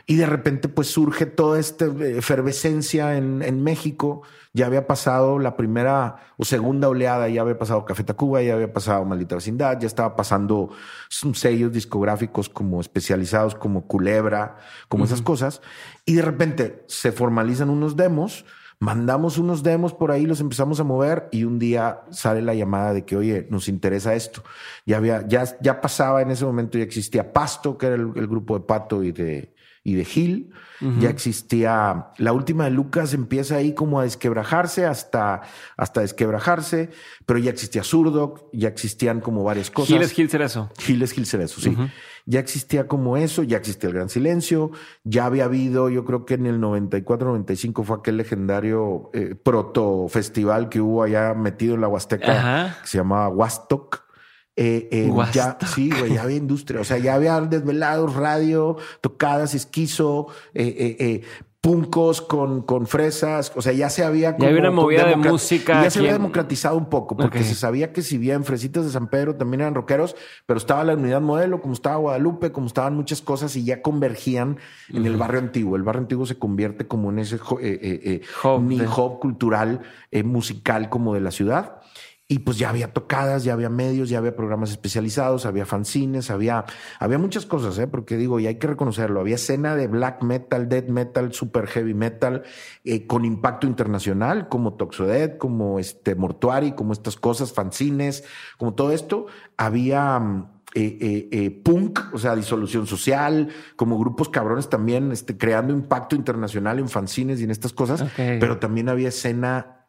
y 0.05 0.17
de 0.17 0.27
repente 0.27 0.69
pues 0.69 0.87
surge 0.87 1.25
toda 1.25 1.59
esta 1.59 1.85
efervescencia 1.85 3.17
en, 3.17 3.41
en, 3.41 3.63
México. 3.63 4.21
Ya 4.53 4.67
había 4.67 4.85
pasado 4.85 5.39
la 5.39 5.57
primera 5.57 6.17
o 6.37 6.45
segunda 6.45 6.89
oleada, 6.89 7.27
ya 7.27 7.41
había 7.41 7.57
pasado 7.57 7.85
Café 7.85 8.03
Tacuba, 8.03 8.43
ya 8.43 8.53
había 8.53 8.71
pasado 8.71 9.03
Maldita 9.03 9.33
Vecindad, 9.33 9.79
ya 9.79 9.87
estaba 9.87 10.15
pasando 10.15 10.69
sellos 11.09 11.71
discográficos 11.71 12.49
como 12.49 12.79
especializados 12.81 13.55
como 13.55 13.87
Culebra, 13.87 14.57
como 14.89 15.05
esas 15.05 15.23
cosas. 15.23 15.59
Y 16.05 16.13
de 16.13 16.21
repente 16.21 16.83
se 16.85 17.11
formalizan 17.11 17.71
unos 17.71 17.95
demos 17.95 18.45
Mandamos 18.83 19.37
unos 19.37 19.63
demos 19.63 19.93
por 19.93 20.11
ahí, 20.11 20.25
los 20.25 20.41
empezamos 20.41 20.77
a 20.81 20.83
mover 20.83 21.29
y 21.31 21.45
un 21.45 21.57
día 21.57 22.01
sale 22.11 22.41
la 22.41 22.53
llamada 22.53 22.91
de 22.91 23.05
que, 23.05 23.15
oye, 23.15 23.47
nos 23.49 23.69
interesa 23.69 24.13
esto. 24.13 24.43
Ya 24.85 24.97
había, 24.97 25.25
ya, 25.25 25.45
ya 25.61 25.79
pasaba 25.79 26.21
en 26.21 26.31
ese 26.31 26.43
momento, 26.43 26.77
ya 26.77 26.83
existía 26.83 27.31
Pasto, 27.31 27.77
que 27.77 27.85
era 27.85 27.95
el, 27.95 28.27
grupo 28.27 28.59
de 28.59 28.65
Pato 28.65 29.01
y 29.01 29.13
de, 29.13 29.53
y 29.83 29.95
de 29.95 30.05
Gil. 30.05 30.51
Ya 30.99 31.09
existía, 31.09 32.07
la 32.17 32.33
última 32.33 32.65
de 32.65 32.71
Lucas 32.71 33.13
empieza 33.13 33.55
ahí 33.55 33.73
como 33.73 34.01
a 34.01 34.03
desquebrajarse 34.03 34.85
hasta, 34.85 35.41
hasta 35.77 36.01
desquebrajarse, 36.01 36.89
pero 37.25 37.39
ya 37.39 37.51
existía 37.51 37.85
Zurdo, 37.85 38.49
ya 38.51 38.67
existían 38.67 39.21
como 39.21 39.45
varias 39.45 39.71
cosas. 39.71 39.93
Gil 39.93 40.01
es 40.01 40.11
Gil 40.11 40.29
Cerezo. 40.29 40.69
Gil 40.77 41.01
es 41.01 41.13
Gil 41.13 41.25
Cerezo, 41.25 41.61
sí 41.61 41.73
ya 42.25 42.39
existía 42.39 42.87
como 42.87 43.17
eso, 43.17 43.43
ya 43.43 43.57
existía 43.57 43.89
el 43.89 43.95
Gran 43.95 44.09
Silencio, 44.09 44.71
ya 45.03 45.25
había 45.25 45.45
habido, 45.45 45.89
yo 45.89 46.05
creo 46.05 46.25
que 46.25 46.35
en 46.35 46.45
el 46.45 46.59
94, 46.59 47.27
95 47.27 47.83
fue 47.83 47.97
aquel 47.97 48.17
legendario 48.17 49.09
eh, 49.13 49.35
proto 49.35 50.07
festival 50.07 50.69
que 50.69 50.79
hubo 50.79 51.03
allá 51.03 51.33
metido 51.33 51.75
en 51.75 51.81
la 51.81 51.87
Huasteca, 51.87 52.77
que 52.81 52.87
se 52.87 52.97
llamaba 52.97 53.27
Huastoc. 53.29 54.02
Eh, 54.55 54.87
eh, 54.91 55.11
ya, 55.31 55.57
sí, 55.73 55.89
güey, 55.89 56.13
ya 56.13 56.23
había 56.23 56.37
industria, 56.37 56.81
o 56.81 56.83
sea, 56.83 56.99
ya 56.99 57.15
había 57.15 57.41
desvelados, 57.41 58.13
radio, 58.13 58.77
tocadas, 59.01 59.55
esquizo, 59.55 60.27
eh, 60.53 60.95
eh 60.99 61.21
puncos 61.63 62.19
con, 62.19 62.61
con 62.63 62.87
fresas, 62.87 63.53
o 63.55 63.61
sea, 63.61 63.71
ya 63.71 63.89
se 63.89 64.03
había 64.03 64.33
como, 64.33 64.43
ya 64.43 64.49
había 64.49 64.59
una 64.59 64.71
movida 64.71 65.05
de 65.05 65.15
música. 65.15 65.81
Ya 65.81 65.89
se 65.89 65.99
había 65.99 66.11
democratizado 66.11 66.75
un 66.75 66.89
poco, 66.89 67.15
porque 67.15 67.41
se 67.41 67.55
sabía 67.55 67.93
que 67.93 68.01
si 68.01 68.17
bien 68.17 68.43
Fresitas 68.43 68.83
de 68.83 68.91
San 68.91 69.07
Pedro 69.07 69.37
también 69.37 69.61
eran 69.61 69.73
rockeros, 69.73 70.17
pero 70.45 70.57
estaba 70.57 70.83
la 70.83 70.95
unidad 70.95 71.21
modelo, 71.21 71.61
como 71.61 71.73
estaba 71.73 71.95
Guadalupe, 71.95 72.51
como 72.51 72.67
estaban 72.67 72.97
muchas 72.97 73.21
cosas 73.21 73.55
y 73.55 73.63
ya 73.63 73.81
convergían 73.81 74.57
en 74.89 75.05
el 75.05 75.15
barrio 75.15 75.39
antiguo. 75.39 75.77
El 75.77 75.83
barrio 75.83 76.01
antiguo 76.01 76.25
se 76.25 76.37
convierte 76.37 76.85
como 76.85 77.11
en 77.11 77.19
ese 77.19 77.37
eh, 77.37 77.39
eh, 77.61 78.01
eh 78.03 78.21
hub, 78.43 79.19
cultural, 79.21 79.83
eh, 80.11 80.23
musical 80.23 80.89
como 80.89 81.13
de 81.13 81.21
la 81.21 81.31
ciudad. 81.31 81.77
Y 82.33 82.39
pues 82.39 82.57
ya 82.57 82.71
había 82.71 82.91
tocadas, 82.91 83.43
ya 83.43 83.53
había 83.53 83.69
medios, 83.69 84.09
ya 84.09 84.17
había 84.17 84.35
programas 84.35 84.71
especializados, 84.71 85.45
había 85.45 85.67
fanzines, 85.67 86.31
había, 86.31 86.65
había 86.97 87.19
muchas 87.19 87.45
cosas, 87.45 87.77
¿eh? 87.77 87.85
porque 87.85 88.17
digo, 88.17 88.39
y 88.39 88.47
hay 88.47 88.55
que 88.55 88.65
reconocerlo, 88.65 89.19
había 89.19 89.35
escena 89.35 89.75
de 89.75 89.85
black 89.85 90.23
metal, 90.23 90.67
death 90.67 90.87
metal, 90.87 91.31
super 91.31 91.67
heavy 91.67 91.93
metal, 91.93 92.41
eh, 92.85 93.05
con 93.05 93.23
impacto 93.23 93.67
internacional, 93.67 94.49
como 94.49 94.73
Toxodead, 94.73 95.37
como 95.37 95.77
este 95.77 96.15
Mortuary, 96.15 96.71
como 96.71 96.93
estas 96.93 97.17
cosas, 97.17 97.53
fanzines, 97.53 98.23
como 98.57 98.73
todo 98.73 98.93
esto. 98.93 99.27
Había 99.55 100.17
mm, 100.17 100.47
eh, 100.73 101.29
eh, 101.31 101.51
punk, 101.51 101.99
o 102.13 102.17
sea, 102.17 102.35
disolución 102.35 102.87
social, 102.87 103.49
como 103.75 103.99
grupos 103.99 104.29
cabrones 104.29 104.69
también, 104.69 105.11
este, 105.11 105.37
creando 105.37 105.71
impacto 105.71 106.15
internacional 106.15 106.79
en 106.79 106.89
fanzines 106.89 107.39
y 107.41 107.43
en 107.43 107.51
estas 107.51 107.73
cosas, 107.73 108.03
pero 108.15 108.57
también 108.57 108.89
había 108.89 109.09
escena 109.09 109.82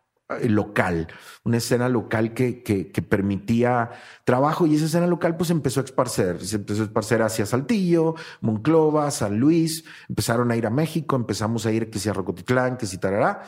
local, 0.48 1.08
una 1.44 1.58
escena 1.58 1.88
local 1.88 2.32
que, 2.32 2.62
que, 2.62 3.02
permitía 3.02 3.90
trabajo 4.24 4.66
y 4.66 4.74
esa 4.74 4.86
escena 4.86 5.06
local 5.06 5.36
pues 5.36 5.50
empezó 5.50 5.80
a 5.80 5.84
esparcer, 5.84 6.44
se 6.44 6.56
empezó 6.56 6.82
a 6.82 6.86
esparcer 6.86 7.22
hacia 7.22 7.44
Saltillo, 7.44 8.14
Monclova, 8.40 9.10
San 9.10 9.38
Luis, 9.38 9.84
empezaron 10.08 10.50
a 10.50 10.56
ir 10.56 10.66
a 10.66 10.70
México, 10.70 11.14
empezamos 11.16 11.66
a 11.66 11.72
ir 11.72 11.90
que 11.90 11.98
sea 11.98 12.14
Rocotitlán, 12.14 12.78
que 12.78 12.86
si 12.86 12.96
tarará, 12.98 13.42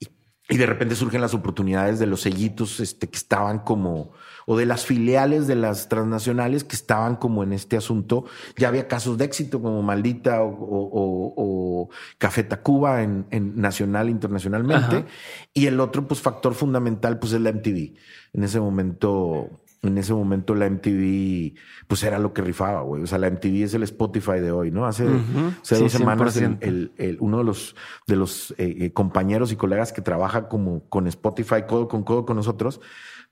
y, 0.00 0.08
y 0.48 0.56
de 0.56 0.66
repente 0.66 0.96
surgen 0.96 1.20
las 1.20 1.34
oportunidades 1.34 1.98
de 2.00 2.06
los 2.06 2.22
sellitos 2.22 2.80
este, 2.80 3.08
que 3.08 3.16
estaban 3.16 3.60
como 3.60 4.12
o 4.50 4.56
de 4.56 4.64
las 4.64 4.86
filiales 4.86 5.46
de 5.46 5.56
las 5.56 5.90
transnacionales 5.90 6.64
que 6.64 6.74
estaban 6.74 7.16
como 7.16 7.42
en 7.42 7.52
este 7.52 7.76
asunto. 7.76 8.24
Ya 8.56 8.68
había 8.68 8.88
casos 8.88 9.18
de 9.18 9.26
éxito 9.26 9.60
como 9.60 9.82
Maldita 9.82 10.38
o, 10.42 11.90
Café 12.16 12.44
Tacuba 12.44 13.02
en, 13.02 13.26
nacional, 13.56 14.08
internacionalmente. 14.08 15.04
Y 15.52 15.66
el 15.66 15.78
otro, 15.80 16.08
pues, 16.08 16.22
factor 16.22 16.54
fundamental, 16.54 17.18
pues, 17.18 17.34
es 17.34 17.42
la 17.42 17.52
MTV. 17.52 17.92
En 18.32 18.42
ese 18.42 18.58
momento, 18.58 19.60
en 19.82 19.98
ese 19.98 20.14
momento 20.14 20.54
la 20.54 20.70
MTV, 20.70 21.52
pues 21.86 22.02
era 22.02 22.18
lo 22.18 22.32
que 22.32 22.40
rifaba, 22.40 22.80
güey. 22.80 23.02
O 23.02 23.06
sea, 23.06 23.18
la 23.18 23.30
MTV 23.30 23.64
es 23.64 23.74
el 23.74 23.82
Spotify 23.82 24.40
de 24.40 24.50
hoy, 24.50 24.70
¿no? 24.70 24.86
Hace, 24.86 25.04
dos 25.04 25.92
semanas 25.92 26.38
el, 26.38 27.18
uno 27.20 27.36
de 27.36 27.44
los, 27.44 27.76
de 28.06 28.16
los 28.16 28.52
eh, 28.52 28.76
eh, 28.80 28.92
compañeros 28.94 29.52
y 29.52 29.56
colegas 29.56 29.92
que 29.92 30.00
trabaja 30.00 30.48
como 30.48 30.88
con 30.88 31.06
Spotify 31.06 31.64
codo 31.68 31.86
con 31.86 32.02
codo 32.02 32.24
con 32.24 32.36
nosotros, 32.36 32.80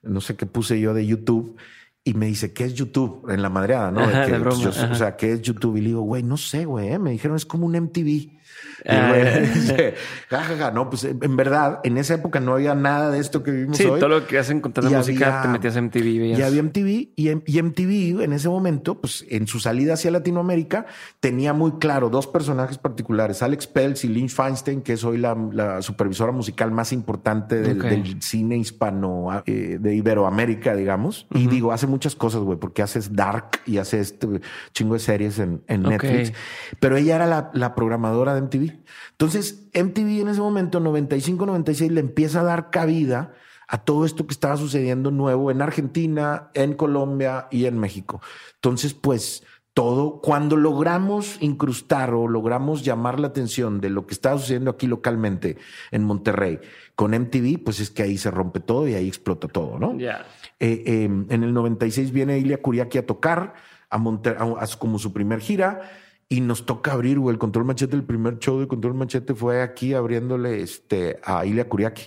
no 0.01 0.21
sé 0.21 0.35
qué 0.35 0.45
puse 0.45 0.79
yo 0.79 0.93
de 0.93 1.05
YouTube 1.05 1.57
y 2.03 2.13
me 2.13 2.27
dice, 2.27 2.53
¿qué 2.53 2.63
es 2.63 2.73
YouTube? 2.73 3.29
En 3.29 3.41
la 3.41 3.49
madreada, 3.49 3.91
¿no? 3.91 3.99
Pues, 4.43 4.65
o 4.65 4.95
sea, 4.95 5.17
¿qué 5.17 5.33
es 5.33 5.41
YouTube? 5.41 5.75
Y 5.75 5.81
le 5.81 5.87
digo, 5.87 6.01
güey, 6.01 6.23
no 6.23 6.37
sé, 6.37 6.63
güey. 6.63 6.89
¿eh? 6.89 6.99
Me 6.99 7.11
dijeron, 7.11 7.35
es 7.35 7.45
como 7.45 7.65
un 7.65 7.73
MTV. 7.73 8.36
Ah, 8.85 10.71
no, 10.73 10.89
pues 10.89 11.03
en 11.03 11.35
verdad, 11.35 11.79
en 11.83 11.97
esa 11.97 12.15
época 12.15 12.39
no 12.39 12.53
había 12.53 12.75
nada 12.75 13.09
de 13.11 13.19
esto 13.19 13.43
que 13.43 13.51
vivimos 13.51 13.77
sí, 13.77 13.85
hoy. 13.85 13.99
todo 13.99 14.09
lo 14.09 14.27
que 14.27 14.37
hacen 14.37 14.61
con 14.61 14.73
la 14.75 14.89
música 14.89 15.41
te 15.41 15.47
metías 15.47 15.75
en 15.75 15.85
MTV. 15.85 16.37
Y 16.37 16.41
había 16.41 16.61
MTV 16.61 17.09
y, 17.15 17.61
MTV 17.61 18.21
en 18.21 18.33
ese 18.33 18.49
momento, 18.49 18.99
pues 18.99 19.25
en 19.29 19.47
su 19.47 19.59
salida 19.59 19.93
hacia 19.93 20.11
Latinoamérica, 20.11 20.85
tenía 21.19 21.53
muy 21.53 21.73
claro 21.73 22.09
dos 22.09 22.27
personajes 22.27 22.77
particulares, 22.77 23.41
Alex 23.41 23.67
Peltz 23.67 24.03
y 24.03 24.09
Lynch 24.09 24.31
Feinstein, 24.31 24.81
que 24.81 24.93
es 24.93 25.03
hoy 25.03 25.17
la, 25.17 25.81
supervisora 25.81 26.31
musical 26.31 26.71
más 26.71 26.91
importante 26.91 27.61
del, 27.61 28.21
cine 28.21 28.57
hispano 28.57 29.43
eh, 29.45 29.77
de 29.79 29.95
Iberoamérica, 29.95 30.75
digamos. 30.75 31.27
Y 31.31 31.47
digo, 31.47 31.71
hace 31.71 31.87
muchas 31.87 32.15
cosas, 32.15 32.41
güey, 32.41 32.57
porque 32.57 32.81
haces 32.81 33.15
Dark 33.15 33.61
y 33.65 33.77
hace 33.77 33.99
este 33.99 34.27
chingo 34.73 34.93
de 34.93 34.99
series 34.99 35.39
en, 35.39 35.61
Netflix. 35.67 36.33
Pero 36.79 36.97
ella 36.97 37.15
era 37.15 37.25
la, 37.25 37.51
la 37.53 37.75
programadora 37.75 38.35
de 38.35 38.41
MTV. 38.41 38.66
Entonces, 39.11 39.67
MTV 39.73 40.21
en 40.21 40.27
ese 40.29 40.41
momento, 40.41 40.79
95, 40.79 41.45
96, 41.45 41.91
le 41.91 41.99
empieza 41.99 42.41
a 42.41 42.43
dar 42.43 42.69
cabida 42.69 43.33
a 43.67 43.79
todo 43.79 44.05
esto 44.05 44.25
que 44.25 44.33
estaba 44.33 44.57
sucediendo 44.57 45.11
nuevo 45.11 45.51
en 45.51 45.61
Argentina, 45.61 46.49
en 46.53 46.73
Colombia 46.73 47.47
y 47.51 47.65
en 47.65 47.77
México. 47.77 48.21
Entonces, 48.55 48.93
pues 48.93 49.43
todo, 49.73 50.21
cuando 50.21 50.55
logramos 50.55 51.37
incrustar 51.39 52.13
o 52.13 52.27
logramos 52.27 52.83
llamar 52.83 53.19
la 53.19 53.27
atención 53.27 53.79
de 53.79 53.91
lo 53.91 54.07
que 54.07 54.15
estaba 54.15 54.39
sucediendo 54.39 54.71
aquí 54.71 54.87
localmente 54.87 55.57
en 55.91 56.03
Monterrey 56.03 56.59
con 56.95 57.11
MTV, 57.11 57.63
pues 57.63 57.79
es 57.79 57.91
que 57.91 58.01
ahí 58.01 58.17
se 58.17 58.31
rompe 58.31 58.59
todo 58.59 58.87
y 58.87 58.95
ahí 58.95 59.07
explota 59.07 59.47
todo, 59.47 59.77
¿no? 59.77 59.95
Ya. 59.99 60.25
Eh, 60.59 61.03
en 61.05 61.43
el 61.43 61.53
96 61.53 62.11
viene 62.11 62.39
Ilia 62.39 62.59
Kuriaki 62.59 62.97
a 62.97 63.05
tocar 63.05 63.53
a 63.91 63.97
Monterrey, 63.99 64.55
como 64.79 64.97
su 64.97 65.13
primer 65.13 65.41
gira 65.41 65.81
y 66.29 66.41
nos 66.41 66.65
toca 66.65 66.93
abrir, 66.93 67.19
güey, 67.19 67.33
el 67.33 67.39
Control 67.39 67.65
Machete, 67.65 67.95
el 67.95 68.03
primer 68.03 68.39
show 68.39 68.59
de 68.59 68.67
Control 68.67 68.93
Machete 68.93 69.33
fue 69.33 69.61
aquí 69.61 69.93
abriéndole 69.93 70.61
este, 70.61 71.19
a 71.23 71.45
Ilia 71.45 71.69
Kuriaki. 71.69 72.03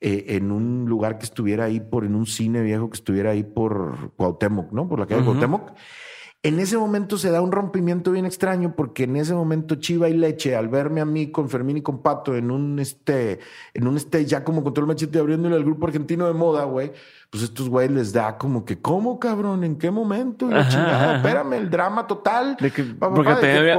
Eh, 0.00 0.36
en 0.36 0.52
un 0.52 0.84
lugar 0.86 1.18
que 1.18 1.24
estuviera 1.24 1.64
ahí 1.64 1.80
por, 1.80 2.04
en 2.04 2.14
un 2.14 2.24
cine 2.24 2.62
viejo 2.62 2.88
que 2.88 2.96
estuviera 2.96 3.30
ahí 3.30 3.42
por 3.42 4.12
Cuauhtémoc, 4.14 4.70
¿no? 4.70 4.88
Por 4.88 5.00
la 5.00 5.06
calle 5.06 5.20
de 5.20 5.26
Cuauhtémoc. 5.26 5.72
En 6.44 6.60
ese 6.60 6.78
momento 6.78 7.18
se 7.18 7.32
da 7.32 7.40
un 7.40 7.50
rompimiento 7.50 8.12
bien 8.12 8.24
extraño 8.24 8.76
porque 8.76 9.04
en 9.04 9.16
ese 9.16 9.34
momento 9.34 9.74
Chiva 9.74 10.08
y 10.08 10.16
Leche, 10.16 10.54
al 10.54 10.68
verme 10.68 11.00
a 11.00 11.04
mí 11.04 11.32
con 11.32 11.50
Fermín 11.50 11.78
y 11.78 11.82
con 11.82 12.00
Pato 12.00 12.36
en 12.36 12.52
un 12.52 12.78
este, 12.78 13.40
en 13.74 13.88
un 13.88 13.96
este 13.96 14.24
ya 14.24 14.44
como 14.44 14.62
control 14.62 14.86
machete 14.86 15.18
abriéndole 15.18 15.56
al 15.56 15.64
grupo 15.64 15.88
argentino 15.88 16.28
de 16.28 16.34
moda, 16.34 16.62
güey, 16.62 16.92
pues 17.28 17.42
estos 17.42 17.68
güeyes 17.68 17.90
les 17.90 18.12
da 18.12 18.38
como 18.38 18.64
que, 18.64 18.80
¿cómo 18.80 19.18
cabrón? 19.18 19.64
¿En 19.64 19.78
qué 19.78 19.90
momento? 19.90 20.46
Y 20.46 20.68
chingada, 20.68 21.16
espérame, 21.16 21.54
el 21.54 21.70
drama 21.70 22.06
total. 22.06 22.56
De 22.60 22.70
que, 22.70 22.84
porque 22.84 23.30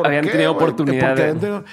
habían 0.03 0.27
tenido 0.27 0.51
oportunidad. 0.51 1.63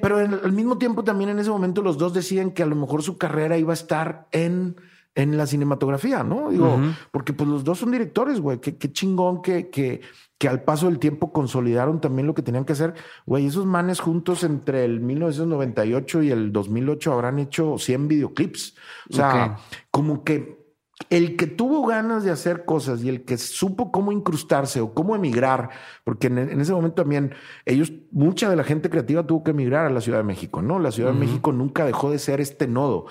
pero 0.00 0.16
al 0.16 0.52
mismo 0.52 0.78
tiempo 0.78 1.04
también 1.04 1.28
en 1.28 1.40
ese 1.40 1.50
momento 1.50 1.82
los 1.82 1.98
dos 1.98 2.14
deciden 2.14 2.52
que 2.52 2.62
a 2.62 2.66
lo 2.66 2.74
mejor 2.74 3.02
su 3.02 3.18
carrera 3.18 3.58
iba 3.58 3.72
a 3.72 3.74
estar 3.74 4.28
en 4.32 4.76
en 5.14 5.36
la 5.36 5.46
cinematografía, 5.46 6.22
¿no? 6.22 6.50
Digo, 6.50 6.78
porque 7.10 7.32
pues 7.32 7.48
los 7.48 7.64
dos 7.64 7.78
son 7.78 7.90
directores, 7.90 8.40
güey. 8.40 8.60
Qué, 8.60 8.76
qué 8.76 8.92
chingón 8.92 9.42
que, 9.42 9.68
que, 9.68 10.00
que 10.38 10.48
al 10.48 10.62
paso 10.62 10.86
del 10.86 10.98
tiempo 10.98 11.32
consolidaron 11.32 12.00
también 12.00 12.26
lo 12.26 12.34
que 12.34 12.42
tenían 12.42 12.64
que 12.64 12.72
hacer. 12.72 12.94
Güey, 13.26 13.46
esos 13.46 13.66
manes 13.66 14.00
juntos 14.00 14.42
entre 14.42 14.84
el 14.84 15.00
1998 15.00 16.22
y 16.22 16.30
el 16.30 16.52
2008 16.52 17.12
habrán 17.12 17.38
hecho 17.38 17.76
100 17.78 18.08
videoclips. 18.08 18.74
O 19.10 19.14
sea, 19.14 19.58
como 19.90 20.24
que 20.24 20.62
el 21.10 21.36
que 21.36 21.46
tuvo 21.46 21.86
ganas 21.86 22.24
de 22.24 22.30
hacer 22.30 22.64
cosas 22.64 23.02
y 23.02 23.08
el 23.08 23.24
que 23.24 23.38
supo 23.38 23.90
cómo 23.90 24.12
incrustarse 24.12 24.80
o 24.80 24.94
cómo 24.94 25.14
emigrar, 25.14 25.70
porque 26.04 26.28
en, 26.28 26.60
ese 26.60 26.72
momento 26.72 27.02
también 27.02 27.34
ellos, 27.64 27.92
mucha 28.10 28.48
de 28.48 28.56
la 28.56 28.64
gente 28.64 28.90
creativa 28.90 29.26
tuvo 29.26 29.42
que 29.42 29.50
emigrar 29.50 29.86
a 29.86 29.90
la 29.90 30.00
Ciudad 30.00 30.18
de 30.18 30.24
México, 30.24 30.62
¿no? 30.62 30.78
La 30.78 30.92
Ciudad 30.92 31.12
de 31.12 31.18
México 31.18 31.52
nunca 31.52 31.84
dejó 31.84 32.10
de 32.10 32.18
ser 32.18 32.40
este 32.40 32.66
nodo. 32.66 33.06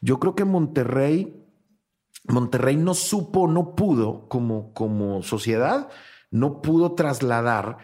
Yo 0.00 0.18
creo 0.18 0.34
que 0.34 0.44
Monterrey, 0.44 1.45
Monterrey 2.28 2.76
no 2.76 2.94
supo, 2.94 3.48
no 3.48 3.74
pudo 3.74 4.28
como, 4.28 4.72
como 4.72 5.22
sociedad, 5.22 5.88
no 6.30 6.62
pudo 6.62 6.92
trasladar 6.92 7.78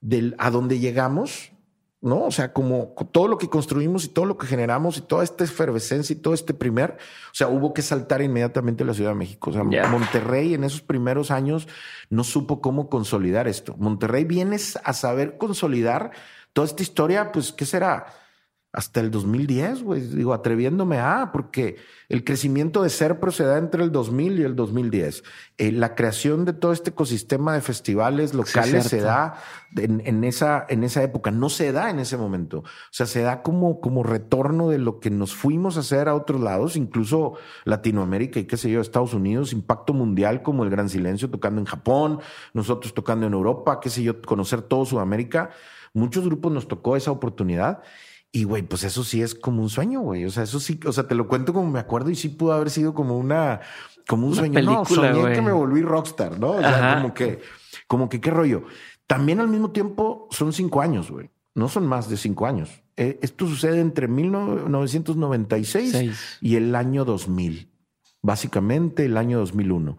del, 0.00 0.34
a 0.38 0.50
donde 0.50 0.78
llegamos 0.78 1.52
¿no? 2.00 2.24
O 2.24 2.30
sea, 2.30 2.52
como 2.52 2.94
todo 3.10 3.26
lo 3.26 3.38
que 3.38 3.48
construimos 3.48 4.04
y 4.04 4.08
todo 4.08 4.24
lo 4.24 4.38
que 4.38 4.46
generamos 4.46 4.98
y 4.98 5.00
toda 5.00 5.24
esta 5.24 5.44
efervescencia 5.44 6.14
y 6.14 6.16
todo 6.16 6.32
este 6.32 6.54
primer, 6.54 6.92
o 6.92 7.34
sea, 7.34 7.48
hubo 7.48 7.74
que 7.74 7.82
saltar 7.82 8.22
inmediatamente 8.22 8.84
a 8.84 8.86
la 8.86 8.94
Ciudad 8.94 9.10
de 9.10 9.16
México. 9.16 9.50
O 9.50 9.52
sea, 9.52 9.64
Monterrey 9.64 10.54
en 10.54 10.64
esos 10.64 10.80
primeros 10.80 11.30
años 11.30 11.66
no 12.08 12.22
supo 12.24 12.60
cómo 12.60 12.88
consolidar 12.88 13.48
esto. 13.48 13.74
Monterrey 13.78 14.24
viene 14.24 14.56
a 14.84 14.92
saber 14.92 15.38
consolidar 15.38 16.12
toda 16.52 16.66
esta 16.66 16.82
historia, 16.82 17.32
pues, 17.32 17.52
¿qué 17.52 17.66
será? 17.66 18.06
Hasta 18.70 19.00
el 19.00 19.10
2010, 19.10 19.82
güey, 19.82 20.02
digo, 20.02 20.34
atreviéndome 20.34 20.98
a, 20.98 21.30
porque 21.32 21.76
el 22.10 22.22
crecimiento 22.22 22.82
de 22.82 22.90
Serpro 22.90 23.32
se 23.32 23.44
da 23.44 23.56
entre 23.56 23.82
el 23.82 23.90
2000 23.90 24.40
y 24.40 24.42
el 24.42 24.56
2010. 24.56 25.24
Eh, 25.56 25.72
la 25.72 25.94
creación 25.94 26.44
de 26.44 26.52
todo 26.52 26.72
este 26.72 26.90
ecosistema 26.90 27.54
de 27.54 27.62
festivales 27.62 28.34
locales 28.34 28.84
se 28.84 29.00
da 29.00 29.36
en, 29.74 30.22
esa, 30.22 30.66
en 30.68 30.84
esa 30.84 31.02
época, 31.02 31.30
no 31.30 31.48
se 31.48 31.72
da 31.72 31.88
en 31.88 31.98
ese 31.98 32.18
momento. 32.18 32.58
O 32.58 32.64
sea, 32.90 33.06
se 33.06 33.22
da 33.22 33.42
como, 33.42 33.80
como 33.80 34.02
retorno 34.02 34.68
de 34.68 34.78
lo 34.78 35.00
que 35.00 35.08
nos 35.08 35.34
fuimos 35.34 35.78
a 35.78 35.80
hacer 35.80 36.06
a 36.06 36.14
otros 36.14 36.40
lados, 36.42 36.76
incluso 36.76 37.34
Latinoamérica 37.64 38.38
y 38.38 38.44
qué 38.44 38.58
sé 38.58 38.70
yo, 38.70 38.82
Estados 38.82 39.14
Unidos, 39.14 39.54
impacto 39.54 39.94
mundial 39.94 40.42
como 40.42 40.64
el 40.64 40.70
Gran 40.70 40.90
Silencio 40.90 41.30
tocando 41.30 41.58
en 41.58 41.66
Japón, 41.66 42.20
nosotros 42.52 42.92
tocando 42.92 43.26
en 43.26 43.32
Europa, 43.32 43.80
qué 43.80 43.88
sé 43.88 44.02
yo, 44.02 44.20
conocer 44.20 44.60
todo 44.60 44.84
Sudamérica. 44.84 45.50
Muchos 45.94 46.26
grupos 46.26 46.52
nos 46.52 46.68
tocó 46.68 46.96
esa 46.96 47.10
oportunidad 47.10 47.82
y 48.30 48.44
güey, 48.44 48.62
pues 48.62 48.84
eso 48.84 49.04
sí 49.04 49.22
es 49.22 49.34
como 49.34 49.62
un 49.62 49.70
sueño, 49.70 50.00
güey. 50.00 50.24
O 50.24 50.30
sea, 50.30 50.42
eso 50.42 50.60
sí, 50.60 50.78
o 50.84 50.92
sea, 50.92 51.08
te 51.08 51.14
lo 51.14 51.28
cuento 51.28 51.52
como 51.52 51.70
me 51.70 51.78
acuerdo 51.78 52.10
y 52.10 52.14
sí 52.14 52.28
pudo 52.28 52.52
haber 52.52 52.70
sido 52.70 52.94
como 52.94 53.16
una, 53.16 53.60
como 54.06 54.26
un 54.26 54.34
sueño. 54.34 54.60
no, 54.62 54.84
soñé 54.84 55.32
que 55.32 55.40
me 55.40 55.52
volví 55.52 55.82
rockstar, 55.82 56.38
¿no? 56.38 56.50
O 56.50 56.60
sea, 56.60 56.96
como 56.96 57.14
que, 57.14 57.40
como 57.86 58.08
que 58.08 58.20
qué 58.20 58.30
rollo. 58.30 58.64
También 59.06 59.40
al 59.40 59.48
mismo 59.48 59.70
tiempo 59.70 60.28
son 60.30 60.52
cinco 60.52 60.82
años, 60.82 61.10
güey. 61.10 61.30
No 61.54 61.68
son 61.68 61.86
más 61.86 62.10
de 62.10 62.18
cinco 62.18 62.46
años. 62.46 62.82
Eh, 62.96 63.18
esto 63.22 63.46
sucede 63.46 63.80
entre 63.80 64.08
1996 64.08 66.38
y 66.40 66.56
el 66.56 66.74
año 66.74 67.04
2000 67.04 67.70
básicamente 68.22 69.04
el 69.04 69.16
año 69.16 69.38
2001. 69.38 69.96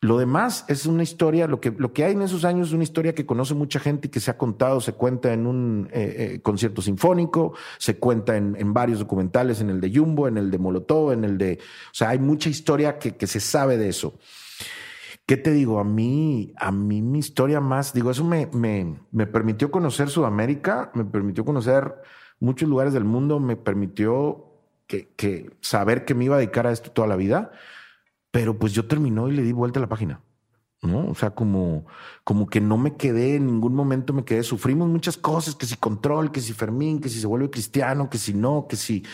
Lo 0.00 0.18
demás 0.18 0.64
es 0.68 0.86
una 0.86 1.02
historia, 1.02 1.46
lo 1.46 1.60
que, 1.60 1.70
lo 1.70 1.92
que 1.92 2.04
hay 2.04 2.12
en 2.12 2.22
esos 2.22 2.44
años 2.44 2.68
es 2.68 2.74
una 2.74 2.84
historia 2.84 3.14
que 3.14 3.26
conoce 3.26 3.54
mucha 3.54 3.80
gente 3.80 4.08
y 4.08 4.10
que 4.10 4.20
se 4.20 4.30
ha 4.30 4.38
contado, 4.38 4.80
se 4.80 4.92
cuenta 4.92 5.32
en 5.32 5.46
un 5.46 5.88
eh, 5.92 6.34
eh, 6.34 6.40
concierto 6.40 6.82
sinfónico, 6.82 7.54
se 7.78 7.98
cuenta 7.98 8.36
en, 8.36 8.56
en, 8.58 8.72
varios 8.72 9.00
documentales, 9.00 9.60
en 9.60 9.70
el 9.70 9.80
de 9.80 9.92
Jumbo, 9.94 10.28
en 10.28 10.38
el 10.38 10.50
de 10.50 10.58
Molotov, 10.58 11.12
en 11.12 11.24
el 11.24 11.36
de... 11.36 11.58
O 11.60 11.94
sea, 11.94 12.10
hay 12.10 12.18
mucha 12.18 12.48
historia 12.48 12.98
que, 12.98 13.16
que 13.16 13.26
se 13.26 13.40
sabe 13.40 13.76
de 13.76 13.88
eso. 13.88 14.18
¿Qué 15.26 15.36
te 15.36 15.52
digo? 15.52 15.78
A 15.78 15.84
mí, 15.84 16.54
a 16.56 16.72
mí 16.72 17.02
mi 17.02 17.18
historia 17.18 17.60
más, 17.60 17.92
digo, 17.92 18.10
eso 18.10 18.24
me, 18.24 18.46
me, 18.46 18.96
me 19.10 19.26
permitió 19.26 19.70
conocer 19.70 20.08
Sudamérica, 20.08 20.90
me 20.94 21.04
permitió 21.04 21.44
conocer 21.44 21.96
muchos 22.40 22.66
lugares 22.66 22.94
del 22.94 23.04
mundo, 23.04 23.38
me 23.38 23.56
permitió 23.56 24.47
que, 24.88 25.50
saber 25.60 26.04
que 26.04 26.14
me 26.14 26.24
iba 26.24 26.36
a 26.36 26.38
dedicar 26.38 26.66
a 26.66 26.72
esto 26.72 26.90
toda 26.90 27.06
la 27.06 27.16
vida, 27.16 27.52
pero 28.30 28.58
pues 28.58 28.72
yo 28.72 28.86
terminó 28.86 29.28
y 29.28 29.32
le 29.32 29.42
di 29.42 29.52
vuelta 29.52 29.78
a 29.78 29.82
la 29.82 29.88
página. 29.88 30.20
¿no? 30.80 31.08
O 31.10 31.14
sea, 31.14 31.30
como, 31.30 31.86
como 32.24 32.46
que 32.46 32.60
no 32.60 32.78
me 32.78 32.96
quedé 32.96 33.36
en 33.36 33.46
ningún 33.46 33.74
momento, 33.74 34.12
me 34.12 34.24
quedé, 34.24 34.42
sufrimos 34.42 34.88
muchas 34.88 35.16
cosas, 35.16 35.56
que 35.56 35.66
si 35.66 35.76
control, 35.76 36.30
que 36.30 36.40
si 36.40 36.52
Fermín, 36.52 37.00
que 37.00 37.08
si 37.08 37.20
se 37.20 37.26
vuelve 37.26 37.50
cristiano, 37.50 38.08
que 38.08 38.18
si 38.18 38.32
no, 38.32 38.66
que 38.68 38.76
si 38.76 39.04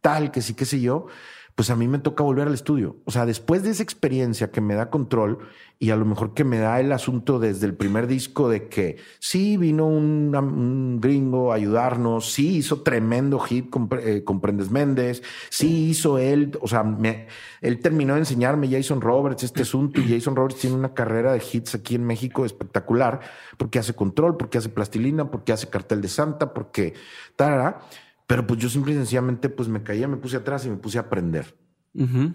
tal, 0.00 0.30
que 0.30 0.42
si 0.42 0.54
qué 0.54 0.64
sé 0.64 0.80
yo, 0.80 1.06
pues 1.54 1.70
a 1.70 1.76
mí 1.76 1.86
me 1.86 2.00
toca 2.00 2.24
volver 2.24 2.48
al 2.48 2.54
estudio. 2.54 2.96
O 3.04 3.12
sea, 3.12 3.26
después 3.26 3.62
de 3.62 3.70
esa 3.70 3.82
experiencia 3.82 4.50
que 4.50 4.60
me 4.60 4.74
da 4.74 4.90
control 4.90 5.38
y 5.78 5.90
a 5.90 5.96
lo 5.96 6.04
mejor 6.04 6.34
que 6.34 6.42
me 6.42 6.58
da 6.58 6.80
el 6.80 6.90
asunto 6.90 7.38
desde 7.38 7.66
el 7.66 7.74
primer 7.74 8.08
disco 8.08 8.48
de 8.48 8.68
que 8.68 8.96
sí 9.20 9.56
vino 9.56 9.86
un, 9.86 10.98
gringo 11.00 11.52
a 11.52 11.56
ayudarnos, 11.56 12.32
sí 12.32 12.56
hizo 12.56 12.82
tremendo 12.82 13.38
hit 13.38 13.70
con, 13.70 13.88
eh, 14.00 14.24
Prendes 14.42 14.70
Méndez, 14.70 15.22
sí 15.48 15.90
hizo 15.90 16.18
él, 16.18 16.58
o 16.60 16.66
sea, 16.66 16.82
me, 16.82 17.28
él 17.60 17.78
terminó 17.78 18.14
de 18.14 18.20
enseñarme 18.20 18.68
Jason 18.68 19.00
Roberts 19.00 19.44
este 19.44 19.62
asunto 19.62 20.00
y 20.00 20.08
Jason 20.08 20.34
Roberts 20.34 20.60
tiene 20.60 20.76
una 20.76 20.92
carrera 20.92 21.32
de 21.32 21.42
hits 21.52 21.76
aquí 21.76 21.94
en 21.94 22.04
México 22.04 22.44
espectacular 22.44 23.20
porque 23.56 23.78
hace 23.78 23.94
control, 23.94 24.36
porque 24.36 24.58
hace 24.58 24.70
plastilina, 24.70 25.30
porque 25.30 25.52
hace 25.52 25.68
cartel 25.68 26.00
de 26.00 26.08
Santa, 26.08 26.52
porque 26.52 26.94
tarara. 27.36 27.80
Pero 28.26 28.46
pues 28.46 28.60
yo 28.60 28.68
simple 28.68 28.92
y 28.92 28.96
sencillamente 28.96 29.48
pues 29.48 29.68
me 29.68 29.82
caía, 29.82 30.08
me 30.08 30.16
puse 30.16 30.36
atrás 30.36 30.64
y 30.66 30.70
me 30.70 30.76
puse 30.76 30.98
a 30.98 31.02
aprender. 31.02 31.56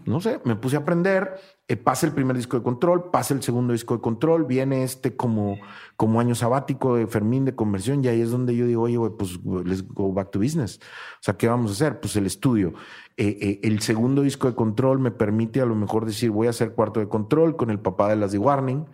No 0.05 0.21
sé, 0.21 0.39
me 0.45 0.55
puse 0.55 0.77
a 0.77 0.79
aprender, 0.79 1.37
eh, 1.69 1.77
pasa 1.77 2.07
el 2.07 2.13
primer 2.13 2.35
disco 2.35 2.57
de 2.57 2.63
control, 2.63 3.11
pasa 3.11 3.35
el 3.35 3.43
segundo 3.43 3.73
disco 3.73 3.93
de 3.93 4.01
control, 4.01 4.45
viene 4.45 4.83
este 4.83 5.15
como, 5.15 5.59
como 5.95 6.19
año 6.19 6.33
sabático 6.33 6.95
de 6.95 7.05
Fermín 7.05 7.45
de 7.45 7.53
conversión 7.53 8.03
y 8.03 8.07
ahí 8.07 8.21
es 8.21 8.31
donde 8.31 8.55
yo 8.55 8.65
digo, 8.65 8.81
oye, 8.81 8.97
pues 9.11 9.39
let's 9.65 9.87
go 9.87 10.11
back 10.11 10.31
to 10.31 10.39
business. 10.39 10.79
O 10.81 11.21
sea, 11.21 11.37
¿qué 11.37 11.47
vamos 11.47 11.69
a 11.69 11.73
hacer? 11.75 11.99
Pues 11.99 12.15
el 12.15 12.25
estudio. 12.25 12.73
Eh, 13.21 13.37
eh, 13.41 13.59
el 13.63 13.81
segundo 13.81 14.21
disco 14.21 14.47
de 14.47 14.55
control 14.55 14.99
me 14.99 15.11
permite 15.11 15.59
a 15.59 15.65
lo 15.65 15.75
mejor 15.75 16.05
decir 16.05 16.31
voy 16.31 16.47
a 16.47 16.51
hacer 16.51 16.71
cuarto 16.71 17.01
de 17.01 17.09
control 17.09 17.57
con 17.57 17.69
el 17.69 17.77
papá 17.77 18.07
de 18.07 18.15
las 18.15 18.31
de 18.31 18.37
Warning. 18.37 18.85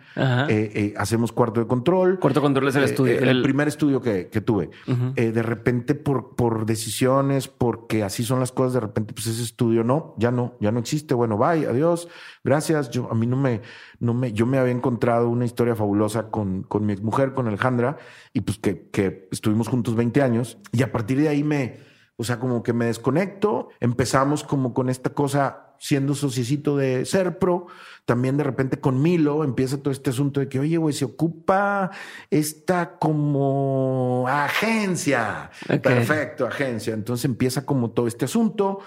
Eh, 0.49 0.95
hacemos 0.97 1.31
cuarto 1.31 1.59
de 1.59 1.67
control. 1.67 2.19
Cuarto 2.19 2.39
de 2.39 2.43
control 2.43 2.67
es 2.67 2.75
el 2.75 2.83
estudio. 2.83 3.19
el, 3.19 3.43
primer 3.43 3.67
estudio 3.67 4.01
que, 4.01 4.25
tuve. 4.43 4.71
de 5.15 5.43
repente 5.43 5.93
por, 5.93 6.35
por 6.35 6.65
decisiones, 6.65 7.47
porque 7.47 8.03
así 8.03 8.23
son 8.23 8.39
las 8.39 8.51
cosas, 8.51 8.73
de 8.73 8.79
repente 8.79 9.13
pues 9.13 9.27
ese 9.27 9.43
estudio 9.43 9.83
no, 9.83 10.15
ya 10.17 10.31
no, 10.31 10.55
ya 10.59 10.71
no 10.71 10.79
existe. 10.79 11.13
Bueno, 11.13 11.37
bye, 11.37 11.67
adiós, 11.67 12.09
gracias. 12.43 12.64
Yo, 12.67 13.09
a 13.11 13.15
mí 13.15 13.27
no 13.27 13.37
me, 13.37 13.61
no 13.99 14.13
me, 14.13 14.33
yo 14.33 14.45
me 14.45 14.57
había 14.57 14.73
encontrado 14.73 15.29
una 15.29 15.45
historia 15.45 15.75
fabulosa 15.75 16.29
con, 16.29 16.63
con 16.63 16.85
mi 16.85 16.95
mujer, 16.97 17.33
con 17.33 17.47
Alejandra, 17.47 17.97
y 18.33 18.41
pues 18.41 18.57
que, 18.59 18.89
que 18.89 19.27
estuvimos 19.31 19.67
juntos 19.67 19.95
20 19.95 20.21
años. 20.21 20.57
Y 20.71 20.83
a 20.83 20.91
partir 20.91 21.19
de 21.19 21.29
ahí 21.29 21.43
me 21.43 21.95
o 22.17 22.23
sea, 22.23 22.39
como 22.39 22.63
que 22.63 22.73
me 22.73 22.85
desconecto. 22.85 23.69
Empezamos 23.79 24.43
como 24.43 24.73
con 24.73 24.89
esta 24.89 25.11
cosa 25.11 25.73
siendo 25.79 26.15
sociecito 26.15 26.77
de 26.77 27.05
Serpro. 27.05 27.67
También 28.05 28.37
de 28.37 28.43
repente 28.43 28.79
con 28.79 29.01
Milo 29.01 29.43
empieza 29.43 29.77
todo 29.77 29.91
este 29.91 30.11
asunto 30.11 30.39
de 30.39 30.47
que, 30.47 30.59
oye, 30.59 30.77
güey, 30.77 30.93
se 30.93 31.05
ocupa 31.05 31.91
esta 32.29 32.97
como 32.97 34.25
agencia. 34.29 35.49
Perfecto, 35.81 36.47
agencia. 36.47 36.93
Entonces 36.93 37.25
empieza 37.25 37.65
como 37.65 37.91
todo 37.91 38.07
este 38.07 38.25
asunto. 38.25 38.79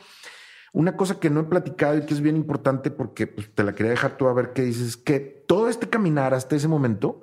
Una 0.72 0.96
cosa 0.96 1.18
que 1.18 1.30
no 1.30 1.40
he 1.40 1.44
platicado 1.44 1.98
y 1.98 2.06
que 2.06 2.14
es 2.14 2.20
bien 2.20 2.36
importante 2.36 2.90
porque 2.90 3.26
pues, 3.26 3.50
te 3.54 3.64
la 3.64 3.74
quería 3.74 3.90
dejar 3.90 4.16
tú 4.16 4.28
a 4.28 4.34
ver 4.34 4.52
qué 4.52 4.62
dices, 4.62 4.96
que 4.96 5.20
todo 5.20 5.68
este 5.68 5.88
caminar 5.88 6.34
hasta 6.34 6.56
ese 6.56 6.68
momento 6.68 7.22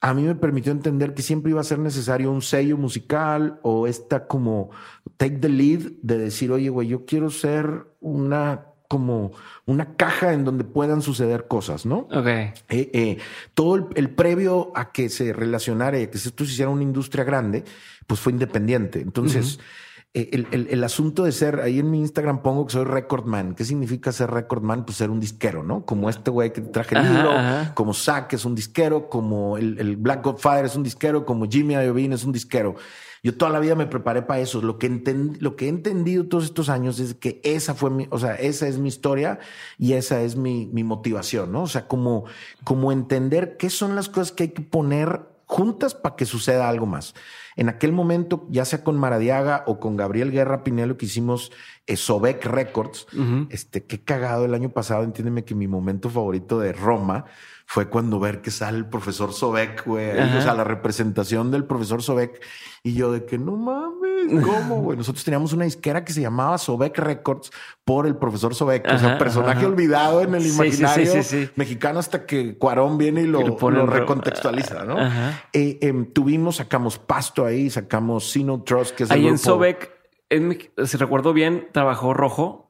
a 0.00 0.14
mí 0.14 0.22
me 0.22 0.36
permitió 0.36 0.70
entender 0.70 1.12
que 1.12 1.22
siempre 1.22 1.50
iba 1.50 1.60
a 1.60 1.64
ser 1.64 1.80
necesario 1.80 2.30
un 2.30 2.42
sello 2.42 2.76
musical 2.76 3.58
o 3.62 3.86
esta 3.86 4.28
como 4.28 4.70
take 5.16 5.38
the 5.38 5.48
lead 5.48 5.80
de 6.02 6.18
decir, 6.18 6.52
oye, 6.52 6.68
güey, 6.68 6.88
yo 6.88 7.04
quiero 7.04 7.30
ser 7.30 7.86
una 8.00 8.64
como 8.88 9.32
una 9.66 9.96
caja 9.96 10.32
en 10.32 10.44
donde 10.44 10.64
puedan 10.64 11.02
suceder 11.02 11.46
cosas, 11.46 11.84
¿no? 11.84 12.08
Ok. 12.10 12.26
Eh, 12.26 12.54
eh, 12.70 13.18
todo 13.52 13.90
el, 13.94 14.10
previo 14.10 14.72
a 14.74 14.92
que 14.92 15.10
se 15.10 15.34
relacionara 15.34 16.00
y 16.00 16.04
a 16.04 16.10
que 16.10 16.16
esto 16.16 16.44
se 16.46 16.52
hiciera 16.52 16.70
una 16.70 16.82
industria 16.82 17.22
grande, 17.22 17.64
pues 18.06 18.18
fue 18.18 18.32
independiente. 18.32 19.00
Entonces, 19.00 19.60
el, 20.14 20.66
el, 20.70 20.84
asunto 20.84 21.24
de 21.24 21.32
ser, 21.32 21.60
ahí 21.60 21.78
en 21.78 21.90
mi 21.90 22.00
Instagram 22.00 22.42
pongo 22.42 22.66
que 22.66 22.72
soy 22.72 22.84
record 22.84 23.26
man. 23.26 23.54
¿Qué 23.54 23.64
significa 23.64 24.10
ser 24.10 24.30
record 24.30 24.62
man? 24.62 24.84
Pues 24.84 24.96
ser 24.96 25.10
un 25.10 25.20
disquero, 25.20 25.62
¿no? 25.62 25.84
Como 25.84 26.08
este 26.08 26.30
güey 26.30 26.52
que 26.52 26.62
traje 26.62 26.96
el 26.96 27.04
libro, 27.04 27.30
como 27.74 27.94
Zack 27.94 28.32
es 28.32 28.44
un 28.44 28.54
disquero, 28.54 29.08
como 29.08 29.58
el, 29.58 29.78
el, 29.78 29.96
Black 29.96 30.24
Godfather 30.24 30.64
es 30.64 30.76
un 30.76 30.82
disquero, 30.82 31.24
como 31.24 31.46
Jimmy 31.48 31.74
Iovine 31.74 32.14
es 32.14 32.24
un 32.24 32.32
disquero. 32.32 32.76
Yo 33.22 33.36
toda 33.36 33.50
la 33.50 33.58
vida 33.58 33.74
me 33.74 33.86
preparé 33.86 34.22
para 34.22 34.40
eso. 34.40 34.62
Lo 34.62 34.78
que, 34.78 34.88
lo 35.40 35.56
que 35.56 35.66
he 35.66 35.68
entendido 35.68 36.26
todos 36.26 36.44
estos 36.44 36.68
años 36.68 36.98
es 37.00 37.14
que 37.14 37.40
esa 37.44 37.74
fue 37.74 37.90
mi, 37.90 38.06
o 38.10 38.18
sea, 38.18 38.34
esa 38.34 38.66
es 38.68 38.78
mi 38.78 38.88
historia 38.88 39.38
y 39.76 39.94
esa 39.94 40.22
es 40.22 40.36
mi, 40.36 40.66
mi 40.72 40.84
motivación, 40.84 41.52
¿no? 41.52 41.62
O 41.62 41.66
sea, 41.68 41.88
como, 41.88 42.24
como 42.64 42.92
entender 42.92 43.56
qué 43.56 43.70
son 43.70 43.96
las 43.96 44.08
cosas 44.08 44.32
que 44.32 44.44
hay 44.44 44.48
que 44.50 44.62
poner 44.62 45.20
juntas 45.46 45.94
para 45.94 46.14
que 46.16 46.26
suceda 46.26 46.68
algo 46.68 46.86
más. 46.86 47.14
En 47.58 47.68
aquel 47.68 47.90
momento, 47.90 48.46
ya 48.50 48.64
sea 48.64 48.84
con 48.84 48.96
Maradiaga 48.96 49.64
o 49.66 49.80
con 49.80 49.96
Gabriel 49.96 50.30
Guerra 50.30 50.62
Pinelo, 50.62 50.96
que 50.96 51.06
hicimos 51.06 51.50
eh, 51.88 51.96
Sobek 51.96 52.44
Records, 52.44 53.08
este, 53.50 53.84
qué 53.84 54.04
cagado 54.04 54.44
el 54.44 54.54
año 54.54 54.68
pasado, 54.70 55.02
entiéndeme 55.02 55.44
que 55.44 55.56
mi 55.56 55.66
momento 55.66 56.08
favorito 56.08 56.60
de 56.60 56.72
Roma 56.72 57.24
fue 57.66 57.88
cuando 57.88 58.20
ver 58.20 58.42
que 58.42 58.52
sale 58.52 58.78
el 58.78 58.86
profesor 58.86 59.32
Sobek, 59.32 59.84
güey, 59.84 60.10
o 60.10 60.40
sea, 60.40 60.54
la 60.54 60.62
representación 60.62 61.50
del 61.50 61.64
profesor 61.64 62.00
Sobek, 62.00 62.40
y 62.84 62.94
yo 62.94 63.10
de 63.10 63.24
que 63.24 63.38
no 63.38 63.56
mames, 63.56 64.07
¿Cómo, 64.44 64.80
güey? 64.82 64.96
Nosotros 64.96 65.24
teníamos 65.24 65.52
una 65.52 65.64
disquera 65.64 66.04
que 66.04 66.12
se 66.12 66.20
llamaba 66.20 66.58
Sobek 66.58 66.98
Records 66.98 67.50
por 67.84 68.06
el 68.06 68.16
profesor 68.16 68.54
Sobek, 68.54 68.86
o 68.92 68.98
sea, 68.98 69.18
personaje 69.18 69.64
olvidado 69.64 70.22
en 70.22 70.34
el 70.34 70.46
imaginario 70.46 71.12
mexicano 71.56 71.98
hasta 71.98 72.26
que 72.26 72.56
Cuarón 72.56 72.98
viene 72.98 73.22
y 73.22 73.26
lo, 73.26 73.40
lo, 73.40 73.86
recontextualiza, 73.86 74.84
¿no? 74.84 74.98
Eh, 75.52 75.78
em, 75.80 76.12
tuvimos, 76.12 76.56
sacamos 76.56 76.98
Pasto 76.98 77.44
ahí, 77.44 77.70
sacamos 77.70 78.30
Sino 78.30 78.62
Trust, 78.62 78.94
que 78.94 79.04
es 79.04 79.10
Ahí 79.10 79.26
en 79.26 79.38
Sobek, 79.38 79.90
si 80.84 80.96
recuerdo 80.96 81.32
bien, 81.32 81.68
trabajó 81.72 82.14
Rojo. 82.14 82.67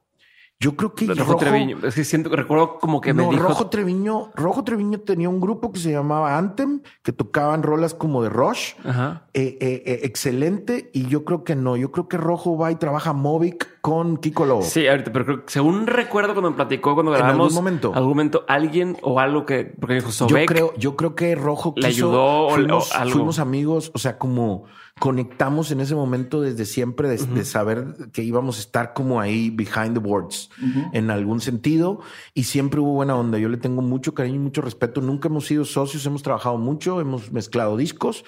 Yo 0.61 0.75
creo 0.75 0.93
que 0.93 1.05
Rojo, 1.05 1.37
Treviño. 1.37 1.77
Es 1.83 1.95
que 1.95 2.03
siento, 2.03 2.29
recuerdo 2.35 2.79
como 2.79 2.99
que 2.99 3.13
me 3.13 3.25
dijo. 3.29 3.41
Rojo 3.41 3.67
Treviño, 3.69 4.31
Rojo 4.35 4.65
Treviño 4.65 4.99
tenía 4.99 5.29
un 5.29 5.39
grupo 5.39 5.71
que 5.71 5.79
se 5.79 5.89
llamaba 5.89 6.37
Anthem, 6.37 6.81
que 7.01 7.13
tocaban 7.13 7.63
rolas 7.63 7.93
como 7.93 8.21
de 8.23 8.29
Rush. 8.29 8.73
Ajá. 8.83 9.23
Eh, 9.33 9.57
eh, 9.61 9.83
eh, 9.85 9.99
excelente. 10.03 10.91
Y 10.93 11.07
yo 11.07 11.23
creo 11.23 11.45
que 11.45 11.55
no. 11.55 11.77
Yo 11.77 11.93
creo 11.93 12.09
que 12.09 12.17
Rojo 12.17 12.57
va 12.57 12.73
y 12.73 12.75
trabaja 12.75 13.13
Movic 13.13 13.79
con 13.79 14.17
Kiko 14.17 14.45
Lobo. 14.45 14.63
Sí, 14.63 14.85
ahorita, 14.85 15.13
pero 15.13 15.25
creo 15.25 15.45
que 15.45 15.51
según 15.53 15.87
recuerdo 15.87 16.33
cuando 16.33 16.49
me 16.49 16.57
platicó, 16.57 16.93
cuando 16.93 17.13
grabamos. 17.13 17.35
En 17.35 17.41
algún 17.41 17.55
momento. 17.55 17.93
algún 17.95 18.09
momento, 18.09 18.43
alguien 18.49 18.97
o 19.01 19.21
algo 19.21 19.45
que. 19.45 19.63
Porque 19.63 19.95
dijo 19.95 20.11
Sobek. 20.11 20.41
Yo 20.41 20.45
creo, 20.45 20.73
yo 20.75 20.95
creo 20.97 21.15
que 21.15 21.35
Rojo 21.35 21.73
le 21.77 21.87
ayudó 21.87 22.49
fuimos, 22.49 22.91
o 22.91 22.97
algo. 22.97 23.13
Fuimos 23.13 23.39
amigos, 23.39 23.91
o 23.93 23.97
sea, 23.97 24.17
como 24.17 24.65
conectamos 24.99 25.71
en 25.71 25.79
ese 25.79 25.95
momento 25.95 26.41
desde 26.41 26.65
siempre 26.65 27.07
de, 27.07 27.45
saber 27.45 27.95
que 28.11 28.21
íbamos 28.21 28.57
a 28.57 28.59
estar 28.59 28.93
como 28.93 29.19
ahí 29.21 29.49
behind 29.49 29.93
the 29.93 29.99
boards 29.99 30.49
en 30.93 31.09
algún 31.09 31.41
sentido 31.41 32.01
y 32.33 32.43
siempre 32.43 32.79
hubo 32.79 32.93
buena 32.93 33.15
onda. 33.15 33.37
Yo 33.37 33.49
le 33.49 33.57
tengo 33.57 33.81
mucho 33.81 34.13
cariño 34.13 34.35
y 34.35 34.39
mucho 34.39 34.61
respeto. 34.61 35.01
Nunca 35.01 35.29
hemos 35.29 35.47
sido 35.47 35.65
socios, 35.65 36.05
hemos 36.05 36.21
trabajado 36.21 36.57
mucho, 36.57 36.99
hemos 36.99 37.31
mezclado 37.31 37.77
discos. 37.77 38.25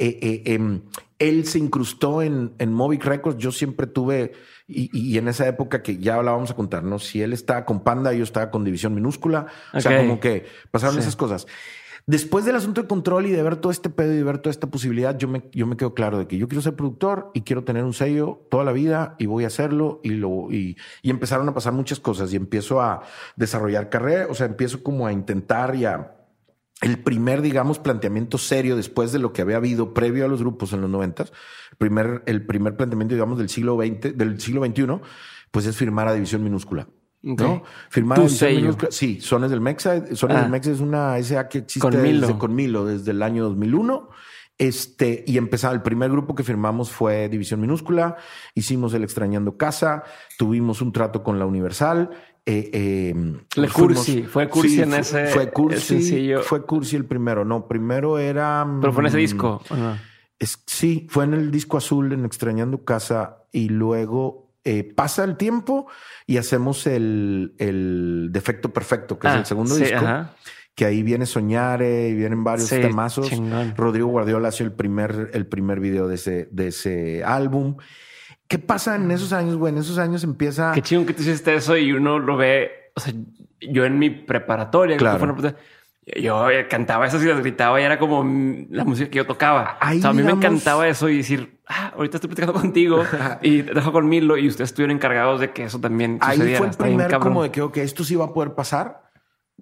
Eh, 0.00 0.18
eh, 0.22 0.54
em, 0.54 0.82
él 1.18 1.46
se 1.46 1.58
incrustó 1.58 2.22
en, 2.22 2.52
en 2.58 2.72
Movic 2.72 3.04
Records. 3.04 3.38
Yo 3.38 3.50
siempre 3.50 3.86
tuve, 3.86 4.32
y, 4.68 5.18
en 5.18 5.28
esa 5.28 5.48
época 5.48 5.82
que 5.82 5.98
ya 5.98 6.22
la 6.22 6.32
vamos 6.32 6.50
a 6.50 6.54
contar, 6.54 6.84
¿no? 6.84 6.98
Si 6.98 7.20
él 7.20 7.32
estaba 7.32 7.64
con 7.64 7.80
Panda, 7.80 8.12
yo 8.12 8.22
estaba 8.22 8.50
con 8.50 8.64
División 8.64 8.94
Minúscula. 8.94 9.46
O 9.72 9.80
sea, 9.80 9.98
como 9.98 10.20
que 10.20 10.46
pasaron 10.70 10.98
esas 10.98 11.16
cosas. 11.16 11.46
Después 12.08 12.46
del 12.46 12.56
asunto 12.56 12.80
de 12.80 12.88
control 12.88 13.26
y 13.26 13.32
de 13.32 13.42
ver 13.42 13.56
todo 13.56 13.70
este 13.70 13.90
pedo 13.90 14.14
y 14.14 14.16
de 14.16 14.22
ver 14.22 14.38
toda 14.38 14.50
esta 14.50 14.68
posibilidad, 14.68 15.18
yo 15.18 15.28
me, 15.28 15.44
yo 15.52 15.66
me 15.66 15.76
quedo 15.76 15.92
claro 15.92 16.16
de 16.16 16.26
que 16.26 16.38
yo 16.38 16.48
quiero 16.48 16.62
ser 16.62 16.74
productor 16.74 17.30
y 17.34 17.42
quiero 17.42 17.64
tener 17.64 17.84
un 17.84 17.92
sello 17.92 18.46
toda 18.50 18.64
la 18.64 18.72
vida 18.72 19.14
y 19.18 19.26
voy 19.26 19.44
a 19.44 19.48
hacerlo 19.48 20.00
y 20.02 20.12
lo 20.12 20.50
y, 20.50 20.78
y 21.02 21.10
empezaron 21.10 21.46
a 21.50 21.52
pasar 21.52 21.74
muchas 21.74 22.00
cosas 22.00 22.32
y 22.32 22.36
empiezo 22.36 22.80
a 22.80 23.02
desarrollar 23.36 23.90
carrera, 23.90 24.26
o 24.30 24.34
sea, 24.34 24.46
empiezo 24.46 24.82
como 24.82 25.06
a 25.06 25.12
intentar 25.12 25.76
y 25.76 25.84
a 25.84 26.14
el 26.80 27.02
primer, 27.02 27.42
digamos, 27.42 27.78
planteamiento 27.78 28.38
serio 28.38 28.74
después 28.74 29.12
de 29.12 29.18
lo 29.18 29.34
que 29.34 29.42
había 29.42 29.58
habido 29.58 29.92
previo 29.92 30.24
a 30.24 30.28
los 30.28 30.40
grupos 30.40 30.72
en 30.72 30.80
los 30.80 30.88
noventas, 30.88 31.34
primer, 31.76 32.22
el 32.24 32.46
primer 32.46 32.74
planteamiento, 32.74 33.16
digamos, 33.16 33.36
del 33.36 33.50
siglo 33.50 33.76
XX, 33.76 34.16
del 34.16 34.40
siglo 34.40 34.64
XXI, 34.64 34.86
pues 35.50 35.66
es 35.66 35.76
firmar 35.76 36.08
a 36.08 36.14
división 36.14 36.42
minúscula. 36.42 36.88
¿No? 37.22 37.62
Firmado 37.90 38.22
en 38.22 38.30
sello. 38.30 38.76
Sí, 38.90 39.20
Sones 39.20 39.50
del 39.50 39.60
Mexa. 39.60 40.14
Sones 40.14 40.36
del 40.36 40.46
ah. 40.46 40.48
Mexa 40.48 40.70
es 40.70 40.80
una 40.80 41.22
SA 41.22 41.48
que 41.48 41.58
existe 41.58 41.80
con 41.80 41.92
desde 41.92 42.38
Conmilo, 42.38 42.84
desde 42.84 43.10
el 43.10 43.22
año 43.22 43.44
2001. 43.44 44.08
Este, 44.58 45.22
y 45.24 45.38
empezaba, 45.38 45.72
el 45.72 45.82
primer 45.82 46.10
grupo 46.10 46.34
que 46.34 46.42
firmamos 46.42 46.90
fue 46.90 47.28
División 47.28 47.60
Minúscula, 47.60 48.16
hicimos 48.56 48.92
el 48.92 49.04
Extrañando 49.04 49.56
Casa, 49.56 50.02
tuvimos 50.36 50.82
un 50.82 50.90
trato 50.90 51.22
con 51.22 51.38
la 51.38 51.46
Universal. 51.46 52.10
Eh, 52.44 52.70
eh, 52.72 53.14
Le 53.54 53.68
Cursi, 53.68 54.22
fue 54.22 54.48
Cursi 54.48 54.82
en 54.82 54.94
ese 54.94 55.26
fue 55.26 55.52
Cursi, 55.52 56.32
Fue 56.42 56.66
Cursi 56.66 56.96
el 56.96 57.04
primero, 57.04 57.44
no, 57.44 57.68
primero 57.68 58.18
era... 58.18 58.66
Pero 58.80 58.92
fue 58.92 59.02
en 59.02 59.06
ese 59.06 59.18
mm, 59.18 59.20
disco. 59.20 59.62
Es, 60.40 60.60
sí, 60.66 61.06
fue 61.08 61.24
en 61.24 61.34
el 61.34 61.50
disco 61.52 61.76
azul, 61.76 62.12
en 62.12 62.24
Extrañando 62.24 62.84
Casa, 62.84 63.44
y 63.52 63.68
luego 63.68 64.47
eh, 64.70 64.84
pasa 64.84 65.24
el 65.24 65.38
tiempo 65.38 65.86
y 66.26 66.36
hacemos 66.36 66.86
el, 66.86 67.54
el 67.56 68.28
defecto 68.30 68.70
perfecto, 68.70 69.18
que 69.18 69.26
es 69.26 69.32
el 69.32 69.40
ah, 69.40 69.44
segundo 69.46 69.74
disco. 69.76 70.04
Que 70.74 70.84
ahí 70.84 71.02
viene 71.02 71.24
Soñare 71.24 72.10
y 72.10 72.14
vienen 72.14 72.44
varios 72.44 72.68
temazos. 72.68 73.30
Rodrigo 73.78 74.08
Guardiola 74.08 74.48
hace 74.48 74.64
el 74.64 74.72
primer, 74.72 75.30
el 75.32 75.46
primer 75.46 75.80
video 75.80 76.06
de 76.06 76.16
ese, 76.16 76.48
de 76.52 76.68
ese 76.68 77.24
álbum. 77.24 77.76
¿Qué 78.46 78.58
pasa 78.58 78.96
en 78.96 79.10
esos 79.10 79.32
años, 79.32 79.56
güey? 79.56 79.72
En 79.72 79.78
esos 79.78 79.96
años 79.96 80.22
empieza. 80.22 80.72
Qué 80.72 80.82
chido 80.82 81.06
que 81.06 81.14
tú 81.14 81.22
hiciste 81.22 81.54
eso 81.54 81.74
y 81.74 81.92
uno 81.92 82.18
lo 82.18 82.36
ve. 82.36 82.92
O 82.94 83.00
sea, 83.00 83.14
yo 83.60 83.86
en 83.86 83.98
mi 83.98 84.10
preparatoria, 84.10 84.98
claro. 84.98 85.34
yo 86.20 86.46
cantaba 86.68 87.06
eso 87.06 87.22
y 87.22 87.26
las 87.26 87.40
gritaba 87.40 87.80
y 87.80 87.84
era 87.84 87.98
como 87.98 88.22
la 88.68 88.84
música 88.84 89.08
que 89.08 89.16
yo 89.16 89.26
tocaba. 89.26 89.78
a 89.80 90.12
mí 90.12 90.22
me 90.22 90.32
encantaba 90.32 90.86
eso 90.86 91.08
y 91.08 91.16
decir, 91.16 91.57
ah, 91.68 91.92
ahorita 91.96 92.16
estoy 92.16 92.28
platicando 92.28 92.60
contigo 92.60 93.02
y 93.42 93.62
te 93.62 93.74
dejo 93.74 93.92
con 93.92 94.08
Milo 94.08 94.36
y 94.36 94.48
ustedes 94.48 94.70
estuvieron 94.70 94.96
encargados 94.96 95.40
de 95.40 95.52
que 95.52 95.64
eso 95.64 95.80
también 95.80 96.18
Ahí 96.20 96.38
fue 96.56 96.68
el 96.68 96.76
primer 96.76 97.18
como 97.18 97.42
de 97.42 97.50
que, 97.50 97.62
ok, 97.62 97.78
esto 97.78 98.04
sí 98.04 98.16
va 98.16 98.26
a 98.26 98.32
poder 98.32 98.54
pasar. 98.54 99.08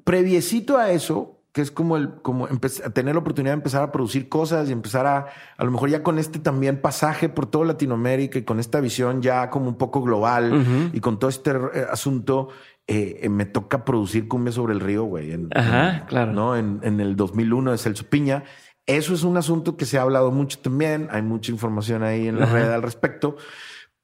Previecito 0.05 0.79
a 0.79 0.91
eso, 0.91 1.41
que 1.53 1.63
es 1.63 1.71
como 1.71 1.97
el, 1.97 2.11
como 2.23 2.47
tener 2.93 3.15
la 3.15 3.21
oportunidad 3.21 3.53
de 3.53 3.59
empezar 3.59 3.83
a 3.83 3.91
producir 3.91 4.29
cosas 4.29 4.69
y 4.69 4.73
empezar 4.73 5.07
a, 5.07 5.27
a 5.57 5.65
lo 5.65 5.71
mejor 5.71 5.89
ya 5.89 6.03
con 6.03 6.19
este 6.19 6.39
también 6.39 6.81
pasaje 6.81 7.29
por 7.29 7.47
toda 7.47 7.65
Latinoamérica 7.65 8.39
y 8.39 8.43
con 8.43 8.61
esta 8.61 8.81
visión 8.81 9.23
ya 9.23 9.49
como 9.49 9.69
un 9.69 9.77
poco 9.77 10.03
global 10.03 10.91
y 10.93 11.01
con 11.01 11.19
todo 11.19 11.31
este 11.31 11.51
eh, 11.51 11.87
asunto, 11.91 12.51
eh, 12.87 13.21
eh, 13.23 13.29
me 13.29 13.47
toca 13.47 13.85
producir 13.85 14.29
Cumbia 14.29 14.53
sobre 14.53 14.75
el 14.75 14.81
río, 14.81 15.05
güey. 15.05 15.35
Ajá, 15.55 16.05
claro. 16.07 16.33
¿no? 16.33 16.57
En, 16.57 16.81
en 16.83 17.01
el 17.01 17.17
2001 17.17 17.73
de 17.73 17.79
Celso 17.79 18.05
Piña 18.05 18.45
eso 18.87 19.15
es 19.15 19.23
un 19.25 19.37
asunto 19.37 19.77
que 19.77 19.85
se 19.85 19.99
ha 19.99 20.03
hablado 20.03 20.31
mucho 20.31 20.59
también. 20.59 21.09
Hay 21.11 21.23
mucha 21.23 21.53
información 21.53 22.03
ahí 22.03 22.29
en 22.29 22.39
la 22.39 22.47
red 22.47 22.71
al 22.71 22.83
respecto, 22.83 23.37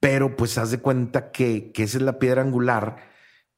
pero 0.01 0.37
pues 0.37 0.59
haz 0.59 0.70
de 0.70 0.78
cuenta 0.78 1.30
que, 1.30 1.70
que 1.72 1.85
esa 1.85 1.99
es 1.99 2.03
la 2.03 2.18
piedra 2.18 2.43
angular 2.43 3.12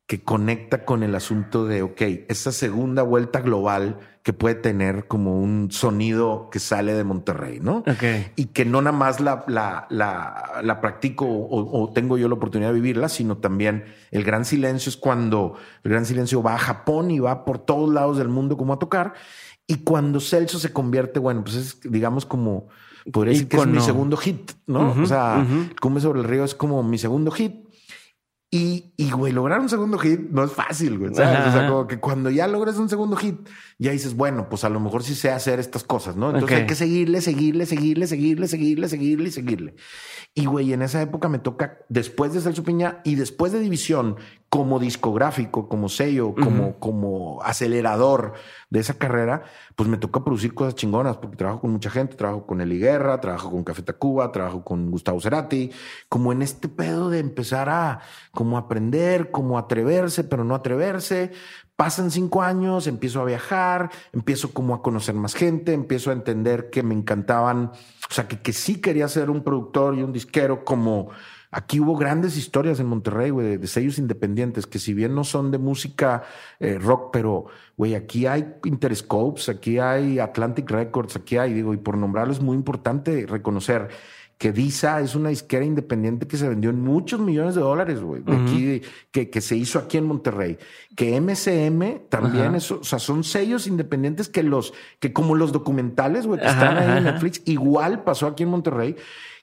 que 0.06 0.22
conecta 0.22 0.84
con 0.84 1.02
el 1.02 1.14
asunto 1.14 1.64
de, 1.64 1.82
ok, 1.82 2.02
esa 2.28 2.52
segunda 2.52 3.02
vuelta 3.02 3.40
global 3.40 3.98
que 4.22 4.34
puede 4.34 4.54
tener 4.54 5.06
como 5.06 5.40
un 5.40 5.70
sonido 5.70 6.50
que 6.50 6.58
sale 6.58 6.92
de 6.92 7.04
Monterrey, 7.04 7.58
¿no? 7.60 7.78
Okay. 7.78 8.30
Y 8.36 8.46
que 8.46 8.66
no 8.66 8.82
nada 8.82 8.96
más 8.96 9.20
la, 9.20 9.44
la, 9.48 9.86
la, 9.88 10.60
la 10.62 10.80
practico 10.82 11.24
o, 11.24 11.82
o, 11.82 11.92
tengo 11.92 12.18
yo 12.18 12.28
la 12.28 12.34
oportunidad 12.34 12.70
de 12.70 12.80
vivirla, 12.80 13.08
sino 13.08 13.38
también 13.38 13.84
el 14.10 14.24
gran 14.24 14.44
silencio 14.44 14.90
es 14.90 14.98
cuando 14.98 15.56
el 15.82 15.90
gran 15.90 16.04
silencio 16.04 16.42
va 16.42 16.54
a 16.54 16.58
Japón 16.58 17.10
y 17.10 17.18
va 17.18 17.46
por 17.46 17.58
todos 17.58 17.92
lados 17.92 18.18
del 18.18 18.28
mundo 18.28 18.58
como 18.58 18.74
a 18.74 18.78
tocar. 18.78 19.14
Y 19.66 19.76
cuando 19.76 20.20
Celso 20.20 20.58
se 20.58 20.72
convierte, 20.72 21.18
bueno, 21.18 21.42
pues 21.42 21.56
es, 21.56 21.80
digamos, 21.82 22.26
como 22.26 22.68
podría 23.12 23.32
decir 23.32 23.48
que 23.48 23.56
es 23.56 23.66
mi 23.66 23.80
segundo 23.80 24.16
hit, 24.16 24.52
¿no? 24.66 24.92
o 24.92 25.06
sea, 25.06 25.46
Come 25.80 26.00
sobre 26.00 26.20
el 26.20 26.26
río 26.26 26.44
es 26.44 26.54
como 26.54 26.82
mi 26.82 26.98
segundo 26.98 27.30
hit. 27.30 27.64
Y, 28.50 28.92
y, 28.96 29.10
güey, 29.10 29.32
lograr 29.32 29.58
un 29.58 29.68
segundo 29.68 29.98
hit 29.98 30.30
no 30.30 30.44
es 30.44 30.52
fácil, 30.52 30.96
güey. 30.96 31.12
¿sabes? 31.12 31.48
O 31.48 31.50
sea, 31.50 31.66
como 31.68 31.88
que 31.88 31.98
cuando 31.98 32.30
ya 32.30 32.46
logras 32.46 32.76
un 32.76 32.88
segundo 32.88 33.16
hit, 33.16 33.36
ya 33.80 33.90
dices, 33.90 34.14
bueno, 34.14 34.48
pues 34.48 34.62
a 34.62 34.68
lo 34.68 34.78
mejor 34.78 35.02
sí 35.02 35.16
sé 35.16 35.32
hacer 35.32 35.58
estas 35.58 35.82
cosas, 35.82 36.14
¿no? 36.14 36.30
Entonces 36.30 36.58
hay 36.58 36.66
que 36.66 36.76
seguirle, 36.76 37.20
seguirle, 37.20 37.66
seguirle, 37.66 38.06
seguirle, 38.06 38.46
seguirle, 38.46 38.88
seguirle 38.88 39.28
y 39.28 39.32
seguirle. 39.32 39.74
Y 40.36 40.46
güey, 40.46 40.72
en 40.72 40.82
esa 40.82 41.00
época 41.00 41.28
me 41.28 41.38
toca, 41.38 41.78
después 41.88 42.32
de 42.32 42.40
Celso 42.40 42.64
Piña 42.64 43.00
y 43.04 43.14
después 43.14 43.52
de 43.52 43.60
División, 43.60 44.16
como 44.48 44.80
discográfico, 44.80 45.68
como 45.68 45.88
sello, 45.88 46.34
como, 46.34 46.78
como 46.78 47.42
acelerador 47.42 48.34
de 48.70 48.80
esa 48.80 48.94
carrera, 48.94 49.42
pues 49.74 49.88
me 49.88 49.96
toca 49.96 50.22
producir 50.22 50.54
cosas 50.54 50.74
chingonas, 50.76 51.16
porque 51.16 51.36
trabajo 51.36 51.60
con 51.60 51.72
mucha 51.72 51.90
gente, 51.90 52.16
trabajo 52.16 52.46
con 52.46 52.60
Eli 52.60 52.78
Guerra, 52.78 53.20
trabajo 53.20 53.50
con 53.50 53.64
Café 53.64 53.82
Tacuba, 53.82 54.30
trabajo 54.32 54.64
con 54.64 54.90
Gustavo 54.90 55.20
Cerati, 55.20 55.70
como 56.08 56.32
en 56.32 56.42
este 56.42 56.68
pedo 56.68 57.10
de 57.10 57.18
empezar 57.20 57.68
a 57.68 58.00
como 58.32 58.58
aprender, 58.58 59.30
como 59.30 59.58
atreverse, 59.58 60.24
pero 60.24 60.44
no 60.44 60.54
atreverse, 60.54 61.32
Pasan 61.76 62.12
cinco 62.12 62.42
años, 62.42 62.86
empiezo 62.86 63.20
a 63.20 63.24
viajar, 63.24 63.90
empiezo 64.12 64.52
como 64.52 64.74
a 64.74 64.82
conocer 64.82 65.16
más 65.16 65.34
gente, 65.34 65.72
empiezo 65.72 66.10
a 66.10 66.12
entender 66.12 66.70
que 66.70 66.84
me 66.84 66.94
encantaban, 66.94 67.72
o 68.08 68.14
sea, 68.14 68.28
que, 68.28 68.40
que 68.40 68.52
sí 68.52 68.80
quería 68.80 69.08
ser 69.08 69.28
un 69.28 69.42
productor 69.42 69.96
y 69.96 70.02
un 70.02 70.12
disquero 70.12 70.64
como... 70.64 71.10
Aquí 71.50 71.78
hubo 71.78 71.96
grandes 71.96 72.36
historias 72.36 72.80
en 72.80 72.86
Monterrey, 72.86 73.30
güey, 73.30 73.58
de, 73.58 73.66
sellos 73.68 73.98
independientes, 73.98 74.66
que 74.66 74.80
si 74.80 74.92
bien 74.92 75.14
no 75.14 75.22
son 75.22 75.52
de 75.52 75.58
música 75.58 76.24
eh, 76.58 76.78
rock, 76.80 77.10
pero, 77.12 77.46
güey, 77.76 77.94
aquí 77.94 78.26
hay 78.26 78.54
Interscopes, 78.64 79.48
aquí 79.48 79.78
hay 79.78 80.18
Atlantic 80.18 80.68
Records, 80.68 81.14
aquí 81.14 81.36
hay, 81.36 81.54
digo, 81.54 81.72
y 81.72 81.76
por 81.76 81.96
nombrarlo 81.96 82.32
es 82.32 82.40
muy 82.40 82.56
importante 82.56 83.24
reconocer 83.28 83.88
que 84.38 84.52
Disa 84.52 85.00
es 85.00 85.14
una 85.14 85.28
disquera 85.28 85.64
independiente 85.64 86.26
que 86.26 86.36
se 86.36 86.48
vendió 86.48 86.70
en 86.70 86.80
muchos 86.80 87.20
millones 87.20 87.54
de 87.54 87.60
dólares, 87.60 88.00
güey, 88.00 88.22
aquí, 88.26 88.82
que, 89.10 89.30
que, 89.30 89.40
se 89.40 89.56
hizo 89.56 89.78
aquí 89.78 89.96
en 89.96 90.06
Monterrey. 90.06 90.58
Que 90.96 91.20
MCM 91.20 92.08
también, 92.08 92.54
es, 92.54 92.70
o 92.70 92.82
sea, 92.82 92.98
son 92.98 93.24
sellos 93.24 93.66
independientes 93.66 94.28
que 94.28 94.42
los, 94.42 94.74
que 94.98 95.12
como 95.12 95.34
los 95.34 95.52
documentales, 95.52 96.26
güey, 96.26 96.40
que 96.40 96.46
están 96.46 96.76
ahí 96.76 96.98
en 96.98 97.04
Netflix, 97.04 97.42
igual 97.46 98.02
pasó 98.02 98.26
aquí 98.26 98.42
en 98.42 98.50
Monterrey 98.50 98.96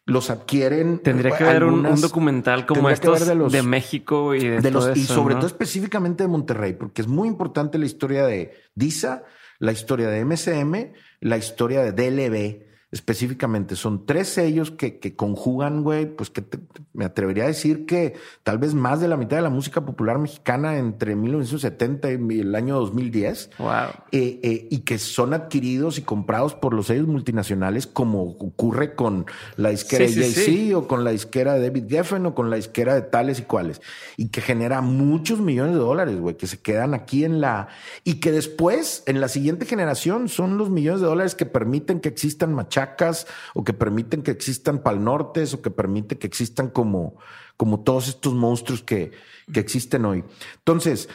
los 0.05 0.29
adquieren. 0.29 0.99
Tendría 0.99 1.37
que 1.37 1.43
haber 1.43 1.63
un, 1.63 1.83
documental 2.01 2.65
como 2.65 2.89
estos 2.89 3.25
de, 3.25 3.35
los, 3.35 3.51
de 3.51 3.61
México 3.61 4.35
y 4.35 4.47
de, 4.47 4.71
los, 4.71 4.95
y 4.97 5.03
sobre 5.03 5.35
todo 5.35 5.47
específicamente 5.47 6.23
de 6.23 6.27
Monterrey, 6.27 6.73
porque 6.73 7.01
es 7.01 7.07
muy 7.07 7.27
importante 7.27 7.77
la 7.77 7.85
historia 7.85 8.25
de 8.25 8.53
Disa, 8.75 9.23
la 9.59 9.71
historia 9.71 10.09
de 10.09 10.25
MCM, 10.25 10.93
la 11.21 11.37
historia 11.37 11.83
de 11.83 11.91
DLB, 11.91 12.70
específicamente. 12.91 13.75
Son 13.75 14.05
tres 14.05 14.27
sellos 14.27 14.71
que, 14.71 14.99
que 14.99 15.15
conjugan, 15.15 15.83
güey, 15.83 16.05
pues 16.05 16.29
que 16.29 16.43
me 16.93 17.05
atrevería 17.05 17.45
a 17.45 17.47
decir 17.47 17.85
que 17.85 18.15
tal 18.43 18.57
vez 18.57 18.73
más 18.73 18.99
de 18.99 19.07
la 19.07 19.15
mitad 19.15 19.37
de 19.37 19.41
la 19.43 19.49
música 19.49 19.85
popular 19.85 20.19
mexicana 20.19 20.77
entre 20.77 21.15
1970 21.15 22.11
y 22.11 22.39
el 22.41 22.53
año 22.53 22.75
2010. 22.77 23.51
Wow. 23.57 23.69
Eh, 24.11 24.39
eh, 24.43 24.67
y 24.69 24.79
que 24.79 24.97
son 24.97 25.33
adquiridos 25.33 25.97
y 25.97 26.01
comprados 26.01 26.53
por 26.53 26.73
los 26.73 26.87
sellos 26.87 27.07
multinacionales, 27.07 27.87
como 27.87 28.23
ocurre 28.23 28.93
con 28.95 29.25
la 29.55 29.69
disquera 29.69 30.07
Sí, 30.07 30.15
de 30.15 30.25
sí, 30.25 30.41
sí. 30.43 30.73
o 30.73 30.87
con 30.87 31.03
la 31.03 31.11
disquera 31.11 31.53
de 31.53 31.61
David 31.69 31.85
Geffen 31.89 32.25
o 32.25 32.35
con 32.35 32.49
la 32.49 32.57
disquera 32.57 32.93
de 32.93 33.01
tales 33.03 33.39
y 33.39 33.43
cuales. 33.43 33.81
Y 34.17 34.27
que 34.29 34.41
genera 34.41 34.81
muchos 34.81 35.39
millones 35.39 35.73
de 35.75 35.79
dólares, 35.79 36.19
güey, 36.19 36.35
que 36.35 36.47
se 36.47 36.59
quedan 36.59 36.93
aquí 36.93 37.23
en 37.23 37.39
la. 37.39 37.69
Y 38.03 38.15
que 38.15 38.31
después, 38.31 39.03
en 39.05 39.21
la 39.21 39.29
siguiente 39.29 39.65
generación, 39.65 40.27
son 40.27 40.57
los 40.57 40.69
millones 40.69 40.99
de 40.99 41.07
dólares 41.07 41.35
que 41.35 41.45
permiten 41.45 42.01
que 42.01 42.09
existan 42.09 42.53
machacas 42.81 43.27
o 43.53 43.63
que 43.63 43.73
permiten 43.73 44.21
que 44.21 44.31
existan 44.31 44.79
pal 44.79 45.03
nortes 45.03 45.53
o 45.53 45.61
que 45.61 45.69
permiten 45.69 46.17
que 46.17 46.27
existan 46.27 46.69
como, 46.69 47.15
como 47.57 47.81
todos 47.81 48.07
estos 48.07 48.33
monstruos 48.33 48.81
que, 48.83 49.11
que 49.53 49.59
existen 49.59 50.05
hoy. 50.05 50.23
Entonces, 50.57 51.09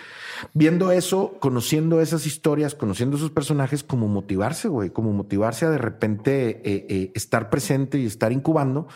viendo 0.55 0.93
eso, 0.93 1.37
conociendo 1.41 2.01
esas 2.01 2.27
historias, 2.27 2.75
conociendo 2.75 3.17
esos 3.17 3.31
personajes, 3.31 3.83
como 3.83 4.09
motivarse, 4.09 4.69
güey, 4.69 4.91
como 4.91 5.13
motivarse 5.13 5.67
a 5.67 5.71
de 5.71 5.79
repente 5.79 6.63
eh, 6.65 6.87
eh, 6.89 7.13
estar 7.15 7.51
presente 7.51 7.99
y 7.99 8.07
estar 8.07 8.33
incubando, 8.33 8.87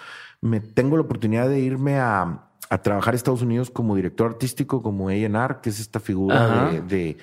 me 0.41 0.61
tengo 0.61 0.97
la 0.97 1.03
oportunidad 1.03 1.49
de 1.49 1.61
irme 1.61 1.99
a, 1.99 2.51
a 2.71 2.83
trabajar 2.83 3.15
a 3.15 3.17
Estados 3.17 3.43
Unidos 3.43 3.71
como 3.71 3.97
director 3.97 4.31
artístico, 4.31 4.83
como 4.83 5.09
A&R, 5.09 5.57
que 5.63 5.71
es 5.71 5.81
esta 5.81 6.01
figura 6.01 6.71
de 6.87 7.19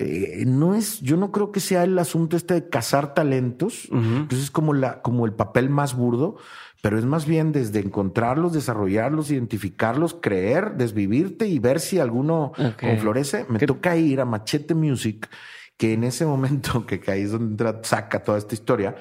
eh, 0.00 0.44
no 0.46 0.74
es, 0.74 1.00
yo 1.00 1.16
no 1.16 1.32
creo 1.32 1.50
que 1.52 1.60
sea 1.60 1.84
el 1.84 1.98
asunto 1.98 2.36
este 2.36 2.54
de 2.54 2.68
cazar 2.68 3.14
talentos, 3.14 3.86
Ujú. 3.90 4.26
pues 4.28 4.40
es 4.42 4.50
como 4.50 4.72
la, 4.74 5.02
como 5.02 5.26
el 5.26 5.32
papel 5.32 5.70
más 5.70 5.94
burdo, 5.96 6.36
pero 6.82 6.98
es 6.98 7.04
más 7.04 7.26
bien 7.26 7.50
desde 7.52 7.80
encontrarlos, 7.80 8.52
desarrollarlos, 8.52 9.30
identificarlos, 9.30 10.14
creer, 10.20 10.74
desvivirte 10.76 11.48
y 11.48 11.58
ver 11.58 11.80
si 11.80 11.98
alguno 11.98 12.52
Ok. 12.56 12.80
conflorece. 12.80 13.46
Me 13.48 13.58
¿Qué- 13.58 13.66
toca 13.66 13.96
ir 13.96 14.20
a 14.20 14.24
Machete 14.24 14.74
Music, 14.74 15.28
que 15.76 15.92
en 15.94 16.04
ese 16.04 16.24
momento 16.26 16.86
que 16.86 17.02
ahí 17.10 17.22
es 17.22 17.32
donde 17.32 17.50
entra, 17.52 17.80
saca 17.82 18.22
toda 18.22 18.38
esta 18.38 18.54
historia. 18.54 18.94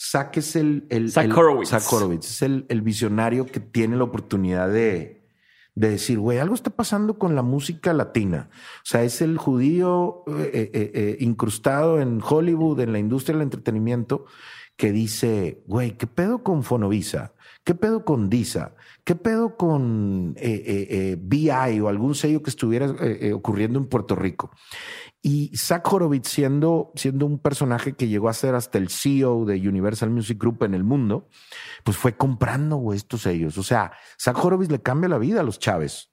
Zack 0.00 0.36
es 0.36 0.54
el, 0.54 0.86
el, 0.90 1.12
Horowitz 1.36 1.72
es 2.30 2.42
el, 2.42 2.66
el 2.68 2.82
visionario 2.82 3.46
que 3.46 3.58
tiene 3.58 3.96
la 3.96 4.04
oportunidad 4.04 4.68
de, 4.70 5.17
de 5.78 5.90
decir, 5.90 6.18
güey, 6.18 6.38
algo 6.38 6.56
está 6.56 6.70
pasando 6.70 7.20
con 7.20 7.36
la 7.36 7.42
música 7.42 7.92
latina. 7.92 8.50
O 8.78 8.84
sea, 8.84 9.04
es 9.04 9.22
el 9.22 9.38
judío 9.38 10.24
eh, 10.26 10.70
eh, 10.74 10.90
eh, 10.92 11.16
incrustado 11.20 12.00
en 12.00 12.20
Hollywood, 12.20 12.80
en 12.80 12.92
la 12.92 12.98
industria 12.98 13.36
del 13.36 13.44
entretenimiento, 13.44 14.24
que 14.76 14.90
dice, 14.90 15.62
güey, 15.68 15.96
¿qué 15.96 16.08
pedo 16.08 16.42
con 16.42 16.64
Fonovisa? 16.64 17.32
¿Qué 17.62 17.76
pedo 17.76 18.04
con 18.04 18.28
Disa? 18.28 18.74
¿Qué 19.04 19.14
pedo 19.14 19.56
con 19.56 20.34
BI 20.34 21.80
o 21.80 21.88
algún 21.88 22.14
sello 22.14 22.42
que 22.42 22.50
estuviera 22.50 22.94
ocurriendo 23.34 23.78
en 23.78 23.86
Puerto 23.86 24.16
Rico? 24.16 24.50
Y 25.20 25.56
Zach 25.56 25.92
Horowitz, 25.92 26.28
siendo, 26.28 26.92
siendo 26.94 27.26
un 27.26 27.38
personaje 27.38 27.94
que 27.94 28.06
llegó 28.06 28.28
a 28.28 28.34
ser 28.34 28.54
hasta 28.54 28.78
el 28.78 28.88
CEO 28.88 29.44
de 29.44 29.56
Universal 29.68 30.10
Music 30.10 30.38
Group 30.38 30.62
en 30.62 30.74
el 30.74 30.84
mundo, 30.84 31.28
pues 31.82 31.96
fue 31.96 32.16
comprando 32.16 32.92
estos 32.92 33.22
sellos. 33.22 33.58
O 33.58 33.62
sea, 33.62 33.92
Zach 34.20 34.42
Horowitz 34.42 34.70
le 34.70 34.80
cambia 34.80 35.08
la 35.08 35.18
vida 35.18 35.40
a 35.40 35.42
los 35.42 35.58
Chávez. 35.58 36.10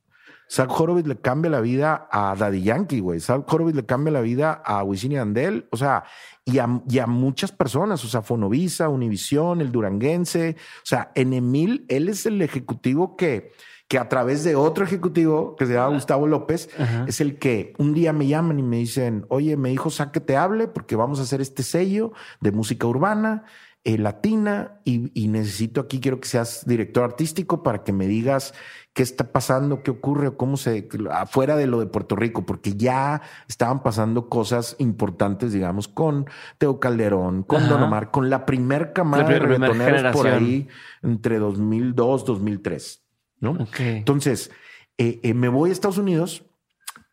Zach 0.49 0.69
Horowitz 0.69 1.07
le 1.07 1.19
cambia 1.19 1.49
la 1.49 1.61
vida 1.61 2.07
a 2.11 2.35
Daddy 2.35 2.61
Yankee, 2.61 2.99
güey. 2.99 3.19
Zach 3.19 3.51
Horowitz 3.51 3.75
le 3.75 3.85
cambia 3.85 4.11
la 4.11 4.21
vida 4.21 4.61
a 4.63 4.83
Wisin 4.83 5.13
y 5.13 5.17
Andel, 5.17 5.67
o 5.71 5.77
sea, 5.77 6.03
y 6.43 6.59
a, 6.59 6.81
y 6.87 6.99
a 6.99 7.07
muchas 7.07 7.51
personas, 7.51 8.03
o 8.05 8.07
sea, 8.07 8.21
Fonovisa, 8.21 8.89
Univisión, 8.89 9.61
el 9.61 9.71
Duranguense, 9.71 10.55
o 10.57 10.85
sea, 10.85 11.11
en 11.15 11.33
Emil, 11.33 11.85
él 11.89 12.09
es 12.09 12.25
el 12.25 12.41
ejecutivo 12.41 13.15
que, 13.15 13.51
que 13.87 13.99
a 13.99 14.09
través 14.09 14.43
de 14.43 14.55
otro 14.55 14.83
ejecutivo 14.83 15.55
que 15.55 15.65
se 15.65 15.73
llama 15.73 15.93
Gustavo 15.95 16.27
López, 16.27 16.69
Ajá. 16.77 17.05
es 17.07 17.21
el 17.21 17.37
que 17.37 17.73
un 17.77 17.93
día 17.93 18.13
me 18.13 18.27
llaman 18.27 18.59
y 18.59 18.63
me 18.63 18.77
dicen, 18.77 19.25
oye, 19.29 19.57
me 19.57 19.69
dijo 19.69 19.89
Zach 19.91 20.11
que 20.11 20.19
te 20.19 20.37
hable 20.37 20.67
porque 20.67 20.95
vamos 20.95 21.19
a 21.19 21.23
hacer 21.23 21.41
este 21.41 21.63
sello 21.63 22.11
de 22.41 22.51
música 22.51 22.87
urbana 22.87 23.43
eh, 23.83 23.99
latina 23.99 24.79
y, 24.83 25.11
y 25.13 25.27
necesito 25.27 25.79
aquí, 25.81 25.99
quiero 25.99 26.19
que 26.19 26.27
seas 26.27 26.65
director 26.65 27.03
artístico 27.03 27.61
para 27.61 27.83
que 27.83 27.93
me 27.93 28.07
digas 28.07 28.55
qué 28.95 29.03
está 29.03 29.31
pasando, 29.31 29.83
qué 29.83 29.91
ocurre, 29.91 30.35
cómo 30.35 30.57
se, 30.57 30.89
afuera 31.11 31.55
de 31.55 31.67
lo 31.67 31.79
de 31.79 31.85
Puerto 31.85 32.15
Rico, 32.15 32.47
porque 32.47 32.75
ya 32.75 33.21
estaban 33.47 33.83
pasando 33.83 34.27
cosas 34.27 34.75
importantes, 34.79 35.53
digamos, 35.53 35.87
con 35.87 36.25
Teo 36.57 36.79
Calderón, 36.79 37.43
con 37.43 37.63
Ajá. 37.63 37.73
Don 37.73 37.83
Omar, 37.83 38.09
con 38.09 38.31
la 38.31 38.47
primer 38.47 38.93
camada 38.93 39.23
La 39.23 39.29
de 39.29 39.41
primer 39.41 40.11
por 40.13 40.27
ahí 40.27 40.67
entre 41.03 41.37
2002, 41.37 42.25
2003, 42.25 43.04
¿no? 43.39 43.67
Entonces, 43.77 44.51
eh, 44.97 45.19
eh, 45.23 45.33
me 45.33 45.49
voy 45.49 45.69
a 45.69 45.73
Estados 45.73 45.97
Unidos, 45.97 46.43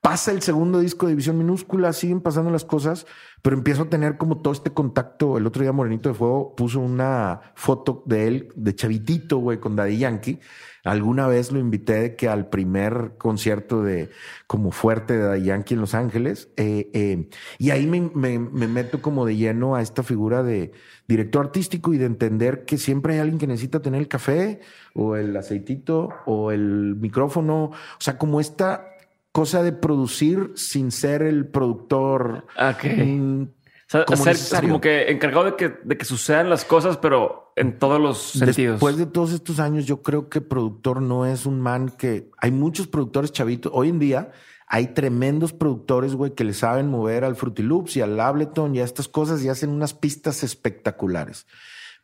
pasa 0.00 0.32
el 0.32 0.42
segundo 0.42 0.80
disco 0.80 1.06
de 1.06 1.12
División 1.12 1.38
Minúscula, 1.38 1.92
siguen 1.92 2.20
pasando 2.20 2.50
las 2.50 2.64
cosas, 2.64 3.06
pero 3.42 3.56
empiezo 3.56 3.82
a 3.82 3.88
tener 3.88 4.18
como 4.18 4.40
todo 4.40 4.52
este 4.52 4.72
contacto. 4.72 5.38
El 5.38 5.46
otro 5.46 5.62
día 5.62 5.72
Morenito 5.72 6.08
de 6.08 6.14
Fuego 6.14 6.54
puso 6.56 6.80
una 6.80 7.52
foto 7.54 8.02
de 8.06 8.26
él, 8.26 8.48
de 8.54 8.74
chavitito, 8.74 9.38
güey, 9.38 9.58
con 9.58 9.76
Daddy 9.76 9.98
Yankee. 9.98 10.40
Alguna 10.84 11.28
vez 11.28 11.52
lo 11.52 11.58
invité 11.60 11.94
de 11.94 12.16
que 12.16 12.28
al 12.28 12.48
primer 12.48 13.12
concierto 13.18 13.82
de 13.82 14.10
como 14.48 14.72
fuerte 14.72 15.16
de 15.16 15.42
Yankee 15.42 15.74
en 15.74 15.80
Los 15.80 15.94
Ángeles. 15.94 16.48
eh, 16.56 16.90
eh, 16.92 17.28
y 17.58 17.70
ahí 17.70 17.86
me, 17.86 18.10
me- 18.14 18.38
me 18.38 18.66
meto 18.66 19.00
como 19.00 19.24
de 19.24 19.36
lleno 19.36 19.76
a 19.76 19.82
esta 19.82 20.02
figura 20.02 20.42
de 20.42 20.72
director 21.06 21.46
artístico 21.46 21.94
y 21.94 21.98
de 21.98 22.06
entender 22.06 22.64
que 22.64 22.78
siempre 22.78 23.14
hay 23.14 23.20
alguien 23.20 23.38
que 23.38 23.46
necesita 23.46 23.80
tener 23.80 24.00
el 24.00 24.08
café 24.08 24.60
o 24.94 25.14
el 25.16 25.36
aceitito 25.36 26.08
o 26.26 26.50
el 26.50 26.96
micrófono. 26.96 27.64
O 27.66 28.00
sea, 28.00 28.18
como 28.18 28.40
esta 28.40 28.86
cosa 29.30 29.62
de 29.62 29.72
producir 29.72 30.52
sin 30.56 30.90
ser 30.90 31.22
el 31.22 31.46
productor. 31.46 32.46
Ok. 32.58 32.84
mm, 33.06 33.42
O 33.42 33.61
sea, 33.92 34.04
como 34.04 34.24
ser 34.24 34.34
necesario. 34.34 34.68
como 34.68 34.80
que 34.80 35.10
encargado 35.10 35.44
de 35.44 35.56
que, 35.56 35.68
de 35.82 35.96
que 35.96 36.04
sucedan 36.04 36.50
las 36.50 36.64
cosas, 36.64 36.96
pero 36.96 37.52
en 37.56 37.78
todos 37.78 38.00
los 38.00 38.18
sentidos. 38.18 38.74
Después 38.74 38.96
de 38.96 39.06
todos 39.06 39.32
estos 39.32 39.60
años, 39.60 39.86
yo 39.86 40.02
creo 40.02 40.28
que 40.28 40.40
productor 40.40 41.02
no 41.02 41.26
es 41.26 41.46
un 41.46 41.60
man 41.60 41.90
que 41.90 42.30
hay 42.38 42.50
muchos 42.50 42.86
productores 42.86 43.32
chavitos. 43.32 43.70
Hoy 43.74 43.88
en 43.88 43.98
día 43.98 44.32
hay 44.66 44.88
tremendos 44.88 45.52
productores, 45.52 46.14
güey, 46.14 46.34
que 46.34 46.44
le 46.44 46.54
saben 46.54 46.88
mover 46.88 47.24
al 47.24 47.36
Fruity 47.36 47.62
Loops 47.62 47.96
y 47.96 48.00
al 48.00 48.18
Ableton 48.18 48.74
y 48.74 48.80
a 48.80 48.84
estas 48.84 49.06
cosas 49.06 49.42
y 49.44 49.48
hacen 49.48 49.70
unas 49.70 49.92
pistas 49.92 50.42
espectaculares. 50.42 51.46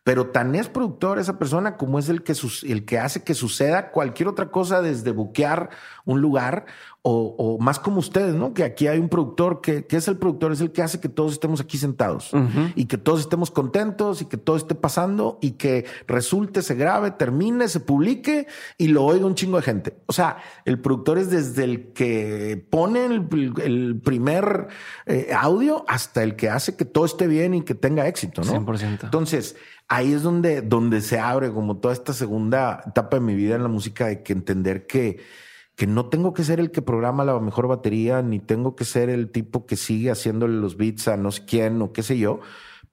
Pero 0.05 0.29
tan 0.29 0.55
es 0.55 0.69
productor 0.69 1.19
esa 1.19 1.39
persona 1.39 1.77
como 1.77 1.99
es 1.99 2.09
el 2.09 2.23
que, 2.23 2.35
el 2.63 2.85
que 2.85 2.99
hace 2.99 3.25
que 3.25 3.35
suceda 3.35 3.91
cualquier 3.91 4.29
otra 4.29 4.51
cosa 4.51 4.81
desde 4.81 5.11
buquear 5.13 5.71
un 6.05 6.21
lugar 6.21 6.67
o, 7.11 7.35
o 7.39 7.59
más 7.59 7.79
como 7.79 8.01
ustedes, 8.01 8.35
¿no? 8.35 8.53
Que 8.53 8.65
aquí 8.65 8.87
hay 8.87 8.99
un 8.99 9.09
productor 9.09 9.63
que, 9.63 9.87
que 9.87 9.97
es 9.97 10.09
el 10.09 10.19
productor, 10.19 10.53
es 10.53 10.61
el 10.61 10.73
que 10.73 10.83
hace 10.83 11.01
que 11.01 11.09
todos 11.09 11.33
estemos 11.33 11.59
aquí 11.59 11.79
sentados 11.79 12.33
y 12.75 12.85
que 12.85 12.99
todos 12.99 13.21
estemos 13.21 13.51
contentos 13.51 14.21
y 14.21 14.27
que 14.27 14.37
todo 14.37 14.57
esté 14.57 14.75
pasando 14.75 15.39
y 15.41 15.53
que 15.53 15.87
resulte, 16.07 16.61
se 16.61 16.75
grabe, 16.75 17.13
termine, 17.13 17.69
se 17.69 17.81
publique 17.81 18.47
y 18.77 18.89
lo 18.89 19.07
oiga 19.07 19.25
un 19.25 19.35
chingo 19.35 19.57
de 19.57 19.63
gente. 19.63 19.97
O 20.05 20.13
sea, 20.13 20.37
el 20.67 20.81
productor 20.81 21.17
es 21.17 21.31
desde 21.31 21.65
el 21.65 21.93
que 21.95 22.63
pone 22.69 23.07
el, 23.07 23.55
el 23.65 24.01
primer 24.05 24.69
eh, 25.07 25.31
audio 25.35 25.87
hasta 25.89 26.23
el 26.23 26.37
que 26.37 26.51
hace 26.51 26.77
que 26.77 26.85
todo 26.85 27.07
esté 27.07 27.27
bien 27.27 27.55
y 27.55 27.63
que 27.63 27.75
tenga 27.75 28.07
éxito, 28.07 28.43
¿no? 28.43 28.53
100%. 28.53 29.05
Entonces, 29.05 29.57
ahí 29.89 30.13
es 30.13 30.23
donde, 30.23 30.61
donde 30.61 31.01
se 31.01 31.19
abre 31.19 31.51
como 31.53 31.79
toda 31.79 31.95
esta 31.95 32.13
segunda 32.13 32.83
etapa 32.87 33.17
de 33.17 33.23
mi 33.23 33.35
vida 33.35 33.55
en 33.55 33.63
la 33.63 33.69
música 33.69 34.09
de 34.09 34.23
que 34.23 34.35
entender 34.35 34.87
que, 34.87 35.48
que 35.79 35.87
no 35.87 36.07
tengo 36.07 36.35
que 36.35 36.43
ser 36.43 36.59
el 36.59 36.73
que 36.73 36.83
programa 36.83 37.25
la 37.25 37.39
mejor 37.39 37.69
batería, 37.69 38.21
ni 38.21 38.41
tengo 38.41 38.75
que 38.75 38.85
ser 38.85 39.09
el 39.09 39.31
tipo 39.31 39.65
que 39.65 39.77
sigue 39.77 40.11
haciéndole 40.11 40.55
los 40.55 40.77
beats 40.77 41.07
a 41.07 41.17
no 41.17 41.31
sé 41.31 41.45
quién 41.45 41.81
o 41.81 41.93
qué 41.93 42.03
sé 42.03 42.19
yo, 42.19 42.41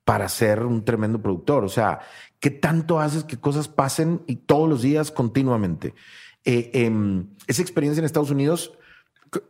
para 0.03 0.29
ser 0.29 0.63
un 0.63 0.85
tremendo 0.85 1.19
productor. 1.19 1.63
O 1.63 1.67
sea, 1.69 2.01
¿qué 2.39 2.51
tanto 2.51 2.99
haces 2.99 3.23
que 3.23 3.37
cosas 3.37 3.69
pasen 3.69 4.21
y 4.27 4.35
todos 4.35 4.69
los 4.69 4.83
días 4.83 5.09
continuamente? 5.09 5.95
Eh, 6.43 6.69
em, 6.75 7.25
esa 7.47 7.63
experiencia 7.63 8.01
en 8.01 8.05
Estados 8.05 8.29
Unidos, 8.29 8.73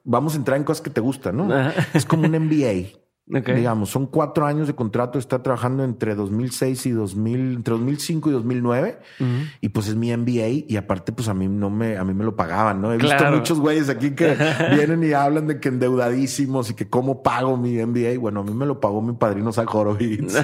vamos 0.06 0.36
a 0.36 0.38
entrar 0.38 0.58
en 0.58 0.64
cosas 0.64 0.82
que 0.82 0.90
te 0.90 1.02
gustan, 1.02 1.36
¿no? 1.36 1.50
Es 1.94 2.06
como 2.06 2.24
un 2.24 2.32
MBA. 2.32 2.98
Digamos, 3.28 3.90
son 3.90 4.06
cuatro 4.06 4.46
años 4.46 4.68
de 4.68 4.76
contrato, 4.76 5.18
está 5.18 5.42
trabajando 5.42 5.84
entre 5.84 6.14
2006 6.14 6.86
y 6.86 6.92
2000, 6.92 7.56
entre 7.56 7.72
2005 7.74 8.30
y 8.30 8.34
2009, 8.34 9.00
Ujú. 9.20 9.30
y 9.62 9.70
pues 9.70 9.88
es 9.88 9.96
mi 9.96 10.16
MBA, 10.16 10.66
y 10.68 10.78
aparte, 10.78 11.12
pues 11.12 11.28
a 11.28 11.34
mí 11.34 11.48
no 11.48 11.72
me, 11.72 11.98
a 11.98 12.04
mí 12.04 12.14
me 12.14 12.24
lo 12.24 12.36
pagaban, 12.36 12.82
¿no? 12.82 12.94
He 12.94 12.98
visto 12.98 13.32
muchos 13.32 13.60
güeyes 13.60 13.90
aquí 13.90 14.12
que 14.12 14.36
vienen 14.76 15.04
y 15.04 15.14
hablan 15.14 15.48
de 15.48 15.60
que 15.60 15.70
endeudadísimos 15.70 16.70
y 16.70 16.76
que 16.76 16.88
cómo 16.88 17.24
pago 17.24 17.58
mi 17.58 17.84
MBA. 17.84 18.20
Bueno, 18.20 18.42
a 18.42 18.44
mí 18.44 18.54
me 18.54 18.68
lo 18.68 18.80
pagó 18.80 19.02
mi 19.02 19.14
padrino 19.14 19.52
Zach 19.52 19.74
Horowitz. 19.74 20.36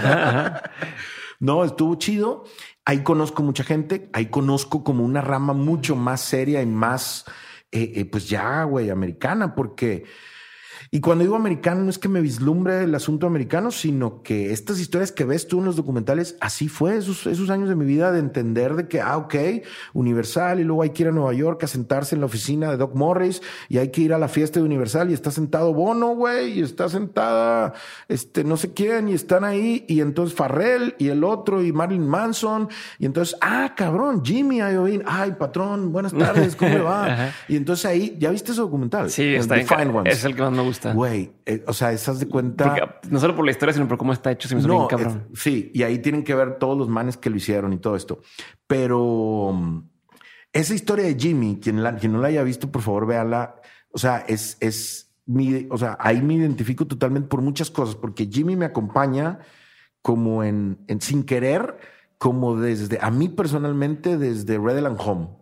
no, 1.40 1.64
estuvo 1.64 1.94
chido. 1.96 2.46
Ahí 2.84 3.04
conozco 3.04 3.44
mucha 3.44 3.64
gente, 3.64 4.10
ahí 4.12 4.26
conozco 4.26 4.84
como 4.84 5.06
una 5.06 5.22
rama 5.22 5.54
mucho 5.54 5.96
más 5.96 6.22
seria 6.22 6.64
y 6.64 6.66
más, 6.66 7.26
eh, 7.72 7.92
eh, 7.96 8.06
pues 8.06 8.28
ya, 8.28 8.64
güey, 8.64 8.90
americana, 8.90 9.54
porque 9.54 10.06
Y 10.94 11.00
cuando 11.00 11.24
digo 11.24 11.38
americano, 11.38 11.86
no 11.86 11.90
es 11.90 11.98
que 11.98 12.10
me 12.10 12.20
vislumbre 12.20 12.84
el 12.84 12.94
asunto 12.94 13.26
americano, 13.26 13.72
sino 13.72 14.22
que 14.24 14.52
estas 14.52 14.78
historias 14.78 15.14
que 15.14 15.24
ves 15.24 15.48
tú 15.48 15.60
en 15.60 15.66
los 15.66 15.78
documentales, 15.78 16.36
así 16.42 16.68
fue 16.68 16.98
esos, 16.98 17.28
esos 17.28 17.50
años 17.50 17.70
de 17.70 17.78
mi 17.78 17.86
vida 17.86 18.12
de 18.12 18.20
entender 18.20 18.76
de 18.76 18.90
que, 18.90 19.00
ah, 19.00 19.16
ok, 19.16 19.36
Universal, 19.94 20.60
y 20.60 20.66
luego 20.66 20.82
hay 20.82 20.90
que 20.90 21.04
ir 21.04 21.08
a 21.08 21.14
Nueva 21.14 21.32
York 21.32 21.64
a 21.64 21.68
sentarse 21.68 22.16
en 22.16 22.20
la 22.20 22.26
oficina 22.26 22.70
de 22.72 22.76
Doc 22.76 22.94
Morris, 22.94 23.42
y 23.70 23.78
hay 23.78 23.88
que 23.88 24.02
ir 24.02 24.14
a 24.14 24.18
la 24.18 24.28
fiesta 24.28 24.60
de 24.60 24.66
Universal, 24.66 25.10
y 25.10 25.14
está 25.14 25.32
sentado 25.32 25.74
Bono, 25.74 26.10
güey, 26.10 26.60
y 26.60 26.62
está 26.62 26.90
sentada, 26.90 27.72
este, 28.10 28.44
no 28.44 28.58
sé 28.58 28.74
quién, 28.74 29.08
y 29.08 29.14
están 29.14 29.46
ahí, 29.46 29.86
y 29.88 30.02
entonces 30.02 30.36
Farrell, 30.36 30.96
y 31.00 31.08
el 31.08 31.24
otro, 31.24 31.64
y 31.64 31.72
Marilyn 31.72 32.06
Manson, 32.06 32.68
y 33.00 33.06
entonces, 33.06 33.38
ah, 33.40 33.76
cabrón, 33.78 34.26
Jimmy 34.26 34.58
Iovine, 34.58 35.06
ay, 35.08 35.36
patrón, 35.40 35.94
buenas 35.94 36.14
tardes, 36.14 36.58
¿cómo 36.58 36.72
le 36.72 36.82
va? 36.82 37.32
y 37.48 37.56
entonces 37.56 37.86
ahí, 37.86 38.18
¿ya 38.20 38.30
viste 38.30 38.52
ese 38.52 38.60
documental? 38.60 39.10
Sí, 39.10 39.36
está 39.36 39.56
bien. 39.56 39.68
Es 40.06 40.26
el 40.26 40.36
que 40.36 40.42
más 40.42 40.52
me 40.52 40.64
gusta. 40.64 40.81
Güey, 40.94 41.32
eh, 41.46 41.64
o 41.68 41.74
sea, 41.74 41.92
esas 41.92 42.20
de 42.20 42.28
cuenta. 42.28 43.00
no 43.10 43.20
solo 43.20 43.36
por 43.36 43.46
la 43.46 43.52
historia, 43.52 43.74
sino 43.74 43.88
por 43.88 43.98
cómo 43.98 44.14
está 44.14 44.32
hecho. 44.32 44.54
no, 44.60 44.88
cabrón. 44.88 45.28
sí, 45.34 45.72
y 45.74 45.84
ahí 45.84 46.00
tienen 46.00 46.24
que 46.24 46.36
ver 46.36 46.58
todos 46.58 46.78
los 46.78 46.90
manes 46.90 47.18
que 47.18 47.30
lo 47.30 47.36
hicieron 47.38 47.74
y 47.74 47.78
todo 47.78 47.96
esto. 47.96 48.22
Pero 48.68 49.52
mm, 49.54 49.84
esa 50.54 50.74
historia 50.74 51.06
de 51.06 51.16
Jimmy, 51.16 51.60
quien, 51.62 51.84
la, 51.84 51.96
quien 51.96 52.12
no 52.12 52.20
la 52.20 52.30
haya 52.30 52.44
visto, 52.44 52.72
por 52.72 52.82
favor, 52.82 53.06
véala. 53.06 53.56
O 53.92 53.98
sea, 53.98 54.26
es, 54.28 54.58
es 54.60 55.12
mi, 55.26 55.68
o 55.70 55.78
sea, 55.78 55.98
ahí 56.00 56.22
me 56.22 56.34
identifico 56.36 56.86
totalmente 56.86 57.28
por 57.28 57.42
muchas 57.42 57.70
cosas, 57.70 57.96
porque 57.96 58.28
Jimmy 58.32 58.56
me 58.56 58.66
acompaña 58.66 59.40
como 60.02 60.44
en, 60.44 60.80
en 60.88 61.02
sin 61.02 61.24
querer, 61.24 61.78
como 62.18 62.56
desde, 62.56 63.00
a 63.02 63.12
mí 63.12 63.30
personalmente, 63.30 64.18
desde 64.18 64.58
Redland 64.58 64.98
Home. 65.00 65.41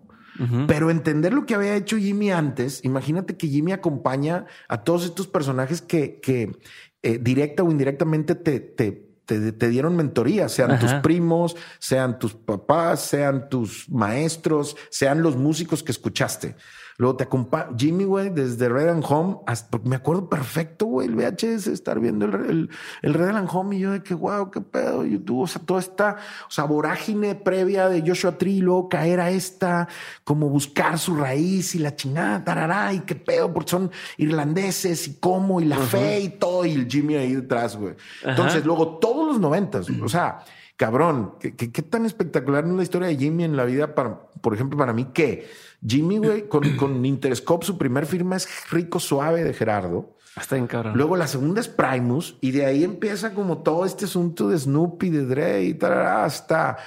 Pero 0.67 0.89
entender 0.89 1.33
lo 1.33 1.45
que 1.45 1.53
había 1.53 1.75
hecho 1.75 1.97
Jimmy 1.97 2.31
antes, 2.31 2.83
imagínate 2.85 3.35
que 3.35 3.47
Jimmy 3.47 3.73
acompaña 3.73 4.45
a 4.69 4.83
todos 4.83 5.03
estos 5.03 5.27
personajes 5.27 5.81
que, 5.81 6.21
que 6.21 6.57
eh, 7.03 7.17
directa 7.17 7.63
o 7.63 7.71
indirectamente 7.71 8.35
te, 8.35 8.59
te, 8.59 9.09
te, 9.25 9.69
dieron 9.69 9.95
mentoría, 9.95 10.49
sean 10.49 10.79
tus 10.79 10.93
primos, 10.95 11.55
sean 11.77 12.19
tus 12.19 12.33
papás, 12.33 13.01
sean 13.01 13.49
tus 13.49 13.89
maestros, 13.89 14.75
sean 14.89 15.21
los 15.21 15.35
músicos 15.35 15.83
que 15.83 15.91
escuchaste. 15.91 16.55
Luego 16.99 17.15
te 17.15 17.23
acompaña 17.23 17.69
Jimmy, 17.77 18.03
güey, 18.03 18.29
desde 18.29 18.67
Red 18.67 18.89
and 18.89 19.05
Home, 19.07 19.37
hasta, 19.47 19.79
me 19.85 19.95
acuerdo 19.95 20.27
perfecto, 20.27 20.85
güey, 20.85 21.07
el 21.07 21.15
VHS, 21.15 21.67
estar 21.67 21.97
viendo 21.97 22.25
el, 22.25 22.69
el, 23.01 23.13
Red 23.13 23.37
and 23.37 23.47
Home 23.49 23.77
y 23.77 23.79
yo 23.79 23.91
de 23.91 24.03
que, 24.03 24.13
wow, 24.13 24.51
qué 24.51 24.59
pedo, 24.59 25.05
YouTube, 25.05 25.43
o 25.43 25.47
sea, 25.47 25.61
toda 25.61 25.79
esta, 25.79 26.17
o 26.45 26.51
sea, 26.51 26.65
vorágine 26.65 27.35
previa 27.35 27.87
de 27.87 28.03
Joshua 28.05 28.37
Tree, 28.37 28.59
luego 28.59 28.89
caer 28.89 29.21
a 29.21 29.31
esta, 29.31 29.87
como 30.25 30.49
buscar 30.49 30.99
su 30.99 31.15
raíz 31.15 31.73
y 31.73 31.79
la 31.79 31.95
chingada, 31.95 32.43
tarará, 32.43 32.91
y 32.91 32.99
qué 32.99 33.15
pedo, 33.15 33.53
porque 33.53 33.71
son 33.71 33.91
irlandeses 34.17 35.07
y 35.07 35.19
cómo, 35.21 35.61
y 35.61 35.65
la 35.65 35.77
fe 35.77 36.19
y 36.19 36.29
todo, 36.31 36.65
y 36.65 36.73
el 36.73 36.85
Jimmy 36.89 37.15
ahí 37.15 37.33
detrás, 37.33 37.77
güey. 37.77 37.95
Entonces, 38.23 38.65
luego 38.65 38.97
todos 38.97 39.25
los 39.25 39.39
noventas, 39.39 39.87
o 39.89 40.09
sea, 40.09 40.39
cabrón, 40.75 41.35
¿qué, 41.39 41.55
qué, 41.55 41.81
tan 41.81 42.05
espectacular 42.05 42.65
es 42.65 42.71
la 42.71 42.83
historia 42.83 43.07
de 43.07 43.15
Jimmy 43.15 43.45
en 43.45 43.55
la 43.55 43.63
vida, 43.63 43.95
para, 43.95 44.19
por 44.41 44.53
ejemplo, 44.53 44.77
para 44.77 44.91
mí, 44.91 45.05
que 45.13 45.47
Jimmy, 45.85 46.17
güey, 46.17 46.47
con, 46.47 46.75
con 46.75 47.05
Interscope, 47.05 47.65
su 47.65 47.77
primer 47.77 48.05
firma 48.05 48.35
es 48.35 48.47
Rico 48.69 48.99
Suave 48.99 49.43
de 49.43 49.53
Gerardo. 49.53 50.17
Está 50.39 50.57
en 50.57 50.67
cabrón. 50.67 50.93
Luego 50.95 51.15
la 51.17 51.27
segunda 51.27 51.59
es 51.61 51.67
Primus 51.67 52.37
y 52.41 52.51
de 52.51 52.65
ahí 52.65 52.83
empieza 52.83 53.33
como 53.33 53.59
todo 53.59 53.85
este 53.85 54.05
asunto 54.05 54.49
de 54.49 54.57
Snoopy, 54.57 55.09
de 55.09 55.25
Dre 55.25 55.63
y 55.63 55.73
tal, 55.73 55.93
hasta 56.05 56.77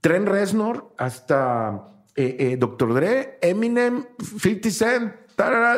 Trent 0.00 0.28
Reznor, 0.28 0.94
hasta 0.98 1.88
eh, 2.14 2.36
eh, 2.38 2.56
Dr. 2.58 2.94
Dre, 2.94 3.38
Eminem, 3.42 4.06
50 4.18 4.70
Cent, 4.70 5.12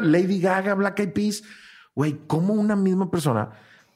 Lady 0.02 0.40
Gaga, 0.40 0.74
Black 0.74 1.00
Eyed 1.00 1.12
Peas. 1.12 1.42
Güey, 1.94 2.20
¿cómo 2.26 2.54
una 2.54 2.76
misma 2.76 3.10
persona 3.10 3.50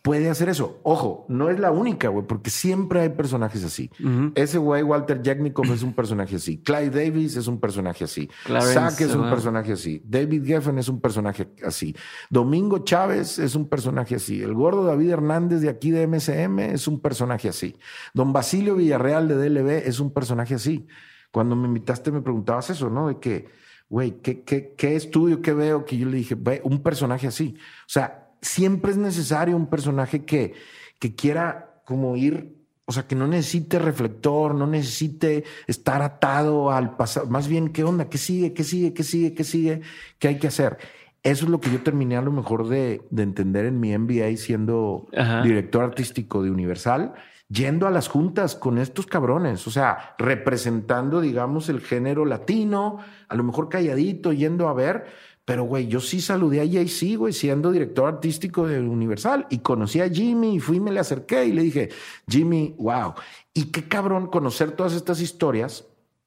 puede 0.09 0.31
hacer 0.31 0.49
eso. 0.49 0.81
Ojo, 0.85 1.27
no 1.29 1.51
es 1.51 1.61
la 1.61 1.71
única, 1.71 2.09
güey, 2.09 2.27
porque 2.27 2.49
siempre 2.49 3.01
hay 3.01 3.11
personajes 3.11 3.63
así. 3.63 3.91
Ese 4.35 4.57
güey, 4.57 4.83
Walter 4.83 5.21
Jagnikov, 5.23 5.67
es 5.67 5.83
un 5.83 5.93
personaje 5.93 6.37
así. 6.37 6.63
Clyde 6.63 6.89
Davis 6.89 7.37
es 7.37 7.47
un 7.47 7.61
personaje 7.61 8.05
así. 8.05 8.27
Clarence, 8.47 9.05
es 9.05 9.15
un 9.15 9.29
personaje 9.29 9.73
así. 9.73 10.03
David 10.07 10.47
Geffen 10.47 10.79
es 10.79 10.89
un 10.89 11.03
personaje 11.03 11.51
así. 11.63 11.95
Domingo 12.31 12.79
Chávez 12.79 13.39
es 13.39 13.55
un 13.55 13.69
personaje 13.69 14.15
así. 14.15 14.43
El 14.43 14.55
gordo 14.55 14.85
David 14.85 15.11
Hernández 15.11 15.61
de 15.61 15.69
aquí 15.69 15.91
de 15.91 16.07
MSM 16.07 16.59
es 16.61 16.89
un 16.89 17.01
personaje 17.01 17.51
así. 17.51 17.77
Don 18.15 18.33
Basilio 18.33 18.77
Villarreal 18.77 19.29
de 19.29 19.35
DLB 19.35 19.87
es 19.87 20.01
un 20.01 20.15
personaje 20.15 20.55
así. 20.55 20.87
Cuando 21.31 21.55
me 21.55 21.69
invitaste 21.69 22.11
me 22.11 22.23
preguntabas 22.23 22.71
eso, 22.71 22.89
¿no? 22.89 23.09
De 23.09 23.19
que, 23.19 23.49
güey, 23.91 24.23
¿qué, 24.23 24.43
qué, 24.43 24.75
qué 24.75 24.97
estudio, 24.97 25.43
qué 25.43 25.53
veo? 25.53 25.85
Que 25.85 25.99
yo 25.99 26.09
le 26.09 26.17
dije, 26.17 26.35
ve, 26.35 26.63
un 26.65 26.83
personaje 26.83 27.27
así. 27.27 27.57
O 27.59 27.89
sea, 27.89 28.28
siempre 28.41 28.93
es 28.93 28.97
necesario 28.97 29.57
un 29.57 29.67
personaje 29.67 30.25
que, 30.25 30.55
que 30.99 31.15
quiera 31.15 31.83
como 31.85 32.17
ir, 32.17 32.57
o 32.85 32.93
sea, 32.93 33.07
que 33.07 33.15
no 33.15 33.27
necesite 33.27 33.79
reflector, 33.79 34.55
no 34.55 34.67
necesite 34.67 35.45
estar 35.67 36.03
atado 36.03 36.71
al 36.71 36.97
pasado. 36.97 37.27
Más 37.27 37.49
bien, 37.49 37.69
¿qué 37.71 37.85
onda? 37.85 38.09
¿Qué 38.09 38.19
sigue? 38.19 38.53
¿Qué 38.53 38.65
sigue? 38.65 38.95
¿Qué 38.95 39.03
sigue? 39.03 39.35
¿Qué 39.35 39.45
sigue? 39.45 39.81
¿Qué 40.19 40.29
hay 40.29 40.39
que 40.39 40.47
hacer? 40.47 40.79
Eso 41.23 41.45
es 41.45 41.51
lo 41.51 41.61
que 41.61 41.71
yo 41.71 41.83
terminé 41.83 42.17
a 42.17 42.23
lo 42.23 42.31
mejor 42.31 42.69
de, 42.69 43.03
de 43.11 43.23
entender 43.23 43.67
en 43.67 43.81
mi 43.81 43.97
MBA 43.97 44.37
siendo 44.37 45.09
director 45.43 45.83
artístico 45.83 46.43
de 46.43 46.51
Universal, 46.51 47.15
yendo 47.49 47.87
a 47.87 47.91
las 47.91 48.09
juntas 48.09 48.55
con 48.55 48.79
estos 48.79 49.07
cabrones, 49.07 49.67
o 49.67 49.71
sea, 49.71 50.15
representando, 50.19 51.21
digamos, 51.21 51.69
el 51.69 51.81
género 51.81 52.25
latino, 52.25 52.99
a 53.29 53.35
lo 53.35 53.43
mejor 53.43 53.69
calladito, 53.69 54.33
yendo 54.33 54.69
a 54.69 54.75
ver, 54.75 55.07
pero, 55.49 55.65
güey, 55.65 55.89
yo 55.89 55.99
sí 56.01 56.21
saludé 56.21 56.61
a 56.61 56.71
Jay-Z, 56.71 57.17
güey, 57.17 57.33
siendo 57.33 57.73
director 57.73 58.07
artístico 58.07 58.67
de 58.67 58.81
Universal. 58.81 59.47
Y 59.49 59.61
conocí 59.61 59.99
a 59.99 60.11
Jimmy 60.11 60.57
y 60.57 60.61
fui 60.61 60.79
me 60.79 60.93
le 60.93 61.01
acerqué 61.01 61.47
y 61.47 61.53
le 61.53 61.63
dije, 61.63 61.89
Jimmy, 62.29 62.75
wow. 62.77 63.15
Y 63.55 63.71
qué 63.71 63.89
cabrón 63.89 64.27
conocer 64.27 64.73
todas 64.73 64.93
estas 64.93 65.23
historias 65.23 65.87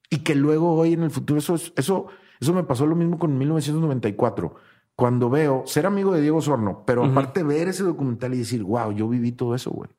y 0.10 0.24
que 0.24 0.34
luego 0.34 0.74
hoy 0.74 0.94
en 0.94 1.04
el 1.04 1.12
futuro, 1.12 1.38
eso, 1.38 1.54
eso, 1.54 2.08
eso 2.40 2.54
me 2.56 2.64
pasó 2.64 2.88
lo 2.88 2.96
mismo 2.96 3.20
con 3.20 3.38
1994. 3.38 4.56
Cuando 4.96 5.30
veo 5.30 5.66
ser 5.68 5.86
amigo 5.86 6.16
de 6.16 6.22
Diego 6.22 6.42
Sorno, 6.42 6.82
pero 6.84 7.06
aparte 7.06 7.44
ver 7.44 7.68
ese 7.68 7.84
documental 7.84 8.34
y 8.34 8.40
decir, 8.40 8.64
wow, 8.64 8.92
yo 8.92 9.08
viví 9.08 9.34
todo 9.34 9.54
eso, 9.54 9.70
güey. 9.70 9.92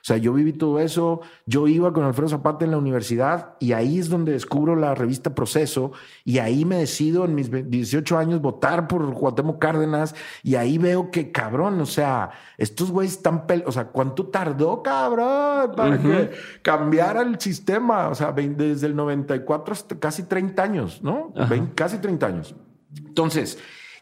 O 0.00 0.04
sea, 0.04 0.16
yo 0.16 0.32
viví 0.32 0.54
todo 0.54 0.80
eso, 0.80 1.20
yo 1.44 1.68
iba 1.68 1.92
con 1.92 2.04
Alfredo 2.04 2.30
Zapata 2.30 2.64
en 2.64 2.70
la 2.70 2.78
universidad 2.78 3.56
y 3.60 3.72
ahí 3.72 3.98
es 3.98 4.08
donde 4.08 4.32
descubro 4.32 4.74
la 4.74 4.94
revista 4.94 5.34
Proceso 5.34 5.92
y 6.24 6.38
ahí 6.38 6.64
me 6.64 6.76
decido 6.76 7.26
en 7.26 7.34
mis 7.34 7.50
18 7.50 8.16
años 8.16 8.40
votar 8.40 8.88
por 8.88 9.12
Cuauhtémoc 9.12 9.60
Cárdenas 9.60 10.14
y 10.42 10.54
ahí 10.54 10.78
veo 10.78 11.10
que 11.10 11.30
cabrón, 11.32 11.80
o 11.82 11.86
sea, 11.86 12.30
estos 12.56 12.90
güeyes 12.90 13.14
están, 13.14 13.44
o 13.66 13.72
sea, 13.72 13.88
¿cuánto 13.88 14.28
tardó, 14.28 14.82
cabrón, 14.82 15.72
para 15.76 15.98
que 15.98 16.30
cambiara 16.62 17.20
el 17.20 17.38
sistema? 17.38 18.08
O 18.08 18.14
sea, 18.14 18.32
desde 18.32 18.86
el 18.86 18.96
94 18.96 19.72
hasta 19.72 19.98
casi 19.98 20.22
30 20.22 20.62
años, 20.62 21.02
¿no? 21.02 21.32
casi 21.74 21.98
30 21.98 22.26
años. 22.26 22.54
Entonces, 22.96 23.58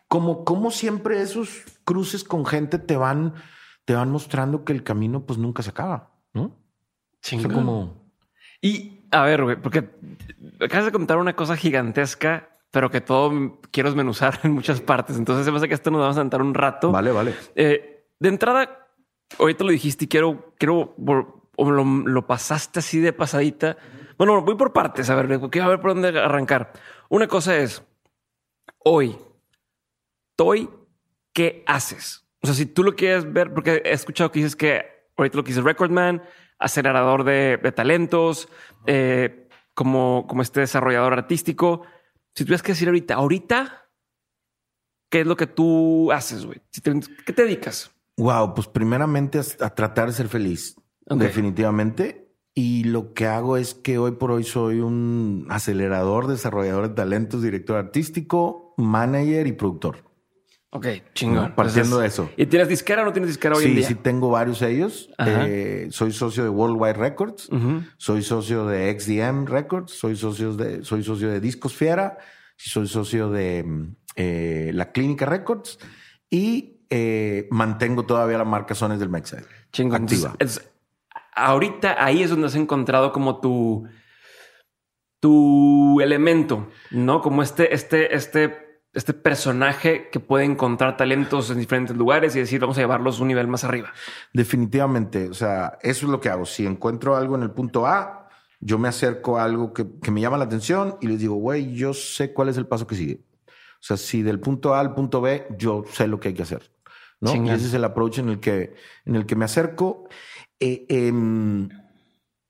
como, 0.07 0.45
como 0.45 0.71
siempre 0.71 1.21
esos 1.21 1.65
cruces 1.85 2.25
con 2.25 2.47
gente 2.47 2.79
te 2.79 2.97
van 2.97 3.35
te 3.89 3.95
van 3.95 4.11
mostrando 4.11 4.67
que 4.67 4.75
el 4.75 4.85
camino 4.85 5.25
pues 5.25 5.39
nunca 5.39 5.63
se 5.63 5.71
acaba, 5.71 6.11
¿no? 6.35 6.55
Chingón. 7.23 7.55
como... 7.55 8.13
Y 8.61 9.01
a 9.11 9.23
ver, 9.23 9.43
güey, 9.43 9.57
porque 9.57 9.89
acabas 10.61 10.85
de 10.85 10.93
contar 10.93 11.17
una 11.17 11.35
cosa 11.35 11.57
gigantesca, 11.57 12.51
pero 12.71 12.91
que 12.91 13.01
todo 13.01 13.59
quiero 13.71 13.89
desmenuzar 13.89 14.41
en 14.45 14.53
muchas 14.53 14.83
partes. 14.83 15.17
Entonces 15.17 15.47
se 15.47 15.51
me 15.51 15.57
hace 15.57 15.69
que 15.69 15.75
esto 15.75 15.91
nos 15.91 16.03
vamos 16.03 16.19
a 16.19 16.21
sentar 16.21 16.43
un 16.43 16.53
rato. 16.53 16.93
Vale, 16.93 17.13
vale. 17.13 17.35
Eh, 17.55 18.05
de 18.21 18.29
entrada, 18.29 18.89
ahorita 19.39 19.65
lo 19.65 19.71
dijiste 19.71 20.05
y 20.05 20.09
quiero, 20.09 20.53
quiero, 20.59 20.95
o 21.57 21.71
lo, 21.71 22.27
pasaste 22.27 22.81
así 22.81 23.01
de 23.01 23.15
pasadita. 23.15 23.79
Bueno, 24.19 24.43
voy 24.43 24.57
por 24.57 24.75
partes. 24.75 25.09
A 25.09 25.15
ver, 25.15 25.41
quiero 25.49 25.67
ver 25.67 25.81
por 25.81 25.95
dónde 25.95 26.09
arrancar. 26.09 26.75
Una 27.09 27.27
cosa 27.27 27.57
es, 27.57 27.83
hoy, 28.81 29.17
Toy, 30.37 30.69
¿qué 31.33 31.65
haces? 31.67 32.28
O 32.41 32.47
sea, 32.47 32.55
si 32.55 32.67
tú 32.67 32.85
lo 32.85 32.95
quieres 32.95 33.33
ver, 33.33 33.53
porque 33.53 33.83
he 33.85 33.93
escuchado 33.93 34.31
que 34.31 34.39
dices 34.39 34.57
que 34.57 34.85
ahorita 35.17 35.37
lo 35.37 35.45
que 35.45 35.49
dices 35.49 35.65
Recordman, 35.65 36.23
acelerador 36.59 37.25
de, 37.25 37.59
talentos, 37.75 38.49
eh, 38.87 39.49
como, 39.75 40.27
como 40.29 40.43
este 40.43 40.61
desarrollador 40.61 41.13
artístico. 41.13 41.83
Si 42.35 42.45
tuvieras 42.45 42.63
que 42.63 42.73
decir 42.73 42.89
ahorita, 42.89 43.15
ahorita, 43.15 43.89
¿qué 45.09 45.21
es 45.21 45.27
lo 45.27 45.37
que 45.37 45.47
tú 45.47 46.13
haces, 46.13 46.47
güey? 46.47 46.61
¿Qué 47.25 47.33
te 47.33 47.43
dedicas? 47.43 47.91
Wow, 48.17 48.55
pues 48.55 48.67
primeramente 48.67 49.41
a, 49.61 49.71
tratar 49.71 50.09
de 50.09 50.13
ser 50.13 50.29
feliz, 50.29 50.77
definitivamente. 51.07 52.35
Y 52.55 52.83
lo 52.85 53.15
que 53.15 53.27
hago 53.27 53.57
es 53.57 53.75
que 53.75 53.99
hoy 53.99 54.13
por 54.13 54.33
hoy 54.33 54.43
soy 54.43 54.81
un 54.81 55.47
acelerador, 55.49 56.27
desarrollador 56.27 56.89
de 56.89 56.95
talentos, 56.97 57.43
director 57.43 57.77
artístico, 57.77 58.75
manager 58.77 59.47
y 59.47 59.53
productor. 59.53 60.08
Ok, 60.71 60.87
chingón. 61.15 61.55
partiendo 61.55 61.99
de 61.99 62.09
eso. 62.09 62.31
¿Y 62.37 62.45
tienes 62.47 62.69
disquera 62.69 63.01
o 63.03 63.05
no 63.07 63.13
tienes 63.13 63.29
disquera 63.31 63.57
hoy 63.57 63.65
en 63.65 63.75
día? 63.77 63.89
Sí, 63.89 63.95
sí, 63.95 64.01
tengo 64.03 64.29
varios 64.31 64.61
de 64.61 64.71
ellos. 64.71 65.09
Eh, 65.27 65.89
soy 65.91 66.13
socio 66.13 66.43
de 66.45 66.51
Worldwide 66.51 66.93
Records, 66.93 67.49
soy 67.97 68.23
socio 68.23 68.67
de 68.67 68.99
XDM 69.01 69.47
Records, 69.47 69.93
soy 69.93 70.15
socio 70.17 70.53
de, 70.55 70.85
soy 70.85 71.03
socio 71.03 71.31
de 71.31 71.41
Discos 71.41 71.75
Fiera, 71.75 72.19
soy 72.57 72.87
socio 72.87 73.31
de 73.31 73.65
eh, 74.17 74.71
La 74.75 74.93
Clínica 74.93 75.25
Records 75.25 75.79
y 76.29 76.83
eh, 76.91 77.49
mantengo 77.51 78.05
todavía 78.05 78.37
la 78.37 78.45
marca 78.45 78.75
Sones 78.75 78.99
del 78.99 79.09
Mexa. 79.09 79.39
Chingón. 79.73 80.03
Activa. 80.03 80.31
Entonces, 80.33 80.59
es- 80.59 80.71
ahorita 81.35 82.05
ahí 82.05 82.23
es 82.23 82.31
donde 82.31 82.49
has 82.49 82.55
encontrado 82.57 83.13
como 83.13 83.41
tu, 83.41 83.87
tu 85.21 86.01
elemento, 86.01 86.69
¿no? 86.91 87.21
Como 87.23 87.43
este, 87.43 87.75
este, 87.75 88.15
este, 88.15 88.68
este 88.93 89.13
personaje 89.13 90.09
que 90.11 90.21
puede 90.21 90.45
encontrar 90.45 90.97
talentos 90.97 91.51
en 91.51 91.59
diferentes 91.59 91.97
lugares 91.97 92.35
y 92.35 92.41
decir, 92.41 92.61
vamos 92.61 92.79
a 92.79 92.81
llevarlos 92.81 93.21
un 93.21 93.29
nivel 93.29 93.47
más 93.47 93.65
arriba. 93.65 93.93
Definitivamente, 94.33 95.29
o 95.29 95.35
sea, 95.35 95.79
eso 95.83 96.07
es 96.07 96.11
lo 96.11 96.21
que 96.21 96.31
hago. 96.31 96.47
Si 96.47 96.67
encuentro 96.67 97.17
algo 97.17 97.37
en 97.37 97.43
el 97.43 97.51
punto 97.51 97.87
A, 97.87 98.29
yo 98.61 98.79
me 98.79 98.89
acerco 98.89 99.39
a 99.39 99.45
algo 99.45 99.73
que, 99.73 99.87
que 100.03 100.11
me 100.11 100.21
llama 100.21 100.39
la 100.39 100.45
atención 100.45 100.97
y 101.01 101.07
les 101.07 101.21
digo, 101.21 101.35
güey, 101.35 101.75
yo 101.75 101.95
sé 101.95 102.33
cuál 102.33 102.49
es 102.49 102.57
el 102.57 102.67
paso 102.67 102.87
que 102.87 102.97
sigue. 102.97 103.25
O 103.75 103.83
sea, 103.83 103.97
si 103.97 104.23
del 104.23 104.41
punto 104.41 104.75
A 104.75 104.81
al 104.81 104.95
punto 104.95 105.21
B, 105.21 105.47
yo 105.57 105.85
sé 105.93 106.09
lo 106.09 106.19
que 106.19 106.29
hay 106.29 106.35
que 106.35 106.43
hacer. 106.43 106.71
¿no? 107.21 107.35
Y 107.35 107.51
ese 107.51 107.67
es 107.67 107.75
el 107.75 107.85
approach 107.85 108.19
en 108.19 108.29
el 108.29 108.41
que, 108.41 108.75
en 109.05 109.17
el 109.17 109.27
que 109.27 109.37
me 109.37 109.45
acerco. 109.45 110.09
Eh, 110.61 110.87
em, 110.89 111.69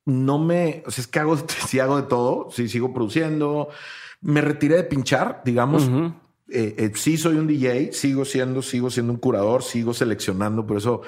no 0.05 0.39
me, 0.39 0.83
o 0.85 0.91
sea, 0.91 1.03
es 1.03 1.07
que 1.07 1.19
hago, 1.19 1.37
sí 1.67 1.79
hago 1.79 1.97
de 1.97 2.07
todo, 2.07 2.49
sí 2.51 2.67
sigo 2.67 2.93
produciendo. 2.93 3.69
Me 4.21 4.41
retiré 4.41 4.75
de 4.75 4.83
pinchar, 4.83 5.41
digamos. 5.45 5.89
Eh, 6.51 6.75
eh, 6.77 6.91
sí 6.95 7.17
soy 7.17 7.35
un 7.35 7.47
DJ, 7.47 7.93
sigo 7.93 8.25
siendo, 8.25 8.61
sigo 8.61 8.89
siendo 8.89 9.13
un 9.13 9.19
curador, 9.19 9.63
sigo 9.63 9.93
seleccionando, 9.93 10.65
por 10.65 10.77
eso, 10.77 11.01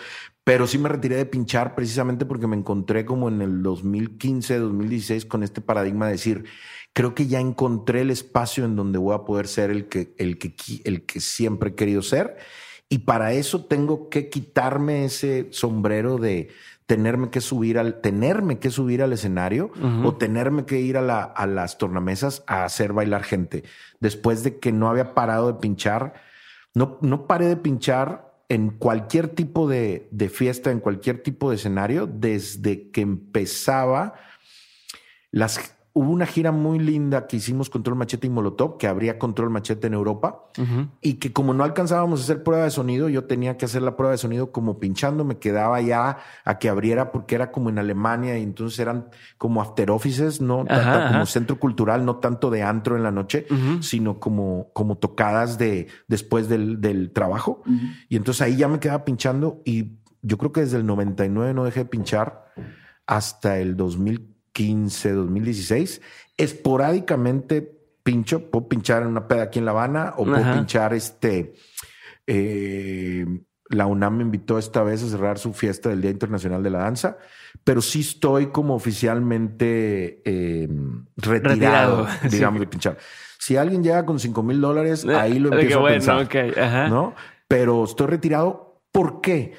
pero 0.43 0.67
sí 0.67 0.77
me 0.77 0.89
retiré 0.89 1.15
de 1.15 1.25
pinchar 1.25 1.75
precisamente 1.75 2.25
porque 2.25 2.47
me 2.47 2.55
encontré 2.55 3.05
como 3.05 3.27
en 3.27 3.41
el 3.41 3.63
2015, 3.63 4.59
2016 4.59 5.25
con 5.25 5.43
este 5.43 5.61
paradigma 5.61 6.07
de 6.07 6.11
decir, 6.13 6.45
creo 6.93 7.15
que 7.15 7.27
ya 7.27 7.39
encontré 7.39 8.01
el 8.01 8.11
espacio 8.11 8.65
en 8.65 8.75
donde 8.75 8.99
voy 8.99 9.15
a 9.15 9.25
poder 9.25 9.47
ser 9.47 9.71
el 9.71 9.87
que, 9.87 10.13
el 10.17 10.37
que, 10.37 10.55
el 10.83 11.05
que 11.05 11.19
siempre 11.19 11.71
he 11.71 11.75
querido 11.75 12.01
ser. 12.01 12.37
Y 12.89 12.99
para 12.99 13.33
eso 13.33 13.65
tengo 13.65 14.09
que 14.09 14.29
quitarme 14.29 15.05
ese 15.05 15.47
sombrero 15.51 16.17
de 16.17 16.49
tenerme 16.91 17.29
que 17.29 17.39
subir 17.39 17.79
al, 17.79 18.01
tenerme 18.01 18.59
que 18.59 18.69
subir 18.69 19.01
al 19.01 19.13
escenario 19.13 19.71
o 20.03 20.15
tenerme 20.15 20.65
que 20.65 20.81
ir 20.81 20.97
a, 20.97 21.01
la, 21.01 21.23
a 21.23 21.47
las 21.47 21.77
tornamesas 21.77 22.43
a 22.47 22.65
hacer 22.65 22.91
bailar 22.91 23.23
gente. 23.23 23.63
Después 24.01 24.43
de 24.43 24.59
que 24.59 24.73
no 24.73 24.89
había 24.89 25.13
parado 25.13 25.47
de 25.47 25.59
pinchar, 25.59 26.15
no, 26.73 26.97
no 27.01 27.25
paré 27.27 27.45
de 27.45 27.55
pinchar 27.55 28.33
en 28.49 28.71
cualquier 28.71 29.29
tipo 29.29 29.69
de, 29.69 30.09
de 30.11 30.27
fiesta, 30.27 30.71
en 30.71 30.81
cualquier 30.81 31.23
tipo 31.23 31.49
de 31.49 31.55
escenario, 31.55 32.05
desde 32.05 32.91
que 32.91 32.99
empezaba 32.99 34.15
las 35.31 35.77
hubo 35.93 36.09
una 36.09 36.25
gira 36.25 36.51
muy 36.51 36.79
linda 36.79 37.27
que 37.27 37.37
hicimos 37.37 37.69
Control 37.69 37.97
Machete 37.97 38.27
y 38.27 38.29
Molotov, 38.29 38.77
que 38.77 38.87
habría 38.87 39.19
Control 39.19 39.49
Machete 39.49 39.87
en 39.87 39.93
Europa, 39.93 40.45
y 41.01 41.15
que 41.15 41.33
como 41.33 41.53
no 41.53 41.63
alcanzábamos 41.63 42.21
a 42.21 42.23
hacer 42.23 42.43
prueba 42.43 42.63
de 42.63 42.71
sonido, 42.71 43.09
yo 43.09 43.25
tenía 43.25 43.57
que 43.57 43.65
hacer 43.65 43.81
la 43.81 43.97
prueba 43.97 44.11
de 44.11 44.17
sonido 44.17 44.51
como 44.51 44.79
pinchando, 44.79 45.25
me 45.25 45.37
quedaba 45.37 45.81
ya 45.81 46.17
a 46.45 46.59
que 46.59 46.69
abriera 46.69 47.11
porque 47.11 47.35
era 47.35 47.51
como 47.51 47.69
en 47.69 47.79
Alemania 47.79 48.37
y 48.37 48.43
entonces 48.43 48.79
eran 48.79 49.09
como 49.37 49.61
after 49.61 49.91
offices, 49.91 50.39
no 50.39 50.61
Ajá, 50.61 50.67
tanto 50.67 50.99
ajá. 50.99 51.11
como 51.11 51.25
centro 51.25 51.59
cultural, 51.59 52.05
no 52.05 52.17
tanto 52.17 52.49
de 52.49 52.63
antro 52.63 52.95
en 52.95 53.03
la 53.03 53.11
noche, 53.11 53.45
sino 53.81 54.19
como, 54.19 54.69
como 54.73 54.97
tocadas 54.97 55.57
de 55.57 55.87
después 56.07 56.47
del, 56.47 56.79
del 56.79 57.11
trabajo. 57.11 57.63
Y 58.07 58.15
entonces 58.15 58.41
ahí 58.41 58.55
ya 58.55 58.67
me 58.67 58.79
quedaba 58.79 59.03
pinchando 59.03 59.61
y 59.65 59.97
yo 60.21 60.37
creo 60.37 60.51
que 60.51 60.61
desde 60.61 60.77
el 60.77 60.85
99 60.85 61.53
no 61.53 61.65
dejé 61.65 61.81
de 61.81 61.85
pinchar 61.85 62.45
hasta 63.07 63.57
el 63.57 63.75
2015, 64.53 65.11
2016. 65.13 66.01
Esporádicamente 66.37 67.77
pincho, 68.03 68.49
puedo 68.49 68.67
pinchar 68.67 69.03
en 69.03 69.09
una 69.09 69.27
peda 69.27 69.43
aquí 69.43 69.59
en 69.59 69.65
La 69.65 69.71
Habana 69.71 70.13
o 70.17 70.23
puedo 70.25 70.37
Ajá. 70.37 70.53
pinchar 70.55 70.93
este. 70.93 71.53
eh, 72.27 73.25
la 73.69 73.85
UNAM 73.85 74.17
me 74.17 74.23
invitó 74.23 74.57
esta 74.57 74.83
vez 74.83 75.01
a 75.01 75.07
cerrar 75.07 75.39
su 75.39 75.53
fiesta 75.53 75.87
del 75.87 76.01
Día 76.01 76.11
Internacional 76.11 76.61
de 76.61 76.69
la 76.69 76.79
Danza, 76.79 77.17
pero 77.63 77.81
sí 77.81 78.01
estoy 78.01 78.47
como 78.47 78.75
oficialmente 78.75 80.21
eh, 80.25 80.67
retirado, 81.15 82.05
Retirado, 82.05 82.07
digamos, 82.29 82.57
sí. 82.59 82.65
de 82.65 82.67
pinchar. 82.67 82.97
Si 83.39 83.55
alguien 83.55 83.81
llega 83.81 84.05
con 84.05 84.19
5 84.19 84.43
mil 84.43 84.59
dólares, 84.59 85.05
ahí 85.05 85.39
lo 85.39 85.53
Eh, 85.53 85.61
empiezo 85.61 85.77
a 85.77 85.81
bueno, 85.83 85.95
pensar. 85.95 86.21
ok, 86.21 86.57
ajá. 86.57 86.89
¿no? 86.89 87.15
Pero 87.47 87.85
estoy 87.85 88.07
retirado. 88.07 88.81
¿Por 88.91 89.21
qué? 89.21 89.53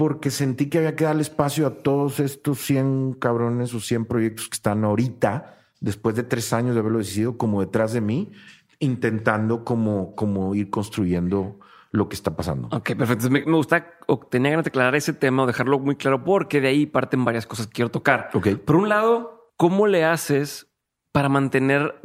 Porque 0.00 0.30
sentí 0.30 0.70
que 0.70 0.78
había 0.78 0.96
que 0.96 1.04
darle 1.04 1.20
espacio 1.20 1.66
a 1.66 1.74
todos 1.74 2.20
estos 2.20 2.58
100 2.60 3.18
cabrones 3.18 3.74
o 3.74 3.80
100 3.80 4.06
proyectos 4.06 4.48
que 4.48 4.54
están 4.54 4.82
ahorita, 4.82 5.58
después 5.78 6.16
de 6.16 6.22
tres 6.22 6.54
años 6.54 6.72
de 6.72 6.80
haberlo 6.80 7.00
decidido, 7.00 7.36
como 7.36 7.60
detrás 7.60 7.92
de 7.92 8.00
mí, 8.00 8.32
intentando 8.78 9.62
como, 9.62 10.14
como 10.16 10.54
ir 10.54 10.70
construyendo 10.70 11.60
lo 11.90 12.08
que 12.08 12.14
está 12.14 12.34
pasando. 12.34 12.68
Ok, 12.74 12.96
perfecto. 12.96 13.28
Me, 13.28 13.44
me 13.44 13.52
gusta, 13.52 13.98
o 14.06 14.18
tenía 14.18 14.52
ganas 14.52 14.64
de 14.64 14.70
aclarar 14.70 14.94
ese 14.94 15.12
tema 15.12 15.42
o 15.42 15.46
dejarlo 15.46 15.78
muy 15.78 15.96
claro 15.96 16.24
porque 16.24 16.62
de 16.62 16.68
ahí 16.68 16.86
parten 16.86 17.26
varias 17.26 17.46
cosas 17.46 17.66
que 17.66 17.74
quiero 17.74 17.90
tocar. 17.90 18.30
Ok. 18.32 18.56
Por 18.56 18.76
un 18.76 18.88
lado, 18.88 19.52
¿cómo 19.58 19.86
le 19.86 20.06
haces 20.06 20.68
para 21.12 21.28
mantener, 21.28 22.00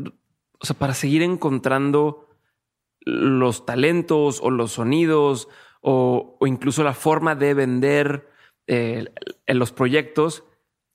o 0.60 0.66
sea, 0.66 0.78
para 0.78 0.94
seguir 0.94 1.22
encontrando 1.22 2.28
los 3.06 3.66
talentos 3.66 4.42
o 4.44 4.52
los 4.52 4.74
sonidos 4.74 5.48
o, 5.88 6.36
o 6.40 6.48
incluso 6.48 6.84
la 6.84 6.94
forma 6.94 7.36
de 7.36 7.54
vender 7.54 8.28
eh, 8.66 9.06
en 9.46 9.60
los 9.60 9.72
proyectos 9.72 10.44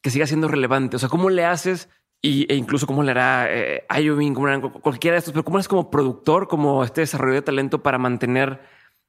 que 0.02 0.10
siga 0.10 0.26
siendo 0.26 0.48
relevante? 0.48 0.96
O 0.96 0.98
sea, 0.98 1.08
¿cómo 1.08 1.30
le 1.30 1.44
haces? 1.44 1.88
Y, 2.20 2.52
e 2.52 2.56
incluso 2.56 2.88
cómo 2.88 3.04
le 3.04 3.12
hará 3.12 3.46
eh, 3.48 3.84
Iovine, 4.02 4.34
cómo 4.34 4.48
le 4.48 4.54
harán 4.54 4.68
cualquiera 4.68 5.14
de 5.14 5.20
estos, 5.20 5.32
pero 5.32 5.44
cómo 5.44 5.58
eres 5.58 5.68
como 5.68 5.92
productor, 5.92 6.48
como 6.48 6.82
este 6.82 7.02
desarrollo 7.02 7.34
de 7.34 7.42
talento 7.42 7.84
para 7.84 7.98
mantener 7.98 8.60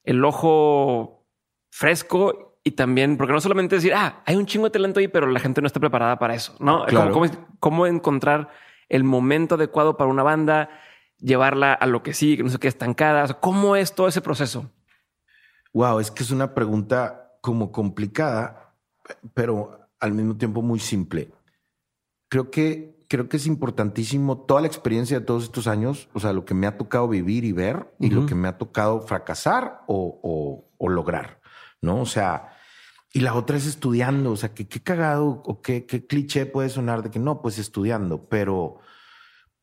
el 0.04 0.24
ojo 0.24 1.26
fresco 1.72 2.60
y 2.64 2.72
también, 2.72 3.18
porque 3.18 3.34
no 3.34 3.42
solamente 3.42 3.76
decir, 3.76 3.96
ah, 3.96 4.22
hay 4.28 4.36
un 4.36 4.46
chingo 4.46 4.66
de 4.66 4.72
talento 4.72 5.00
ahí, 5.00 5.08
pero 5.08 5.26
la 5.26 5.40
gente 5.40 5.62
no 5.62 5.68
está 5.68 5.80
preparada 5.80 6.20
para 6.20 6.36
eso, 6.36 6.56
¿no? 6.60 6.86
Claro. 6.86 7.12
¿Cómo, 7.12 7.28
cómo, 7.28 7.48
cómo 7.60 7.88
encontrar 7.88 8.50
el 8.88 9.04
momento 9.04 9.56
adecuado 9.56 9.98
para 9.98 10.12
una 10.12 10.22
banda, 10.22 10.70
llevarla 11.18 11.74
a 11.74 11.88
lo 11.88 12.04
que 12.04 12.14
sí, 12.14 12.38
que 12.38 12.44
no 12.44 12.50
se 12.50 12.60
quede 12.60 12.70
estancada? 12.70 13.24
O 13.24 13.28
sea, 13.28 13.40
¿Cómo 13.40 13.76
es 13.76 13.96
todo 13.96 14.08
ese 14.08 14.22
proceso? 14.22 14.70
Wow, 15.74 16.00
es 16.00 16.12
que 16.12 16.24
es 16.24 16.32
una 16.32 16.54
pregunta 16.54 17.38
como 17.42 17.72
complicada, 17.72 18.76
pero 19.34 19.88
al 20.00 20.14
mismo 20.14 20.38
tiempo 20.38 20.62
muy 20.62 20.80
simple. 20.80 21.32
Creo 22.30 22.50
que, 22.52 23.06
creo 23.08 23.28
que 23.30 23.38
es 23.38 23.46
importantísimo 23.46 24.42
toda 24.46 24.62
la 24.62 24.68
experiencia 24.68 25.20
de 25.20 25.26
todos 25.26 25.44
estos 25.44 25.68
años, 25.68 26.10
o 26.14 26.20
sea, 26.20 26.34
lo 26.34 26.46
que 26.46 26.54
me 26.54 26.68
ha 26.68 26.78
tocado 26.78 27.08
vivir 27.08 27.44
y 27.46 27.52
ver 27.52 27.94
y 28.00 28.10
lo 28.10 28.26
que 28.26 28.36
me 28.36 28.48
ha 28.48 28.58
tocado 28.58 29.02
fracasar 29.02 29.82
o, 29.88 30.20
o- 30.24 30.70
o 30.78 30.90
lograr, 30.90 31.42
¿no? 31.82 32.02
O 32.02 32.06
sea, 32.06 32.50
y 33.14 33.20
la 33.20 33.34
otra 33.36 33.58
es 33.58 33.66
estudiando, 33.66 34.32
o 34.32 34.38
sea, 34.38 34.54
que 34.54 34.68
qué 34.68 34.82
cagado 34.82 35.42
o 35.46 35.62
qué, 35.62 35.86
qué 35.86 36.06
cliché 36.08 36.46
puede 36.46 36.70
sonar 36.70 37.04
de 37.04 37.12
que 37.12 37.20
no, 37.20 37.42
pues 37.42 37.58
estudiando, 37.60 38.28
pero 38.30 38.80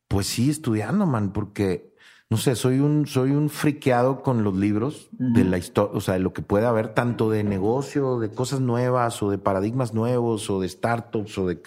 pues 0.07 0.27
sí 0.27 0.49
estudiando, 0.49 1.05
man, 1.07 1.33
porque 1.33 1.88
no 2.31 2.37
sé, 2.37 2.55
soy 2.55 2.79
un, 2.79 3.07
soy 3.07 3.31
un 3.31 3.49
friqueado 3.49 4.21
con 4.21 4.43
los 4.43 4.55
libros 4.55 5.09
de 5.13 5.43
la 5.43 5.57
historia, 5.57 5.97
o 5.97 5.99
sea, 5.99 6.13
de 6.13 6.19
lo 6.19 6.31
que 6.31 6.43
puede 6.43 6.67
haber 6.67 6.93
tanto 6.93 7.31
de 7.31 7.43
negocio, 7.43 8.19
de 8.19 8.29
cosas 8.29 8.59
nuevas 8.59 9.23
o 9.23 9.31
de 9.31 9.39
paradigmas 9.39 9.95
nuevos 9.95 10.47
o 10.51 10.59
de 10.61 10.69
startups 10.69 11.39
o 11.39 11.47
de 11.47 11.59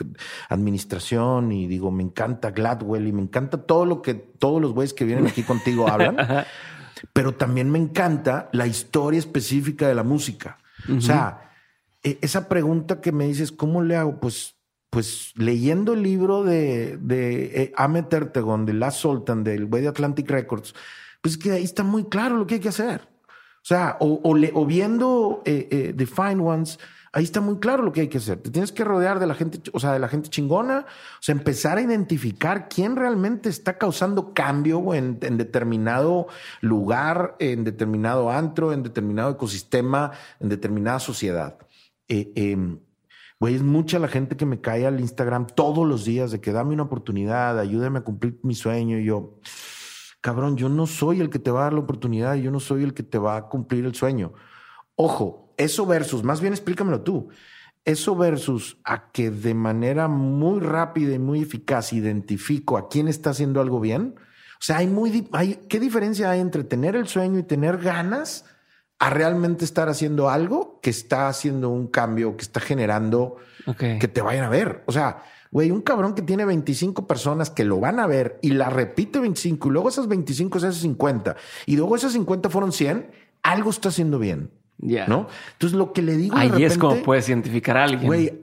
administración 0.48 1.50
y 1.50 1.66
digo, 1.66 1.90
me 1.90 2.04
encanta 2.04 2.52
Gladwell 2.52 3.08
y 3.08 3.12
me 3.12 3.22
encanta 3.22 3.58
todo 3.58 3.86
lo 3.86 4.02
que 4.02 4.14
todos 4.14 4.62
los 4.62 4.72
güeyes 4.72 4.94
que 4.94 5.04
vienen 5.04 5.26
aquí 5.26 5.42
contigo 5.42 5.88
hablan, 5.88 6.16
pero 7.12 7.34
también 7.34 7.68
me 7.68 7.80
encanta 7.80 8.48
la 8.52 8.68
historia 8.68 9.18
específica 9.18 9.88
de 9.88 9.96
la 9.96 10.04
música. 10.04 10.58
O 10.96 11.00
sea, 11.00 11.50
e- 12.04 12.18
esa 12.22 12.48
pregunta 12.48 13.00
que 13.00 13.10
me 13.10 13.26
dices, 13.26 13.50
¿cómo 13.50 13.82
le 13.82 13.96
hago? 13.96 14.20
Pues, 14.20 14.54
pues 14.92 15.32
leyendo 15.36 15.94
el 15.94 16.02
libro 16.02 16.44
de, 16.44 16.98
de 16.98 17.62
eh, 17.62 17.72
Ahmet 17.78 18.12
Ertegun, 18.12 18.66
de 18.66 18.74
Last 18.74 19.00
Sultan, 19.00 19.42
del 19.42 19.64
güey 19.64 19.80
de 19.80 19.88
Atlantic 19.88 20.30
Records, 20.30 20.74
pues 21.22 21.38
que 21.38 21.52
ahí 21.52 21.64
está 21.64 21.82
muy 21.82 22.04
claro 22.04 22.36
lo 22.36 22.46
que 22.46 22.56
hay 22.56 22.60
que 22.60 22.68
hacer. 22.68 23.00
O 23.00 23.64
sea, 23.64 23.96
o, 24.00 24.20
o 24.22 24.66
viendo 24.66 25.40
eh, 25.46 25.66
eh, 25.70 25.94
The 25.96 26.04
Fine 26.04 26.42
Ones, 26.42 26.78
ahí 27.10 27.24
está 27.24 27.40
muy 27.40 27.58
claro 27.58 27.82
lo 27.82 27.90
que 27.90 28.02
hay 28.02 28.08
que 28.08 28.18
hacer. 28.18 28.42
Te 28.42 28.50
tienes 28.50 28.70
que 28.70 28.84
rodear 28.84 29.18
de 29.18 29.26
la 29.26 29.34
gente, 29.34 29.62
o 29.72 29.80
sea, 29.80 29.94
de 29.94 29.98
la 29.98 30.08
gente 30.08 30.28
chingona, 30.28 30.80
o 30.80 31.22
sea, 31.22 31.34
empezar 31.34 31.78
a 31.78 31.80
identificar 31.80 32.68
quién 32.68 32.94
realmente 32.94 33.48
está 33.48 33.78
causando 33.78 34.34
cambio 34.34 34.92
en, 34.92 35.18
en 35.22 35.38
determinado 35.38 36.26
lugar, 36.60 37.36
en 37.38 37.64
determinado 37.64 38.30
antro, 38.30 38.74
en 38.74 38.82
determinado 38.82 39.30
ecosistema, 39.30 40.10
en 40.38 40.50
determinada 40.50 40.98
sociedad. 40.98 41.56
Eh, 42.08 42.30
em, 42.36 42.78
Güey, 43.42 43.56
es 43.56 43.62
mucha 43.64 43.98
la 43.98 44.06
gente 44.06 44.36
que 44.36 44.46
me 44.46 44.60
cae 44.60 44.86
al 44.86 45.00
Instagram 45.00 45.48
todos 45.48 45.84
los 45.84 46.04
días 46.04 46.30
de 46.30 46.40
que 46.40 46.52
dame 46.52 46.74
una 46.74 46.84
oportunidad, 46.84 47.58
ayúdame 47.58 47.98
a 47.98 48.02
cumplir 48.02 48.38
mi 48.44 48.54
sueño. 48.54 49.00
Y 49.00 49.06
yo, 49.06 49.40
cabrón, 50.20 50.56
yo 50.56 50.68
no 50.68 50.86
soy 50.86 51.20
el 51.20 51.28
que 51.28 51.40
te 51.40 51.50
va 51.50 51.62
a 51.62 51.64
dar 51.64 51.72
la 51.72 51.80
oportunidad, 51.80 52.36
yo 52.36 52.52
no 52.52 52.60
soy 52.60 52.84
el 52.84 52.94
que 52.94 53.02
te 53.02 53.18
va 53.18 53.36
a 53.36 53.48
cumplir 53.48 53.84
el 53.84 53.96
sueño. 53.96 54.32
Ojo, 54.94 55.52
eso 55.56 55.86
versus, 55.86 56.22
más 56.22 56.40
bien 56.40 56.52
explícamelo 56.52 57.00
tú, 57.00 57.30
eso 57.84 58.14
versus 58.14 58.78
a 58.84 59.10
que 59.10 59.32
de 59.32 59.54
manera 59.54 60.06
muy 60.06 60.60
rápida 60.60 61.12
y 61.12 61.18
muy 61.18 61.42
eficaz 61.42 61.92
identifico 61.92 62.78
a 62.78 62.88
quién 62.88 63.08
está 63.08 63.30
haciendo 63.30 63.60
algo 63.60 63.80
bien. 63.80 64.14
O 64.20 64.64
sea, 64.64 64.76
hay 64.76 64.86
muy, 64.86 65.28
hay, 65.32 65.56
¿qué 65.68 65.80
diferencia 65.80 66.30
hay 66.30 66.38
entre 66.38 66.62
tener 66.62 66.94
el 66.94 67.08
sueño 67.08 67.40
y 67.40 67.42
tener 67.42 67.78
ganas 67.78 68.44
a 69.04 69.10
realmente 69.10 69.64
estar 69.64 69.88
haciendo 69.88 70.30
algo 70.30 70.78
que 70.80 70.90
está 70.90 71.26
haciendo 71.26 71.70
un 71.70 71.88
cambio, 71.88 72.36
que 72.36 72.42
está 72.42 72.60
generando 72.60 73.36
Ok. 73.66 73.78
que 73.98 74.06
te 74.08 74.22
vayan 74.22 74.44
a 74.44 74.48
ver. 74.48 74.84
O 74.86 74.92
sea, 74.92 75.24
güey, 75.50 75.72
un 75.72 75.80
cabrón 75.80 76.14
que 76.14 76.22
tiene 76.22 76.44
25 76.44 77.08
personas 77.08 77.50
que 77.50 77.64
lo 77.64 77.80
van 77.80 77.98
a 77.98 78.06
ver 78.06 78.38
y 78.42 78.50
la 78.50 78.70
repite 78.70 79.18
25 79.18 79.68
y 79.68 79.72
luego 79.72 79.88
esas 79.88 80.06
25 80.06 80.60
se 80.60 80.68
hace 80.68 80.78
50 80.82 81.34
y 81.66 81.76
luego 81.76 81.96
esas 81.96 82.12
50 82.12 82.48
fueron 82.48 82.70
100, 82.70 83.10
algo 83.42 83.70
está 83.70 83.88
haciendo 83.88 84.20
bien, 84.20 84.50
Ya. 84.78 85.08
¿no? 85.08 85.26
Entonces 85.54 85.76
lo 85.76 85.92
que 85.92 86.02
le 86.02 86.16
digo 86.16 86.36
de 86.36 86.42
Ahí 86.42 86.48
repente, 86.48 86.66
es 86.66 86.78
como 86.78 87.02
puedes 87.02 87.28
identificar 87.28 87.76
a 87.78 87.84
alguien. 87.84 88.06
güey, 88.06 88.38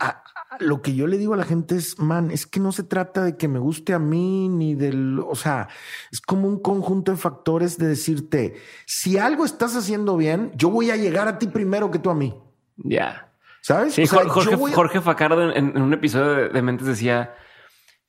lo 0.59 0.81
que 0.81 0.95
yo 0.95 1.05
le 1.07 1.17
digo 1.17 1.33
a 1.33 1.37
la 1.37 1.43
gente 1.45 1.75
es, 1.75 1.99
man, 1.99 2.31
es 2.31 2.47
que 2.47 2.59
no 2.59 2.71
se 2.71 2.83
trata 2.83 3.23
de 3.23 3.37
que 3.37 3.47
me 3.47 3.59
guste 3.59 3.93
a 3.93 3.99
mí 3.99 4.49
ni 4.49 4.73
del, 4.75 5.19
o 5.19 5.35
sea, 5.35 5.67
es 6.11 6.21
como 6.21 6.47
un 6.47 6.59
conjunto 6.59 7.11
de 7.11 7.17
factores 7.17 7.77
de 7.77 7.87
decirte, 7.87 8.55
si 8.85 9.17
algo 9.17 9.45
estás 9.45 9.75
haciendo 9.75 10.17
bien, 10.17 10.51
yo 10.55 10.69
voy 10.69 10.89
a 10.91 10.95
llegar 10.97 11.27
a 11.27 11.37
ti 11.37 11.47
primero 11.47 11.91
que 11.91 11.99
tú 11.99 12.09
a 12.09 12.15
mí. 12.15 12.35
Ya. 12.77 13.31
¿Sabes? 13.61 13.93
Sí, 13.93 14.03
O 14.03 14.07
sea, 14.07 14.27
Jorge, 14.27 14.97
a- 14.97 15.01
Facardo 15.01 15.51
en, 15.51 15.75
en 15.75 15.81
un 15.81 15.93
episodio 15.93 16.49
de, 16.49 16.61
Mentes 16.61 16.87
decía, 16.87 17.35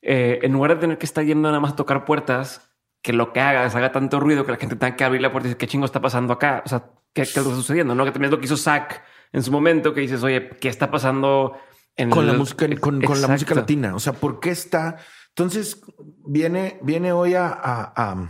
eh, 0.01 0.39
en 0.41 0.53
lugar 0.53 0.75
de 0.75 0.81
tener 0.81 0.97
que 0.97 1.05
estar 1.05 1.23
yendo 1.23 1.47
nada 1.49 1.59
más 1.59 1.73
a 1.73 1.75
tocar 1.75 2.05
puertas, 2.05 2.71
que 3.01 3.13
lo 3.13 3.33
que 3.33 3.39
hagas 3.39 3.75
haga 3.75 3.91
tanto 3.91 4.19
ruido 4.19 4.45
que 4.45 4.51
la 4.51 4.57
gente 4.57 4.75
tenga 4.75 4.95
que 4.95 5.03
abrir 5.03 5.21
la 5.21 5.31
puerta 5.31 5.47
y 5.47 5.49
decir, 5.49 5.57
¿qué 5.57 5.67
chingo 5.67 5.85
está 5.85 6.01
pasando 6.01 6.33
acá? 6.33 6.63
O 6.65 6.69
sea, 6.69 6.79
¿qué, 7.13 7.23
qué 7.23 7.39
está 7.39 7.43
sucediendo? 7.43 7.93
¿No? 7.95 8.05
Que 8.05 8.11
también 8.11 8.29
es 8.29 8.31
lo 8.31 8.39
que 8.39 8.45
hizo 8.45 8.57
Zack 8.57 9.03
en 9.33 9.43
su 9.43 9.51
momento, 9.51 9.93
que 9.93 10.01
dices, 10.01 10.23
oye, 10.23 10.49
¿qué 10.59 10.69
está 10.69 10.89
pasando 10.91 11.57
en 11.97 12.09
con 12.09 12.25
la 12.27 12.33
música 12.33 12.67
con, 12.79 13.01
con 13.01 13.21
la 13.21 13.27
música 13.27 13.55
latina. 13.55 13.95
O 13.95 13.99
sea, 13.99 14.13
¿por 14.13 14.39
qué 14.39 14.51
está? 14.51 14.97
Entonces 15.29 15.81
viene, 16.25 16.79
viene 16.83 17.11
hoy 17.11 17.35
a, 17.35 17.47
a- 17.47 17.93
a- 17.95 18.29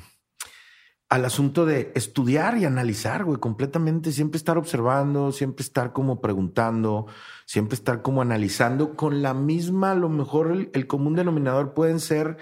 al 1.09 1.25
asunto 1.25 1.65
de 1.65 1.91
estudiar 1.93 2.57
y 2.57 2.63
analizar, 2.63 3.25
güey, 3.25 3.37
completamente. 3.37 4.13
Siempre 4.13 4.37
estar 4.37 4.57
observando, 4.57 5.33
siempre 5.33 5.63
estar 5.63 5.91
como 5.91 6.21
preguntando, 6.21 7.05
siempre 7.45 7.75
estar 7.75 8.01
como 8.01 8.21
analizando 8.21 8.95
con 8.95 9.21
la 9.21 9.33
misma, 9.33 9.91
a 9.91 9.95
lo 9.95 10.07
mejor 10.07 10.51
el, 10.51 10.69
el 10.73 10.87
común 10.87 11.15
denominador 11.15 11.73
pueden 11.73 11.99
ser 11.99 12.37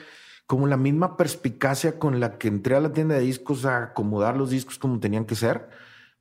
como 0.46 0.68
la 0.68 0.78
misma 0.78 1.18
perspicacia 1.18 1.98
con 1.98 2.20
la 2.20 2.38
que 2.38 2.48
entré 2.48 2.76
a 2.76 2.80
la 2.80 2.92
tienda 2.94 3.16
de 3.16 3.22
discos 3.22 3.66
a 3.66 3.84
acomodar 3.86 4.38
los 4.38 4.52
discos 4.52 4.78
como 4.78 5.00
tenían 5.00 5.26
que 5.26 5.36
ser. 5.36 5.70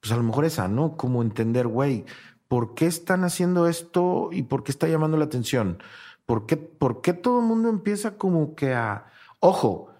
Pues 0.00 0.12
a 0.12 0.16
lo 0.16 0.22
mejor 0.22 0.44
esa, 0.46 0.68
¿no? 0.68 0.96
Como 0.96 1.22
entender, 1.22 1.66
güey, 1.66 2.04
¿por 2.48 2.74
qué 2.74 2.86
están 2.86 3.24
haciendo 3.24 3.68
esto 3.68 4.30
y 4.32 4.42
por 4.42 4.64
qué 4.64 4.72
está 4.72 4.88
llamando 4.88 5.16
la 5.16 5.24
atención? 5.26 5.82
¿Por 6.26 6.46
qué, 6.46 6.56
por 6.56 7.00
qué 7.00 7.12
todo 7.12 7.40
el 7.40 7.46
mundo 7.46 7.68
empieza 7.68 8.16
como 8.16 8.54
que 8.54 8.74
a... 8.74 9.06
Ojo, 9.40 9.90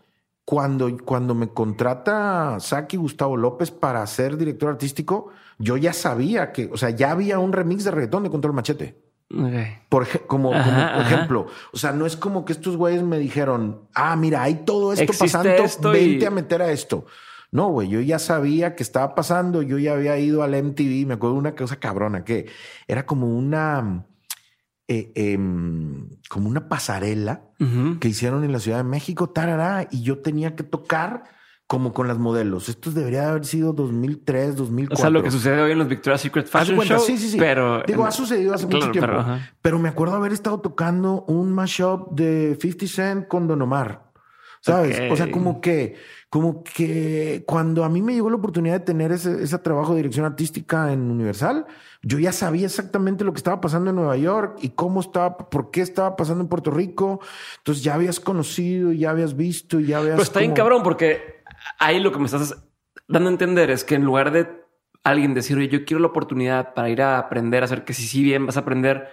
cuando, 0.45 0.89
cuando 1.05 1.35
me 1.35 1.49
contrata 1.49 2.57
Saki 2.61 2.97
Gustavo 2.97 3.37
López 3.37 3.71
para 3.71 4.07
ser 4.07 4.37
director 4.37 4.71
artístico, 4.71 5.29
yo 5.59 5.77
ya 5.77 5.93
sabía 5.93 6.53
que, 6.53 6.71
o 6.73 6.77
sea, 6.77 6.91
ya 6.91 7.11
había 7.11 7.39
un 7.39 7.53
remix 7.53 7.85
de 7.85 7.91
reggaetón 7.91 8.23
de 8.25 8.31
Control 8.31 8.55
Machete. 8.55 9.03
Por 9.91 10.07
como, 10.27 10.55
Ajá, 10.55 10.65
como 10.65 10.81
ajá. 10.81 11.01
ejemplo. 11.03 11.47
O 11.73 11.77
sea, 11.77 11.93
no 11.93 12.07
es 12.07 12.17
como 12.17 12.47
que 12.47 12.53
estos 12.53 12.79
güeyes 12.79 13.03
me 13.03 13.19
dijeron, 13.19 13.83
ah, 13.95 14.17
mira, 14.17 14.43
hay 14.43 14.55
todo 14.65 14.93
esto 14.95 15.05
Existe 15.05 15.25
pasando, 15.27 15.51
esto 15.51 15.95
y- 15.95 16.13
vente 16.13 16.27
a 16.27 16.31
meter 16.31 16.63
a 16.63 16.73
esto. 16.73 17.05
No, 17.51 17.69
güey, 17.69 17.89
yo 17.89 18.01
ya 18.01 18.19
sabía 18.19 18.75
que 18.75 18.83
estaba 18.83 19.15
pasando, 19.15 19.63
yo 19.63 19.79
ya 19.79 19.95
había 19.95 20.19
ido 20.19 20.43
al 20.43 20.55
MTV, 20.55 21.07
me 21.07 21.15
acuerdo 21.15 21.35
de 21.35 21.41
una 21.41 21.55
cosa 21.55 21.77
cabrona 21.77 22.25
que 22.25 22.47
era 22.87 23.07
como 23.07 23.27
una, 23.27 24.07
eh, 24.87 25.13
em, 25.15 26.11
como 26.29 26.49
una 26.49 26.69
pasarela 26.69 27.43
que 28.01 28.09
hicieron 28.09 28.45
en 28.45 28.53
la 28.53 28.61
Ciudad 28.61 28.79
de 28.79 28.85
México, 28.85 29.31
tarará, 29.31 29.89
y 29.91 30.03
yo 30.03 30.19
tenía 30.19 30.55
que 30.55 30.63
tocar 30.63 31.25
como 31.69 31.93
con 31.93 32.09
las 32.09 32.19
modelos. 32.19 32.71
Esto 32.71 32.91
debería 32.91 33.21
de 33.21 33.27
haber 33.27 33.45
sido 33.45 33.75
2003, 33.75 34.57
2004. 34.57 34.95
O 34.95 35.01
sea, 35.01 35.11
lo 35.11 35.23
que 35.23 35.31
sucede 35.31 35.61
hoy 35.61 35.73
en 35.73 35.79
los 35.79 35.87
Victoria's 35.87 36.23
Secret 36.23 36.47
Fashion 36.47 36.81
Show. 36.81 36.99
sí, 36.99 37.19
sí, 37.19 37.29
sí. 37.29 37.37
Pero 37.39 37.83
Digo, 37.87 38.07
ha 38.07 38.11
sucedido 38.11 38.55
hace 38.55 38.67
Claro, 38.67 38.87
mucho 38.87 38.93
tiempo. 38.93 39.25
Pero 39.61 39.79
me 39.79 39.91
acuerdo 39.91 40.17
haber 40.17 40.33
estado 40.33 40.61
tocando 40.61 41.25
un 41.29 41.53
mashup 41.53 42.11
de 42.13 42.57
50 42.59 42.87
Cent 42.87 43.29
con 43.29 43.47
Don 43.47 43.61
Omar. 43.61 44.08
¿Sabes? 44.61 45.01
O 45.11 45.17
sea, 45.17 45.31
como 45.31 45.61
que, 45.61 45.97
como 46.31 46.63
que 46.65 47.45
cuando 47.47 47.85
a 47.85 47.89
mí 47.89 48.03
me 48.03 48.13
llegó 48.15 48.29
la 48.29 48.37
oportunidad 48.37 48.75
de 48.81 48.85
tener 48.85 49.13
ese, 49.13 49.43
ese 49.43 49.59
trabajo 49.59 49.93
de 49.93 49.99
dirección 49.99 50.27
artística 50.27 50.93
en 50.93 51.11
Universal, 51.11 51.67
yo 52.03 52.19
ya 52.19 52.33
sabía 52.33 52.67
exactamente 52.67 53.25
lo 53.25 53.33
que 53.33 53.39
estaba 53.39 53.61
pasando 53.61 53.91
en 53.91 53.97
Nueva 53.97 54.17
York 54.17 54.59
y 54.61 54.71
cómo 54.71 55.01
estaba, 55.01 55.37
por 55.39 55.71
qué 55.71 55.81
estaba 55.81 56.17
pasando 56.17 56.43
en 56.43 56.49
Puerto 56.49 56.71
Rico. 56.71 57.21
Entonces 57.59 57.85
ya 57.85 57.95
habías 57.95 58.21
conocido, 58.21 58.93
ya 58.93 59.11
habías 59.11 59.37
visto, 59.37 59.81
ya 59.81 59.99
habías. 59.99 60.15
Pero 60.15 60.23
está 60.23 60.41
bien 60.41 60.51
como- 60.51 60.57
cabrón 60.57 60.83
porque 60.83 61.43
ahí 61.79 62.01
lo 62.01 62.13
que 62.13 62.19
me 62.19 62.27
estás 62.27 62.57
dando 63.07 63.29
a 63.29 63.33
entender 63.33 63.71
es 63.71 63.85
que 63.85 63.95
en 63.95 64.05
lugar 64.05 64.33
de 64.33 64.49
alguien 65.05 65.35
decir, 65.35 65.57
oye, 65.57 65.69
yo 65.69 65.85
quiero 65.85 66.01
la 66.01 66.09
oportunidad 66.09 66.75
para 66.75 66.91
ir 66.91 67.01
a 67.01 67.19
aprender 67.19 67.63
a 67.63 67.67
hacer 67.67 67.85
que 67.85 67.95
si 67.95 68.03
sí 68.03 68.23
bien 68.23 68.45
vas 68.45 68.57
a 68.57 68.61
aprender, 68.61 69.09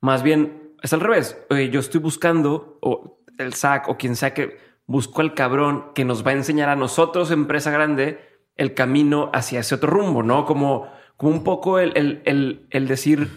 más 0.00 0.22
bien 0.22 0.74
es 0.82 0.92
al 0.92 1.00
revés. 1.00 1.38
Oye, 1.48 1.70
yo 1.70 1.80
estoy 1.80 2.00
buscando 2.00 2.78
o 2.82 3.22
el 3.38 3.54
SAC 3.54 3.88
o 3.88 3.96
quien 3.96 4.16
sea 4.16 4.34
que 4.34 4.58
buscó 4.90 5.20
al 5.20 5.34
cabrón 5.34 5.92
que 5.94 6.04
nos 6.04 6.26
va 6.26 6.32
a 6.32 6.34
enseñar 6.34 6.68
a 6.68 6.74
nosotros, 6.74 7.30
empresa 7.30 7.70
grande, 7.70 8.18
el 8.56 8.74
camino 8.74 9.30
hacia 9.32 9.60
ese 9.60 9.76
otro 9.76 9.88
rumbo, 9.88 10.24
¿no? 10.24 10.44
Como, 10.44 10.88
como 11.16 11.32
un 11.32 11.44
poco 11.44 11.78
el, 11.78 11.96
el, 11.96 12.22
el, 12.24 12.66
el 12.70 12.88
decir, 12.88 13.28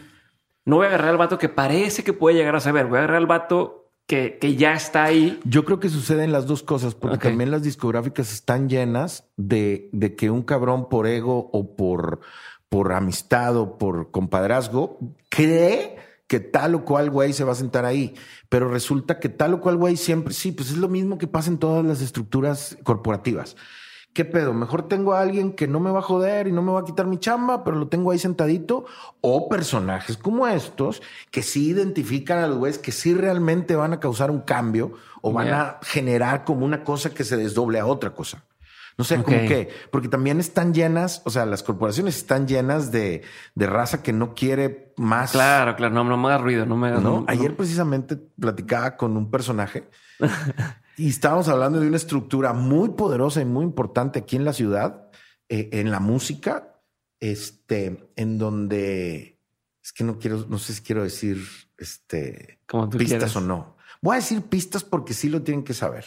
no 0.66 0.78
voy 0.78 0.86
a 0.86 0.90
agarrar 0.90 1.10
al 1.10 1.18
vato 1.18 1.38
que 1.38 1.50
parece 1.50 2.04
que 2.04 2.12
puede 2.12 2.38
llegar 2.38 2.56
a 2.56 2.60
saber, 2.60 2.88
voy 2.88 2.96
a 2.96 3.00
agarrar 3.02 3.18
al 3.18 3.28
vato 3.28 3.92
que, 4.08 4.40
que 4.42 4.56
ya 4.56 4.74
está 4.74 5.04
ahí. 5.04 5.40
Yo 5.44 5.64
creo 5.64 5.80
que 5.80 5.90
suceden 5.90 6.32
las 6.32 6.48
dos 6.48 6.64
cosas, 6.64 6.96
porque 6.96 7.20
también 7.20 7.52
las 7.52 7.62
discográficas 7.62 8.34
están 8.34 8.68
llenas 8.68 9.30
de, 9.38 9.90
de 9.92 10.16
que 10.16 10.32
un 10.32 10.42
cabrón 10.42 10.90
por 10.90 11.06
ego 11.06 11.52
o 11.54 11.76
por, 11.76 12.22
por 12.68 12.94
amistad 12.94 13.56
o 13.58 13.78
por 13.78 14.10
compadrazgo 14.10 14.98
cree 15.30 15.98
que 16.28 16.40
tal 16.40 16.76
o 16.76 16.86
cual 16.86 17.10
güey 17.10 17.34
se 17.34 17.44
va 17.44 17.52
a 17.52 17.56
sentar 17.56 17.86
ahí, 17.86 18.16
pero 18.50 18.70
resulta 18.70 19.20
que 19.20 19.30
tal 19.30 19.56
o 19.56 19.62
cual 19.62 19.78
güey 19.78 19.98
siempre, 19.98 20.34
sí, 20.34 20.52
pues 20.52 20.72
es 20.72 20.78
lo 20.78 20.90
mismo 20.90 21.18
que 21.18 21.28
pasa 21.28 21.50
en 21.50 21.58
todas 21.58 21.86
las 21.86 22.02
estructuras 22.02 22.78
corporativas. 22.84 23.56
¿Qué 24.14 24.26
pedo? 24.26 24.54
Mejor 24.54 24.88
tengo 24.88 25.14
a 25.14 25.22
alguien 25.22 25.54
que 25.54 25.68
no 25.68 25.80
me 25.80 25.90
va 25.90 26.00
a 26.00 26.04
joder 26.04 26.48
y 26.48 26.52
no 26.52 26.62
me 26.62 26.72
va 26.72 26.82
a 26.82 26.86
quitar 26.86 27.08
mi 27.08 27.18
chamba, 27.18 27.64
pero 27.64 27.78
lo 27.78 27.88
tengo 27.88 28.12
ahí 28.12 28.20
sentadito. 28.20 28.86
O 29.22 29.50
personajes 29.50 30.18
como 30.18 30.48
estos 30.48 31.02
que 31.32 31.42
sí 31.42 31.70
identifican 31.70 32.38
a 32.38 32.48
los 32.48 32.60
güeyes 32.60 32.78
que 32.78 32.92
sí 32.92 33.16
realmente 33.16 33.76
van 33.76 33.92
a 33.92 34.00
causar 34.00 34.30
un 34.30 34.42
cambio 34.42 34.94
o 35.24 35.34
van 35.34 35.50
a 35.50 35.80
generar 35.82 36.46
como 36.46 36.64
una 36.64 36.84
cosa 36.84 37.10
que 37.10 37.24
se 37.24 37.38
desdoble 37.38 37.80
a 37.80 37.88
otra 37.88 38.14
cosa. 38.14 38.44
No 38.98 39.04
sé, 39.04 39.16
como 39.24 39.38
Ok. 39.38 39.44
que, 39.48 39.70
porque 39.92 40.08
también 40.08 40.40
están 40.40 40.74
llenas, 40.74 41.22
o 41.26 41.30
sea, 41.32 41.46
las 41.46 41.64
corporaciones 41.64 42.16
están 42.18 42.48
llenas 42.48 42.92
de, 42.92 43.24
de 43.56 43.66
raza 43.68 44.04
que 44.04 44.14
no 44.14 44.34
quiere 44.36 44.94
más. 44.98 45.32
Claro, 45.32 45.76
claro, 45.76 45.94
no, 45.96 46.04
no 46.04 46.16
me 46.18 46.28
hagas 46.28 46.42
ruido, 46.42 46.66
no 46.66 46.78
me 46.78 46.90
hagas 46.90 47.02
¿no? 47.02 47.22
no- 47.22 47.26
Ayer 47.28 47.56
precisamente 47.56 48.16
platicaba 48.16 48.96
con 48.96 49.18
un 49.18 49.32
personaje 49.32 49.90
y 50.98 51.10
estábamos 51.10 51.48
hablando 51.48 51.80
de 51.80 51.88
una 51.88 51.98
estructura 51.98 52.54
muy 52.54 52.90
poderosa 52.90 53.42
y 53.42 53.46
muy 53.46 53.64
importante 53.64 54.20
aquí 54.20 54.36
en 54.36 54.46
la 54.46 54.54
ciudad, 54.54 55.10
eh, 55.50 55.70
en 55.74 55.90
la 55.90 56.00
música, 56.00 56.80
este, 57.20 58.12
en 58.16 58.38
donde 58.38 59.40
es 59.84 59.92
que 59.92 60.04
no 60.04 60.20
quiero, 60.20 60.46
no 60.48 60.60
sé 60.60 60.74
si 60.74 60.82
quiero 60.84 61.04
decir 61.04 61.40
este 61.78 62.60
Como 62.68 62.90
tú 62.90 62.98
pistas 62.98 63.36
o 63.36 63.42
no. 63.42 63.76
Voy 64.02 64.14
a 64.14 64.20
decir 64.20 64.42
pistas 64.44 64.84
porque 64.84 65.14
sí 65.14 65.30
lo 65.30 65.42
tienen 65.42 65.64
que 65.64 65.74
saber. 65.74 66.06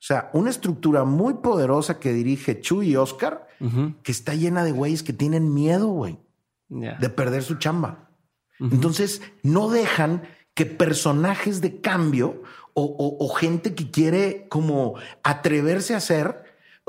O 0.00 0.02
sea, 0.02 0.30
una 0.32 0.48
estructura 0.50 1.04
muy 1.04 1.34
poderosa 1.34 2.00
que 2.00 2.12
dirige 2.14 2.60
Chuy 2.60 2.90
y 2.92 2.96
Oscar, 2.96 3.46
que 4.02 4.10
está 4.12 4.34
llena 4.34 4.64
de 4.64 4.72
güeyes 4.72 5.02
que 5.02 5.12
tienen 5.12 5.52
miedo, 5.52 5.88
güey, 5.88 6.18
de 6.98 7.08
perder 7.10 7.42
su 7.42 7.56
chamba. 7.56 8.10
Entonces, 8.58 9.20
no 9.42 9.68
dejan 9.68 10.22
que 10.54 10.64
personajes 10.66 11.60
de 11.60 11.80
cambio 11.80 12.42
o, 12.74 12.82
o- 12.84 13.24
o 13.24 13.28
gente 13.34 13.74
que 13.74 13.90
quiere 13.90 14.46
como 14.48 14.94
atreverse 15.22 15.92
a 15.94 15.98
hacer, 15.98 16.39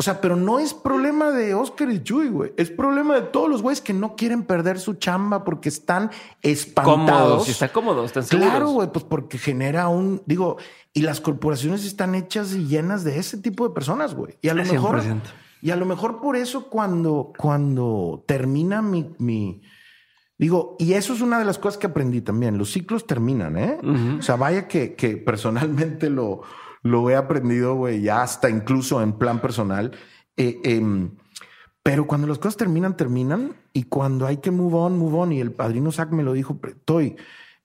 o 0.02 0.04
sea, 0.04 0.20
pero 0.20 0.36
no 0.36 0.58
es 0.58 0.74
problema 0.74 1.30
de 1.30 1.54
Oscar 1.54 1.92
y 1.92 2.02
Chuy, 2.02 2.30
güey. 2.30 2.54
Es 2.58 2.72
problema 2.72 3.14
de 3.14 3.22
todos 3.22 3.48
los 3.48 3.62
güeyes 3.62 3.82
que 3.82 3.94
no 3.94 4.16
quieren 4.16 4.42
perder 4.42 4.80
su 4.80 4.96
chamba 4.96 5.44
porque 5.44 5.70
están 5.70 6.10
espantados. 6.42 7.06
cómodos, 7.06 7.46
si 7.46 7.52
está 7.52 7.72
cómodo, 7.72 8.04
están 8.04 8.24
seguros. 8.24 8.50
Claro, 8.50 8.70
güey, 8.72 8.92
pues 8.92 9.06
porque 9.06 9.38
genera 9.38 9.90
un, 9.90 10.24
digo, 10.26 10.58
y 10.92 11.02
las 11.02 11.22
corporaciones 11.22 11.86
están 11.86 12.16
hechas 12.16 12.56
y 12.56 12.66
llenas 12.66 13.04
de 13.04 13.20
ese 13.20 13.38
tipo 13.38 13.68
de 13.68 13.76
personas, 13.76 14.16
güey. 14.16 14.40
Y 14.42 14.50
a 14.50 14.56
lo 14.56 14.66
mejor, 14.66 15.04
100%. 15.04 15.22
y 15.62 15.70
a 15.70 15.76
lo 15.76 15.86
mejor 15.86 16.20
por 16.20 16.36
eso 16.36 16.68
cuando, 16.68 17.32
cuando 17.38 18.24
termina 18.26 18.82
mi, 18.82 19.14
mi, 19.20 19.62
digo, 20.36 20.78
y 20.80 20.94
eso 20.94 21.14
es 21.14 21.22
una 21.22 21.38
de 21.38 21.46
las 21.46 21.60
cosas 21.60 21.78
que 21.78 21.86
aprendí 21.86 22.22
también. 22.22 22.58
Los 22.58 22.72
ciclos 22.72 23.06
terminan, 23.06 23.56
¿eh? 23.56 23.78
O 24.18 24.24
sea, 24.24 24.36
vaya 24.36 24.68
que, 24.68 24.96
que 24.96 25.18
personalmente 25.18 26.10
lo, 26.10 26.42
lo 26.82 27.10
he 27.10 27.16
aprendido, 27.16 27.76
güey, 27.76 28.02
ya 28.02 28.22
hasta 28.22 28.50
incluso 28.50 29.02
en 29.02 29.14
plan 29.14 29.40
personal. 29.40 29.92
Eh, 30.38 30.60
em, 30.64 31.12
pero 31.84 32.06
cuando 32.08 32.28
las 32.28 32.38
cosas 32.38 32.58
terminan, 32.58 32.98
terminan. 32.98 33.54
Y 33.74 33.84
cuando 33.84 34.28
hay 34.28 34.38
que 34.38 34.52
move 34.52 34.76
on, 34.76 34.98
move 34.98 35.18
on. 35.18 35.32
Y 35.32 35.40
el 35.40 35.52
padrino 35.52 35.92
Zach 35.92 36.10
me 36.12 36.24
lo 36.24 36.34
dijo, 36.34 36.60
estoy, 36.68 37.16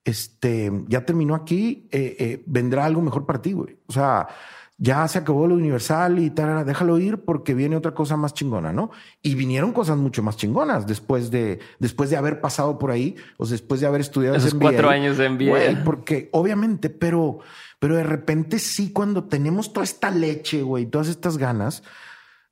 este, 0.05 0.73
ya 0.89 1.05
terminó 1.05 1.35
aquí, 1.35 1.89
eh, 1.91 2.17
eh, 2.19 2.43
vendrá 2.47 2.85
algo 2.85 3.03
mejor 3.03 3.27
para 3.27 3.43
ti, 3.43 3.53
güey. 3.53 3.77
O 3.87 3.93
sea, 3.93 4.29
ya 4.79 5.09
se 5.09 5.19
acabó 5.19 5.47
lo 5.47 5.55
universal 5.55 6.19
y 6.19 6.31
tal, 6.31 6.65
déjalo 6.67 6.99
ir 6.99 7.25
porque 7.25 7.55
viene 7.55 7.77
otra 7.77 7.95
cosa 7.95 8.17
más 8.17 8.35
chingona, 8.35 8.73
¿no? 8.73 8.91
Y 9.23 9.35
vinieron 9.35 9.73
cosas 9.73 9.97
mucho 9.97 10.23
más 10.23 10.37
chingonas 10.37 10.87
después 10.87 11.31
de, 11.31 11.61
después 11.79 12.11
de 12.11 12.17
haber 12.17 12.41
pasado 12.41 12.79
por 12.79 12.91
ahí, 12.91 13.17
o 13.39 13.47
después 13.47 13.81
de 13.81 13.87
haber 13.87 14.03
estudiado 14.03 14.37
esos 14.37 14.55
cuatro 14.55 14.91
años 14.91 15.17
de 15.17 15.29
MBA. 15.31 15.85
porque 15.85 16.29
obviamente, 16.33 16.91
pero, 16.91 17.39
pero 17.87 17.99
de 17.99 18.03
repente 18.03 18.59
sí, 18.59 18.93
cuando 18.93 19.27
tenemos 19.27 19.73
toda 19.73 19.85
esta 19.85 20.11
leche, 20.11 20.63
güey, 20.63 20.87
todas 20.87 21.07
estas 21.07 21.39
ganas, 21.39 21.85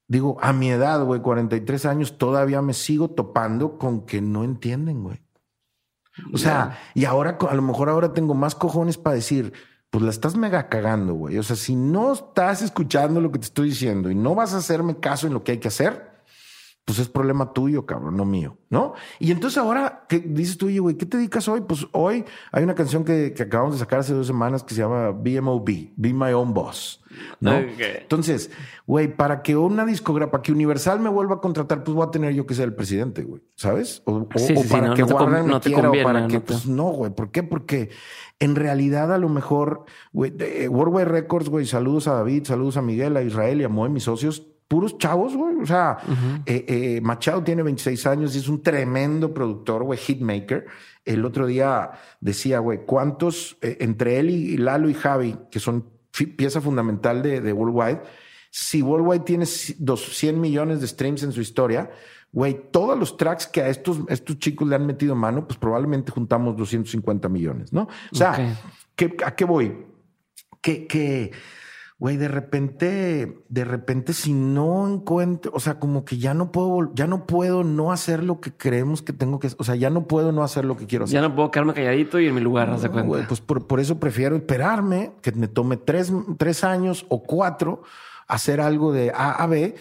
digo, 0.07 0.37
a 0.41 0.53
mi 0.53 0.71
edad, 0.71 1.05
güey, 1.05 1.23
43 1.23 1.87
años, 1.87 2.19
todavía 2.19 2.63
me 2.63 2.73
sigo 2.73 3.11
topando 3.11 3.77
con 3.77 4.07
que 4.07 4.21
no 4.21 4.45
entienden, 4.45 5.03
güey. 5.03 5.27
O 6.33 6.39
sea, 6.39 6.79
y 6.95 7.05
ahora, 7.05 7.37
a 7.51 7.55
lo 7.57 7.63
mejor 7.63 7.89
ahora 7.89 8.13
tengo 8.13 8.35
más 8.35 8.55
cojones 8.55 8.97
para 8.97 9.17
decir, 9.17 9.53
pues 9.91 10.05
la 10.05 10.11
estás 10.11 10.37
mega 10.37 10.69
cagando, 10.69 11.15
güey. 11.15 11.37
O 11.39 11.43
sea, 11.43 11.57
si 11.57 11.75
no 11.75 12.13
estás 12.13 12.63
escuchando 12.63 13.21
lo 13.21 13.33
que 13.33 13.41
te 13.41 13.47
estoy 13.47 13.71
diciendo 13.71 14.13
y 14.13 14.15
no 14.15 14.37
vas 14.37 14.55
a 14.55 14.59
hacerme 14.59 15.01
caso 15.01 15.27
en 15.27 15.35
lo 15.35 15.43
que 15.43 15.51
hay 15.51 15.59
que 15.59 15.67
hacer, 15.67 16.13
pues 16.85 16.99
es 16.99 17.09
problema 17.09 17.53
tuyo, 17.53 17.87
cabrón, 17.87 18.17
no 18.17 18.27
mío, 18.27 18.59
¿no? 18.69 18.93
Y 19.19 19.31
entonces 19.31 19.57
ahora, 19.57 20.05
¿qué 20.07 20.19
dices 20.19 20.59
tú, 20.59 20.69
güey? 20.81 20.97
¿Qué 20.97 21.07
te 21.07 21.17
dedicas 21.17 21.49
hoy? 21.49 21.63
Pues 21.63 21.87
hoy 21.93 22.25
hay 22.53 22.63
una 22.63 22.75
canción 22.75 23.05
que, 23.05 23.33
que, 23.33 23.45
acabamos 23.45 23.75
de 23.75 23.79
sacar 23.79 24.01
hace 24.01 24.13
dos 24.13 24.27
semanas 24.27 24.63
que 24.63 24.75
se 24.75 24.83
llama 24.83 25.11
BMOB, 25.11 25.93
Be 25.97 26.13
My 26.13 26.33
Own 26.33 26.53
Boss, 26.53 27.03
¿no? 27.41 27.55
Entonces, 27.55 28.51
güey, 28.87 29.17
para 29.17 29.41
que 29.41 29.57
una 29.57 29.87
discografía, 29.87 30.31
para 30.31 30.43
que 30.43 30.53
Universal 30.53 31.01
me 31.01 31.09
vuelva 31.09 31.37
a 31.37 31.41
contratar, 31.41 31.85
pues 31.85 31.95
voy 31.95 32.07
a 32.07 32.11
tener 32.11 32.35
yo 32.35 32.47
que 32.47 32.53
ser 32.53 32.67
el 32.67 32.75
presidente, 32.75 33.23
güey, 33.23 33.41
¿sabes? 33.55 34.03
O, 34.05 34.29
para 34.71 34.93
que 34.93 35.05
Warner 35.05 35.43
me 35.43 35.61
quiera, 35.61 35.91
o 35.91 36.03
para 36.03 36.27
que, 36.29 36.41
pues 36.41 36.67
no, 36.67 36.91
güey. 36.91 37.11
¿Por 37.13 37.31
qué? 37.31 37.43
Porque 37.43 37.89
en 38.41 38.57
realidad 38.57 39.11
a 39.11 39.17
lo 39.17 39.31
mejor, 39.31 39.85
güey, 40.13 40.35
Worldwide 40.69 41.07
Records, 41.07 41.49
güey, 41.49 41.65
saludos 41.65 42.09
a 42.09 42.13
David, 42.13 42.45
saludos 42.45 42.77
a 42.77 42.83
Miguel, 42.83 43.17
a 43.17 43.23
Israel 43.23 43.63
y 43.63 43.65
a 43.65 43.71
Moe, 43.71 43.89
mis 43.89 44.05
socios, 44.05 44.49
puros 44.75 44.99
chavos, 44.99 45.37
güey. 45.37 45.55
O 45.63 45.67
sea, 45.67 45.99
eh, 46.47 46.65
eh, 46.67 47.01
Machado 47.01 47.45
tiene 47.45 47.63
26 47.63 48.07
años 48.09 48.35
y 48.35 48.39
es 48.39 48.49
un 48.49 48.61
tremendo 48.61 49.33
productor, 49.33 49.85
güey, 49.85 50.01
hitmaker. 50.01 50.67
El 51.05 51.25
otro 51.25 51.47
día 51.47 51.93
decía, 52.21 52.59
güey, 52.59 52.81
¿cuántos 52.85 53.57
eh, 53.63 53.77
entre 53.79 54.19
él 54.19 54.31
y 54.31 54.57
Lalo 54.57 54.91
y 54.91 54.95
Javi, 54.95 55.37
que 55.49 55.61
son 55.61 55.89
pieza 56.11 56.61
fundamental 56.61 57.23
de, 57.23 57.41
de 57.41 57.53
Worldwide, 57.53 58.01
si 58.51 58.83
Worldwide 58.83 59.21
tiene 59.21 59.47
100 59.47 60.41
millones 60.41 60.81
de 60.81 60.89
streams 60.89 61.23
en 61.23 61.31
su 61.31 61.41
historia, 61.41 61.89
güey, 62.33 62.61
todos 62.73 62.99
los 62.99 63.17
tracks 63.17 63.47
que 63.47 63.63
a 63.63 63.69
estos, 63.69 63.99
estos 64.09 64.41
chicos 64.41 64.67
le 64.67 64.75
han 64.75 64.87
metido 64.87 65.15
mano, 65.15 65.47
pues 65.47 65.57
probablemente 65.57 66.11
juntamos 66.11 66.57
250 66.57 67.29
millones, 67.29 67.73
¿no? 67.73 67.83
O 68.11 68.17
sea, 68.17 68.59
¿a 69.25 69.37
qué 69.37 69.45
voy? 69.45 69.87
Que, 70.61 70.89
que 70.89 71.31
güey, 72.05 72.19
de 72.19 72.29
repente, 72.29 73.39
de 73.49 73.65
repente, 73.65 74.13
si 74.13 74.35
no 74.35 74.87
encuentro, 74.87 75.51
o 75.55 75.59
sea, 75.59 75.79
como 75.79 76.05
que 76.05 76.19
ya 76.19 76.35
no 76.35 76.53
puedo, 76.53 76.93
ya 76.95 77.07
no 77.07 77.25
puedo 77.25 77.65
no 77.65 77.93
hacer 77.93 78.23
lo 78.23 78.43
que 78.43 78.53
creemos 78.53 79.01
que 79.01 79.15
tengo 79.15 79.39
que, 79.39 79.49
o 79.57 79.65
sea, 79.65 79.75
ya 79.75 79.89
no 79.89 80.07
puedo 80.07 80.31
no 80.31 80.45
hacer 80.45 80.67
lo 80.67 80.77
que 80.77 80.87
quiero 80.87 81.07
hacer. 81.07 81.15
Ya 81.15 81.27
no 81.27 81.35
puedo 81.35 81.51
quedarme 81.51 81.73
calladito 81.73 82.21
y 82.21 82.27
en 82.27 82.35
mi 82.35 82.43
lugar, 82.43 82.69
no, 82.69 82.79
se 82.79 82.91
cuenta. 82.91 83.27
pues 83.27 83.41
por, 83.41 83.67
por, 83.67 83.81
eso 83.81 84.01
prefiero 84.01 84.37
esperarme, 84.37 85.13
que 85.23 85.33
me 85.33 85.49
tome 85.49 85.79
tres, 85.79 86.13
tres 86.37 86.63
años 86.63 87.07
o 87.09 87.23
cuatro, 87.23 87.85
hacer 88.29 88.61
algo 88.61 88.93
de 88.93 89.11
A 89.11 89.33
a 89.43 89.47
B, 89.47 89.75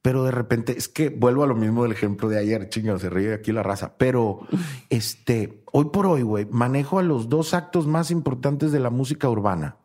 pero 0.00 0.24
de 0.24 0.30
repente 0.30 0.78
es 0.78 0.88
que 0.88 1.10
vuelvo 1.10 1.44
a 1.44 1.46
lo 1.46 1.56
mismo 1.56 1.82
del 1.82 1.92
ejemplo 1.92 2.30
de 2.30 2.38
ayer, 2.38 2.70
chingo, 2.70 2.98
se 2.98 3.10
ríe 3.10 3.34
aquí 3.34 3.52
la 3.52 3.62
raza, 3.62 3.98
pero 3.98 4.46
este, 4.88 5.62
hoy 5.72 5.90
por 5.92 6.06
hoy, 6.06 6.22
güey, 6.22 6.46
manejo 6.50 6.98
a 6.98 7.02
los 7.02 7.28
dos 7.28 7.52
actos 7.52 7.86
más 7.86 8.10
importantes 8.10 8.72
de 8.72 8.80
la 8.80 8.88
música 8.88 9.28
urbana 9.28 9.76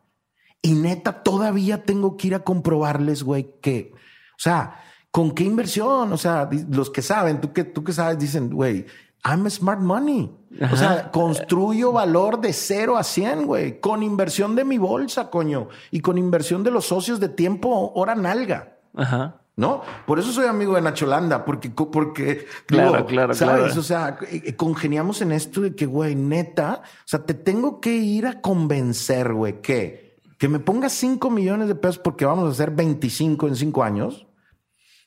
y 0.62 0.74
neta, 0.74 1.24
todavía 1.24 1.82
tengo 1.82 2.16
que 2.16 2.28
ir 2.28 2.34
a 2.36 2.44
comprobarles, 2.44 3.24
güey, 3.24 3.56
que, 3.60 3.92
o 3.94 4.38
sea, 4.38 4.80
¿con 5.10 5.32
qué 5.32 5.42
inversión? 5.42 6.12
O 6.12 6.16
sea, 6.16 6.48
los 6.70 6.88
que 6.88 7.02
saben, 7.02 7.40
tú 7.40 7.52
que, 7.52 7.64
tú 7.64 7.82
que 7.82 7.92
sabes, 7.92 8.18
dicen, 8.18 8.48
güey, 8.48 8.86
I'm 9.24 9.48
smart 9.50 9.80
money. 9.80 10.30
O 10.70 10.76
sea, 10.76 11.10
construyo 11.10 11.92
valor 11.92 12.40
de 12.40 12.52
cero 12.52 12.96
a 12.96 13.02
cien, 13.02 13.46
güey, 13.46 13.80
con 13.80 14.02
inversión 14.02 14.54
de 14.54 14.64
mi 14.64 14.78
bolsa, 14.78 15.30
coño, 15.30 15.68
y 15.90 16.00
con 16.00 16.18
inversión 16.18 16.62
de 16.62 16.70
los 16.70 16.86
socios 16.86 17.18
de 17.20 17.28
tiempo, 17.28 17.92
hora 17.94 18.14
nalga. 18.14 18.76
Ajá. 18.94 19.38
¿No? 19.54 19.82
Por 20.06 20.18
eso 20.18 20.32
soy 20.32 20.46
amigo 20.46 20.74
de 20.74 20.80
Nacho 20.80 21.06
Landa, 21.06 21.44
porque, 21.44 21.70
porque, 21.70 22.46
claro, 22.66 23.04
claro, 23.04 23.34
¿sabes? 23.34 23.76
O 23.76 23.82
sea, 23.82 24.18
eh, 24.30 24.42
eh, 24.46 24.56
congeniamos 24.56 25.20
en 25.20 25.32
esto 25.32 25.60
de 25.60 25.74
que, 25.74 25.84
güey, 25.84 26.14
neta, 26.14 26.82
o 26.82 27.08
sea, 27.08 27.24
te 27.24 27.34
tengo 27.34 27.80
que 27.80 27.94
ir 27.94 28.26
a 28.26 28.40
convencer, 28.40 29.34
güey, 29.34 29.60
que 29.60 30.11
que 30.42 30.48
me 30.48 30.58
pongas 30.58 30.90
5 30.94 31.30
millones 31.30 31.68
de 31.68 31.76
pesos 31.76 31.98
porque 31.98 32.24
vamos 32.24 32.48
a 32.48 32.50
hacer 32.50 32.72
25 32.72 33.46
en 33.46 33.54
5 33.54 33.84
años. 33.84 34.26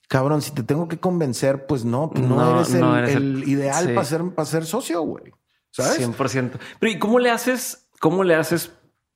Cabrón, 0.08 0.42
si 0.42 0.52
te 0.52 0.64
tengo 0.64 0.88
que 0.88 0.98
convencer, 0.98 1.66
pues 1.66 1.84
no, 1.84 2.10
pues 2.10 2.24
no, 2.24 2.98
eres, 2.98 3.16
el, 3.16 3.44
ideal 3.46 3.94
para, 3.94 4.06
ser, 4.06 4.34
para 4.34 4.46
ser 4.46 4.66
socio, 4.66 5.02
güey. 5.02 5.34
¿Sabes? 5.72 6.08
100%. 6.08 6.52
Pero 6.80 6.90
¿y 6.90 7.00
cómo 7.00 7.20
le 7.20 7.32
haces? 7.32 7.90
¿Cómo 8.00 8.24
le 8.24 8.34
haces? 8.34 8.72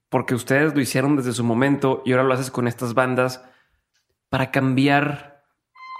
Porque 0.09 0.35
ustedes 0.35 0.75
lo 0.75 0.81
hicieron 0.81 1.15
desde 1.15 1.31
su 1.31 1.45
momento 1.45 2.01
y 2.03 2.11
ahora 2.11 2.25
lo 2.25 2.33
haces 2.33 2.51
con 2.51 2.67
estas 2.67 2.93
bandas 2.93 3.41
para 4.27 4.51
cambiar 4.51 5.45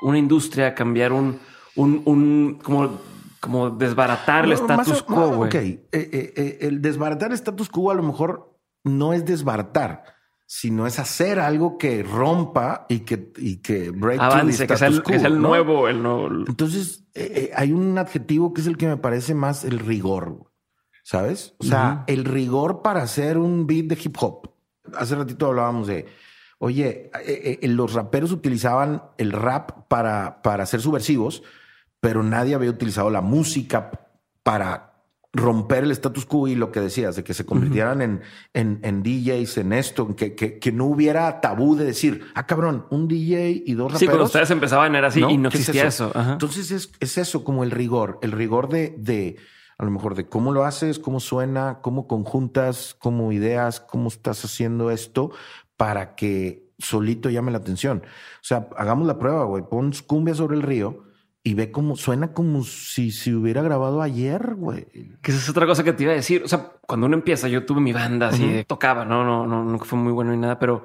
una 0.01 0.17
industria, 0.17 0.75
cambiar 0.75 1.13
un, 1.13 1.39
un, 1.77 2.01
un 2.03 2.59
como, 2.61 2.99
como 3.39 3.69
desbaratar 3.69 4.43
el 4.43 4.51
status 4.51 5.01
quo, 5.01 5.29
güey. 5.29 5.47
Ok, 5.47 5.55
eh, 5.55 5.87
eh, 5.93 6.33
eh, 6.35 6.57
el 6.59 6.81
desbaratar 6.81 7.29
el 7.29 7.35
status 7.35 7.69
quo 7.69 7.89
a 7.89 7.95
lo 7.95 8.03
mejor 8.03 8.48
no 8.97 9.13
es 9.13 9.25
desbaratar, 9.25 10.03
sino 10.45 10.87
es 10.87 10.97
hacer 10.97 11.39
algo 11.39 11.77
que 11.77 12.01
rompa 12.01 12.87
y 12.89 13.01
que, 13.01 13.31
y 13.37 13.57
que 13.57 13.91
break 13.91 14.19
Avance, 14.19 14.65
que, 14.65 14.73
es 14.73 14.81
el, 15.23 15.39
nuevo, 15.39 15.87
el 15.87 16.01
nuevo. 16.01 16.27
Entonces, 16.47 17.05
eh, 17.13 17.31
eh, 17.35 17.51
hay 17.55 17.71
un 17.71 17.97
adjetivo 17.99 18.51
que 18.51 18.61
es 18.61 18.67
el 18.67 18.75
que 18.75 18.87
me 18.87 18.97
parece 18.97 19.35
más 19.35 19.63
el 19.63 19.77
rigor, 19.77 20.51
¿sabes? 21.03 21.55
O 21.59 21.63
sea, 21.63 22.03
el 22.07 22.25
rigor 22.25 22.81
para 22.81 23.03
hacer 23.03 23.37
un 23.37 23.67
beat 23.67 23.85
de 23.85 23.99
hip 24.03 24.17
hop. 24.19 24.49
Hace 24.97 25.15
ratito 25.15 25.45
hablábamos 25.45 25.85
de, 25.85 26.07
oye, 26.57 27.11
eh, 27.23 27.59
los 27.67 27.93
raperos 27.93 28.31
utilizaban 28.31 29.03
el 29.19 29.31
rap 29.31 29.87
para, 29.87 30.41
para 30.41 30.65
ser 30.65 30.81
subversivos, 30.81 31.43
pero 31.99 32.23
nadie 32.23 32.55
había 32.55 32.71
utilizado 32.71 33.11
la 33.11 33.21
música 33.21 33.91
para 34.41 34.88
romper 35.31 35.83
el 35.83 35.91
status 35.91 36.25
quo 36.25 36.47
y 36.47 36.55
lo 36.55 36.71
que 36.71 36.79
decías, 36.79 37.15
de 37.15 37.23
que 37.23 37.33
se 37.33 37.45
convirtieran 37.45 38.01
en, 38.01 38.21
en, 38.53 38.79
en, 38.83 39.03
DJs, 39.03 39.59
en 39.59 39.73
esto, 39.73 40.15
que, 40.15 40.33
que, 40.33 40.57
que, 40.57 40.71
no 40.71 40.85
hubiera 40.85 41.39
tabú 41.39 41.75
de 41.75 41.85
decir, 41.85 42.25
ah, 42.33 42.47
cabrón, 42.47 42.85
un 42.89 43.07
DJ 43.07 43.63
y 43.65 43.73
dos 43.73 43.91
raperos. 43.91 43.99
Sí, 43.99 44.05
cuando 44.07 44.23
ustedes 44.25 44.49
empezaban 44.49 44.95
era 44.95 45.09
así 45.09 45.21
y 45.21 45.37
no 45.37 45.49
existía 45.49 45.85
eso. 45.85 46.11
Entonces 46.15 46.71
es, 46.71 46.91
es, 46.99 47.17
eso, 47.19 47.43
como 47.43 47.63
el 47.63 47.69
rigor, 47.69 48.17
el 48.23 48.31
rigor 48.31 48.69
de, 48.69 48.95
de, 48.97 49.37
a 49.77 49.85
lo 49.85 49.91
mejor 49.91 50.15
de 50.15 50.27
cómo 50.27 50.51
lo 50.51 50.65
haces, 50.65 50.97
cómo 50.97 51.19
suena, 51.19 51.79
cómo 51.81 52.07
conjuntas, 52.07 52.95
cómo 52.97 53.31
ideas, 53.31 53.79
cómo 53.79 54.07
estás 54.07 54.43
haciendo 54.43 54.89
esto 54.89 55.31
para 55.77 56.15
que 56.15 56.71
solito 56.79 57.29
llame 57.29 57.51
la 57.51 57.59
atención. 57.59 58.01
O 58.03 58.43
sea, 58.43 58.67
hagamos 58.77 59.05
la 59.05 59.19
prueba, 59.19 59.43
güey, 59.43 59.63
pon 59.69 59.91
cumbia 60.07 60.33
sobre 60.33 60.57
el 60.57 60.63
río 60.63 61.08
y 61.43 61.53
ve 61.53 61.71
cómo 61.71 61.95
suena 61.95 62.33
como 62.33 62.63
si 62.63 63.11
se 63.11 63.33
hubiera 63.33 63.61
grabado 63.61 64.01
ayer, 64.01 64.55
güey. 64.55 64.85
Que 65.21 65.31
esa 65.31 65.39
es 65.39 65.49
otra 65.49 65.65
cosa 65.65 65.83
que 65.83 65.93
te 65.93 66.03
iba 66.03 66.11
a 66.11 66.15
decir. 66.15 66.43
O 66.43 66.47
sea, 66.47 66.73
cuando 66.85 67.07
uno 67.07 67.15
empieza, 67.15 67.47
yo 67.47 67.65
tuve 67.65 67.79
mi 67.79 67.93
banda 67.93 68.29
así 68.29 68.63
tocaba, 68.67 69.05
no, 69.05 69.23
no, 69.23 69.47
no, 69.47 69.63
nunca 69.63 69.85
fue 69.85 69.97
muy 69.97 70.11
bueno 70.11 70.31
ni 70.31 70.37
nada, 70.37 70.59
pero 70.59 70.83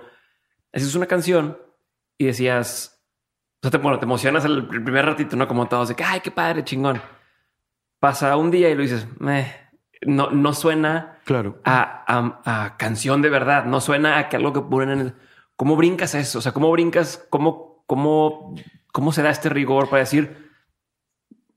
es 0.72 0.94
una 0.94 1.06
canción 1.06 1.58
y 2.16 2.26
decías, 2.26 3.02
o 3.56 3.58
sea, 3.62 3.70
te, 3.70 3.78
bueno, 3.78 3.98
te 3.98 4.04
emocionas 4.04 4.44
el, 4.44 4.68
el, 4.72 5.02
ratito, 5.02 5.36
no 5.36 5.48
como 5.48 5.66
todos 5.66 5.88
de 5.88 5.96
que 5.96 6.04
ay, 6.04 6.20
qué 6.20 6.30
padre, 6.30 6.64
chingón. 6.64 7.00
Pasa 7.98 8.36
un 8.36 8.50
día 8.50 8.70
y 8.70 8.74
lo 8.74 8.82
dices, 8.82 9.08
no, 10.06 10.30
no 10.30 10.52
suena 10.52 11.18
claro. 11.24 11.60
a, 11.64 12.04
a, 12.44 12.76
canción 12.76 13.22
de 13.22 13.30
verdad, 13.30 13.64
no 13.64 13.80
suena 13.80 14.18
a 14.18 14.28
que 14.28 14.36
algo 14.36 14.52
que 14.52 14.60
ponen 14.60 14.90
en 14.90 15.00
el, 15.00 15.14
¿Cómo 15.56 15.76
brincas 15.76 16.14
eso? 16.14 16.38
O 16.38 16.42
sea, 16.42 16.52
¿cómo 16.52 16.70
brincas? 16.72 17.24
¿Cómo, 17.30 17.84
cómo, 17.86 18.54
cómo 18.92 19.12
se 19.12 19.22
da 19.22 19.30
este 19.30 19.48
rigor 19.48 19.88
para 19.88 20.00
decir, 20.00 20.43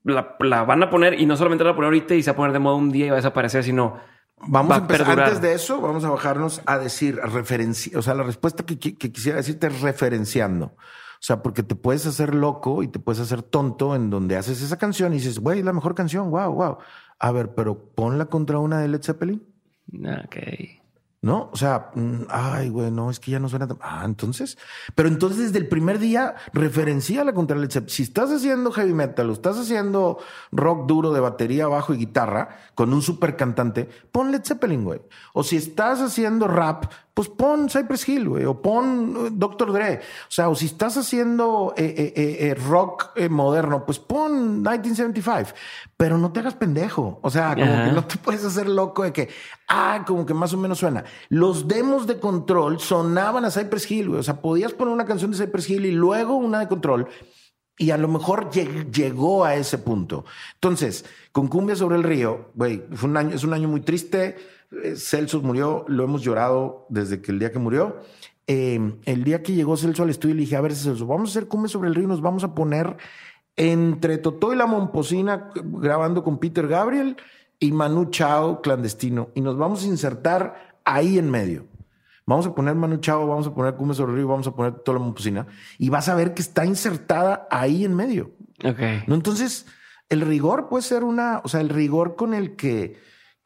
la, 0.04 0.64
van 0.64 0.82
a 0.82 0.90
poner 0.90 1.20
y 1.20 1.26
no 1.26 1.36
solamente 1.36 1.64
la 1.64 1.70
van 1.70 1.74
a 1.74 1.76
poner 1.76 1.86
ahorita 1.88 2.14
y 2.14 2.22
se 2.22 2.30
va 2.30 2.34
a 2.34 2.36
poner 2.36 2.52
de 2.52 2.58
moda 2.58 2.76
un 2.76 2.90
día 2.90 3.06
y 3.06 3.10
va 3.10 3.16
a 3.16 3.16
desaparecer, 3.16 3.64
sino 3.64 3.98
Vamos 4.46 4.72
a 4.72 4.80
empezar 4.80 5.20
antes 5.20 5.40
de 5.40 5.52
eso, 5.52 5.80
vamos 5.80 6.04
a 6.04 6.10
bajarnos 6.10 6.62
a 6.66 6.78
decir, 6.78 7.18
a 7.22 7.26
referencia, 7.26 7.98
o 7.98 8.02
sea, 8.02 8.14
la 8.14 8.22
respuesta 8.22 8.64
que, 8.64 8.78
quisiera 8.78 9.38
decirte 9.38 9.66
es 9.66 9.80
referenciando. 9.80 10.66
O 10.76 11.20
sea, 11.20 11.42
porque 11.42 11.64
te 11.64 11.74
puedes 11.74 12.06
hacer 12.06 12.34
loco 12.34 12.84
y 12.84 12.88
te 12.88 13.00
puedes 13.00 13.20
hacer 13.20 13.42
tonto 13.42 13.96
en 13.96 14.08
donde 14.08 14.36
haces 14.36 14.62
esa 14.62 14.78
canción 14.78 15.12
y 15.12 15.16
dices, 15.16 15.40
güey, 15.40 15.64
la 15.64 15.72
mejor 15.72 15.96
canción, 15.96 16.30
wow, 16.30 16.52
wow. 16.52 16.78
A 17.18 17.32
ver, 17.32 17.54
pero 17.56 17.92
ponla 17.92 18.26
contra 18.26 18.60
una 18.60 18.78
de 18.78 18.86
Led 18.86 19.02
Zeppelin. 19.02 19.44
Ok. 20.24 20.36
¿No? 21.20 21.50
O 21.52 21.56
sea, 21.56 21.90
mm, 21.94 22.26
ay, 22.28 22.68
güey, 22.68 22.90
no, 22.90 23.10
es 23.10 23.18
que 23.18 23.32
ya 23.32 23.40
no 23.40 23.48
suena. 23.48 23.66
Ah, 23.80 24.02
entonces, 24.04 24.56
pero 24.94 25.08
entonces 25.08 25.38
desde 25.38 25.58
el 25.58 25.68
primer 25.68 25.98
día 25.98 26.36
referencia 26.52 27.24
la 27.24 27.32
contra 27.32 27.56
Zeppelin. 27.58 27.88
Si 27.88 28.02
estás 28.04 28.30
haciendo 28.30 28.70
heavy 28.70 28.94
metal 28.94 29.28
o 29.28 29.32
estás 29.32 29.58
haciendo 29.58 30.18
rock 30.52 30.86
duro 30.86 31.12
de 31.12 31.20
batería, 31.20 31.66
bajo 31.66 31.92
y 31.92 31.98
guitarra 31.98 32.56
con 32.74 32.92
un 32.92 33.02
super 33.02 33.36
cantante, 33.36 33.88
pon 34.12 34.30
Led 34.30 34.42
Zeppelin, 34.44 34.84
güey. 34.84 35.00
O 35.32 35.42
si 35.42 35.56
estás 35.56 36.00
haciendo 36.00 36.46
rap, 36.46 36.84
pues 37.18 37.30
pon 37.30 37.68
Cypress 37.68 38.08
Hill, 38.08 38.28
güey, 38.28 38.44
o 38.44 38.62
pon 38.62 39.26
eh, 39.26 39.30
Dr. 39.32 39.72
Dre. 39.72 39.98
O 39.98 40.30
sea, 40.30 40.48
o 40.48 40.54
si 40.54 40.66
estás 40.66 40.96
haciendo 40.98 41.74
eh, 41.76 42.12
eh, 42.14 42.54
rock 42.54 43.10
moderno, 43.28 43.84
pues 43.84 43.98
pon 43.98 44.62
1975. 44.62 45.52
Pero 45.96 46.16
no 46.16 46.30
te 46.30 46.38
hagas 46.38 46.54
pendejo. 46.54 47.18
O 47.24 47.28
sea, 47.28 47.56
como 47.56 47.66
que 47.66 47.90
no 47.90 48.04
te 48.04 48.18
puedes 48.18 48.44
hacer 48.44 48.68
loco 48.68 49.02
de 49.02 49.12
que, 49.12 49.28
ah, 49.66 50.04
como 50.06 50.24
que 50.24 50.32
más 50.32 50.52
o 50.52 50.58
menos 50.58 50.78
suena. 50.78 51.02
Los 51.28 51.66
demos 51.66 52.06
de 52.06 52.20
control 52.20 52.78
sonaban 52.78 53.44
a 53.44 53.50
Cypress 53.50 53.90
Hill, 53.90 54.10
güey. 54.10 54.20
O 54.20 54.22
sea, 54.22 54.40
podías 54.40 54.72
poner 54.72 54.94
una 54.94 55.04
canción 55.04 55.32
de 55.32 55.38
Cypress 55.38 55.70
Hill 55.70 55.86
y 55.86 55.90
luego 55.90 56.36
una 56.36 56.60
de 56.60 56.68
control. 56.68 57.08
Y 57.76 57.90
a 57.90 57.96
lo 57.96 58.06
mejor 58.06 58.50
llegó 58.52 59.44
a 59.44 59.56
ese 59.56 59.78
punto. 59.78 60.24
Entonces, 60.54 61.04
con 61.38 61.46
Cumbia 61.46 61.76
sobre 61.76 61.94
el 61.94 62.02
río, 62.02 62.50
güey, 62.56 62.82
fue 62.94 63.08
un 63.08 63.16
año, 63.16 63.36
es 63.36 63.44
un 63.44 63.52
año 63.52 63.68
muy 63.68 63.80
triste 63.80 64.34
eh, 64.82 64.96
Celso 64.96 65.40
murió, 65.40 65.84
lo 65.86 66.02
hemos 66.02 66.22
llorado 66.22 66.84
desde 66.88 67.20
que 67.22 67.30
el 67.30 67.38
día 67.38 67.52
que 67.52 67.60
murió. 67.60 68.00
Em, 68.48 68.96
el 69.04 69.22
día 69.22 69.40
que 69.40 69.52
llegó 69.52 69.76
Celso 69.76 70.02
al 70.02 70.10
estudio, 70.10 70.34
le 70.34 70.40
dije, 70.40 70.56
a 70.56 70.60
ver, 70.60 70.74
Celso, 70.74 71.06
vamos 71.06 71.28
a 71.28 71.38
hacer 71.38 71.46
Cumbia 71.46 71.68
sobre 71.68 71.90
el 71.90 71.94
río, 71.94 72.08
nos 72.08 72.22
vamos 72.22 72.42
a 72.42 72.56
poner 72.56 72.96
entre 73.54 74.18
Totó 74.18 74.52
y 74.52 74.56
la 74.56 74.66
Momposina 74.66 75.52
grabando 75.54 76.24
con 76.24 76.38
Peter 76.38 76.66
Gabriel 76.66 77.16
y 77.60 77.70
Manu 77.70 78.06
Chao 78.06 78.60
clandestino 78.60 79.28
y 79.36 79.40
nos 79.40 79.56
vamos 79.56 79.84
a 79.84 79.86
insertar 79.86 80.80
ahí 80.84 81.18
en 81.18 81.30
medio. 81.30 81.68
Vamos 82.26 82.48
a 82.48 82.52
poner 82.52 82.74
Manu 82.74 82.96
Chao, 82.96 83.28
vamos 83.28 83.46
a 83.46 83.54
poner 83.54 83.76
Cumbia 83.76 83.94
sobre 83.94 84.10
el 84.10 84.18
río, 84.18 84.26
vamos 84.26 84.48
a 84.48 84.56
poner 84.56 84.72
toda 84.80 84.98
la 84.98 85.04
Momposina 85.04 85.46
y 85.78 85.88
vas 85.88 86.08
a 86.08 86.16
ver 86.16 86.34
que 86.34 86.42
está 86.42 86.66
insertada 86.66 87.46
ahí 87.48 87.84
en 87.84 87.94
medio. 87.94 88.32
Okay. 88.64 89.04
¿No? 89.06 89.14
Entonces, 89.14 89.66
el 90.08 90.20
rigor 90.22 90.68
puede 90.68 90.82
ser 90.82 91.04
una, 91.04 91.40
o 91.44 91.48
sea, 91.48 91.60
el 91.60 91.68
rigor 91.68 92.16
con 92.16 92.34
el 92.34 92.56
que 92.56 92.96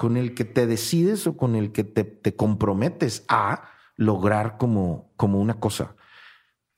con 0.02 0.16
el 0.16 0.34
que 0.34 0.44
te 0.44 0.66
decides 0.66 1.28
o 1.28 1.36
con 1.36 1.54
el 1.54 1.70
que 1.70 1.84
te, 1.84 2.34
comprometes 2.34 3.24
a 3.28 3.68
lograr 3.94 4.58
como, 4.58 5.12
como 5.16 5.38
una 5.38 5.60
cosa. 5.60 5.94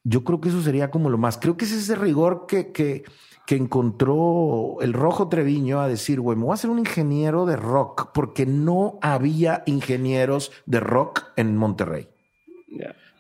Yo 0.03 0.25
creo 0.25 0.43
que 0.43 0.51
eso 0.51 0.61
sería 0.61 0.91
como 0.91 1.09
lo 1.09 1.17
más. 1.17 1.39
Creo 1.39 1.57
que 1.57 1.65
es 1.65 1.73
ese 1.73 1.95
rigor 1.95 2.45
que, 2.47 2.71
que, 2.71 3.05
que 3.47 3.57
encontró 3.57 4.77
el 4.83 4.93
Rojo 4.93 5.29
Treviño 5.29 5.81
a 5.81 5.89
decir, 5.89 6.21
güey, 6.21 6.37
me 6.37 6.45
voy 6.45 6.53
a 6.53 6.59
ser 6.59 6.69
un 6.69 6.81
ingeniero 6.81 7.47
de 7.47 7.57
rock 7.57 8.11
porque 8.13 8.45
no 8.45 8.99
había 9.01 9.63
ingenieros 9.65 10.53
de 10.67 10.81
rock 10.81 11.23
en 11.37 11.57
Monterrey. 11.57 12.11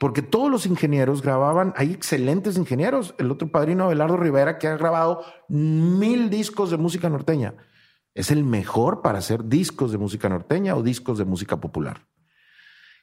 Porque 0.04 0.20
todos 0.20 0.50
los 0.50 0.66
ingenieros 0.66 1.22
grababan, 1.22 1.72
hay 1.78 1.90
excelentes 1.90 2.58
ingenieros. 2.58 3.14
El 3.16 3.30
otro 3.30 3.48
padrino, 3.50 3.84
Abelardo 3.84 4.18
Rivera, 4.18 4.58
que 4.58 4.68
ha 4.68 4.76
grabado 4.76 5.24
mil 5.48 6.28
discos 6.28 6.70
de 6.70 6.76
música 6.76 7.08
norteña 7.08 7.54
es 8.12 8.30
el 8.30 8.44
mejor 8.44 9.00
para 9.00 9.20
hacer 9.20 9.46
discos 9.46 9.92
de 9.92 9.96
música 9.96 10.28
norteña 10.28 10.76
o 10.76 10.82
discos 10.82 11.16
de 11.16 11.24
música 11.24 11.58
popular. 11.58 12.02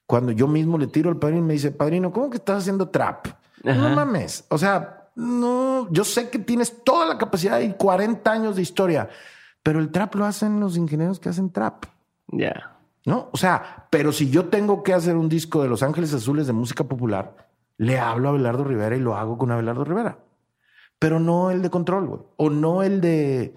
Cuando 0.05 0.31
yo 0.31 0.47
mismo 0.47 0.77
le 0.77 0.85
tiro 0.85 1.09
al 1.09 1.17
padrino 1.17 1.41
y 1.41 1.47
me 1.47 1.53
dice, 1.53 1.71
padrino, 1.71 2.13
¿cómo 2.13 2.29
que 2.29 2.37
estás 2.37 2.59
haciendo 2.59 2.89
trap? 2.89 3.29
No 3.63 3.89
mames. 3.89 4.45
O 4.49 4.59
sea, 4.59 5.09
no, 5.15 5.91
yo 5.91 6.03
sé 6.03 6.29
que 6.29 6.37
tienes 6.37 6.83
toda 6.83 7.07
la 7.07 7.17
capacidad 7.17 7.59
y 7.61 7.73
40 7.73 8.31
años 8.31 8.55
de 8.57 8.61
historia, 8.61 9.09
pero 9.63 9.79
el 9.79 9.89
trap 9.89 10.13
lo 10.13 10.25
hacen 10.25 10.59
los 10.59 10.77
ingenieros 10.77 11.19
que 11.19 11.29
hacen 11.29 11.51
trap. 11.51 11.85
Ya. 12.27 12.70
¿No? 13.05 13.29
O 13.31 13.37
sea, 13.37 13.87
pero 13.89 14.11
si 14.11 14.29
yo 14.29 14.45
tengo 14.45 14.83
que 14.83 14.93
hacer 14.93 15.15
un 15.15 15.27
disco 15.27 15.63
de 15.63 15.69
Los 15.69 15.81
Ángeles 15.81 16.13
Azules 16.13 16.47
de 16.47 16.53
música 16.53 16.83
popular, 16.83 17.49
le 17.77 17.99
hablo 17.99 18.27
a 18.27 18.31
Abelardo 18.31 18.63
Rivera 18.63 18.95
y 18.95 18.99
lo 18.99 19.15
hago 19.15 19.37
con 19.37 19.51
Abelardo 19.51 19.83
Rivera. 19.83 20.19
Pero 20.99 21.19
no 21.19 21.49
el 21.49 21.63
de 21.63 21.71
control, 21.71 22.07
güey. 22.07 22.21
O 22.37 22.51
no 22.51 22.83
el 22.83 23.01
de, 23.01 23.55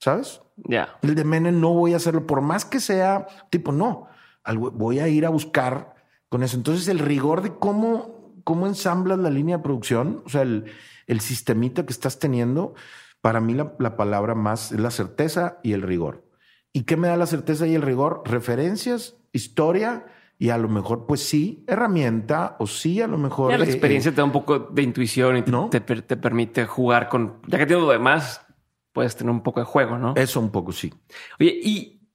¿sabes? 0.00 0.42
Ya. 0.56 0.98
El 1.02 1.14
de 1.14 1.24
Menem 1.24 1.60
no 1.60 1.72
voy 1.72 1.92
a 1.92 1.96
hacerlo, 1.96 2.26
por 2.26 2.40
más 2.40 2.64
que 2.64 2.80
sea 2.80 3.26
tipo, 3.48 3.70
no, 3.70 4.08
voy 4.54 4.98
a 4.98 5.06
ir 5.06 5.24
a 5.24 5.30
buscar 5.30 5.94
con 6.28 6.42
eso. 6.42 6.56
Entonces, 6.56 6.88
el 6.88 6.98
rigor 6.98 7.42
de 7.42 7.54
cómo, 7.54 8.34
cómo 8.44 8.66
ensamblas 8.66 9.18
la 9.18 9.30
línea 9.30 9.58
de 9.58 9.62
producción, 9.62 10.22
o 10.26 10.28
sea, 10.28 10.42
el, 10.42 10.64
el 11.06 11.20
sistemita 11.20 11.86
que 11.86 11.92
estás 11.92 12.18
teniendo, 12.18 12.74
para 13.20 13.40
mí 13.40 13.54
la, 13.54 13.74
la, 13.78 13.96
palabra 13.96 14.34
más 14.34 14.72
es 14.72 14.80
la 14.80 14.90
certeza 14.90 15.58
y 15.62 15.72
el 15.74 15.82
rigor. 15.82 16.24
¿Y 16.72 16.84
qué 16.84 16.96
me 16.96 17.08
da 17.08 17.16
la 17.16 17.26
certeza 17.26 17.66
y 17.66 17.74
el 17.74 17.82
rigor? 17.82 18.22
Referencias, 18.24 19.16
historia 19.32 20.06
y 20.38 20.50
a 20.50 20.58
lo 20.58 20.68
mejor, 20.68 21.06
pues 21.06 21.20
sí, 21.20 21.64
herramienta 21.66 22.56
o 22.58 22.66
sí, 22.66 23.02
a 23.02 23.06
lo 23.06 23.18
mejor. 23.18 23.58
la 23.58 23.64
eh, 23.64 23.68
experiencia 23.68 24.10
te 24.10 24.18
da 24.18 24.24
un 24.24 24.32
poco 24.32 24.58
de 24.58 24.82
intuición 24.82 25.36
y 25.36 25.42
te, 25.42 25.80
te, 25.80 26.02
te, 26.02 26.16
permite 26.16 26.64
jugar 26.64 27.08
con, 27.08 27.42
ya 27.46 27.58
que 27.58 27.66
tienes 27.66 27.84
lo 27.84 27.90
demás, 27.90 28.46
puedes 28.92 29.16
tener 29.16 29.30
un 29.30 29.42
poco 29.42 29.60
de 29.60 29.66
juego, 29.66 29.98
¿no? 29.98 30.14
Eso 30.16 30.40
un 30.40 30.50
poco 30.50 30.72
sí. 30.72 30.92
Oye, 31.38 31.60
y 31.62 32.08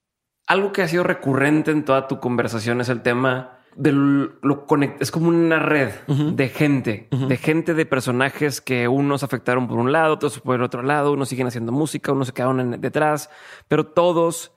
algo 0.48 0.72
que 0.72 0.82
ha 0.82 0.88
sido 0.88 1.04
recurrente 1.04 1.72
en 1.72 1.86
toda 1.86 2.08
tu 2.08 2.20
conversación 2.20 2.82
es 2.82 2.90
el 2.90 3.02
tema 3.02 3.55
de 3.76 3.92
lo 3.92 4.66
conect 4.66 5.02
es 5.02 5.12
como 5.12 5.30
una 5.30 5.60
red 5.60 5.92
de 6.08 6.50
gente, 6.50 7.08
de 7.12 7.38
gente 7.38 7.74
de 7.74 7.86
personajes 7.86 8.62
que 8.62 8.88
unos 8.88 9.24
afectaron 9.24 9.68
por 9.68 9.78
un 9.78 9.92
lado, 9.92 10.14
otros 10.14 10.40
por 10.40 10.56
el 10.56 10.64
otro 10.64 10.82
lado, 10.82 11.12
unos 11.12 11.30
siguen 11.30 11.48
haciendo 11.48 11.72
música, 11.72 12.12
unos 12.12 12.28
se 12.28 12.34
quedaron 12.34 12.80
detrás, 12.82 13.30
pero 13.68 13.86
todos, 13.88 14.54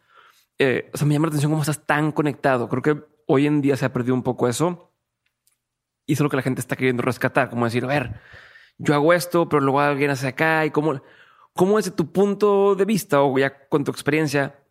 eh, 0.59 0.91
o 0.93 0.97
sea, 0.97 1.07
me 1.07 1.15
llama 1.15 1.27
la 1.27 1.31
atención 1.31 1.53
cómo 1.53 1.63
estás 1.63 1.85
tan 1.85 2.13
conectado. 2.13 2.69
Creo 2.69 2.83
que 2.83 3.05
hoy 3.27 3.47
en 3.47 3.61
día 3.61 3.77
se 3.77 3.85
ha 3.85 3.93
perdido 3.93 4.15
un 4.15 4.23
poco 4.23 4.49
eso 4.49 4.93
y 6.07 6.15
es 6.15 6.21
lo 6.21 6.31
que 6.31 6.37
la 6.37 6.43
gente 6.43 6.61
está 6.61 6.77
queriendo 6.77 7.03
rescatar, 7.03 7.51
como 7.51 7.65
decir, 7.65 7.85
a 7.85 7.89
ver, 7.89 8.21
yo 8.79 8.95
hago 8.95 9.13
esto, 9.13 9.49
pero 9.49 9.61
luego 9.61 9.81
alguien 9.81 10.11
hace 10.11 10.29
acá 10.29 10.65
y 10.65 10.71
cómo 10.71 11.01
¿Cómo 11.59 11.77
desde 11.77 11.91
tu 11.91 12.13
punto 12.13 12.77
de 12.77 12.85
vista 12.85 13.21
o 13.21 13.37
ya 13.37 13.67
con 13.67 13.83
tu 13.83 13.91
experiencia, 13.91 14.63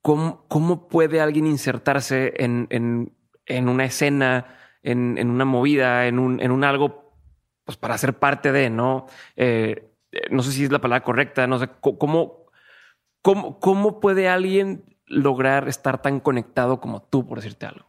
cómo, 0.00 0.46
cómo 0.48 0.88
puede 0.88 1.20
alguien 1.20 1.46
insertarse 1.46 2.32
en, 2.38 2.66
en, 2.70 3.14
en 3.46 3.68
una 3.68 3.84
escena, 3.84 4.46
en, 4.82 5.18
en, 5.18 5.30
una 5.30 5.44
movida, 5.44 6.06
en 6.06 6.18
un, 6.18 6.40
en 6.40 6.50
un 6.50 6.64
algo, 6.64 7.14
pues 7.64 7.76
para 7.76 7.98
ser 7.98 8.18
parte 8.18 8.52
de, 8.52 8.70
¿no? 8.70 9.06
Eh, 9.36 9.92
no 10.30 10.42
sé 10.42 10.52
si 10.52 10.64
es 10.64 10.72
la 10.72 10.80
palabra 10.80 11.04
correcta, 11.04 11.46
no 11.46 11.58
sé, 11.58 11.68
¿cómo, 11.80 12.46
cómo, 13.22 13.60
cómo 13.60 14.00
puede 14.00 14.28
alguien 14.28 14.84
lograr 15.06 15.68
estar 15.68 16.02
tan 16.02 16.20
conectado 16.20 16.80
como 16.80 17.02
tú, 17.02 17.26
por 17.26 17.38
decirte 17.38 17.66
algo? 17.66 17.86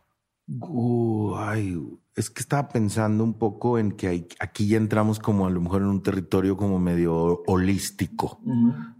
Uh, 0.47 1.35
ay, 1.37 1.79
es 2.15 2.29
que 2.29 2.41
estaba 2.41 2.67
pensando 2.67 3.23
un 3.23 3.33
poco 3.33 3.79
en 3.79 3.93
que 3.93 4.27
aquí 4.39 4.67
ya 4.67 4.77
entramos 4.77 5.19
como 5.19 5.47
a 5.47 5.49
lo 5.49 5.61
mejor 5.61 5.81
en 5.81 5.87
un 5.87 6.03
territorio 6.03 6.57
como 6.57 6.79
medio 6.79 7.43
holístico, 7.47 8.39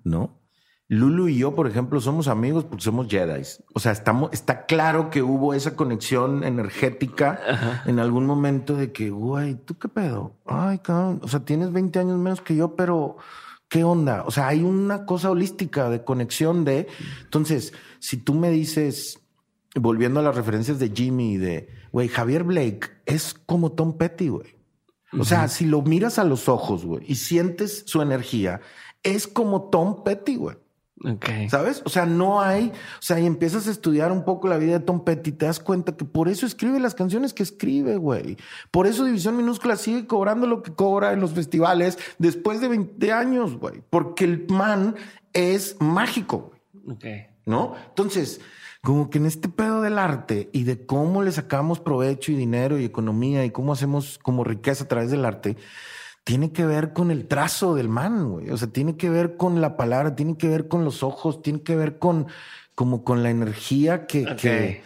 ¿no? 0.03 0.42
Lulu 0.89 1.29
y 1.29 1.37
yo, 1.37 1.55
por 1.55 1.67
ejemplo, 1.67 1.99
somos 2.01 2.27
amigos 2.27 2.65
porque 2.65 2.83
somos 2.83 3.07
Jedi. 3.07 3.41
O 3.73 3.79
sea, 3.79 3.91
estamos, 3.91 4.29
está 4.33 4.65
claro 4.65 5.09
que 5.09 5.21
hubo 5.23 5.53
esa 5.53 5.75
conexión 5.75 6.43
energética 6.43 7.81
en 7.85 7.99
algún 7.99 8.25
momento 8.25 8.75
de 8.75 8.91
que, 8.91 9.09
güey, 9.09 9.55
¿tú 9.55 9.77
qué 9.77 9.87
pedo? 9.87 10.35
Ay, 10.45 10.79
cabrón. 10.79 11.19
O 11.23 11.27
sea, 11.27 11.39
tienes 11.45 11.71
20 11.71 11.99
años 11.99 12.17
menos 12.19 12.41
que 12.41 12.55
yo, 12.55 12.75
pero 12.75 13.17
¿qué 13.69 13.83
onda? 13.83 14.23
O 14.25 14.31
sea, 14.31 14.47
hay 14.47 14.61
una 14.61 15.05
cosa 15.05 15.31
holística 15.31 15.89
de 15.89 16.03
conexión 16.03 16.65
de... 16.65 16.87
Entonces, 17.23 17.73
si 17.99 18.17
tú 18.17 18.33
me 18.33 18.51
dices, 18.51 19.19
volviendo 19.75 20.19
a 20.19 20.23
las 20.23 20.35
referencias 20.35 20.79
de 20.79 20.91
Jimmy 20.93 21.33
y 21.33 21.37
de, 21.37 21.69
güey, 21.91 22.07
Javier 22.09 22.43
Blake 22.43 22.89
es 23.05 23.33
como 23.33 23.71
Tom 23.71 23.97
Petty, 23.97 24.27
güey. 24.27 24.53
O 25.17 25.25
sea, 25.25 25.47
si 25.47 25.65
lo 25.65 25.83
miras 25.83 26.17
a 26.17 26.23
los 26.23 26.49
ojos, 26.49 26.85
güey, 26.85 27.03
y 27.07 27.15
sientes 27.15 27.83
su 27.85 28.01
energía, 28.01 28.61
es 29.03 29.27
como 29.27 29.69
Tom 29.69 30.03
Petty, 30.03 30.37
güey. 30.37 30.57
Okay. 31.03 31.49
¿Sabes? 31.49 31.81
O 31.85 31.89
sea, 31.89 32.05
no 32.05 32.41
hay, 32.41 32.69
o 32.69 33.01
sea, 33.01 33.19
y 33.19 33.25
empiezas 33.25 33.67
a 33.67 33.71
estudiar 33.71 34.11
un 34.11 34.23
poco 34.23 34.47
la 34.47 34.57
vida 34.57 34.73
de 34.73 34.79
Tom 34.79 35.03
Petty 35.03 35.31
y 35.31 35.33
te 35.33 35.45
das 35.45 35.59
cuenta 35.59 35.97
que 35.97 36.05
por 36.05 36.29
eso 36.29 36.45
escribe 36.45 36.79
las 36.79 36.95
canciones 36.95 37.33
que 37.33 37.43
escribe, 37.43 37.97
güey. 37.97 38.37
Por 38.71 38.87
eso 38.87 39.03
División 39.03 39.35
Minúscula 39.35 39.75
sigue 39.75 40.07
cobrando 40.07 40.47
lo 40.47 40.63
que 40.63 40.73
cobra 40.73 41.11
en 41.11 41.19
los 41.19 41.31
festivales 41.31 41.97
después 42.19 42.61
de 42.61 42.69
20 42.69 43.11
años, 43.11 43.57
güey. 43.57 43.83
Porque 43.89 44.23
el 44.23 44.47
man 44.49 44.95
es 45.33 45.75
mágico, 45.79 46.51
güey. 46.83 46.95
Ok. 46.95 47.05
¿No? 47.45 47.75
Entonces, 47.89 48.39
como 48.81 49.09
que 49.09 49.17
en 49.17 49.25
este 49.25 49.47
pedo 49.47 49.81
del 49.81 49.97
arte 49.97 50.49
y 50.51 50.63
de 50.63 50.85
cómo 50.85 51.23
le 51.23 51.31
sacamos 51.31 51.79
provecho 51.79 52.31
y 52.31 52.35
dinero 52.35 52.77
y 52.77 52.85
economía 52.85 53.45
y 53.45 53.51
cómo 53.51 53.73
hacemos 53.73 54.19
como 54.19 54.43
riqueza 54.43 54.83
a 54.83 54.87
través 54.87 55.09
del 55.09 55.23
arte, 55.23 55.55
tiene 56.23 56.51
que 56.51 56.65
ver 56.65 56.93
con 56.93 57.11
el 57.11 57.27
trazo 57.27 57.75
del 57.75 57.89
man, 57.89 58.29
güey. 58.29 58.49
O 58.49 58.57
sea, 58.57 58.69
tiene 58.69 58.95
que 58.95 59.09
ver 59.09 59.37
con 59.37 59.61
la 59.61 59.75
palabra, 59.75 60.15
tiene 60.15 60.37
que 60.37 60.47
ver 60.47 60.67
con 60.67 60.85
los 60.85 61.03
ojos, 61.03 61.41
tiene 61.41 61.61
que 61.63 61.75
ver 61.75 61.99
con 61.99 62.27
como 62.75 63.03
con 63.03 63.21
la 63.21 63.29
energía 63.29 64.07
que, 64.07 64.81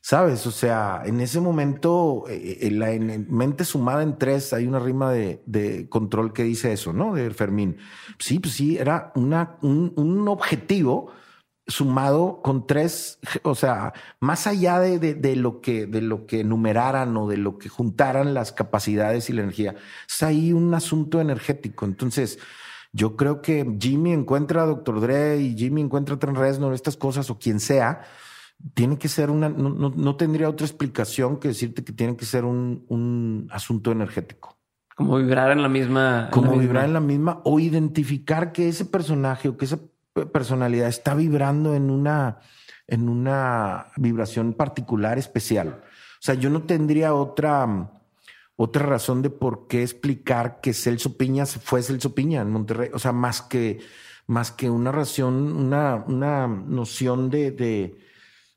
sabes. 0.00 0.46
O 0.46 0.50
sea, 0.50 1.02
en 1.04 1.20
ese 1.20 1.40
momento, 1.40 2.24
eh, 2.28 2.58
eh, 2.62 2.66
en 2.66 2.78
la 2.78 2.88
mente 3.28 3.64
sumada 3.64 4.02
en 4.02 4.18
tres, 4.18 4.52
hay 4.52 4.66
una 4.66 4.80
rima 4.80 5.12
de, 5.12 5.42
de, 5.46 5.88
control 5.88 6.32
que 6.32 6.42
dice 6.42 6.72
eso, 6.72 6.92
¿no? 6.92 7.14
De 7.14 7.30
Fermín. 7.30 7.76
Sí, 8.18 8.38
pues 8.38 8.54
sí, 8.54 8.78
era 8.78 9.12
una, 9.14 9.56
un, 9.62 9.92
un 9.96 10.26
objetivo 10.28 11.12
sumado 11.70 12.42
con 12.42 12.66
tres, 12.66 13.18
o 13.42 13.54
sea, 13.54 13.92
más 14.20 14.46
allá 14.46 14.78
de, 14.80 14.98
de, 14.98 15.36
lo 15.36 15.60
que, 15.60 15.86
de 15.86 16.02
lo 16.02 16.26
que 16.26 16.44
numeraran 16.44 17.16
o 17.16 17.28
de 17.28 17.36
lo 17.36 17.58
que 17.58 17.68
juntaran 17.68 18.34
las 18.34 18.52
capacidades 18.52 19.30
y 19.30 19.32
la 19.32 19.42
energía, 19.42 19.76
es 20.08 20.22
ahí 20.22 20.52
un 20.52 20.74
asunto 20.74 21.20
energético. 21.20 21.86
Entonces, 21.86 22.38
yo 22.92 23.16
creo 23.16 23.40
que 23.40 23.76
Jimmy 23.80 24.12
encuentra 24.12 24.62
a 24.62 24.66
Dr. 24.66 25.00
Dre 25.00 25.38
y 25.40 25.56
Jimmy 25.56 25.80
encuentra 25.80 26.16
a 26.16 26.18
Trent 26.18 26.36
Reznor, 26.36 26.74
estas 26.74 26.96
cosas, 26.96 27.30
o 27.30 27.38
quien 27.38 27.60
sea, 27.60 28.02
tiene 28.74 28.98
que 28.98 29.08
ser 29.08 29.30
una, 29.30 29.48
no, 29.48 29.70
no, 29.70 29.90
no 29.90 30.16
tendría 30.16 30.48
otra 30.48 30.66
explicación 30.66 31.38
que 31.38 31.48
decirte 31.48 31.84
que 31.84 31.92
tiene 31.92 32.16
que 32.16 32.24
ser 32.26 32.44
un, 32.44 32.84
un 32.88 33.48
asunto 33.50 33.92
energético. 33.92 34.58
Como 34.96 35.16
vibrar 35.16 35.50
en 35.52 35.62
la 35.62 35.68
misma. 35.68 36.28
Como 36.30 36.52
la 36.52 36.58
vibrar 36.58 36.82
misma- 36.82 36.84
en 36.84 36.92
la 36.92 37.00
misma 37.00 37.40
o 37.44 37.58
identificar 37.58 38.52
que 38.52 38.68
ese 38.68 38.84
personaje 38.84 39.48
o 39.48 39.56
que 39.56 39.64
esa 39.64 39.78
personalidad 40.26 40.88
está 40.88 41.14
vibrando 41.14 41.74
en 41.74 41.90
una, 41.90 42.40
en 42.86 43.08
una 43.08 43.86
vibración 43.96 44.54
particular, 44.54 45.18
especial. 45.18 45.80
O 45.84 46.22
sea, 46.22 46.34
yo 46.34 46.50
no 46.50 46.64
tendría 46.64 47.14
otra, 47.14 47.92
otra 48.56 48.86
razón 48.86 49.22
de 49.22 49.30
por 49.30 49.66
qué 49.68 49.82
explicar 49.82 50.60
que 50.60 50.74
Celso 50.74 51.16
Piña 51.16 51.46
fue 51.46 51.82
Celso 51.82 52.14
Piña 52.14 52.42
en 52.42 52.50
Monterrey. 52.50 52.90
O 52.92 52.98
sea, 52.98 53.12
más 53.12 53.42
que, 53.42 53.80
más 54.26 54.52
que 54.52 54.68
una 54.68 54.92
razón, 54.92 55.56
una, 55.56 56.04
una 56.06 56.46
noción 56.46 57.30
de, 57.30 57.52
de, 57.52 57.98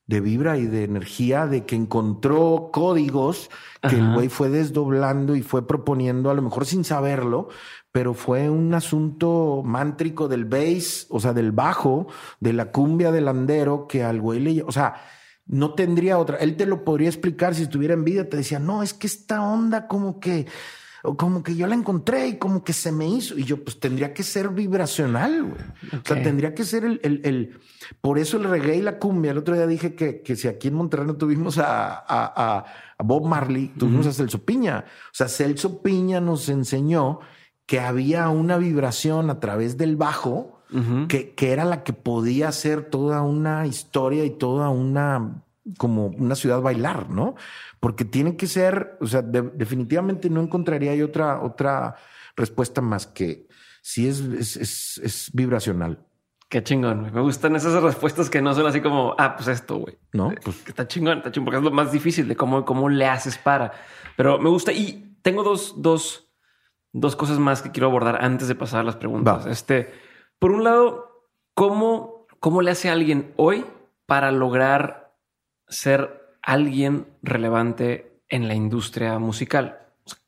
de 0.05 0.19
vibra 0.19 0.57
y 0.57 0.65
de 0.65 0.83
energía, 0.83 1.47
de 1.47 1.65
que 1.65 1.75
encontró 1.75 2.69
códigos 2.73 3.49
que 3.81 3.95
el 3.95 4.13
güey 4.13 4.29
fue 4.29 4.49
desdoblando 4.49 5.35
y 5.35 5.41
fue 5.41 5.67
proponiendo, 5.67 6.29
a 6.29 6.33
lo 6.33 6.41
mejor 6.41 6.65
sin 6.65 6.83
saberlo, 6.83 7.49
pero 7.93 8.13
fue 8.13 8.49
un 8.49 8.73
asunto 8.73 9.61
mántrico 9.63 10.27
del 10.27 10.43
bass, 10.45 11.05
o 11.09 11.19
sea, 11.21 11.31
del 11.31 11.51
bajo, 11.53 12.07
de 12.41 12.51
la 12.51 12.71
cumbia 12.71 13.11
del 13.11 13.27
andero, 13.29 13.87
que 13.87 14.03
al 14.03 14.19
güey 14.19 14.39
le, 14.41 14.63
o 14.63 14.71
sea, 14.71 14.95
no 15.45 15.73
tendría 15.75 16.17
otra. 16.17 16.37
Él 16.37 16.57
te 16.57 16.65
lo 16.65 16.83
podría 16.83 17.07
explicar 17.07 17.53
si 17.53 17.63
estuviera 17.63 17.93
en 17.93 18.03
vida, 18.03 18.27
te 18.27 18.35
decía, 18.37 18.57
no, 18.59 18.81
es 18.81 18.93
que 18.95 19.05
esta 19.07 19.43
onda 19.43 19.87
como 19.87 20.19
que, 20.19 20.47
como 21.17 21.43
que 21.43 21.55
yo 21.55 21.67
la 21.67 21.75
encontré 21.75 22.27
y 22.29 22.37
como 22.37 22.63
que 22.63 22.73
se 22.73 22.91
me 22.91 23.07
hizo. 23.07 23.37
Y 23.37 23.43
yo, 23.43 23.63
pues 23.63 23.79
tendría 23.79 24.11
que 24.13 24.23
ser 24.23 24.49
vibracional, 24.49 25.43
güey. 25.43 25.61
O 26.01 26.01
sea, 26.03 26.23
tendría 26.23 26.55
que 26.55 26.63
ser 26.63 26.85
el, 26.85 26.99
el, 27.03 27.21
el- 27.25 27.59
por 28.01 28.17
eso 28.17 28.37
el 28.37 28.45
reggae 28.45 28.77
y 28.77 28.81
la 28.81 28.97
cumbia. 28.97 29.31
El 29.31 29.37
otro 29.37 29.53
día 29.53 29.67
dije 29.67 29.93
que, 29.93 30.21
que 30.21 30.35
si 30.35 30.47
aquí 30.47 30.69
en 30.69 30.73
Monterrey 30.75 31.05
no 31.05 31.15
tuvimos 31.17 31.57
a, 31.59 31.89
a- 31.93 32.03
a- 32.07 32.65
a 32.97 33.03
Bob 33.03 33.27
Marley, 33.27 33.67
tuvimos 33.77 34.07
a 34.07 34.13
Celso 34.13 34.43
Piña. 34.43 34.85
O 34.87 35.11
sea, 35.13 35.27
Celso 35.27 35.81
Piña 35.83 36.19
nos 36.21 36.47
enseñó 36.49 37.19
que 37.65 37.79
había 37.79 38.29
una 38.29 38.57
vibración 38.57 39.29
a 39.29 39.39
través 39.39 39.77
del 39.77 39.95
bajo 39.95 40.59
que, 41.07 41.35
que 41.35 41.51
era 41.51 41.65
la 41.65 41.83
que 41.83 41.93
podía 41.93 42.47
hacer 42.47 42.85
toda 42.89 43.21
una 43.21 43.67
historia 43.67 44.25
y 44.25 44.31
toda 44.31 44.69
una 44.69 45.43
como 45.77 46.07
una 46.07 46.33
ciudad 46.35 46.61
bailar, 46.61 47.11
¿no? 47.11 47.35
Porque 47.79 48.05
tiene 48.05 48.35
que 48.35 48.47
ser, 48.47 48.97
o 48.99 49.05
sea, 49.05 49.21
de- 49.21 49.43
definitivamente 49.53 50.29
no 50.31 50.41
encontraría 50.41 50.95
yo 50.95 51.05
otra, 51.05 51.41
otra 51.43 51.95
respuesta 52.35 52.81
más 52.81 53.05
que 53.05 53.47
si 53.83 54.07
es, 54.07 54.19
es, 54.21 54.57
es- 54.57 54.97
es 55.03 55.29
vibracional, 55.33 55.99
Qué 56.49 56.63
chingón. 56.63 57.01
güey. 57.01 57.11
Me 57.11 57.21
gustan 57.21 57.55
esas 57.55 57.81
respuestas 57.81 58.29
que 58.29 58.41
no 58.41 58.53
son 58.55 58.65
así 58.67 58.81
como, 58.81 59.15
ah, 59.19 59.35
pues 59.35 59.47
esto, 59.49 59.77
güey. 59.77 59.97
¿no? 60.11 60.31
Eh, 60.31 60.35
Pues 60.43 60.57
está 60.67 60.87
chingón, 60.87 61.19
está 61.19 61.31
chingón, 61.31 61.45
porque 61.45 61.57
es 61.59 61.63
lo 61.63 61.71
más 61.71 61.91
difícil 61.91 62.27
de 62.27 62.35
cómo, 62.35 62.65
cómo 62.65 62.89
le 62.89 63.05
haces 63.07 63.37
para. 63.37 63.71
Pero 64.17 64.37
me 64.39 64.49
gusta 64.49 64.71
y 64.73 65.17
tengo 65.21 65.43
dos, 65.43 65.75
dos, 65.77 66.29
dos 66.93 67.15
cosas 67.15 67.39
más 67.39 67.61
que 67.61 67.71
quiero 67.71 67.87
abordar 67.87 68.23
antes 68.23 68.47
de 68.47 68.55
pasar 68.55 68.79
a 68.79 68.83
las 68.83 68.95
preguntas. 68.95 69.45
Va. 69.45 69.51
Este, 69.51 69.91
por 70.39 70.51
un 70.51 70.63
lado, 70.63 71.27
¿cómo, 71.53 72.27
cómo 72.39 72.61
le 72.61 72.71
hace 72.71 72.89
a 72.89 72.93
alguien 72.93 73.33
hoy 73.35 73.65
para 74.05 74.31
lograr 74.31 75.15
ser 75.67 76.37
alguien 76.41 77.07
relevante 77.21 78.21
en 78.29 78.47
la 78.47 78.53
industria 78.53 79.19
musical? 79.19 79.79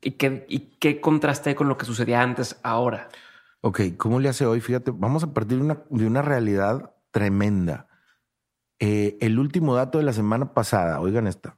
¿Y 0.01 0.11
qué, 0.11 0.45
y 0.49 0.77
qué 0.79 0.99
contraste 0.99 1.51
hay 1.51 1.55
con 1.55 1.69
lo 1.69 1.77
que 1.77 1.85
sucedía 1.85 2.21
antes 2.21 2.59
ahora? 2.63 3.09
Ok, 3.61 3.81
¿cómo 3.97 4.19
le 4.19 4.29
hace 4.29 4.45
hoy? 4.45 4.61
Fíjate, 4.61 4.91
vamos 4.91 5.23
a 5.23 5.33
partir 5.33 5.57
de 5.57 5.63
una, 5.63 5.83
de 5.89 6.07
una 6.07 6.21
realidad 6.21 6.95
tremenda. 7.11 7.87
Eh, 8.79 9.17
el 9.21 9.39
último 9.39 9.75
dato 9.75 9.97
de 9.97 10.03
la 10.03 10.13
semana 10.13 10.53
pasada, 10.53 10.99
oigan 10.99 11.27
esta, 11.27 11.57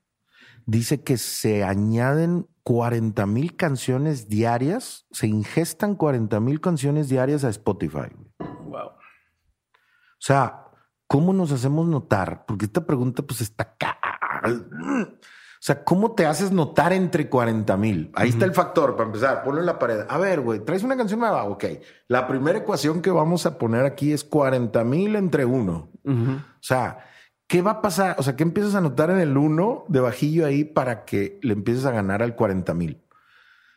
dice 0.65 1.03
que 1.03 1.17
se 1.17 1.63
añaden 1.63 2.47
40 2.67 3.25
mil 3.27 3.55
canciones 3.55 4.27
diarias, 4.27 5.05
se 5.11 5.25
ingestan 5.25 5.95
40 5.95 6.37
mil 6.41 6.59
canciones 6.59 7.07
diarias 7.07 7.45
a 7.45 7.49
Spotify. 7.49 8.09
Wow. 8.39 8.87
O 8.87 10.19
sea, 10.19 10.65
¿cómo 11.07 11.31
nos 11.31 11.53
hacemos 11.53 11.87
notar? 11.87 12.43
Porque 12.45 12.65
esta 12.65 12.85
pregunta 12.85 13.23
pues 13.23 13.39
está 13.39 13.63
acá. 13.63 13.97
O 14.43 15.61
sea, 15.61 15.81
¿cómo 15.85 16.11
te 16.11 16.25
haces 16.25 16.51
notar 16.51 16.91
entre 16.91 17.29
40 17.29 17.77
mil? 17.77 18.11
Ahí 18.13 18.27
está 18.27 18.43
el 18.43 18.53
factor 18.53 18.97
para 18.97 19.07
empezar. 19.07 19.43
Ponlo 19.45 19.61
en 19.61 19.65
la 19.65 19.79
pared. 19.79 20.01
A 20.09 20.17
ver, 20.17 20.41
güey, 20.41 20.59
traes 20.59 20.83
una 20.83 20.97
canción 20.97 21.21
nueva. 21.21 21.45
Ok. 21.45 21.63
La 22.09 22.27
primera 22.27 22.59
ecuación 22.59 23.01
que 23.01 23.11
vamos 23.11 23.45
a 23.45 23.57
poner 23.57 23.85
aquí 23.85 24.11
es 24.11 24.25
40 24.25 24.83
mil 24.83 25.15
entre 25.15 25.45
uno. 25.45 25.89
O 26.05 26.41
sea, 26.59 26.99
¿qué 27.47 27.61
va 27.61 27.71
a 27.71 27.81
pasar? 27.81 28.15
O 28.19 28.23
sea, 28.23 28.35
¿qué 28.35 28.43
empiezas 28.43 28.75
a 28.75 28.81
notar 28.81 29.09
en 29.09 29.19
el 29.19 29.37
uno 29.37 29.85
de 29.87 29.99
bajillo 29.99 30.45
ahí 30.45 30.63
para 30.63 31.05
que 31.05 31.39
le 31.41 31.53
empieces 31.53 31.85
a 31.85 31.91
ganar 31.91 32.21
al 32.21 32.35
40 32.35 32.73
mil? 32.73 33.01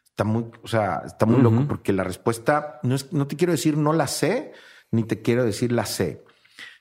Está 0.05 0.25
muy, 0.25 0.47
o 0.63 0.69
sea, 0.69 1.03
está 1.07 1.25
muy 1.25 1.41
loco 1.41 1.65
porque 1.67 1.93
la 1.93 2.05
respuesta 2.05 2.81
no 2.83 2.95
es, 2.95 3.13
no 3.13 3.27
te 3.27 3.37
quiero 3.37 3.53
decir 3.53 3.79
no 3.79 3.93
la 3.93 4.07
sé, 4.07 4.53
ni 4.91 5.05
te 5.05 5.23
quiero 5.23 5.45
decir 5.45 5.73
la 5.73 5.87
sé, 5.87 6.25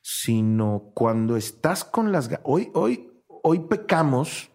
sino 0.02 0.91
cuando 0.94 1.38
estás 1.38 1.86
con 1.86 2.11
las, 2.11 2.30
hoy, 2.44 2.70
hoy, 2.74 3.11
hoy 3.28 3.60
pecamos 3.60 4.49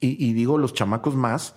y, 0.00 0.22
y 0.22 0.34
digo 0.34 0.58
los 0.58 0.74
chamacos 0.74 1.14
más, 1.14 1.54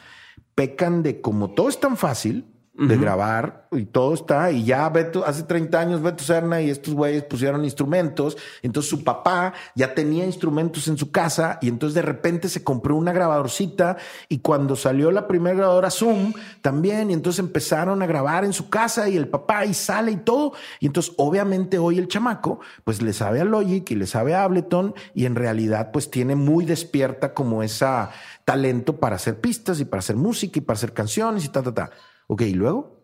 pecan 0.56 1.04
de 1.04 1.20
como 1.20 1.52
todo 1.52 1.68
es 1.68 1.80
tan 1.80 1.98
fácil 1.98 2.49
de 2.88 2.98
grabar 2.98 3.68
y 3.72 3.86
todo 3.86 4.14
está 4.14 4.52
y 4.52 4.64
ya 4.64 4.88
Beto 4.88 5.26
hace 5.26 5.44
30 5.44 5.80
años 5.80 6.02
Beto 6.02 6.24
Serna 6.24 6.62
y 6.62 6.70
estos 6.70 6.94
güeyes 6.94 7.24
pusieron 7.24 7.66
instrumentos 7.66 8.38
entonces 8.62 8.90
su 8.90 9.04
papá 9.04 9.54
ya 9.76 9.94
tenía 9.94 10.26
instrumentos 10.26 10.88
en 10.88 10.98
su 10.98 11.12
casa 11.12 11.60
y 11.62 11.68
entonces 11.68 11.94
de 11.96 12.02
repente 12.02 12.48
se 12.48 12.64
compró 12.64 12.96
una 12.96 13.12
grabadorcita 13.12 13.98
y 14.30 14.40
cuando 14.40 14.78
salió 14.78 15.12
la 15.12 15.28
primera 15.28 15.58
grabadora 15.58 15.92
Zoom 15.92 16.34
también 16.62 17.12
y 17.12 17.14
entonces 17.14 17.40
empezaron 17.40 18.02
a 18.02 18.08
grabar 18.08 18.46
en 18.46 18.54
su 18.54 18.70
casa 18.70 19.10
y 19.10 19.18
el 19.18 19.28
papá 19.28 19.66
y 19.66 19.74
sale 19.74 20.12
y 20.12 20.18
todo 20.18 20.54
y 20.80 20.86
entonces 20.86 21.14
obviamente 21.18 21.80
hoy 21.80 22.00
el 22.00 22.08
chamaco 22.08 22.62
pues 22.86 23.02
le 23.02 23.12
sabe 23.12 23.42
a 23.42 23.46
Logic 23.46 23.92
y 23.92 23.96
le 23.96 24.08
sabe 24.08 24.36
a 24.36 24.44
Ableton 24.44 24.94
y 25.14 25.26
en 25.26 25.36
realidad 25.36 25.92
pues 25.92 26.10
tiene 26.10 26.36
muy 26.36 26.64
despierta 26.64 27.34
como 27.34 27.62
esa 27.62 28.12
talento 28.46 29.00
para 29.00 29.18
hacer 29.18 29.42
pistas 29.42 29.80
y 29.80 29.86
para 29.86 30.00
hacer 30.00 30.16
música 30.16 30.60
y 30.60 30.62
para 30.62 30.78
hacer 30.78 30.94
canciones 30.94 31.44
y 31.44 31.50
ta 31.50 31.62
ta 31.62 31.74
ta 31.74 31.92
Ok, 32.32 32.44
¿y 32.44 32.54
luego? 32.54 33.00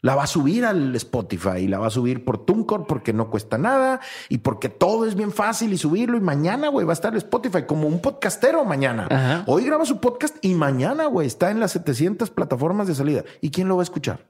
La 0.00 0.16
va 0.16 0.24
a 0.24 0.26
subir 0.26 0.64
al 0.64 0.96
Spotify 0.96 1.58
y 1.58 1.68
la 1.68 1.78
va 1.78 1.86
a 1.86 1.90
subir 1.90 2.24
por 2.24 2.44
TuneCore 2.44 2.86
porque 2.88 3.12
no 3.12 3.30
cuesta 3.30 3.56
nada 3.56 4.00
y 4.28 4.38
porque 4.38 4.68
todo 4.68 5.06
es 5.06 5.14
bien 5.14 5.30
fácil 5.30 5.72
y 5.72 5.78
subirlo. 5.78 6.16
Y 6.16 6.20
mañana, 6.20 6.66
güey, 6.66 6.84
va 6.84 6.92
a 6.92 6.94
estar 6.94 7.12
en 7.12 7.18
Spotify 7.18 7.62
como 7.68 7.86
un 7.86 8.00
podcastero 8.00 8.64
mañana. 8.64 9.06
Ajá. 9.08 9.44
Hoy 9.46 9.64
graba 9.64 9.84
su 9.84 10.00
podcast 10.00 10.44
y 10.44 10.54
mañana, 10.54 11.06
güey, 11.06 11.28
está 11.28 11.52
en 11.52 11.60
las 11.60 11.70
700 11.70 12.30
plataformas 12.30 12.88
de 12.88 12.96
salida. 12.96 13.22
¿Y 13.40 13.52
quién 13.52 13.68
lo 13.68 13.76
va 13.76 13.82
a 13.82 13.84
escuchar? 13.84 14.28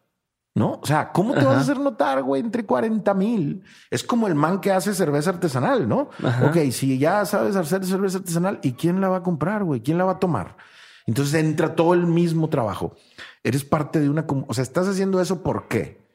¿No? 0.54 0.78
O 0.82 0.86
sea, 0.86 1.10
¿cómo 1.10 1.32
te 1.32 1.40
Ajá. 1.40 1.48
vas 1.48 1.56
a 1.56 1.60
hacer 1.60 1.80
notar, 1.80 2.22
güey, 2.22 2.42
entre 2.42 2.66
40 2.66 3.14
mil? 3.14 3.64
Es 3.90 4.04
como 4.04 4.26
el 4.26 4.34
man 4.34 4.60
que 4.60 4.72
hace 4.72 4.92
cerveza 4.92 5.30
artesanal, 5.30 5.88
¿no? 5.88 6.10
Ajá. 6.22 6.48
Ok, 6.48 6.70
si 6.70 6.98
ya 6.98 7.24
sabes 7.24 7.56
hacer 7.56 7.86
cerveza 7.86 8.18
artesanal, 8.18 8.58
¿y 8.62 8.72
quién 8.72 9.00
la 9.00 9.08
va 9.08 9.16
a 9.16 9.22
comprar, 9.22 9.64
güey? 9.64 9.80
¿Quién 9.80 9.96
la 9.96 10.04
va 10.04 10.12
a 10.12 10.18
tomar? 10.18 10.58
Entonces 11.06 11.34
entra 11.34 11.74
todo 11.74 11.94
el 11.94 12.06
mismo 12.06 12.48
trabajo. 12.48 12.96
Eres 13.42 13.64
parte 13.64 14.00
de 14.00 14.08
una... 14.08 14.26
O 14.46 14.54
sea, 14.54 14.62
estás 14.62 14.88
haciendo 14.88 15.20
eso 15.20 15.42
¿por 15.42 15.68
qué? 15.68 16.06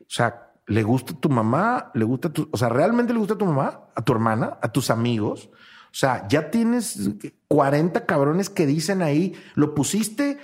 O 0.00 0.10
sea, 0.10 0.52
¿le 0.66 0.82
gusta 0.82 1.14
tu 1.14 1.28
mamá? 1.28 1.90
¿Le 1.94 2.04
gusta 2.04 2.30
tu... 2.30 2.48
O 2.52 2.56
sea, 2.56 2.68
¿realmente 2.68 3.12
le 3.12 3.18
gusta 3.18 3.34
a 3.34 3.38
tu 3.38 3.46
mamá? 3.46 3.88
¿A 3.94 4.02
tu 4.02 4.12
hermana? 4.12 4.58
¿A 4.60 4.70
tus 4.70 4.90
amigos? 4.90 5.50
O 5.94 5.96
sea, 5.96 6.26
ya 6.28 6.50
tienes 6.50 7.10
40 7.48 8.04
cabrones 8.04 8.50
que 8.50 8.66
dicen 8.66 9.00
ahí, 9.00 9.34
lo 9.54 9.74
pusiste 9.74 10.38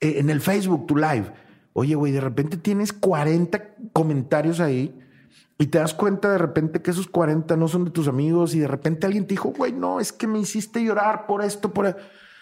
eh, 0.00 0.14
en 0.18 0.30
el 0.30 0.40
Facebook, 0.40 0.86
tu 0.86 0.96
live. 0.96 1.32
Oye, 1.72 1.94
güey, 1.94 2.12
de 2.12 2.20
repente 2.20 2.56
tienes 2.56 2.92
40 2.92 3.76
comentarios 3.92 4.60
ahí 4.60 4.98
y 5.58 5.66
te 5.66 5.78
das 5.78 5.94
cuenta 5.94 6.30
de 6.30 6.38
repente 6.38 6.82
que 6.82 6.90
esos 6.90 7.06
40 7.06 7.56
no 7.56 7.68
son 7.68 7.84
de 7.84 7.90
tus 7.90 8.08
amigos 8.08 8.54
y 8.54 8.58
de 8.58 8.68
repente 8.68 9.06
alguien 9.06 9.26
te 9.26 9.34
dijo, 9.34 9.50
güey, 9.56 9.72
no, 9.72 10.00
es 10.00 10.12
que 10.12 10.26
me 10.26 10.38
hiciste 10.38 10.82
llorar 10.82 11.26
por 11.26 11.42
esto, 11.42 11.72
por... 11.72 11.86
e-". 11.86 11.96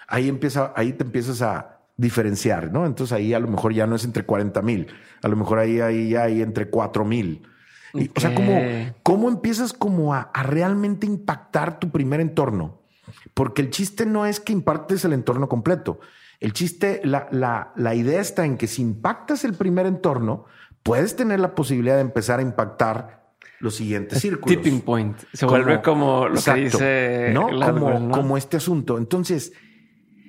Ahí 0.09 0.29
empieza, 0.29 0.73
ahí 0.77 0.93
te 0.93 1.05
empiezas 1.05 1.43
a 1.43 1.81
diferenciar, 1.97 2.73
¿no? 2.73 2.87
Entonces 2.87 3.13
ahí 3.13 3.35
a 3.35 3.39
lo 3.39 3.49
mejor 3.49 3.73
ya 3.73 3.87
no 3.87 3.97
es 3.97 4.05
entre 4.05 4.25
40 4.25 4.63
mil, 4.63 4.89
a 5.23 5.29
lo 5.29 5.37
mejor 5.37 5.59
ahí, 5.59 5.81
ahí 5.81 6.11
ya 6.11 6.25
hay 6.25 6.43
entre 6.43 6.69
4 6.69 7.05
mil. 7.05 7.43
Y, 7.95 8.11
O 8.17 8.21
sea, 8.21 8.35
como, 8.35 8.61
¿cómo 9.05 9.29
empiezas 9.29 9.73
como 9.73 10.15
a, 10.15 10.23
a 10.35 10.43
realmente 10.43 11.07
impactar 11.07 11.79
tu 11.79 11.91
primer 11.91 12.21
entorno? 12.21 12.83
Porque 13.35 13.63
el 13.63 13.71
chiste 13.71 14.07
no 14.07 14.27
es 14.27 14.41
que 14.41 14.53
impactes 14.53 15.05
el 15.05 15.13
entorno 15.13 15.49
completo. 15.49 16.01
El 16.41 16.53
chiste, 16.53 17.01
la, 17.05 17.29
la, 17.31 17.73
la 17.77 17.95
idea 17.95 18.21
está 18.21 18.45
en 18.45 18.57
que 18.57 18.67
si 18.67 18.83
impactas 18.83 19.45
el 19.45 19.55
primer 19.55 19.87
entorno, 19.87 20.47
puedes 20.83 21.15
tener 21.15 21.41
la 21.41 21.55
posibilidad 21.55 21.95
de 21.95 22.03
empezar 22.03 22.41
a 22.41 22.43
impactar 22.43 23.25
los 23.61 23.77
siguientes 23.77 24.21
círculos. 24.21 24.57
Tipping 24.57 24.81
point. 24.83 25.17
Se 25.33 25.47
vuelve 25.47 25.81
como 25.81 26.29
lo 26.29 26.35
Exacto, 26.35 26.59
que 26.59 26.65
dice 26.65 27.31
¿no? 27.33 27.49
Como, 27.49 27.99
¿no? 27.99 28.11
como 28.11 28.37
este 28.37 28.57
asunto. 28.57 28.99
Entonces, 28.99 29.53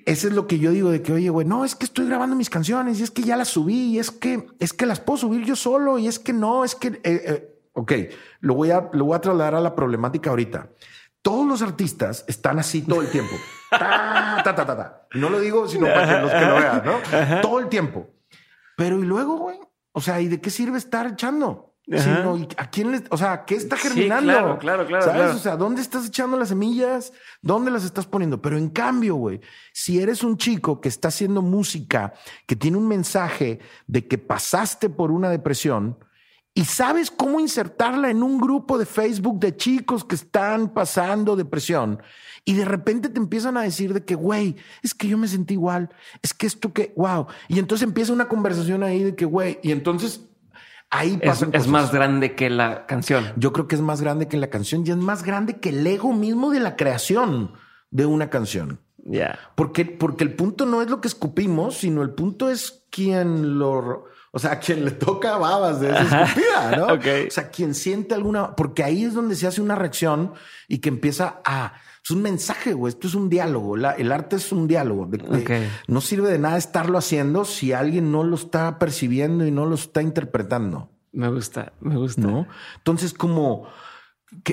eso 0.06 0.27
es 0.27 0.34
lo 0.34 0.45
que 0.45 0.60
yo 0.60 0.72
digo 0.72 0.91
de 0.91 1.02
que, 1.02 1.14
oye, 1.14 1.30
güey, 1.30 1.48
no, 1.48 1.65
es 1.65 1.76
que 1.76 1.86
estoy 1.86 2.07
grabando 2.07 2.36
mis 2.36 2.49
canciones 2.49 2.99
y 2.99 3.03
es 3.03 3.11
que 3.11 3.23
ya 3.23 3.36
las 3.36 3.49
subí 3.49 3.95
y 3.95 3.99
es 3.99 4.11
que, 4.11 4.48
es 4.60 4.72
que 4.72 4.86
las 4.86 4.99
puedo 4.99 5.18
subir 5.18 5.44
yo 5.45 5.56
solo 5.56 5.98
y 5.98 6.07
es 6.07 6.19
que 6.19 6.32
no, 6.32 6.64
es 6.64 6.76
que, 6.76 6.88
eh, 6.88 7.02
eh, 7.03 7.60
ok, 7.73 7.91
lo 8.41 8.53
voy 8.53 8.72
a, 8.72 8.90
lo 8.94 9.06
voy 9.06 9.15
a 9.15 9.22
trasladar 9.22 9.56
a 9.56 9.61
la 9.61 9.76
problemática 9.76 10.30
ahorita. 10.30 10.69
todos 11.23 11.48
los 11.48 11.64
artistas 11.64 12.23
están 12.27 12.60
así 12.60 12.84
todo 12.84 13.02
el 13.02 13.10
tiempo. 13.10 13.36
Ta, 13.72 14.41
ta, 14.44 14.56
ta, 14.56 14.65
ta, 14.65 15.07
No 15.15 15.30
lo 15.30 15.40
digo 15.40 15.68
sino 15.68 15.88
para 15.88 16.07
que 16.07 16.22
los 16.22 16.32
que 16.32 16.45
lo 16.45 16.56
vean, 16.56 16.84
¿no? 16.86 17.41
Todo 17.41 17.60
el 17.60 17.68
tiempo. 17.68 18.07
Pero 18.77 18.99
y 18.99 19.03
luego, 19.03 19.38
güey, 19.38 19.60
o 19.91 20.02
sea, 20.02 20.22
¿y 20.22 20.27
de 20.27 20.40
qué 20.40 20.49
sirve 20.49 20.77
estar 20.77 21.07
echando? 21.07 21.74
Sino, 21.88 22.48
¿a 22.57 22.70
quién 22.70 22.91
le, 22.91 23.03
o 23.12 23.18
sea, 23.18 23.45
qué 23.45 23.56
está 23.56 23.78
germinando? 23.78 24.32
claro, 24.32 24.57
claro, 24.57 24.88
claro. 24.88 25.06
¿Sabes? 25.06 25.36
O 25.36 25.40
sea, 25.40 25.56
¿dónde 25.56 25.82
estás 25.82 26.07
echando 26.07 26.36
las 26.38 26.49
semillas? 26.49 27.14
¿Dónde 27.44 27.70
las 27.70 27.84
estás 27.86 28.07
poniendo? 28.07 28.41
Pero 28.41 28.57
en 28.57 28.70
cambio, 28.70 29.16
güey, 29.16 29.40
si 29.72 29.99
eres 29.99 30.24
un 30.24 30.38
chico 30.38 30.82
que 30.82 30.90
está 30.90 31.10
haciendo 31.10 31.44
música, 31.44 32.14
que 32.48 32.56
tiene 32.56 32.78
un 32.78 32.88
mensaje 32.88 33.60
de 33.86 34.07
que 34.07 34.18
pasaste 34.18 34.90
por 34.90 35.12
una 35.12 35.30
depresión, 35.30 35.99
y 36.57 36.66
sabes 36.66 37.12
cómo 37.12 37.40
insertarla 37.40 38.10
en 38.10 38.24
un 38.24 38.40
grupo 38.40 38.78
de 38.78 38.86
Facebook 38.86 39.40
de 39.40 39.57
chicos 39.57 40.06
que 40.06 40.16
están 40.16 40.74
pasando 40.74 41.36
depresión 41.36 42.02
y 42.45 42.53
de 42.53 42.64
repente 42.64 43.10
te 43.10 43.20
empiezan 43.20 43.57
a 43.57 43.64
decir 43.64 43.94
de 43.94 44.06
que, 44.06 44.16
güey, 44.16 44.56
es 44.82 44.94
que 44.94 45.07
yo 45.07 45.18
me 45.18 45.28
sentí 45.28 45.56
igual, 45.56 45.90
es 46.22 46.34
que 46.34 46.48
esto 46.48 46.72
que, 46.72 46.94
wow. 46.95 47.28
Y 47.49 47.60
entonces 47.60 47.86
empieza 47.86 48.14
una 48.14 48.30
conversación 48.30 48.84
ahí 48.84 49.03
de 49.03 49.16
que, 49.16 49.26
güey, 49.26 49.60
y 49.64 49.72
entonces 49.72 50.22
ahí 50.90 51.18
pasa. 51.18 51.48
Es, 51.52 51.68
más 51.68 51.91
grande 51.91 52.36
que 52.36 52.49
la 52.49 52.86
canción. 52.86 53.34
Yo 53.36 53.53
creo 53.53 53.68
que 53.68 53.76
es 53.76 53.82
más 53.82 54.02
grande 54.02 54.28
que 54.28 54.38
la 54.38 54.49
canción 54.49 54.84
y 54.86 54.91
es 54.91 54.98
más 54.98 55.24
grande 55.24 55.60
que 55.60 55.70
el 55.70 55.86
ego 55.86 56.14
mismo 56.14 56.52
de 56.52 56.60
la 56.60 56.76
creación 56.76 57.53
de 57.91 58.06
una 58.06 58.30
canción. 58.30 58.80
Ya. 58.98 59.38
Porque, 59.56 59.86
porque 59.86 60.24
el 60.24 60.36
punto 60.36 60.66
no 60.66 60.82
es 60.82 60.90
lo 60.90 61.02
que 61.02 61.07
escupimos, 61.07 61.78
sino 61.78 62.02
el 62.02 62.12
punto 62.12 62.49
es 62.49 62.86
quien 62.90 63.60
lo 63.60 64.06
o 64.36 64.40
sea, 64.40 64.52
a 64.52 64.60
quien 64.60 64.84
le 64.84 64.91
toca 64.91 65.38
babas 65.38 65.80
de 65.80 65.91
esa 65.91 66.24
escupida, 66.24 66.76
¿no? 66.76 66.88
O 67.28 67.32
sea, 67.32 67.49
quien 67.49 67.74
siente 67.74 68.14
alguna, 68.14 68.53
porque 68.53 68.84
ahí 68.84 69.06
es 69.06 69.14
donde 69.14 69.34
se 69.34 69.48
hace 69.48 69.62
una 69.62 69.76
reacción 69.76 70.34
y 70.68 70.80
que 70.80 70.90
empieza 70.90 71.40
a, 71.45 71.76
es 72.06 72.11
un 72.11 72.22
mensaje, 72.22 72.73
güey, 72.73 72.94
esto 72.94 73.07
es 73.07 73.15
un 73.15 73.30
diálogo, 73.30 73.76
el 73.76 74.11
arte 74.11 74.36
es 74.36 74.52
un 74.52 74.68
diálogo. 74.68 75.10
no 75.88 76.02
sirve 76.02 76.30
de 76.30 76.38
nada 76.38 76.56
estarlo 76.56 76.99
haciendo 76.99 77.45
si 77.45 77.73
alguien 77.73 78.11
no 78.11 78.23
lo 78.23 78.36
está 78.36 78.77
percibiendo 78.77 79.45
y 79.48 79.49
no 79.52 79.65
lo 79.65 79.73
está 79.73 80.03
interpretando. 80.03 80.91
Me 81.11 81.30
gusta, 81.30 81.73
me 81.82 81.98
gusta. 81.98 82.22
¿No? 82.22 82.48
Entonces, 82.77 83.11
como 83.14 83.68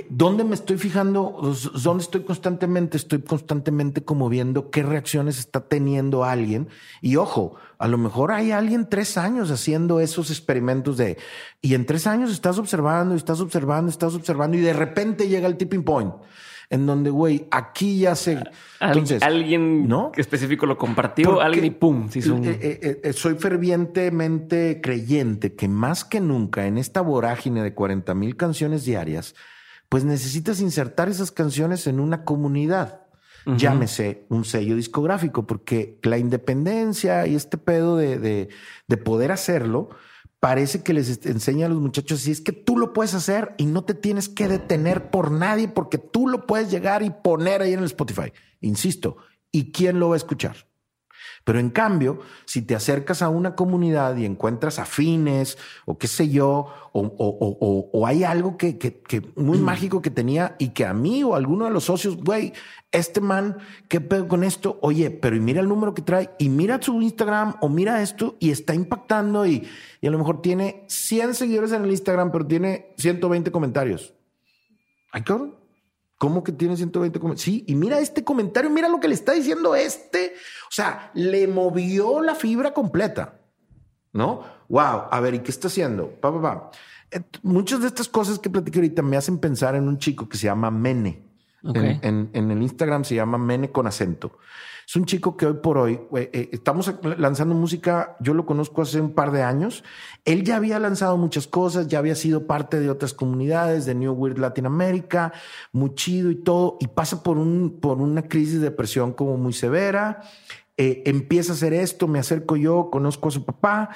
¿Dónde 0.09 0.45
me 0.45 0.55
estoy 0.55 0.79
fijando? 0.79 1.55
¿Dónde 1.83 2.05
estoy 2.05 2.23
constantemente? 2.23 2.97
Estoy 2.97 3.21
constantemente 3.23 4.05
como 4.05 4.29
viendo 4.29 4.71
qué 4.71 4.83
reacciones 4.83 5.39
está 5.39 5.61
teniendo 5.61 6.25
alguien. 6.25 6.69
Y 7.01 7.17
ojo, 7.17 7.57
a 7.79 7.89
lo 7.89 7.99
mejor 7.99 8.33
hay 8.33 8.53
alguien 8.53 8.89
tres 8.89 9.19
años 9.19 9.51
haciendo 9.51 10.01
esos 10.01 10.31
experimentos 10.31 10.99
de... 10.99 11.19
Y 11.61 11.75
en 11.75 11.85
tres 11.85 12.07
años 12.07 12.31
estás 12.31 12.59
observando, 12.59 13.15
estás 13.15 13.41
observando, 13.41 13.91
estás 13.91 14.15
observando 14.15 14.57
y 14.57 14.61
de 14.61 14.73
repente 14.73 15.29
llega 15.29 15.49
el 15.49 15.57
tipping 15.57 15.85
point 15.85 16.15
en 16.73 16.87
donde, 16.87 17.11
güey, 17.11 17.47
aquí 17.51 17.99
ya 17.99 18.15
se... 18.17 18.43
Entonces, 18.81 19.23
alguien 19.23 19.87
¿no? 19.87 20.11
específico 20.17 20.65
lo 20.65 20.79
compartió, 20.79 21.43
alguien 21.43 21.67
y 21.67 21.71
pum. 21.71 22.09
Eh, 22.15 22.23
eh, 22.23 23.01
eh, 23.05 23.13
soy 23.13 23.35
fervientemente 23.35 24.81
creyente 24.83 25.55
que 25.55 25.69
más 25.69 26.07
que 26.07 26.19
nunca 26.19 26.67
en 26.67 26.79
esta 26.79 27.03
vorágine 27.03 27.63
de 27.63 27.75
40 27.75 28.15
mil 28.15 28.37
canciones 28.37 28.87
diarias, 28.87 29.35
pues 29.91 30.05
necesitas 30.05 30.63
insertar 30.63 31.11
esas 31.11 31.31
canciones 31.31 31.87
en 31.87 32.01
una 32.01 32.25
comunidad. 32.25 33.03
Llámese 33.45 34.25
un 34.31 34.45
sello 34.47 34.77
discográfico, 34.77 35.47
porque 35.47 35.99
la 36.03 36.17
independencia 36.17 37.27
y 37.27 37.35
este 37.35 37.59
pedo 37.59 37.97
de, 37.99 38.49
de, 38.87 38.97
poder 38.97 39.33
hacerlo, 39.33 39.91
parece 40.43 40.83
que 40.83 40.93
les 40.93 41.25
enseña 41.25 41.67
a 41.67 41.69
los 41.69 41.79
muchachos 41.79 42.23
si 42.23 42.33
es 42.33 42.41
que 42.41 42.51
tú 42.51 42.77
lo 42.77 42.93
puedes 42.93 43.15
hacer 43.15 43.55
y 43.59 43.67
no 43.67 43.85
te 43.85 43.95
tienes 43.95 44.29
que 44.29 44.49
detener 44.49 45.09
por 45.09 45.31
nadie 45.31 45.69
porque 45.69 45.99
tú 45.99 46.27
lo 46.27 46.49
puedes 46.49 46.69
llegar 46.69 47.05
y 47.05 47.11
poner 47.11 47.63
ahí 47.63 47.75
en 47.75 47.79
el 47.79 47.85
Spotify. 47.85 48.33
Insisto, 48.61 49.19
¿y 49.53 49.71
quién 49.71 50.01
lo 50.01 50.09
va 50.09 50.15
a 50.15 50.17
escuchar? 50.17 50.67
Pero 51.45 51.59
en 51.59 51.71
cambio, 51.71 52.21
si 52.45 52.63
te 52.63 52.75
acercas 52.75 53.21
a 53.23 53.29
una 53.29 53.57
comunidad 53.57 54.17
y 54.17 54.25
encuentras 54.25 54.79
afines 54.79 55.59
o 55.87 55.99
qué 55.99 56.07
sé 56.07 56.29
yo, 56.29 56.69
o, 56.93 58.07
hay 58.07 58.23
algo 58.23 58.57
que, 58.57 59.33
muy 59.37 59.59
mm. 59.59 59.63
mágico 59.63 60.03
que 60.03 60.11
tenía 60.11 60.57
y 60.59 60.71
que 60.71 60.85
a 60.85 60.95
mí 60.95 61.25
o 61.25 61.35
a 61.35 61.39
alguno 61.39 61.65
de 61.65 61.71
los 61.71 61.85
socios, 61.85 62.17
güey, 62.17 62.53
este 62.93 63.21
man, 63.21 63.59
¿qué 63.89 64.01
pedo 64.01 64.29
con 64.29 64.45
esto? 64.45 64.79
Oye, 64.83 65.11
pero 65.11 65.35
y 65.35 65.41
mira 65.41 65.61
el 65.61 65.69
número 65.69 65.95
que 65.95 66.03
trae 66.03 66.31
y 66.39 66.49
mira 66.49 66.81
su 66.81 67.01
Instagram 67.01 67.55
o 67.61 67.69
mira 67.69 68.03
esto 68.03 68.37
y 68.39 68.51
está 68.51 68.75
impactando 68.75 69.47
y, 69.47 69.67
y 70.01 70.07
a 70.07 70.11
lo 70.11 70.19
mejor 70.19 70.43
tiene 70.43 70.85
100 70.89 71.35
seguidores 71.35 71.73
en 71.73 71.85
el 71.85 71.91
Instagram, 71.91 72.31
pero 72.31 72.47
tiene 72.47 72.95
120 72.99 73.51
comentarios. 73.51 74.15
Ay, 75.11 75.23
cabrón. 75.23 75.62
¿Cómo 76.23 76.45
que 76.45 76.53
tiene 76.53 76.77
120 76.77 77.19
comentarios? 77.19 77.43
Sí, 77.43 77.65
y 77.67 77.75
mira 77.75 77.99
este 77.99 78.23
comentario, 78.23 78.71
mira 78.71 78.89
lo 78.89 79.01
que 79.01 79.09
le 79.09 79.15
está 79.15 79.33
diciendo 79.33 79.75
este. 79.75 80.35
O 80.69 80.71
sea, 80.71 81.11
le 81.15 81.49
movió 81.49 82.21
la 82.21 82.37
fibra 82.37 82.73
completa. 82.73 83.41
¿No? 84.13 84.45
Wow, 84.69 85.09
a 85.11 85.21
ver, 85.21 85.35
¿y 85.35 85.41
qué 85.41 85.51
está 85.51 85.67
haciendo? 85.67 86.11
Pa, 86.21 86.33
pa, 86.33 86.41
pa. 86.41 86.71
Muchas 87.43 87.81
de 87.81 87.89
estas 87.89 88.07
cosas 88.07 88.39
que 88.39 88.51
platiqué 88.51 88.79
ahorita 88.79 89.03
me 89.03 89.17
hacen 89.17 89.39
pensar 89.39 89.75
en 89.75 89.89
un 89.89 89.99
chico 89.99 90.29
que 90.29 90.37
se 90.37 90.45
llama 90.45 90.71
Mene. 90.71 91.27
En, 91.65 92.31
en, 92.33 92.51
el 92.51 92.63
Instagram 92.63 93.05
se 93.05 93.15
llama 93.15 93.39
Mene 93.39 93.71
con 93.71 93.87
acento. 93.87 94.39
Es 94.87 94.97
un 94.97 95.05
chico 95.05 95.37
que 95.37 95.47
hoy 95.47 95.55
por 95.55 95.79
hoy 95.79 96.01
eh, 96.17 96.51
estamos 96.53 96.93
lanzando 97.17 97.55
música. 97.55 98.17
Yo 98.21 98.35
lo 98.35 98.45
conozco 98.45 98.83
hace 98.83 99.01
un 99.01 99.15
par 99.15 99.31
de 99.31 99.43
años. 99.43 99.85
Él 100.25 100.43
ya 100.43 100.57
había 100.57 100.79
lanzado 100.79 101.17
muchas 101.17 101.47
cosas, 101.47 101.87
ya 101.87 101.99
había 101.99 102.15
sido 102.15 102.47
parte 102.47 102.81
de 102.81 102.91
otras 102.91 103.15
comunidades, 103.15 103.87
de 103.87 103.95
New 103.95 104.13
Weird 104.13 104.39
Latinoamérica, 104.39 105.33
muy 105.73 105.95
chido 105.95 106.31
y 106.31 106.37
todo. 106.37 106.79
Y 106.81 106.89
pasa 106.89 107.23
por, 107.23 107.39
un, 107.39 107.79
por 107.81 107.99
una 107.99 108.23
crisis 108.23 108.55
de 108.55 108.71
depresión 108.71 109.13
como 109.13 109.37
muy 109.37 109.53
severa. 109.53 110.21
Eh, 110.77 111.03
empieza 111.07 111.53
a 111.53 111.55
hacer 111.55 111.73
esto, 111.75 112.09
me 112.09 112.19
acerco 112.19 112.57
yo, 112.57 112.91
conozco 112.91 113.29
a 113.29 113.33
su 113.33 113.45
papá. 113.45 113.91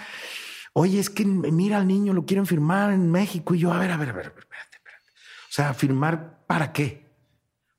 Oye, 0.72 1.00
es 1.00 1.10
que 1.10 1.24
mira 1.24 1.78
al 1.78 1.88
niño, 1.88 2.12
lo 2.12 2.26
quieren 2.26 2.46
firmar 2.46 2.92
en 2.92 3.10
México. 3.10 3.54
Y 3.54 3.58
yo, 3.58 3.72
a 3.72 3.78
ver, 3.78 3.90
a 3.90 3.96
ver, 3.96 4.10
a 4.10 4.12
ver, 4.12 4.26
espérate, 4.26 4.76
espérate. 4.76 5.04
O 5.10 5.52
sea, 5.52 5.74
¿firmar 5.74 6.44
para 6.46 6.72
qué? 6.72 7.05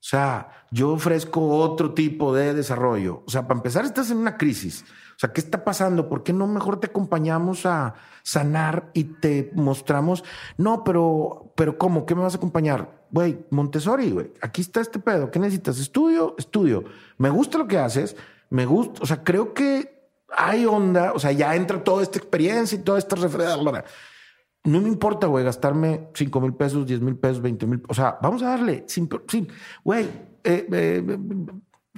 O 0.08 0.10
sea, 0.10 0.64
yo 0.70 0.92
ofrezco 0.92 1.58
otro 1.58 1.92
tipo 1.92 2.34
de 2.34 2.54
desarrollo. 2.54 3.22
O 3.26 3.30
sea, 3.30 3.46
para 3.46 3.58
empezar, 3.58 3.84
estás 3.84 4.10
en 4.10 4.16
una 4.16 4.38
crisis. 4.38 4.86
O 5.10 5.18
sea, 5.18 5.34
¿qué 5.34 5.40
está 5.42 5.64
pasando? 5.64 6.08
¿Por 6.08 6.22
qué 6.22 6.32
no 6.32 6.46
mejor 6.46 6.80
te 6.80 6.86
acompañamos 6.86 7.66
a 7.66 7.92
sanar 8.22 8.88
y 8.94 9.04
te 9.04 9.50
mostramos? 9.52 10.24
No, 10.56 10.82
pero, 10.82 11.52
pero 11.56 11.76
¿cómo? 11.76 12.06
¿Qué 12.06 12.14
me 12.14 12.22
vas 12.22 12.32
a 12.32 12.38
acompañar? 12.38 13.04
Güey, 13.10 13.44
Montessori, 13.50 14.10
güey, 14.10 14.32
aquí 14.40 14.62
está 14.62 14.80
este 14.80 14.98
pedo. 14.98 15.30
¿Qué 15.30 15.38
necesitas? 15.38 15.78
Estudio, 15.78 16.36
estudio. 16.38 16.84
Me 17.18 17.28
gusta 17.28 17.58
lo 17.58 17.68
que 17.68 17.76
haces. 17.76 18.16
Me 18.48 18.64
gusta, 18.64 19.02
o 19.02 19.06
sea, 19.06 19.22
creo 19.22 19.52
que 19.52 20.08
hay 20.34 20.64
onda. 20.64 21.12
O 21.12 21.18
sea, 21.18 21.32
ya 21.32 21.54
entra 21.54 21.84
toda 21.84 22.02
esta 22.02 22.18
experiencia 22.18 22.78
y 22.78 22.82
toda 22.82 22.98
esta 22.98 23.14
referencia 23.14 23.58
no 24.64 24.80
me 24.80 24.88
importa, 24.88 25.26
güey, 25.26 25.44
gastarme 25.44 26.08
5 26.14 26.40
mil 26.40 26.54
pesos, 26.54 26.86
10 26.86 27.00
mil 27.00 27.16
pesos, 27.16 27.40
20 27.40 27.66
mil. 27.66 27.82
O 27.88 27.94
sea, 27.94 28.18
vamos 28.20 28.42
a 28.42 28.50
darle. 28.50 28.84
Sin, 28.86 29.08
güey, 29.84 30.04
eh, 30.44 30.66
eh, 30.70 31.18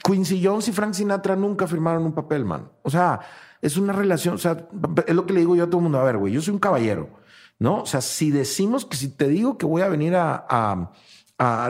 Quincy 0.03 0.45
Jones 0.45 0.69
y 0.69 0.73
Frank 0.73 0.95
Sinatra 0.95 1.37
nunca 1.37 1.67
firmaron 1.67 2.05
un 2.05 2.13
papel, 2.13 2.45
man. 2.45 2.71
O 2.83 2.91
sea, 2.91 3.21
es 3.61 3.77
una 3.77 3.93
relación. 3.93 4.35
O 4.35 4.39
sea, 4.39 4.69
es 5.07 5.15
lo 5.15 5.27
que 5.27 5.33
le 5.33 5.41
digo 5.41 5.57
yo 5.57 5.65
a 5.65 5.67
todo 5.67 5.79
el 5.79 5.85
mundo. 5.85 5.99
A 5.99 6.05
ver, 6.05 6.19
güey, 6.19 6.33
yo 6.33 6.41
soy 6.41 6.55
un 6.55 6.61
caballero, 6.61 7.11
¿no? 7.59 7.83
O 7.83 7.87
sea, 7.87 8.01
si 8.01 8.31
decimos 8.31 8.85
que 8.85 8.97
si 8.97 9.09
te 9.09 9.29
digo 9.29 9.59
que 9.59 9.67
voy 9.67 9.83
a 9.83 9.89
venir 9.89 10.15
a 10.17 10.93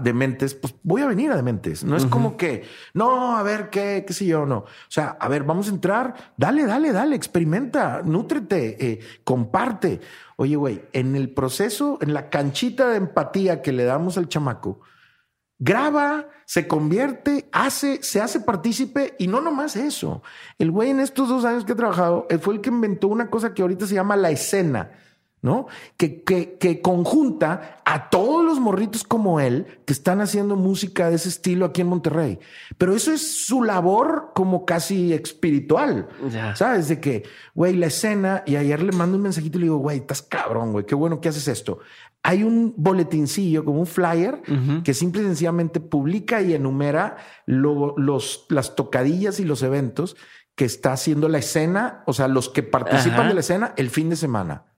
Dementes, 0.02 0.54
pues 0.54 0.74
voy 0.82 1.02
a 1.02 1.06
venir 1.06 1.30
a 1.30 1.36
Dementes. 1.36 1.84
No 1.84 1.96
es 1.96 2.04
como 2.04 2.36
que, 2.36 2.64
no, 2.92 3.36
a 3.36 3.42
ver, 3.44 3.70
qué, 3.70 4.04
qué 4.04 4.12
sé 4.12 4.26
yo, 4.26 4.44
no. 4.44 4.58
O 4.58 4.66
sea, 4.88 5.16
a 5.20 5.28
ver, 5.28 5.44
vamos 5.44 5.68
a 5.68 5.70
entrar, 5.70 6.32
dale, 6.36 6.66
dale, 6.66 6.90
dale, 6.90 7.14
experimenta, 7.14 8.02
nútrete, 8.02 8.84
eh, 8.84 9.00
comparte. 9.22 10.00
Oye, 10.36 10.56
güey, 10.56 10.82
en 10.92 11.14
el 11.14 11.30
proceso, 11.32 11.98
en 12.00 12.14
la 12.14 12.30
canchita 12.30 12.88
de 12.88 12.96
empatía 12.96 13.62
que 13.62 13.70
le 13.70 13.84
damos 13.84 14.18
al 14.18 14.28
chamaco, 14.28 14.80
graba, 15.60 16.26
se 16.46 16.66
convierte, 16.66 17.48
hace, 17.52 18.02
se 18.02 18.20
hace 18.20 18.40
partícipe 18.40 19.14
y 19.20 19.28
no 19.28 19.40
nomás 19.40 19.76
eso. 19.76 20.24
El 20.58 20.72
güey 20.72 20.90
en 20.90 20.98
estos 20.98 21.28
dos 21.28 21.44
años 21.44 21.64
que 21.64 21.72
he 21.72 21.76
trabajado, 21.76 22.26
él 22.28 22.40
fue 22.40 22.54
el 22.54 22.60
que 22.60 22.70
inventó 22.70 23.06
una 23.06 23.30
cosa 23.30 23.54
que 23.54 23.62
ahorita 23.62 23.86
se 23.86 23.94
llama 23.94 24.16
la 24.16 24.30
escena 24.30 24.90
¿no? 25.42 25.66
Que, 25.96 26.22
que, 26.22 26.58
que, 26.58 26.82
conjunta 26.82 27.80
a 27.84 28.10
todos 28.10 28.44
los 28.44 28.60
morritos 28.60 29.04
como 29.04 29.40
él 29.40 29.66
que 29.86 29.92
están 29.92 30.20
haciendo 30.20 30.54
música 30.54 31.08
de 31.08 31.16
ese 31.16 31.30
estilo 31.30 31.66
aquí 31.66 31.80
en 31.80 31.86
Monterrey. 31.88 32.38
Pero 32.76 32.94
eso 32.94 33.12
es 33.12 33.46
su 33.46 33.62
labor 33.62 34.32
como 34.34 34.66
casi 34.66 35.12
espiritual. 35.12 36.08
¿Sabes? 36.54 36.88
De 36.88 37.00
que, 37.00 37.24
güey, 37.54 37.74
la 37.74 37.86
escena, 37.86 38.42
y 38.46 38.56
ayer 38.56 38.82
le 38.82 38.92
mando 38.92 39.16
un 39.16 39.22
mensajito 39.22 39.56
y 39.56 39.60
le 39.60 39.66
digo, 39.66 39.78
güey, 39.78 39.98
estás 39.98 40.22
cabrón, 40.22 40.72
güey, 40.72 40.84
qué 40.84 40.94
bueno 40.94 41.20
que 41.20 41.30
haces 41.30 41.48
esto. 41.48 41.78
Hay 42.22 42.42
un 42.42 42.74
boletincillo, 42.76 43.64
como 43.64 43.80
un 43.80 43.86
flyer, 43.86 44.42
que 44.84 44.92
simple 44.92 45.22
y 45.22 45.24
sencillamente 45.24 45.80
publica 45.80 46.42
y 46.42 46.52
enumera 46.52 47.16
los, 47.46 48.44
las 48.50 48.76
tocadillas 48.76 49.40
y 49.40 49.44
los 49.44 49.62
eventos 49.62 50.16
que 50.54 50.66
está 50.66 50.92
haciendo 50.92 51.30
la 51.30 51.38
escena, 51.38 52.02
o 52.04 52.12
sea, 52.12 52.28
los 52.28 52.50
que 52.50 52.62
participan 52.62 53.28
de 53.28 53.34
la 53.34 53.40
escena 53.40 53.72
el 53.78 53.88
fin 53.88 54.10
de 54.10 54.16
semana. 54.16 54.69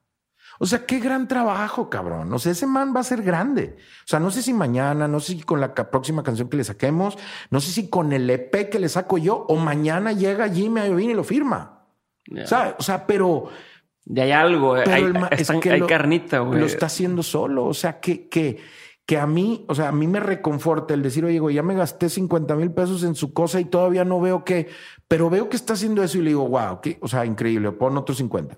O 0.59 0.65
sea, 0.65 0.85
qué 0.85 0.99
gran 0.99 1.27
trabajo, 1.27 1.89
cabrón. 1.89 2.31
O 2.33 2.39
sea, 2.39 2.51
ese 2.51 2.67
man 2.67 2.93
va 2.95 3.01
a 3.01 3.03
ser 3.03 3.21
grande. 3.21 3.75
O 3.77 4.07
sea, 4.07 4.19
no 4.19 4.31
sé 4.31 4.41
si 4.41 4.53
mañana, 4.53 5.07
no 5.07 5.19
sé 5.19 5.33
si 5.33 5.41
con 5.41 5.59
la 5.59 5.73
próxima 5.73 6.23
canción 6.23 6.49
que 6.49 6.57
le 6.57 6.63
saquemos, 6.63 7.17
no 7.49 7.59
sé 7.59 7.71
si 7.71 7.89
con 7.89 8.13
el 8.13 8.29
EP 8.29 8.69
que 8.69 8.79
le 8.79 8.89
saco 8.89 9.17
yo, 9.17 9.45
o 9.47 9.55
mañana 9.55 10.11
llega 10.11 10.49
Jimmy 10.49 10.81
Iovine 10.81 11.13
y 11.13 11.15
lo 11.15 11.23
firma. 11.23 11.85
¿Sabes? 12.45 12.75
O 12.79 12.83
sea, 12.83 13.05
pero. 13.05 13.49
Ya 14.05 14.23
hay 14.23 14.31
algo, 14.31 14.75
hay, 14.75 15.13
es 15.31 15.49
que 15.61 15.71
hay 15.71 15.81
carnita, 15.81 16.39
güey. 16.39 16.59
Lo 16.59 16.65
está 16.65 16.87
haciendo 16.87 17.23
solo. 17.23 17.65
O 17.65 17.73
sea, 17.73 18.01
que, 18.01 18.27
que, 18.27 18.59
que 19.05 19.17
a 19.17 19.25
mí, 19.25 19.65
o 19.67 19.75
sea, 19.75 19.89
a 19.89 19.91
mí 19.91 20.07
me 20.07 20.19
reconforta 20.19 20.93
el 20.93 21.01
decir, 21.01 21.23
oye, 21.23 21.39
güey, 21.39 21.55
ya 21.55 21.63
me 21.63 21.73
gasté 21.73 22.09
50 22.09 22.55
mil 22.55 22.71
pesos 22.71 23.03
en 23.03 23.15
su 23.15 23.33
cosa 23.33 23.59
y 23.59 23.65
todavía 23.65 24.03
no 24.03 24.19
veo 24.19 24.43
que, 24.43 24.69
pero 25.07 25.29
veo 25.29 25.49
que 25.49 25.55
está 25.55 25.73
haciendo 25.73 26.03
eso 26.03 26.17
y 26.17 26.21
le 26.21 26.29
digo, 26.29 26.47
wow, 26.47 26.81
¿qué? 26.81 26.97
o 27.01 27.07
sea, 27.07 27.25
increíble, 27.25 27.71
pon 27.71 27.97
otros 27.97 28.17
50. 28.17 28.57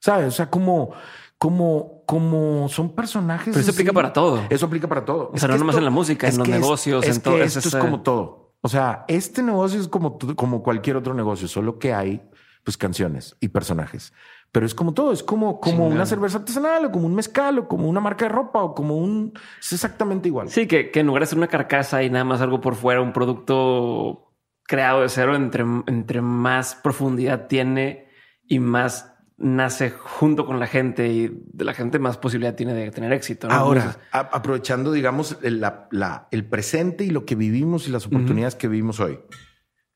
¿Sabes? 0.00 0.28
O 0.28 0.30
sea, 0.30 0.48
como, 0.48 0.92
como, 1.40 2.04
como 2.04 2.68
son 2.68 2.94
personajes. 2.94 3.54
Pero 3.54 3.60
eso 3.60 3.72
aplica 3.72 3.94
para 3.94 4.12
todo. 4.12 4.42
Eso 4.50 4.66
aplica 4.66 4.86
para 4.86 5.06
todo. 5.06 5.30
O 5.32 5.38
sea, 5.38 5.48
no 5.48 5.56
nomás 5.56 5.76
en 5.76 5.84
la 5.84 5.90
música, 5.90 6.28
en 6.28 6.36
los 6.36 6.46
negocios, 6.46 7.02
en 7.06 7.22
todo. 7.22 7.42
Esto 7.42 7.60
es 7.60 7.74
como 7.76 8.02
todo. 8.02 8.56
O 8.60 8.68
sea, 8.68 9.06
este 9.08 9.42
negocio 9.42 9.80
es 9.80 9.88
como, 9.88 10.18
como 10.18 10.62
cualquier 10.62 10.98
otro 10.98 11.14
negocio, 11.14 11.48
solo 11.48 11.78
que 11.78 11.94
hay 11.94 12.20
pues 12.62 12.76
canciones 12.76 13.38
y 13.40 13.48
personajes. 13.48 14.12
Pero 14.52 14.66
es 14.66 14.74
como 14.74 14.92
todo, 14.92 15.12
es 15.12 15.22
como, 15.22 15.60
como 15.60 15.86
una 15.86 16.04
cerveza 16.04 16.36
artesanal 16.36 16.84
o 16.84 16.90
como 16.92 17.06
un 17.06 17.14
mezcal 17.14 17.58
o 17.58 17.68
como 17.68 17.88
una 17.88 18.00
marca 18.00 18.26
de 18.26 18.32
ropa 18.32 18.62
o 18.62 18.74
como 18.74 18.98
un... 18.98 19.32
Es 19.60 19.72
exactamente 19.72 20.28
igual. 20.28 20.50
Sí, 20.50 20.66
que, 20.66 20.90
que 20.90 21.00
en 21.00 21.06
lugar 21.06 21.22
de 21.22 21.26
ser 21.26 21.38
una 21.38 21.48
carcasa 21.48 22.02
y 22.02 22.10
nada 22.10 22.26
más 22.26 22.42
algo 22.42 22.60
por 22.60 22.74
fuera, 22.74 23.00
un 23.00 23.14
producto 23.14 24.34
creado 24.64 25.00
de 25.00 25.08
cero, 25.08 25.36
entre, 25.36 25.64
entre 25.86 26.20
más 26.20 26.74
profundidad 26.74 27.46
tiene 27.46 28.10
y 28.46 28.58
más 28.58 29.09
nace 29.40 29.90
junto 29.90 30.44
con 30.44 30.60
la 30.60 30.66
gente 30.66 31.08
y 31.08 31.44
de 31.52 31.64
la 31.64 31.72
gente 31.72 31.98
más 31.98 32.18
posibilidad 32.18 32.54
tiene 32.54 32.74
de 32.74 32.90
tener 32.90 33.12
éxito. 33.12 33.48
Ahora, 33.50 33.96
aprovechando, 34.12 34.92
digamos, 34.92 35.38
el, 35.42 35.60
la, 35.60 36.28
el, 36.30 36.44
presente 36.44 37.04
y 37.04 37.10
lo 37.10 37.24
que 37.24 37.34
vivimos 37.34 37.88
y 37.88 37.90
las 37.90 38.06
oportunidades 38.06 38.54
que 38.54 38.68
vivimos 38.68 39.00
hoy. 39.00 39.18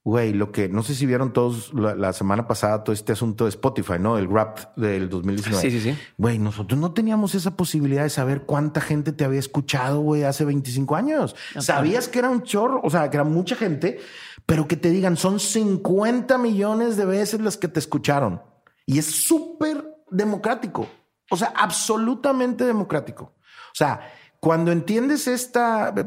Güey, 0.02 0.34
lo 0.34 0.52
que 0.52 0.68
no 0.68 0.82
sé 0.82 0.94
si 0.94 1.06
vieron 1.06 1.32
todos 1.32 1.72
la, 1.72 2.12
semana 2.12 2.46
pasada 2.46 2.84
todo 2.84 2.92
este 2.92 3.12
asunto 3.12 3.44
de 3.44 3.50
Spotify, 3.50 3.94
¿no? 3.98 4.18
El 4.18 4.28
rap 4.28 4.76
del 4.76 5.08
2019. 5.08 5.62
Sí, 5.62 5.70
sí, 5.70 5.80
sí. 5.80 5.98
Güey, 6.18 6.38
nosotros 6.38 6.78
no 6.78 6.92
teníamos 6.92 7.34
esa 7.34 7.56
posibilidad 7.56 8.02
de 8.02 8.10
saber 8.10 8.42
cuánta 8.42 8.82
gente 8.82 9.12
te 9.12 9.24
había 9.24 9.38
escuchado, 9.38 10.00
güey, 10.00 10.24
hace 10.24 10.44
25 10.44 10.94
años. 10.96 11.36
Sabías 11.58 12.08
que 12.08 12.18
era 12.18 12.28
un 12.28 12.42
chorro, 12.42 12.82
o 12.84 12.90
sea, 12.90 13.08
que 13.08 13.16
era 13.16 13.24
mucha 13.24 13.56
gente, 13.56 13.98
pero 14.44 14.68
que 14.68 14.76
te 14.76 14.90
digan, 14.90 15.16
son 15.16 15.40
50 15.40 16.36
millones 16.36 16.98
de 16.98 17.06
veces 17.06 17.40
las 17.40 17.56
que 17.56 17.68
te 17.68 17.78
escucharon. 17.78 18.42
Y 18.86 18.98
es 18.98 19.06
súper 19.06 19.85
democrático. 20.11 20.86
O 21.31 21.36
sea, 21.36 21.52
absolutamente 21.56 22.65
democrático. 22.65 23.24
O 23.24 23.77
sea, 23.77 24.01
cuando 24.44 24.73
entiendes 24.73 25.27
este 25.27 25.59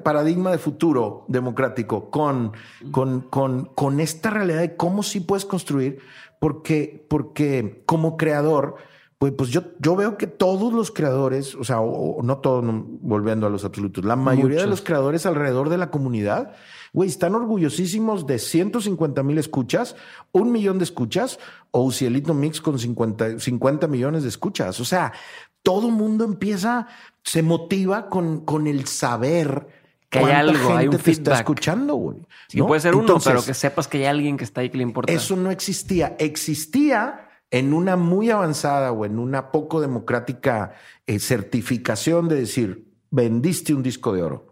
paradigma 0.04 0.52
de 0.52 0.60
futuro 0.60 1.26
democrático 1.28 2.12
con, 2.12 2.54
con, 2.92 3.22
con, 3.22 3.66
con, 3.66 4.00
esta 4.00 4.30
realidad 4.30 4.60
de 4.60 4.76
cómo 4.76 5.02
sí 5.02 5.22
puedes 5.22 5.44
construir, 5.44 6.00
porque, 6.40 7.04
porque 7.10 7.82
como 7.88 8.16
creador, 8.16 8.76
pues, 9.18 9.34
pues 9.36 9.50
yo, 9.50 9.64
yo 9.80 9.96
veo 9.96 10.18
que 10.18 10.28
todos 10.28 10.72
los 10.72 10.92
creadores, 10.92 11.56
o 11.56 11.64
sea, 11.64 11.78
no 11.78 12.38
todos, 12.38 12.64
volviendo 13.02 13.48
a 13.48 13.50
los 13.50 13.66
absolutos, 13.66 14.06
la 14.06 14.16
mayoría 14.16 14.62
de 14.62 14.68
los 14.68 14.84
creadores 14.84 15.26
alrededor 15.26 15.70
de 15.70 15.80
la 15.80 15.90
comunidad, 15.90 16.54
güey, 16.98 17.10
están 17.10 17.36
orgullosísimos 17.36 18.26
de 18.26 18.40
150 18.40 19.22
mil 19.22 19.38
escuchas, 19.38 19.96
un 20.32 20.52
millón 20.52 20.80
de 20.80 20.84
escuchas 20.84 21.38
o 21.70 21.84
Ucielito 21.84 22.34
Mix 22.34 22.60
con 22.60 22.80
50, 22.80 23.38
50 23.38 23.86
millones 23.86 24.24
de 24.24 24.30
escuchas. 24.30 24.80
O 24.80 24.84
sea, 24.84 25.14
todo 25.62 25.92
mundo 25.92 26.26
empieza, 26.26 26.88
se 27.22 27.44
motiva 27.44 28.10
con, 28.10 28.44
con 28.46 28.66
el 28.66 28.88
saber 28.88 29.68
que 30.10 30.18
hay 30.18 30.32
algo, 30.32 30.76
hay 30.76 30.88
un 30.88 30.98
te 30.98 31.12
está 31.12 31.36
escuchando, 31.36 31.94
güey. 31.94 32.18
Sí, 32.48 32.60
puede 32.64 32.82
ser 32.82 32.96
uno, 32.96 33.20
pero 33.24 33.46
que 33.46 33.54
sepas 33.54 33.88
que 33.88 34.00
hay 34.00 34.06
alguien 34.06 34.36
que 34.36 34.46
está 34.46 34.62
ahí 34.62 34.72
que 34.72 34.78
le 34.78 34.84
importa. 34.84 35.14
Eso 35.14 35.36
no 35.36 35.52
existía. 35.52 36.16
Existía 36.18 37.30
en 37.52 37.76
una 37.76 37.96
muy 37.96 38.32
avanzada 38.32 38.92
o 38.92 39.06
en 39.06 39.20
una 39.20 39.52
poco 39.52 39.82
democrática 39.82 40.74
eh, 41.06 41.20
certificación 41.20 42.28
de 42.28 42.38
decir, 42.38 42.88
vendiste 43.12 43.76
un 43.76 43.84
disco 43.84 44.14
de 44.14 44.24
oro 44.24 44.47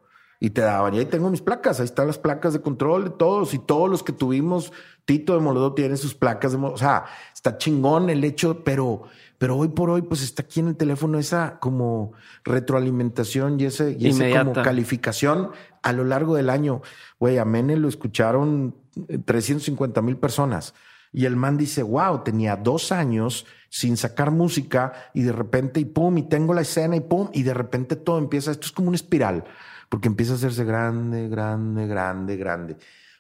y 0.45 0.51
te 0.51 0.61
daban. 0.61 0.93
Y 0.93 0.99
ahí 0.99 1.05
tengo 1.05 1.31
mis 1.31 1.41
placas, 1.41 1.79
ahí 1.79 1.85
están 1.85 2.05
las 2.05 2.19
placas 2.19 2.53
de 2.53 2.61
control 2.61 3.05
de 3.05 3.09
todos 3.09 3.55
y 3.55 3.59
todos 3.59 3.89
los 3.89 4.03
que 4.03 4.13
tuvimos. 4.13 4.71
Tito 5.03 5.33
de 5.33 5.39
Molodo 5.39 5.73
tiene 5.73 5.97
sus 5.97 6.13
placas 6.13 6.51
de, 6.51 6.59
o 6.59 6.77
sea, 6.77 7.05
está 7.33 7.57
chingón 7.57 8.11
el 8.11 8.23
hecho, 8.23 8.63
pero 8.63 9.03
pero 9.39 9.57
hoy 9.57 9.69
por 9.69 9.89
hoy, 9.89 10.03
pues 10.03 10.21
está 10.21 10.43
aquí 10.43 10.59
en 10.59 10.67
el 10.67 10.75
teléfono 10.75 11.17
esa 11.17 11.57
como 11.59 12.13
retroalimentación 12.43 13.59
y 13.59 13.65
ese, 13.65 13.97
y 13.99 14.09
ese 14.09 14.31
como 14.37 14.53
calificación 14.53 15.49
a 15.81 15.93
lo 15.93 16.03
largo 16.03 16.35
del 16.35 16.51
año. 16.51 16.83
Güey, 17.19 17.39
a 17.39 17.45
Mene 17.45 17.75
lo 17.75 17.87
escucharon 17.87 18.75
350 19.25 19.99
eh, 19.99 20.03
mil 20.03 20.17
personas. 20.17 20.75
Y 21.11 21.25
el 21.25 21.37
man 21.37 21.57
dice, 21.57 21.81
wow, 21.81 22.23
tenía 22.23 22.55
dos 22.55 22.91
años 22.91 23.45
sin 23.69 23.97
sacar 23.97 24.31
música 24.31 24.93
y 25.13 25.23
de 25.23 25.31
repente, 25.31 25.79
y 25.79 25.85
pum, 25.85 26.17
y 26.17 26.23
tengo 26.23 26.53
la 26.53 26.61
escena 26.61 26.95
y 26.97 27.01
pum, 27.01 27.29
y 27.33 27.43
de 27.43 27.53
repente 27.53 27.95
todo 27.95 28.17
empieza, 28.17 28.51
esto 28.51 28.67
es 28.67 28.71
como 28.71 28.89
una 28.89 28.95
espiral, 28.95 29.45
porque 29.89 30.07
empieza 30.07 30.33
a 30.33 30.35
hacerse 30.35 30.63
grande, 30.63 31.27
grande, 31.27 31.87
grande, 31.87 32.37
grande. 32.37 32.77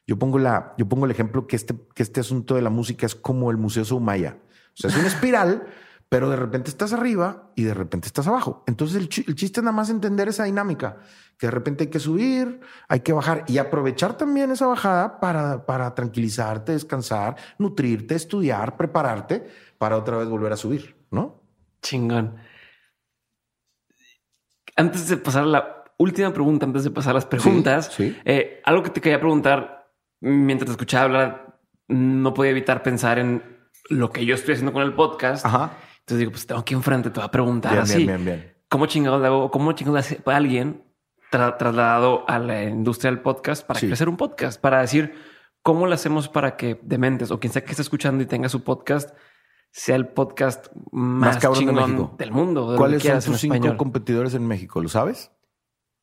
Yo 0.07 0.17
pongo, 0.19 0.37
la, 0.39 0.73
yo 0.77 0.87
pongo 0.87 1.05
el 1.05 1.11
ejemplo 1.11 1.47
que 1.47 1.55
este, 1.55 1.75
que 1.93 2.03
este 2.03 2.19
asunto 2.19 2.55
de 2.55 2.61
la 2.61 2.69
música 2.69 3.05
es 3.05 3.15
como 3.15 3.51
el 3.51 3.57
Museo 3.57 3.85
Soumaya. 3.85 4.37
O 4.73 4.77
sea, 4.77 4.89
es 4.89 4.97
una 4.97 5.07
espiral 5.07 5.67
pero 6.09 6.29
de 6.29 6.35
repente 6.35 6.69
estás 6.69 6.93
arriba 6.93 7.51
y 7.55 7.63
de 7.63 7.73
repente 7.73 8.07
estás 8.07 8.27
abajo. 8.27 8.63
Entonces 8.67 8.97
el, 8.97 9.09
chiste 9.09 9.59
es 9.59 9.63
nada 9.63 9.75
más 9.75 9.89
entender 9.89 10.27
esa 10.27 10.43
dinámica, 10.43 10.97
que 11.37 11.47
de 11.47 11.51
repente 11.51 11.85
hay 11.85 11.89
que 11.89 11.99
subir, 11.99 12.61
hay 12.87 12.99
que 12.99 13.11
bajar 13.11 13.43
y 13.47 13.57
aprovechar 13.57 14.17
también 14.17 14.51
esa 14.51 14.67
bajada 14.67 15.19
para, 15.19 15.65
para 15.65 15.93
tranquilizarte, 15.95 16.73
descansar, 16.73 17.35
nutrirte, 17.57 18.15
estudiar, 18.15 18.77
prepararte 18.77 19.45
para 19.77 19.97
otra 19.97 20.17
vez 20.17 20.29
volver 20.29 20.53
a 20.53 20.57
subir, 20.57 20.95
¿no? 21.11 21.41
Chingón. 21.81 22.37
Antes 24.77 25.07
de 25.07 25.17
pasar 25.17 25.43
a 25.43 25.47
la 25.47 25.74
última 25.97 26.31
pregunta, 26.33 26.65
antes 26.65 26.83
de 26.83 26.91
pasar 26.91 27.11
a 27.11 27.15
las 27.15 27.25
preguntas, 27.25 27.95
eh, 27.99 28.61
algo 28.63 28.83
que 28.83 28.89
te 28.89 29.01
quería 29.01 29.19
preguntar 29.19 29.91
mientras 30.21 30.67
te 30.67 30.71
escuchaba 30.71 31.05
hablar, 31.05 31.59
no 31.87 32.33
podía 32.33 32.51
evitar 32.51 32.83
pensar 32.83 33.19
en 33.19 33.43
lo 33.89 34.11
que 34.11 34.25
yo 34.25 34.35
estoy 34.35 34.53
haciendo 34.53 34.73
con 34.73 34.83
el 34.83 34.93
podcast. 34.93 35.45
Ajá 35.45 35.77
entonces 36.05 36.19
digo, 36.19 36.31
pues 36.31 36.45
tengo 36.45 36.61
aquí 36.61 36.75
enfrente, 36.75 37.09
te 37.09 37.19
voy 37.19 37.25
a 37.25 37.31
preguntar 37.31 37.79
así. 37.79 38.05
Bien, 38.05 38.23
bien, 38.23 38.53
¿Cómo 38.69 38.85
chingados 38.85 39.19
le 39.21 39.25
hago? 39.25 39.49
¿Cómo 39.49 39.71
chingados 39.71 39.95
le 39.95 40.17
hace 40.17 40.21
alguien 40.31 40.83
trasladado 41.31 42.29
a 42.29 42.37
la 42.37 42.63
industria 42.65 43.09
del 43.09 43.21
podcast 43.21 43.65
para 43.65 43.79
crecer 43.79 44.07
un 44.07 44.15
podcast? 44.15 44.61
Para 44.61 44.81
decir, 44.81 45.15
¿cómo 45.63 45.87
lo 45.87 45.95
hacemos 45.95 46.29
para 46.29 46.57
que 46.57 46.79
Dementes 46.83 47.31
o 47.31 47.39
quien 47.39 47.51
sea 47.51 47.63
que 47.63 47.71
esté 47.71 47.81
escuchando 47.81 48.21
y 48.21 48.27
tenga 48.27 48.49
su 48.49 48.63
podcast 48.63 49.15
sea 49.71 49.95
el 49.95 50.07
podcast 50.07 50.67
más, 50.91 51.39
chingón 51.53 52.15
del 52.19 52.31
mundo? 52.31 52.75
¿Cuáles 52.77 53.01
son 53.01 53.23
sus 53.23 53.39
cinco 53.39 53.75
competidores 53.75 54.35
en 54.35 54.45
México? 54.45 54.83
¿Lo 54.83 54.89
sabes? 54.89 55.31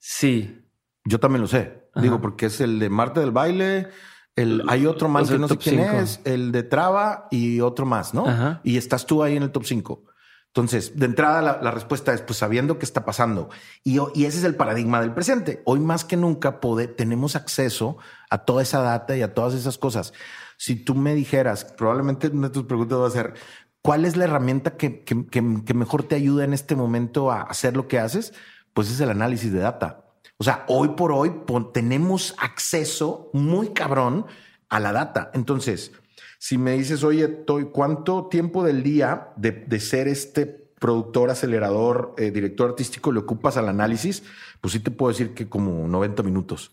Sí. 0.05 0.67
Yo 1.05 1.21
también 1.21 1.43
lo 1.43 1.47
sé. 1.49 1.89
Digo, 1.95 2.21
porque 2.21 2.47
es 2.47 2.61
el 2.61 2.79
de 2.79 2.91
Marte 2.91 3.21
del 3.21 3.31
Baile, 3.31 3.89
el, 4.35 4.63
hay 4.69 4.87
otro 4.87 5.09
más 5.09 5.31
que 5.31 5.39
no 5.39 5.47
sé 5.47 5.59
quién 5.59 5.79
es, 5.79 6.21
el 6.25 6.51
de 6.51 6.63
Traba 6.63 7.29
y 7.31 7.61
otro 7.61 7.87
más, 7.87 8.15
¿no? 8.15 8.61
Y 8.65 8.79
estás 8.79 9.07
tú 9.07 9.23
ahí 9.23 9.37
en 9.37 9.43
el 9.43 9.53
top 9.53 9.65
5. 9.65 10.05
Entonces, 10.47 10.99
de 10.99 11.07
entrada, 11.07 11.61
la, 11.63 11.71
respuesta 11.71 12.13
es, 12.13 12.21
pues 12.23 12.39
sabiendo 12.39 12.79
qué 12.79 12.85
está 12.85 13.05
pasando. 13.05 13.49
Y, 13.85 13.99
y, 14.15 14.25
ese 14.25 14.39
es 14.39 14.45
el 14.45 14.55
paradigma 14.55 15.01
del 15.01 15.13
presente. 15.13 15.63
Hoy 15.65 15.81
más 15.81 16.05
que 16.05 16.17
nunca 16.17 16.61
tenemos 16.97 17.37
acceso 17.37 17.99
a 18.29 18.39
toda 18.39 18.63
esa 18.63 18.81
data 18.81 19.17
y 19.17 19.23
a 19.23 19.35
todas 19.35 19.55
esas 19.55 19.79
cosas. 19.79 20.13
Si 20.57 20.77
tú 20.77 20.95
me 20.95 21.15
dijeras, 21.15 21.65
probablemente 21.65 22.29
una 22.29 22.49
de 22.49 22.55
tus 22.55 22.65
preguntas 22.65 22.99
va 22.99 23.07
a 23.07 23.11
ser, 23.11 23.35
¿cuál 23.83 24.05
es 24.05 24.17
la 24.17 24.25
herramienta 24.25 24.77
que, 24.77 25.05
que, 25.05 25.27
que 25.31 25.75
mejor 25.75 26.03
te 26.05 26.17
ayuda 26.17 26.45
en 26.45 26.55
este 26.55 26.75
momento 26.75 27.31
a 27.31 27.43
hacer 27.43 27.77
lo 27.77 27.87
que 27.87 27.99
haces? 27.99 28.33
Pues 28.75 28.91
es 28.91 29.01
el 29.01 29.11
análisis 29.11 29.53
de 29.53 29.61
data. 29.61 30.05
O 30.39 30.45
sea, 30.45 30.65
hoy 30.69 30.91
por 30.91 31.13
hoy 31.13 31.33
tenemos 31.73 32.35
acceso 32.39 33.31
muy 33.33 33.69
cabrón 33.69 34.27
a 34.69 34.81
la 34.81 34.93
data. 34.93 35.31
Entonces, 35.35 35.93
si 36.39 36.59
me 36.59 36.73
dices, 36.73 37.05
oye, 37.05 37.45
¿cuánto 37.71 38.27
tiempo 38.27 38.65
del 38.65 38.83
día 38.83 39.29
de, 39.37 39.79
ser 39.79 40.09
este 40.09 40.47
productor, 40.47 41.31
acelerador, 41.31 42.15
eh, 42.19 42.33
director 42.33 42.71
artístico 42.71 43.13
le 43.13 43.21
ocupas 43.21 43.57
al 43.57 43.69
análisis? 43.69 44.25
Pues 44.61 44.73
sí 44.73 44.81
te 44.81 44.91
puedo 44.91 45.13
decir 45.13 45.35
que 45.35 45.49
como 45.49 45.87
90 45.87 46.23
minutos 46.25 46.73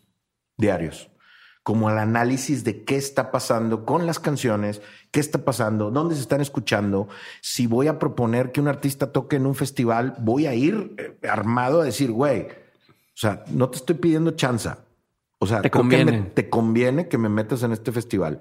diarios 0.57 1.11
como 1.63 1.89
al 1.89 1.99
análisis 1.99 2.63
de 2.63 2.83
qué 2.83 2.95
está 2.95 3.31
pasando 3.31 3.85
con 3.85 4.05
las 4.05 4.19
canciones, 4.19 4.81
qué 5.11 5.19
está 5.19 5.45
pasando, 5.45 5.91
dónde 5.91 6.15
se 6.15 6.21
están 6.21 6.41
escuchando. 6.41 7.07
Si 7.41 7.67
voy 7.67 7.87
a 7.87 7.99
proponer 7.99 8.51
que 8.51 8.61
un 8.61 8.67
artista 8.67 9.11
toque 9.11 9.35
en 9.35 9.45
un 9.45 9.55
festival, 9.55 10.15
voy 10.19 10.45
a 10.45 10.53
ir 10.53 10.95
eh, 10.97 11.27
armado 11.27 11.81
a 11.81 11.85
decir, 11.85 12.11
güey, 12.11 12.43
o 12.43 13.21
sea, 13.21 13.43
no 13.51 13.69
te 13.69 13.77
estoy 13.77 13.97
pidiendo 13.97 14.31
chanza. 14.31 14.79
O 15.39 15.47
sea, 15.47 15.61
te 15.61 15.69
conviene. 15.69 16.31
te 16.33 16.49
conviene 16.49 17.07
que 17.07 17.17
me 17.17 17.29
metas 17.29 17.63
en 17.63 17.71
este 17.71 17.91
festival. 17.91 18.39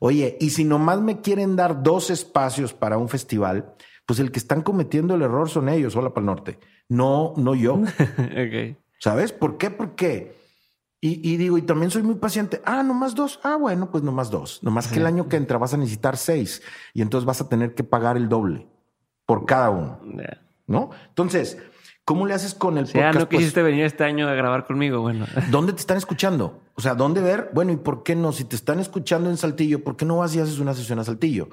Oye, 0.00 0.36
y 0.40 0.50
si 0.50 0.64
nomás 0.64 1.00
me 1.00 1.20
quieren 1.20 1.56
dar 1.56 1.82
dos 1.82 2.10
espacios 2.10 2.72
para 2.72 2.96
un 2.96 3.08
festival, 3.08 3.74
pues 4.06 4.18
el 4.18 4.32
que 4.32 4.38
están 4.38 4.62
cometiendo 4.62 5.14
el 5.14 5.22
error 5.22 5.48
son 5.48 5.68
ellos, 5.68 5.94
hola 5.94 6.10
para 6.10 6.22
el 6.22 6.26
norte, 6.26 6.58
no, 6.88 7.34
no 7.36 7.54
yo. 7.54 7.82
¿Sabes? 8.98 9.32
¿Por 9.32 9.58
qué? 9.58 9.70
Porque 9.70 10.39
y, 11.02 11.32
y, 11.32 11.38
digo, 11.38 11.56
y 11.56 11.62
también 11.62 11.90
soy 11.90 12.02
muy 12.02 12.16
paciente. 12.16 12.60
Ah, 12.64 12.82
nomás 12.82 13.14
dos. 13.14 13.40
Ah, 13.42 13.56
bueno, 13.56 13.90
pues 13.90 14.04
nomás 14.04 14.30
dos. 14.30 14.62
Nomás 14.62 14.88
que 14.88 14.98
el 14.98 15.06
año 15.06 15.28
que 15.28 15.36
entra 15.36 15.56
vas 15.56 15.72
a 15.72 15.78
necesitar 15.78 16.18
seis 16.18 16.62
y 16.92 17.00
entonces 17.00 17.24
vas 17.24 17.40
a 17.40 17.48
tener 17.48 17.74
que 17.74 17.84
pagar 17.84 18.18
el 18.18 18.28
doble 18.28 18.66
por 19.24 19.46
cada 19.46 19.70
uno. 19.70 19.98
¿No? 20.66 20.90
Entonces, 21.08 21.56
¿cómo 22.04 22.26
le 22.26 22.34
haces 22.34 22.54
con 22.54 22.76
el 22.76 22.84
podcast? 22.84 23.14
Ya 23.14 23.18
no 23.18 23.28
pues 23.28 23.38
quisiste 23.38 23.62
venir 23.62 23.84
este 23.84 24.04
año 24.04 24.28
a 24.28 24.34
grabar 24.34 24.66
conmigo. 24.66 25.00
Bueno, 25.00 25.26
¿dónde 25.50 25.72
te 25.72 25.80
están 25.80 25.96
escuchando? 25.96 26.60
O 26.74 26.82
sea, 26.82 26.94
¿dónde 26.94 27.22
ver? 27.22 27.50
Bueno, 27.54 27.72
¿y 27.72 27.76
por 27.76 28.02
qué 28.02 28.14
no? 28.14 28.32
Si 28.32 28.44
te 28.44 28.56
están 28.56 28.78
escuchando 28.78 29.30
en 29.30 29.38
Saltillo, 29.38 29.82
¿por 29.82 29.96
qué 29.96 30.04
no 30.04 30.18
vas 30.18 30.34
y 30.34 30.40
haces 30.40 30.58
una 30.58 30.74
sesión 30.74 30.98
a 30.98 31.04
Saltillo? 31.04 31.48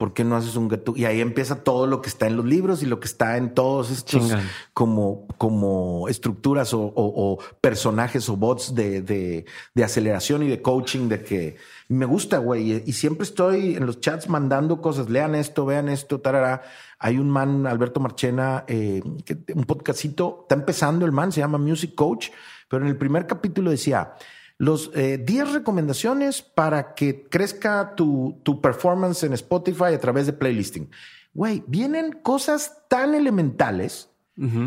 ¿Por 0.00 0.14
qué 0.14 0.24
no 0.24 0.34
haces 0.34 0.56
un 0.56 0.66
gato? 0.66 0.94
Y 0.96 1.04
ahí 1.04 1.20
empieza 1.20 1.62
todo 1.62 1.86
lo 1.86 2.00
que 2.00 2.08
está 2.08 2.26
en 2.26 2.34
los 2.34 2.46
libros 2.46 2.82
y 2.82 2.86
lo 2.86 3.00
que 3.00 3.06
está 3.06 3.36
en 3.36 3.52
todos 3.52 3.90
estos 3.90 4.32
como, 4.72 5.26
como 5.36 6.08
estructuras 6.08 6.70
o, 6.72 7.38
personajes 7.60 8.26
o 8.30 8.36
bots 8.38 8.74
de, 8.74 9.02
de, 9.02 9.44
de, 9.74 9.84
aceleración 9.84 10.42
y 10.42 10.48
de 10.48 10.62
coaching 10.62 11.10
de 11.10 11.22
que 11.22 11.56
me 11.88 12.06
gusta, 12.06 12.38
güey. 12.38 12.82
Y 12.86 12.94
siempre 12.94 13.24
estoy 13.24 13.76
en 13.76 13.84
los 13.84 14.00
chats 14.00 14.26
mandando 14.30 14.80
cosas. 14.80 15.10
Lean 15.10 15.34
esto, 15.34 15.66
vean 15.66 15.90
esto, 15.90 16.18
tarara. 16.18 16.62
Hay 16.98 17.18
un 17.18 17.28
man, 17.28 17.66
Alberto 17.66 18.00
Marchena, 18.00 18.64
eh, 18.68 19.02
que, 19.26 19.36
un 19.54 19.64
podcastito. 19.64 20.38
Está 20.44 20.54
empezando 20.54 21.04
el 21.04 21.12
man, 21.12 21.30
se 21.30 21.40
llama 21.40 21.58
Music 21.58 21.94
Coach. 21.94 22.30
Pero 22.70 22.84
en 22.84 22.88
el 22.88 22.96
primer 22.96 23.26
capítulo 23.26 23.70
decía, 23.70 24.14
los 24.60 24.92
10 24.92 25.26
eh, 25.26 25.44
recomendaciones 25.46 26.42
para 26.42 26.94
que 26.94 27.24
crezca 27.30 27.94
tu, 27.96 28.38
tu 28.42 28.60
performance 28.60 29.22
en 29.22 29.32
Spotify 29.32 29.94
a 29.94 29.98
través 29.98 30.26
de 30.26 30.34
playlisting. 30.34 30.90
Güey, 31.32 31.64
vienen 31.66 32.12
cosas 32.22 32.76
tan 32.86 33.14
elementales 33.14 34.10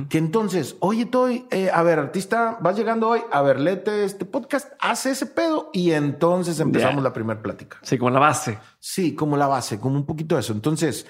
que 0.10 0.20
entonces, 0.20 0.76
oye, 0.82 1.04
estoy, 1.04 1.48
eh, 1.50 1.72
a 1.74 1.82
ver, 1.82 1.98
artista, 1.98 2.60
vas 2.62 2.78
llegando 2.78 3.10
hoy, 3.10 3.22
a 3.32 3.42
ver, 3.42 3.60
lete 3.60 4.04
este 4.04 4.24
podcast, 4.24 4.72
hace 4.80 5.12
ese 5.12 5.26
pedo 5.26 5.72
y 5.74 5.92
entonces 5.92 6.60
empezamos 6.60 7.04
la 7.04 7.12
primera 7.12 7.42
plática. 7.42 7.78
Sí, 7.82 7.98
como 7.98 8.12
la 8.12 8.20
base. 8.20 8.60
Sí, 8.80 9.16
como 9.16 9.36
la 9.36 9.48
base, 9.48 9.80
como 9.80 9.96
un 9.96 10.06
poquito 10.06 10.36
de 10.36 10.42
eso. 10.42 10.54
Entonces, 10.54 11.08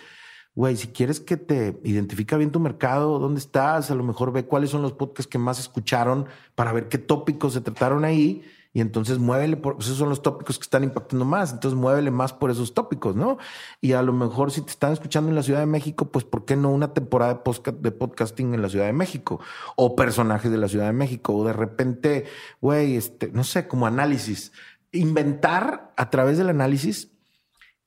güey, 0.55 0.77
si 0.77 0.87
quieres 0.87 1.19
que 1.19 1.35
te 1.35 1.77
identifica 1.83 2.37
bien 2.37 2.51
tu 2.51 2.61
mercado, 2.61 3.19
dónde 3.19 3.39
estás, 3.39 3.91
a 3.91 3.95
lo 3.95 4.03
mejor 4.03 4.31
ve 4.31 4.45
cuáles 4.45 4.69
son 4.69 4.81
los 4.81 4.93
podcasts 4.93 5.29
que 5.29 5.37
más 5.37 5.59
escucharon 5.59 6.27
para 6.55 6.71
ver 6.71 6.87
qué 6.87 6.97
tópicos 6.97 7.51
se 7.53 7.61
trataron 7.61 8.05
ahí 8.05 8.43
y 8.75 8.81
entonces 8.81 9.19
muévele 9.19 9.55
por 9.55 9.77
esos 9.79 9.97
son 9.97 10.09
los 10.09 10.23
tópicos 10.23 10.57
que 10.57 10.63
están 10.63 10.83
impactando 10.83 11.25
más. 11.25 11.53
Entonces 11.53 11.79
muévele 11.79 12.09
más 12.09 12.33
por 12.33 12.49
esos 12.49 12.73
tópicos, 12.73 13.15
¿no? 13.15 13.37
Y 13.81 13.93
a 13.93 14.01
lo 14.01 14.13
mejor 14.13 14.51
si 14.51 14.61
te 14.61 14.71
están 14.71 14.91
escuchando 14.93 15.29
en 15.29 15.35
la 15.35 15.43
Ciudad 15.43 15.59
de 15.59 15.67
México, 15.67 16.11
pues 16.11 16.25
¿por 16.25 16.45
qué 16.45 16.55
no 16.55 16.71
una 16.71 16.91
temporada 16.91 17.43
de, 17.45 17.71
de 17.71 17.91
podcasting 17.91 18.55
en 18.55 18.63
la 18.63 18.69
Ciudad 18.69 18.87
de 18.87 18.93
México? 18.93 19.39
O 19.75 19.95
personajes 19.95 20.51
de 20.51 20.57
la 20.57 20.67
Ciudad 20.67 20.87
de 20.87 20.93
México. 20.93 21.35
O 21.35 21.45
de 21.45 21.53
repente, 21.53 22.25
güey, 22.61 22.95
este, 22.95 23.29
no 23.31 23.43
sé, 23.43 23.67
como 23.67 23.85
análisis. 23.85 24.51
Inventar 24.91 25.93
a 25.95 26.09
través 26.09 26.39
del 26.39 26.49
análisis. 26.49 27.11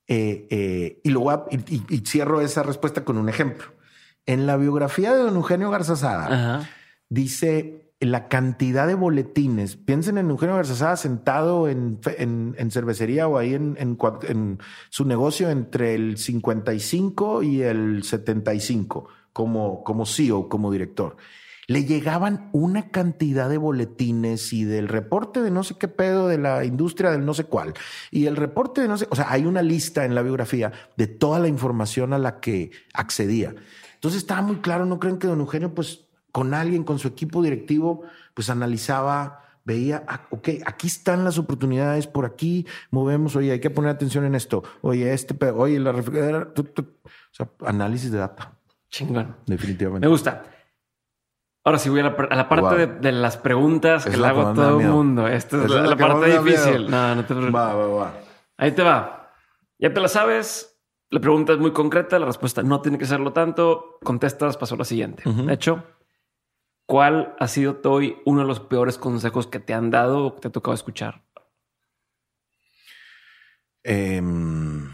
Eh, 0.07 0.47
eh, 0.49 1.01
y, 1.03 1.09
luego 1.09 1.47
y, 1.49 1.97
cierro 2.05 2.39
esa 2.39 2.63
respuesta 2.63 3.03
con 3.03 3.17
un 3.17 3.27
ejemplo. 3.27 3.73
En 4.25 4.47
la 4.47 4.55
biografía 4.55 5.13
de 5.13 5.19
don 5.19 5.35
Eugenio 5.35 5.69
Garzazada, 5.69 6.65
dice 7.09 7.86
la 7.99 8.27
cantidad 8.27 8.87
de 8.87 8.93
boletines. 8.93 9.75
Piensen 9.75 10.17
en 10.17 10.29
Eugenio 10.29 10.55
Garzazada 10.55 10.97
sentado 10.97 11.67
en, 11.67 11.99
en, 12.05 12.71
cervecería 12.71 13.27
o 13.27 13.37
ahí 13.37 13.55
en, 13.55 13.75
en, 13.79 14.59
su 14.89 15.05
negocio 15.05 15.49
entre 15.49 15.95
el 15.95 16.17
55 16.17 17.43
y 17.43 17.63
el 17.63 18.03
75 18.03 19.07
como, 19.33 19.83
como 19.83 20.05
CEO, 20.05 20.47
como 20.47 20.71
director. 20.71 21.17
Le 21.65 21.83
llegaban 21.83 22.49
una 22.53 22.91
cantidad 22.91 23.49
de 23.49 23.57
boletines 23.57 24.53
y 24.53 24.63
del 24.63 24.87
reporte 24.87 25.41
de 25.41 25.51
no 25.51 25.63
sé 25.63 25.75
qué 25.77 25.89
pedo 25.89 26.27
de 26.27 26.37
la 26.37 26.63
industria 26.63 27.11
del 27.11 27.25
no 27.25 27.33
sé 27.33 27.43
cuál 27.43 27.73
y 28.09 28.27
el 28.27 28.37
reporte 28.37 28.81
de 28.81 28.87
no 28.87 28.97
sé, 28.97 29.05
o 29.09 29.17
sea, 29.17 29.29
hay 29.29 29.45
una 29.45 29.61
lista 29.61 30.05
en 30.05 30.15
la 30.15 30.21
biografía 30.21 30.71
de 30.95 31.07
toda 31.07 31.39
la 31.39 31.49
información 31.49 32.13
a 32.13 32.19
la 32.19 32.39
que 32.39 32.71
accedía. 32.93 33.53
Entonces 33.95 34.21
estaba 34.21 34.41
muy 34.41 34.57
claro, 34.57 34.85
no 34.85 34.97
creen 34.97 35.17
que 35.17 35.27
don 35.27 35.41
Eugenio 35.41 35.73
pues 35.75 36.06
con 36.37 36.53
alguien, 36.53 36.83
con 36.83 36.99
su 36.99 37.07
equipo 37.07 37.41
directivo, 37.41 38.03
pues 38.35 38.51
analizaba, 38.51 39.41
veía, 39.65 40.03
ah, 40.07 40.27
ok, 40.29 40.49
aquí 40.67 40.85
están 40.85 41.23
las 41.23 41.39
oportunidades, 41.39 42.05
por 42.05 42.25
aquí 42.25 42.67
movemos, 42.91 43.35
oye, 43.35 43.53
hay 43.53 43.59
que 43.59 43.71
poner 43.71 43.89
atención 43.89 44.23
en 44.23 44.35
esto, 44.35 44.61
oye, 44.81 45.11
este, 45.15 45.33
oye, 45.49 45.79
la 45.79 45.93
refrigeradora, 45.93 46.53
o 46.55 46.63
sea, 47.31 47.49
análisis 47.65 48.11
de 48.11 48.19
data. 48.19 48.53
Chingón. 48.87 49.35
Definitivamente. 49.47 50.05
Me 50.05 50.11
gusta. 50.11 50.43
Ahora 51.63 51.79
sí 51.79 51.89
voy 51.89 52.01
a 52.01 52.03
la, 52.03 52.47
parte 52.47 52.85
de, 52.85 53.11
las 53.13 53.37
preguntas 53.37 54.05
que 54.05 54.15
le 54.15 54.27
hago 54.27 54.49
a 54.49 54.53
todo 54.53 54.79
el 54.79 54.87
mundo. 54.87 55.27
Esta 55.27 55.65
es, 55.65 55.71
la, 55.71 55.97
parte 55.97 56.39
difícil. 56.39 56.87
No, 56.87 57.15
no 57.15 57.21
te 57.25 57.33
preocupes. 57.33 57.55
Va, 57.55 57.73
va, 57.73 57.87
va. 57.87 58.13
Ahí 58.57 58.73
te 58.73 58.83
va. 58.83 59.33
Ya 59.79 59.91
te 59.91 59.99
la 59.99 60.07
sabes. 60.07 60.79
La 61.09 61.19
pregunta 61.19 61.53
es 61.53 61.59
muy 61.59 61.71
concreta. 61.71 62.19
La 62.19 62.27
respuesta 62.27 62.61
no 62.61 62.79
tiene 62.79 62.99
que 62.99 63.07
serlo 63.07 63.33
tanto. 63.33 63.97
Contestas, 64.03 64.55
pasó 64.55 64.75
la 64.75 64.85
siguiente. 64.85 65.23
De 65.25 65.53
hecho, 65.53 65.83
¿Cuál 66.87 67.35
ha 67.37 67.47
sido 67.49 67.81
hoy 67.83 68.15
uno 68.25 68.41
de 68.41 68.47
los 68.47 68.61
peores 68.61 68.97
consejos 68.97 69.45
que 69.45 69.59
te 69.59 69.73
han 69.73 69.91
dado 69.91 70.25
o 70.25 70.35
que 70.35 70.41
te 70.41 70.47
ha 70.47 70.51
tocado 70.51 70.73
escuchar? 70.73 71.21
Em, 73.83 74.89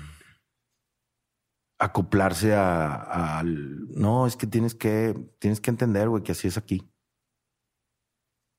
acoplarse 1.77 2.55
al... 2.55 3.87
No, 3.89 4.25
es 4.25 4.35
que 4.35 4.47
tienes 4.47 4.73
que, 4.73 5.13
tienes 5.37 5.61
que 5.61 5.69
entender, 5.69 6.09
güey, 6.09 6.23
que 6.23 6.31
así 6.31 6.47
es 6.47 6.57
aquí. 6.57 6.81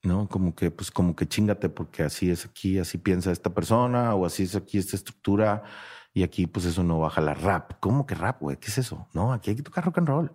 ¿no? 0.05 0.29
Como 0.29 0.55
que, 0.55 0.71
pues, 0.71 0.93
como 0.93 1.17
que 1.17 1.27
chingate, 1.27 1.69
porque 1.71 2.05
así 2.05 2.31
es 2.31 2.47
aquí, 2.47 2.79
así 2.79 2.99
piensa 2.99 3.33
esta 3.33 3.53
persona, 3.53 4.15
o 4.15 4.27
así 4.27 4.45
es 4.45 4.55
aquí 4.55 4.79
esta 4.79 4.97
estructura, 4.97 5.65
y 6.13 6.23
aquí, 6.23 6.47
pues, 6.47 6.67
eso 6.67 6.85
no 6.85 7.01
baja 7.01 7.21
la 7.21 7.35
rap. 7.35 7.73
¿Cómo 7.81 8.07
que 8.07 8.15
rap, 8.15 8.41
güey? 8.41 8.59
¿Qué 8.59 8.69
es 8.69 8.79
eso? 8.79 9.09
No, 9.13 9.33
aquí 9.33 9.51
hay 9.51 9.57
que 9.57 9.63
tocar 9.63 9.85
rock 9.85 9.99
and 9.99 10.09
roll. 10.09 10.33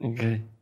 Ok. 0.00 0.53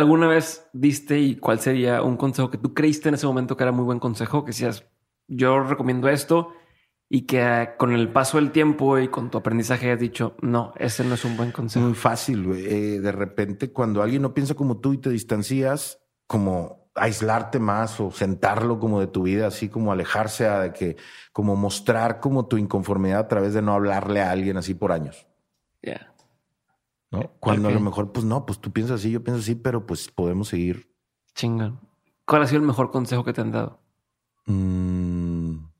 ¿Alguna 0.00 0.26
vez 0.26 0.66
diste 0.72 1.20
y 1.20 1.36
cuál 1.36 1.60
sería 1.60 2.02
un 2.02 2.16
consejo 2.16 2.48
que 2.50 2.56
tú 2.56 2.72
creíste 2.72 3.10
en 3.10 3.16
ese 3.16 3.26
momento 3.26 3.54
que 3.54 3.64
era 3.64 3.70
muy 3.70 3.84
buen 3.84 3.98
consejo? 3.98 4.46
Que 4.46 4.52
decías, 4.52 4.86
yo 5.28 5.62
recomiendo 5.62 6.08
esto 6.08 6.54
y 7.06 7.26
que 7.26 7.70
con 7.76 7.92
el 7.92 8.10
paso 8.10 8.38
del 8.38 8.50
tiempo 8.50 8.98
y 8.98 9.08
con 9.08 9.30
tu 9.30 9.36
aprendizaje 9.36 9.92
has 9.92 10.00
dicho, 10.00 10.36
no, 10.40 10.72
ese 10.78 11.04
no 11.04 11.16
es 11.16 11.24
un 11.26 11.36
buen 11.36 11.52
consejo. 11.52 11.84
Muy 11.84 11.94
fácil, 11.94 12.44
güey. 12.44 12.64
Eh, 12.64 13.00
de 13.00 13.12
repente, 13.12 13.72
cuando 13.72 14.02
alguien 14.02 14.22
no 14.22 14.32
piensa 14.32 14.54
como 14.54 14.80
tú 14.80 14.94
y 14.94 14.98
te 14.98 15.10
distancias, 15.10 15.98
como 16.26 16.90
aislarte 16.94 17.58
más 17.58 18.00
o 18.00 18.10
sentarlo 18.10 18.78
como 18.78 19.00
de 19.00 19.06
tu 19.06 19.24
vida, 19.24 19.48
así 19.48 19.68
como 19.68 19.92
alejarse 19.92 20.46
a 20.46 20.60
de 20.60 20.72
que, 20.72 20.96
como 21.32 21.56
mostrar 21.56 22.20
como 22.20 22.46
tu 22.46 22.56
inconformidad 22.56 23.18
a 23.18 23.28
través 23.28 23.52
de 23.52 23.60
no 23.60 23.74
hablarle 23.74 24.22
a 24.22 24.30
alguien 24.30 24.56
así 24.56 24.72
por 24.72 24.92
años. 24.92 25.26
Ya. 25.82 26.09
¿No? 27.10 27.32
Cuando 27.40 27.68
a 27.68 27.72
lo 27.72 27.80
mejor, 27.80 28.12
pues 28.12 28.24
no, 28.24 28.46
pues 28.46 28.60
tú 28.60 28.72
piensas 28.72 29.00
así, 29.00 29.10
yo 29.10 29.22
pienso 29.22 29.40
así, 29.40 29.54
pero 29.54 29.86
pues 29.86 30.08
podemos 30.08 30.48
seguir. 30.48 30.94
Chingan. 31.34 31.80
¿Cuál 32.24 32.42
ha 32.42 32.46
sido 32.46 32.60
el 32.60 32.66
mejor 32.66 32.90
consejo 32.90 33.24
que 33.24 33.32
te 33.32 33.40
han 33.40 33.50
dado? 33.50 33.80
Mm. 34.46 35.70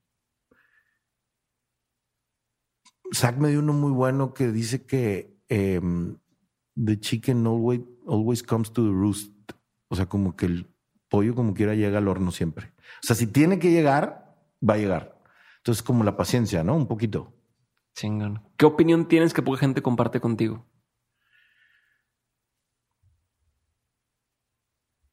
Zach 3.15 3.37
me 3.37 3.51
dio 3.51 3.61
uno 3.61 3.73
muy 3.73 3.91
bueno 3.91 4.35
que 4.35 4.51
dice 4.53 4.87
que 4.87 5.41
em, 5.49 6.17
the 6.75 6.99
chicken 6.99 7.47
always, 7.47 7.81
always 8.07 8.43
comes 8.43 8.73
to 8.73 8.83
the 8.85 8.91
roost. 8.91 9.33
O 9.89 9.97
sea, 9.97 10.09
como 10.09 10.37
que 10.37 10.47
el 10.47 10.75
pollo 11.09 11.35
como 11.35 11.55
quiera 11.55 11.75
llega 11.75 11.99
al 11.99 12.09
horno 12.09 12.31
siempre. 12.31 12.73
O 13.03 13.07
sea, 13.07 13.17
si 13.17 13.27
tiene 13.27 13.59
que 13.59 13.71
llegar, 13.71 14.37
va 14.67 14.75
a 14.75 14.79
llegar. 14.79 15.21
Entonces, 15.59 15.83
como 15.83 16.05
la 16.05 16.17
paciencia, 16.17 16.63
¿no? 16.65 16.77
Un 16.77 16.87
poquito. 16.87 17.33
Chingan. 17.95 18.43
¿Qué 18.57 18.65
opinión 18.65 19.09
tienes 19.09 19.35
que 19.35 19.43
poca 19.43 19.59
gente 19.59 19.83
comparte 19.83 20.21
contigo? 20.21 20.65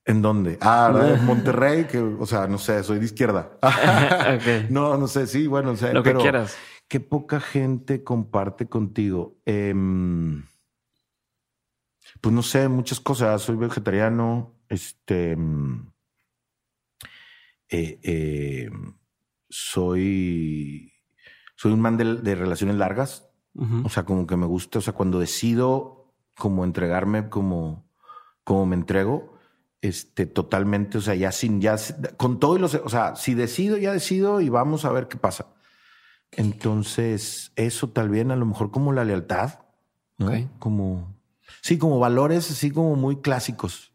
¿En 0.07 0.21
dónde? 0.21 0.57
Ah, 0.61 0.91
en 1.19 1.25
Monterrey, 1.25 1.85
que, 1.85 1.99
o 1.99 2.25
sea, 2.25 2.47
no 2.47 2.57
sé, 2.57 2.81
soy 2.83 2.97
de 2.99 3.05
izquierda. 3.05 3.51
No, 4.69 4.97
no 4.97 5.07
sé, 5.07 5.27
sí, 5.27 5.47
bueno, 5.47 5.75
sé, 5.75 5.93
Lo 5.93 6.01
que 6.01 6.15
quieras. 6.15 6.57
Qué 6.87 7.01
poca 7.01 7.41
gente 7.41 8.03
comparte 8.03 8.67
contigo. 8.67 9.37
Em, 9.45 10.45
pues 12.21 12.33
no 12.33 12.41
sé, 12.41 12.69
muchas 12.69 13.01
cosas. 13.01 13.41
Soy 13.41 13.57
vegetariano, 13.57 14.55
este. 14.69 15.33
Em, 15.33 15.91
eh, 17.69 17.99
em, 18.03 18.93
soy. 19.49 20.93
Soy 21.57 21.73
un 21.73 21.81
man 21.81 21.97
de, 21.97 22.35
relaciones 22.35 22.77
largas. 22.77 23.29
O 23.83 23.89
sea, 23.89 24.05
como 24.05 24.25
que 24.27 24.37
me 24.37 24.45
gusta. 24.45 24.79
O 24.79 24.81
sea, 24.81 24.93
cuando 24.93 25.19
decido 25.19 26.13
como 26.37 26.63
entregarme 26.63 27.27
como, 27.27 27.89
como 28.43 28.67
me 28.67 28.75
entrego 28.75 29.36
este, 29.81 30.25
totalmente, 30.25 30.97
o 30.97 31.01
sea, 31.01 31.15
ya 31.15 31.31
sin, 31.31 31.61
ya 31.61 31.77
con 32.17 32.39
todo 32.39 32.55
y 32.57 32.59
los, 32.59 32.73
o 32.75 32.89
sea, 32.89 33.15
si 33.15 33.33
decido, 33.33 33.77
ya 33.77 33.93
decido 33.93 34.41
y 34.41 34.49
vamos 34.49 34.85
a 34.85 34.91
ver 34.91 35.07
qué 35.07 35.17
pasa. 35.17 35.47
Entonces, 36.31 37.51
eso 37.55 37.89
tal 37.89 38.09
vez 38.09 38.27
a 38.29 38.35
lo 38.35 38.45
mejor 38.45 38.71
como 38.71 38.93
la 38.93 39.05
lealtad. 39.05 39.59
Como, 40.59 41.15
sí, 41.61 41.77
como 41.77 41.99
valores 41.99 42.49
así 42.49 42.71
como 42.71 42.95
muy 42.95 43.21
clásicos, 43.21 43.93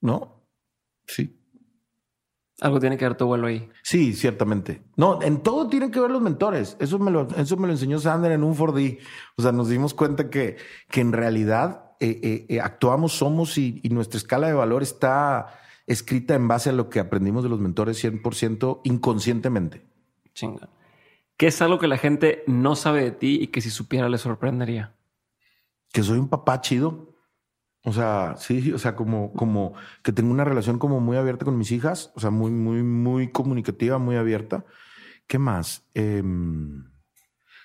¿no? 0.00 0.46
Sí. 1.06 1.36
Algo 2.64 2.80
tiene 2.80 2.96
que 2.96 3.04
ver 3.04 3.14
tu 3.14 3.24
abuelo 3.24 3.46
ahí. 3.46 3.68
Sí, 3.82 4.14
ciertamente. 4.14 4.80
No, 4.96 5.20
en 5.20 5.42
todo 5.42 5.68
tienen 5.68 5.90
que 5.90 6.00
ver 6.00 6.10
los 6.10 6.22
mentores. 6.22 6.78
Eso 6.80 6.98
me 6.98 7.10
lo, 7.10 7.28
eso 7.36 7.58
me 7.58 7.66
lo 7.66 7.74
enseñó 7.74 7.98
Sander 7.98 8.32
en 8.32 8.42
un 8.42 8.56
4D. 8.56 9.00
O 9.36 9.42
sea, 9.42 9.52
nos 9.52 9.68
dimos 9.68 9.92
cuenta 9.92 10.30
que, 10.30 10.56
que 10.88 11.02
en 11.02 11.12
realidad 11.12 11.92
eh, 12.00 12.18
eh, 12.22 12.46
eh, 12.48 12.60
actuamos, 12.62 13.12
somos 13.12 13.58
y, 13.58 13.80
y 13.82 13.90
nuestra 13.90 14.16
escala 14.16 14.46
de 14.46 14.54
valor 14.54 14.82
está 14.82 15.58
escrita 15.86 16.34
en 16.34 16.48
base 16.48 16.70
a 16.70 16.72
lo 16.72 16.88
que 16.88 17.00
aprendimos 17.00 17.42
de 17.42 17.50
los 17.50 17.60
mentores 17.60 18.02
100% 18.02 18.80
inconscientemente. 18.84 19.82
Chingón. 20.32 20.70
¿Qué 21.36 21.48
es 21.48 21.60
algo 21.60 21.78
que 21.78 21.86
la 21.86 21.98
gente 21.98 22.44
no 22.46 22.76
sabe 22.76 23.02
de 23.02 23.10
ti 23.10 23.40
y 23.42 23.48
que 23.48 23.60
si 23.60 23.68
supiera 23.68 24.08
le 24.08 24.16
sorprendería? 24.16 24.94
Que 25.92 26.02
soy 26.02 26.18
un 26.18 26.30
papá 26.30 26.62
chido. 26.62 27.13
O 27.86 27.92
sea, 27.92 28.34
sí, 28.38 28.72
o 28.72 28.78
sea, 28.78 28.96
como, 28.96 29.32
como 29.34 29.74
que 30.02 30.10
tengo 30.12 30.30
una 30.30 30.44
relación 30.44 30.78
como 30.78 31.00
muy 31.00 31.18
abierta 31.18 31.44
con 31.44 31.58
mis 31.58 31.70
hijas, 31.70 32.12
o 32.14 32.20
sea, 32.20 32.30
muy, 32.30 32.50
muy, 32.50 32.82
muy 32.82 33.30
comunicativa, 33.30 33.98
muy 33.98 34.16
abierta. 34.16 34.64
¿Qué 35.26 35.38
más? 35.38 35.86
Em, 35.92 36.84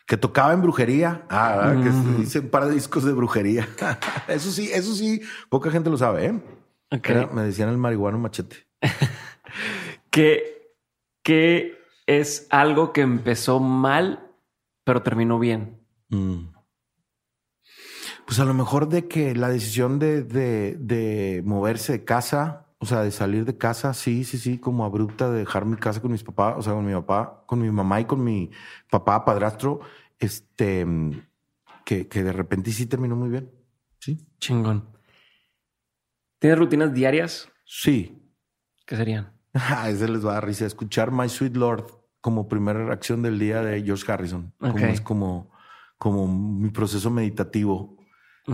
que 0.06 0.18
tocaba 0.18 0.52
en 0.54 0.62
brujería. 0.62 1.26
Ah, 1.30 1.74
que 1.82 1.92
se 1.92 2.22
hice 2.22 2.40
un 2.40 2.50
par 2.50 2.66
de 2.66 2.74
discos 2.74 3.06
de 3.06 3.14
brujería. 3.14 3.68
eso 4.28 4.52
sí, 4.52 4.70
eso 4.74 4.94
sí, 4.94 5.22
poca 5.50 5.72
gente 5.72 5.90
lo 5.90 5.98
sabe, 5.98 6.26
¿eh? 6.26 6.44
Ok. 6.92 7.10
Era- 7.10 7.28
me 7.28 7.44
decían 7.44 7.70
el 7.70 7.78
marihuano 7.78 8.20
machete. 8.20 8.68
¿Qué, 10.10 10.74
qué 11.24 11.78
es 12.08 12.48
algo 12.50 12.92
que 12.92 13.02
empezó 13.02 13.60
mal, 13.60 14.32
pero 14.84 15.02
terminó 15.02 15.40
bien? 15.40 15.80
Mm. 16.10 16.48
Pues 18.30 18.40
a 18.40 18.46
lo 18.46 18.54
mejor 18.54 18.90
de 18.90 19.08
que 19.08 19.34
la 19.34 19.50
decisión 19.50 19.98
de, 19.98 20.22
de, 20.22 20.78
de 20.80 21.42
moverse 21.44 21.94
de 21.94 22.06
casa, 22.06 22.68
o 22.78 22.86
sea, 22.86 23.02
de 23.02 23.10
salir 23.10 23.44
de 23.44 23.58
casa, 23.58 23.96
sí, 23.96 24.24
sí, 24.24 24.38
sí, 24.38 24.60
como 24.60 24.86
abrupta 24.86 25.32
de 25.32 25.40
dejar 25.40 25.66
mi 25.66 25.78
casa 25.78 26.00
con 26.00 26.12
mis 26.12 26.22
papás, 26.22 26.54
o 26.56 26.62
sea, 26.62 26.74
con 26.74 26.86
mi 26.86 26.94
papá, 26.94 27.44
con 27.48 27.60
mi 27.60 27.72
mamá 27.72 28.02
y 28.02 28.06
con 28.06 28.24
mi 28.24 28.52
papá, 28.88 29.26
padrastro, 29.26 29.80
este, 30.20 30.86
que, 31.84 32.08
que 32.08 32.24
de 32.24 32.32
repente 32.32 32.72
sí 32.72 32.86
terminó 32.86 33.16
muy 33.16 33.30
bien. 33.32 33.50
Sí. 34.00 34.24
Chingón. 34.38 34.88
¿Tienes 36.38 36.60
rutinas 36.60 36.94
diarias? 36.94 37.50
Sí. 37.66 38.16
¿Qué 38.86 38.96
serían? 38.96 39.34
Ah, 39.56 39.90
ese 39.90 40.08
les 40.08 40.24
va 40.24 40.30
a 40.30 40.34
dar 40.36 40.46
risa. 40.46 40.68
Escuchar 40.68 41.12
My 41.12 41.28
Sweet 41.28 41.56
Lord 41.56 41.88
como 42.22 42.48
primera 42.48 42.86
reacción 42.86 43.24
del 43.24 43.40
día 43.40 43.64
de 43.64 43.82
George 43.82 44.12
Harrison. 44.12 44.54
Como 44.60 44.74
Ok. 44.76 44.82
es 44.82 45.02
como, 45.02 45.50
como 45.98 46.28
mi 46.28 46.70
proceso 46.70 47.10
meditativo 47.10 47.99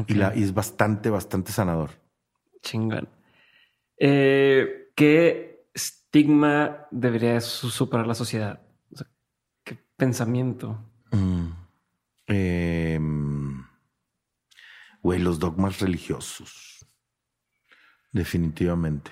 Y, 0.08 0.14
la, 0.16 0.36
y 0.36 0.44
es 0.44 0.54
bastante, 0.54 1.10
bastante 1.10 1.52
sanador. 1.52 1.92
Chingón. 2.62 3.08
Eh, 3.98 4.92
¿Qué 4.96 5.68
estigma 5.74 6.88
debería 6.92 7.40
su- 7.42 7.70
superar 7.70 8.08
la 8.08 8.16
sociedad? 8.16 8.62
O 8.92 8.98
sea, 8.98 9.08
¿Qué 9.64 9.78
pensamiento? 9.98 10.80
Mm. 11.12 11.48
Em, 12.28 13.64
Güey, 15.02 15.20
los 15.20 15.38
dogmas 15.40 15.80
religiosos. 15.80 16.86
Definitivamente. 18.12 19.12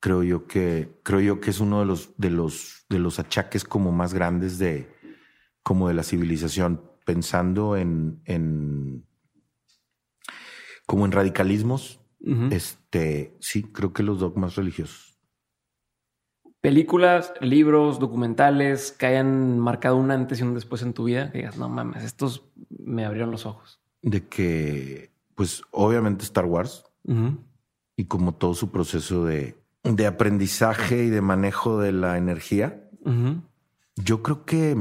Creo 0.00 0.22
yo 0.22 0.46
que, 0.46 1.00
creo 1.02 1.20
yo 1.20 1.40
que 1.40 1.50
es 1.50 1.60
uno 1.60 1.80
de 1.80 1.86
los, 1.86 2.16
de 2.16 2.30
los, 2.30 2.84
de 2.88 2.98
los 2.98 3.18
achaques 3.18 3.64
como 3.64 3.90
más 3.92 4.14
grandes 4.14 4.58
de, 4.58 4.88
como 5.62 5.88
de 5.88 5.94
la 5.94 6.02
civilización, 6.04 6.82
pensando 7.04 7.76
en, 7.76 8.22
en, 8.26 9.04
como 10.90 11.04
en 11.04 11.12
radicalismos. 11.12 12.00
Este, 12.50 13.36
sí, 13.38 13.62
creo 13.62 13.92
que 13.92 14.02
los 14.02 14.18
dogmas 14.18 14.56
religiosos. 14.56 15.20
Películas, 16.60 17.32
libros, 17.40 18.00
documentales 18.00 18.90
que 18.90 19.06
hayan 19.06 19.60
marcado 19.60 19.96
un 19.96 20.10
antes 20.10 20.40
y 20.40 20.42
un 20.42 20.52
después 20.52 20.82
en 20.82 20.92
tu 20.92 21.04
vida. 21.04 21.30
Que 21.30 21.38
digas, 21.38 21.56
no 21.56 21.68
mames, 21.68 22.02
estos 22.02 22.44
me 22.76 23.04
abrieron 23.04 23.30
los 23.30 23.46
ojos. 23.46 23.80
De 24.02 24.26
que, 24.26 25.12
pues, 25.36 25.62
obviamente 25.70 26.24
Star 26.24 26.46
Wars, 26.46 26.82
y 27.94 28.06
como 28.06 28.34
todo 28.34 28.54
su 28.54 28.72
proceso 28.72 29.24
de, 29.24 29.62
de 29.84 30.06
aprendizaje 30.08 31.04
y 31.04 31.08
de 31.08 31.20
manejo 31.20 31.78
de 31.78 31.92
la 31.92 32.18
energía. 32.18 32.90
Yo 33.94 34.24
creo 34.24 34.44
que 34.44 34.74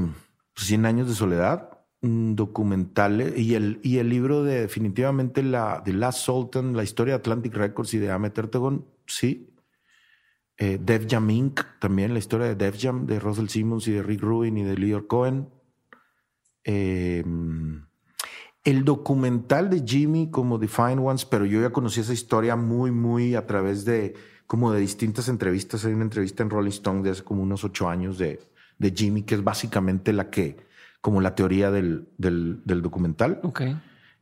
pues, 0.55 0.65
100 0.65 0.87
años 0.87 1.07
de 1.07 1.13
soledad, 1.13 1.78
un 2.01 2.35
documental 2.35 3.37
y 3.37 3.55
el, 3.55 3.79
y 3.83 3.97
el 3.97 4.09
libro 4.09 4.43
de 4.43 4.61
definitivamente 4.61 5.43
la 5.43 5.81
de 5.85 5.93
Last 5.93 6.19
Sultan, 6.19 6.75
la 6.75 6.83
historia 6.83 7.15
de 7.15 7.19
Atlantic 7.19 7.53
Records 7.53 7.93
y 7.93 7.97
de 7.97 8.11
Ahmet 8.11 8.37
Ertegun, 8.37 8.85
sí. 9.05 9.53
Eh, 10.57 10.77
Def 10.81 11.05
Jam 11.09 11.29
Inc., 11.29 11.61
también 11.79 12.13
la 12.13 12.19
historia 12.19 12.47
de 12.47 12.55
Def 12.55 12.77
Jam, 12.81 13.05
de 13.05 13.19
Russell 13.19 13.47
Simmons 13.47 13.87
y 13.87 13.93
de 13.93 14.03
Rick 14.03 14.21
Rubin 14.21 14.57
y 14.57 14.63
de 14.63 14.77
Leor 14.77 15.07
Cohen. 15.07 15.49
Eh, 16.65 17.23
el 18.65 18.83
documental 18.83 19.69
de 19.69 19.83
Jimmy 19.85 20.29
como 20.29 20.57
Defined 20.57 20.99
Ones, 20.99 21.25
pero 21.25 21.45
yo 21.45 21.61
ya 21.61 21.71
conocí 21.71 22.01
esa 22.01 22.13
historia 22.13 22.55
muy, 22.55 22.91
muy 22.91 23.35
a 23.35 23.45
través 23.45 23.85
de 23.85 24.15
como 24.47 24.71
de 24.71 24.79
distintas 24.79 25.29
entrevistas. 25.29 25.85
Hay 25.85 25.93
una 25.93 26.03
entrevista 26.03 26.43
en 26.43 26.49
Rolling 26.49 26.69
Stone 26.69 27.03
de 27.03 27.11
hace 27.11 27.23
como 27.23 27.41
unos 27.41 27.63
ocho 27.63 27.87
años 27.87 28.17
de, 28.17 28.39
de 28.77 28.91
Jimmy, 28.91 29.23
que 29.23 29.35
es 29.35 29.43
básicamente 29.43 30.11
la 30.11 30.29
que, 30.29 30.57
como 31.01 31.21
la 31.21 31.35
teoría 31.35 31.71
del, 31.71 32.09
del, 32.17 32.61
del 32.65 32.81
documental. 32.81 33.39
Ok. 33.43 33.61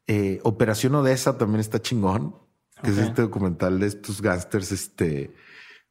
Eh, 0.07 0.39
Operación 0.43 0.95
Odessa 0.95 1.37
también 1.37 1.59
está 1.59 1.81
chingón, 1.81 2.35
que 2.81 2.91
es 2.91 2.97
este 2.97 3.23
documental 3.23 3.79
de 3.79 3.87
estos 3.87 4.21
gángsters 4.21 4.71
este, 4.71 5.33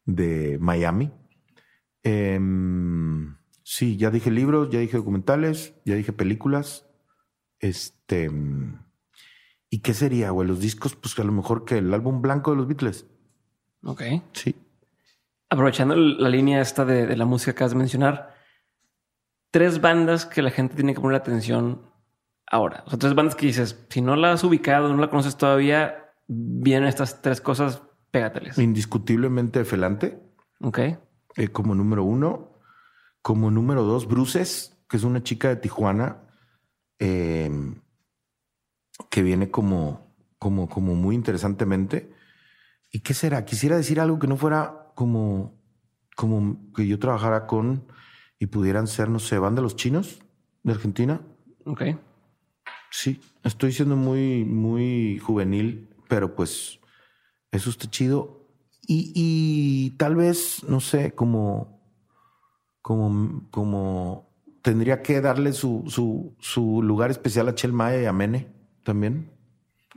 de 0.04 0.58
Miami. 0.60 1.12
Em, 2.02 3.36
sí, 3.62 3.96
ya 3.96 4.10
dije 4.10 4.30
libros, 4.30 4.70
ya 4.70 4.78
dije 4.78 4.96
documentales, 4.96 5.74
ya 5.84 5.94
dije 5.96 6.12
películas. 6.12 6.86
Este. 7.58 8.30
¿Y 9.68 9.80
qué 9.80 9.92
sería, 9.92 10.30
güey? 10.30 10.46
Los 10.46 10.60
discos, 10.60 10.94
pues 10.94 11.18
a 11.18 11.24
lo 11.24 11.32
mejor 11.32 11.64
que 11.64 11.78
el 11.78 11.92
álbum 11.92 12.22
blanco 12.22 12.52
de 12.52 12.56
los 12.58 12.68
Beatles. 12.68 13.06
Ok. 13.82 14.02
Sí. 14.32 14.54
Aprovechando 15.50 15.96
la 15.96 16.28
línea 16.28 16.60
esta 16.60 16.84
de, 16.84 17.06
de 17.06 17.16
la 17.16 17.24
música 17.24 17.52
que 17.52 17.56
acabas 17.56 17.72
de 17.72 17.78
mencionar, 17.78 18.35
tres 19.56 19.80
bandas 19.80 20.26
que 20.26 20.42
la 20.42 20.50
gente 20.50 20.74
tiene 20.74 20.92
que 20.94 21.00
poner 21.00 21.16
atención 21.16 21.80
ahora. 22.46 22.82
O 22.86 22.90
sea, 22.90 22.98
tres 22.98 23.14
bandas 23.14 23.34
que 23.34 23.46
dices, 23.46 23.86
si 23.88 24.02
no 24.02 24.14
la 24.14 24.32
has 24.32 24.44
ubicado, 24.44 24.92
no 24.92 25.00
la 25.00 25.08
conoces 25.08 25.38
todavía, 25.38 26.12
vienen 26.28 26.90
estas 26.90 27.22
tres 27.22 27.40
cosas, 27.40 27.80
pégateles. 28.10 28.58
Indiscutiblemente 28.58 29.64
Felante, 29.64 30.22
Ok. 30.60 30.78
eh, 30.78 31.48
como 31.52 31.74
número 31.74 32.04
uno. 32.04 32.52
Como 33.22 33.50
número 33.50 33.82
dos, 33.82 34.06
Bruces, 34.06 34.76
que 34.90 34.98
es 34.98 35.04
una 35.04 35.22
chica 35.22 35.48
de 35.48 35.56
Tijuana 35.56 36.18
eh, 36.98 37.50
que 39.08 39.22
viene 39.22 39.50
como, 39.50 40.14
como, 40.38 40.68
como 40.68 40.94
muy 40.94 41.14
interesantemente. 41.14 42.12
¿Y 42.92 43.00
qué 43.00 43.14
será? 43.14 43.46
Quisiera 43.46 43.78
decir 43.78 44.00
algo 44.00 44.18
que 44.18 44.26
no 44.26 44.36
fuera 44.36 44.92
como, 44.94 45.58
como 46.14 46.70
que 46.74 46.86
yo 46.86 46.98
trabajara 46.98 47.46
con 47.46 47.86
y 48.38 48.46
pudieran 48.46 48.86
ser, 48.86 49.08
no 49.08 49.18
sé, 49.18 49.38
banda 49.38 49.62
Los 49.62 49.76
Chinos 49.76 50.20
de 50.62 50.72
Argentina. 50.72 51.20
Ok. 51.64 51.82
Sí, 52.90 53.20
estoy 53.42 53.72
siendo 53.72 53.96
muy, 53.96 54.44
muy 54.44 55.18
juvenil, 55.18 55.88
pero 56.08 56.34
pues 56.34 56.80
eso 57.50 57.70
está 57.70 57.90
chido. 57.90 58.48
Y, 58.86 59.12
y 59.14 59.90
tal 59.96 60.14
vez, 60.14 60.62
no 60.68 60.80
sé, 60.80 61.12
como, 61.12 61.80
como, 62.82 63.48
como 63.50 64.30
tendría 64.62 65.02
que 65.02 65.20
darle 65.20 65.52
su, 65.52 65.84
su, 65.88 66.36
su 66.38 66.82
lugar 66.82 67.10
especial 67.10 67.48
a 67.48 67.54
Chel 67.54 67.72
Maya 67.72 68.02
y 68.02 68.06
a 68.06 68.12
Mene 68.12 68.52
también. 68.84 69.32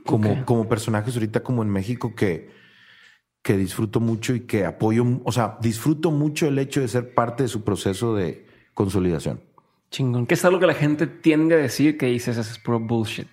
Como, 0.06 0.44
como 0.46 0.68
personajes 0.68 1.14
ahorita 1.14 1.42
como 1.42 1.62
en 1.62 1.68
México 1.68 2.14
que, 2.14 2.50
que 3.42 3.56
disfruto 3.56 4.00
mucho 4.00 4.34
y 4.34 4.40
que 4.40 4.64
apoyo, 4.66 5.04
o 5.24 5.32
sea, 5.32 5.58
disfruto 5.60 6.10
mucho 6.10 6.46
el 6.46 6.58
hecho 6.58 6.80
de 6.80 6.88
ser 6.88 7.14
parte 7.14 7.44
de 7.44 7.48
su 7.48 7.64
proceso 7.64 8.14
de 8.14 8.46
consolidación. 8.74 9.40
Chingón. 9.90 10.26
¿Qué 10.26 10.34
es 10.34 10.44
algo 10.44 10.60
que 10.60 10.66
la 10.66 10.74
gente 10.74 11.06
tiende 11.06 11.54
a 11.54 11.58
decir 11.58 11.96
que 11.98 12.06
dices, 12.06 12.36
eso 12.36 12.50
es 12.50 12.58
puro 12.58 12.78
bullshit? 12.78 13.28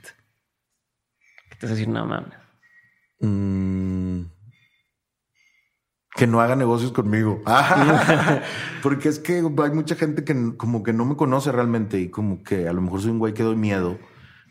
Que 1.49 1.55
te 1.57 1.65
vas 1.65 1.71
a 1.71 1.75
decir, 1.75 1.89
no 1.89 2.05
mames. 2.05 2.33
Mm, 3.19 4.21
que 6.15 6.25
no 6.25 6.41
haga 6.41 6.55
negocios 6.55 6.91
conmigo. 6.91 7.43
Porque 8.83 9.09
es 9.09 9.19
que 9.19 9.35
hay 9.35 9.71
mucha 9.71 9.95
gente 9.95 10.23
que 10.23 10.57
como 10.57 10.83
que 10.83 10.93
no 10.93 11.05
me 11.05 11.15
conoce 11.15 11.51
realmente 11.51 11.99
y 11.99 12.09
como 12.09 12.43
que 12.43 12.67
a 12.67 12.73
lo 12.73 12.81
mejor 12.81 13.01
soy 13.01 13.11
un 13.11 13.19
güey 13.19 13.33
que 13.33 13.43
doy 13.43 13.55
miedo 13.55 13.99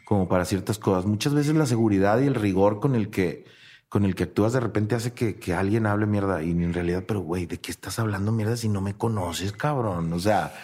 como 0.05 0.29
para 0.29 0.45
ciertas 0.45 0.79
cosas. 0.79 1.07
Muchas 1.07 1.35
veces 1.35 1.57
la 1.57 1.67
seguridad 1.67 2.21
y 2.21 2.27
el 2.27 2.37
rigor 2.37 2.79
con 2.79 2.95
el 2.95 3.11
que 3.11 3.45
con 3.89 4.05
el 4.05 4.15
que 4.15 4.25
actúas 4.25 4.53
de 4.53 4.61
repente 4.61 4.95
hace 4.95 5.13
que, 5.13 5.37
que 5.37 5.55
alguien 5.55 5.87
hable 5.87 6.07
mierda 6.07 6.43
y 6.43 6.51
en 6.51 6.73
realidad, 6.73 7.05
pero 7.07 7.21
güey, 7.21 7.47
¿de 7.47 7.59
qué 7.59 7.71
estás 7.71 7.99
hablando 7.99 8.33
mierda 8.33 8.57
si 8.57 8.69
no 8.69 8.81
me 8.81 8.95
conoces, 8.95 9.53
cabrón? 9.53 10.13
O 10.13 10.19
sea, 10.19 10.55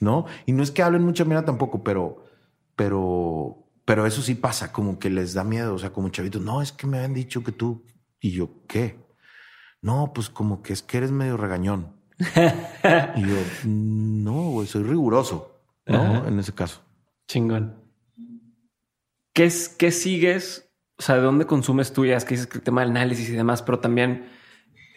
¿no? 0.00 0.26
Y 0.44 0.52
no 0.52 0.62
es 0.62 0.70
que 0.70 0.82
hablen 0.82 1.02
mucha 1.02 1.24
mierda 1.24 1.44
tampoco, 1.44 1.82
pero, 1.82 2.24
pero 2.74 3.66
pero 3.86 4.04
eso 4.04 4.20
sí 4.20 4.34
pasa, 4.34 4.72
como 4.72 4.98
que 4.98 5.08
les 5.08 5.32
da 5.32 5.44
miedo, 5.44 5.72
o 5.72 5.78
sea, 5.78 5.92
como 5.92 6.08
chavitos, 6.08 6.42
no, 6.42 6.60
es 6.60 6.72
que 6.72 6.88
me 6.88 6.98
han 6.98 7.14
dicho 7.14 7.44
que 7.44 7.52
tú, 7.52 7.84
y 8.20 8.32
yo, 8.32 8.66
¿qué? 8.66 8.98
No, 9.80 10.10
pues 10.12 10.28
como 10.28 10.60
que 10.60 10.72
es 10.72 10.82
que 10.82 10.98
eres 10.98 11.12
medio 11.12 11.36
regañón. 11.36 11.94
y 12.18 13.20
yo, 13.20 13.36
no, 13.64 14.50
güey, 14.50 14.66
soy 14.66 14.82
riguroso, 14.82 15.60
¿no? 15.86 16.26
En 16.26 16.36
ese 16.40 16.52
caso. 16.52 16.82
Chingón. 17.28 17.80
¿Qué, 19.32 19.44
es, 19.44 19.68
¿Qué 19.68 19.92
sigues? 19.92 20.65
O 20.98 21.02
sea, 21.02 21.16
¿de 21.16 21.22
dónde 21.22 21.46
consumes 21.46 21.92
tú? 21.92 22.06
Ya 22.06 22.16
es 22.16 22.24
que 22.24 22.34
dices 22.34 22.46
que 22.46 22.58
el 22.58 22.64
tema 22.64 22.80
del 22.80 22.90
análisis 22.90 23.28
y 23.28 23.32
demás, 23.32 23.62
pero 23.62 23.78
también 23.78 24.26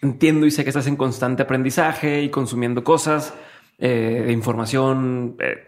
entiendo 0.02 0.46
y 0.46 0.52
sé 0.52 0.64
que 0.64 0.70
estás 0.70 0.88
en 0.88 0.96
constante 0.96 1.44
aprendizaje 1.44 2.22
y 2.22 2.30
consumiendo 2.30 2.84
cosas 2.84 3.34
eh, 3.78 4.24
de 4.28 4.32
información. 4.32 5.36
Eh, 5.40 5.68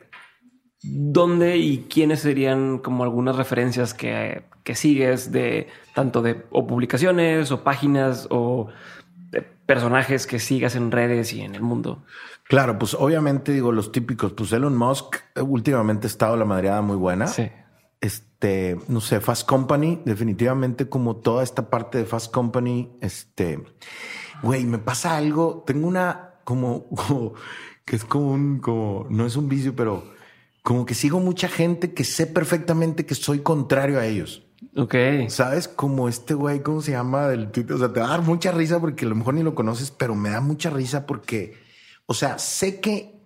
¿Dónde 0.84 1.58
y 1.58 1.86
quiénes 1.90 2.22
serían 2.22 2.80
como 2.80 3.04
algunas 3.04 3.36
referencias 3.36 3.94
que, 3.94 4.44
que 4.64 4.74
sigues 4.74 5.32
de 5.32 5.68
tanto 5.94 6.22
de 6.22 6.46
o 6.50 6.66
publicaciones 6.66 7.52
o 7.52 7.64
páginas 7.64 8.28
o 8.32 8.70
personajes 9.72 10.28
que 10.28 10.38
sigas 10.40 10.76
en 10.76 10.92
redes 10.92 11.32
y 11.34 11.42
en 11.42 11.56
el 11.56 11.62
mundo? 11.62 12.04
Claro, 12.44 12.78
pues 12.78 12.94
obviamente 12.94 13.54
digo 13.54 13.72
los 13.72 13.94
típicos, 13.94 14.34
pues 14.34 14.52
Elon 14.52 14.76
Musk 14.76 15.16
eh, 15.36 15.42
últimamente 15.42 16.08
ha 16.08 16.10
estado 16.10 16.36
la 16.36 16.44
madreada 16.44 16.82
muy 16.82 16.98
buena. 16.98 17.28
Sí. 17.28 17.50
Este, 18.42 18.76
no 18.88 19.02
sé, 19.02 19.22
Fast 19.22 19.48
Company, 19.48 20.02
definitivamente 20.04 20.90
como 20.90 21.18
toda 21.18 21.44
esta 21.44 21.70
parte 21.70 22.00
de 22.00 22.06
Fast 22.06 22.34
Company, 22.34 22.92
este, 23.00 23.64
güey, 24.42 24.66
me 24.66 24.80
pasa 24.80 25.16
algo, 25.16 25.64
tengo 25.68 25.88
una 25.88 26.40
como, 26.44 26.88
como 26.96 27.36
que 27.86 27.98
es 27.98 28.04
como 28.04 28.32
un, 28.32 28.58
como, 28.58 29.06
no 29.12 29.28
es 29.28 29.36
un 29.36 29.48
vicio, 29.48 29.76
pero 29.76 30.12
como 30.64 30.88
que 30.88 30.96
sigo 30.96 31.20
mucha 31.20 31.48
gente 31.50 31.94
que 31.94 32.04
sé 32.04 32.26
perfectamente 32.26 33.06
que 33.06 33.14
soy 33.14 33.42
contrario 33.42 34.00
a 34.00 34.08
ellos. 34.08 34.42
Ok. 34.76 34.96
¿Sabes? 35.28 35.68
Como 35.68 36.10
este 36.10 36.34
güey, 36.34 36.64
¿cómo 36.64 36.82
se 36.82 36.94
llama? 36.94 37.28
Del 37.28 37.52
Twitter. 37.52 37.76
O 37.76 37.78
sea, 37.78 37.94
te 37.94 38.00
va 38.00 38.08
a 38.08 38.10
dar 38.10 38.24
mucha 38.24 38.52
risa 38.52 38.80
porque 38.80 39.06
a 39.06 39.10
lo 39.10 39.14
mejor 39.14 39.36
ni 39.36 39.44
lo 39.44 39.54
conoces, 39.54 39.92
pero 39.92 40.16
me 40.16 40.32
da 40.32 40.42
mucha 40.42 40.72
risa 40.72 41.06
porque, 41.06 41.60
o 42.08 42.16
sea, 42.16 42.40
sé 42.40 42.80
que, 42.80 43.22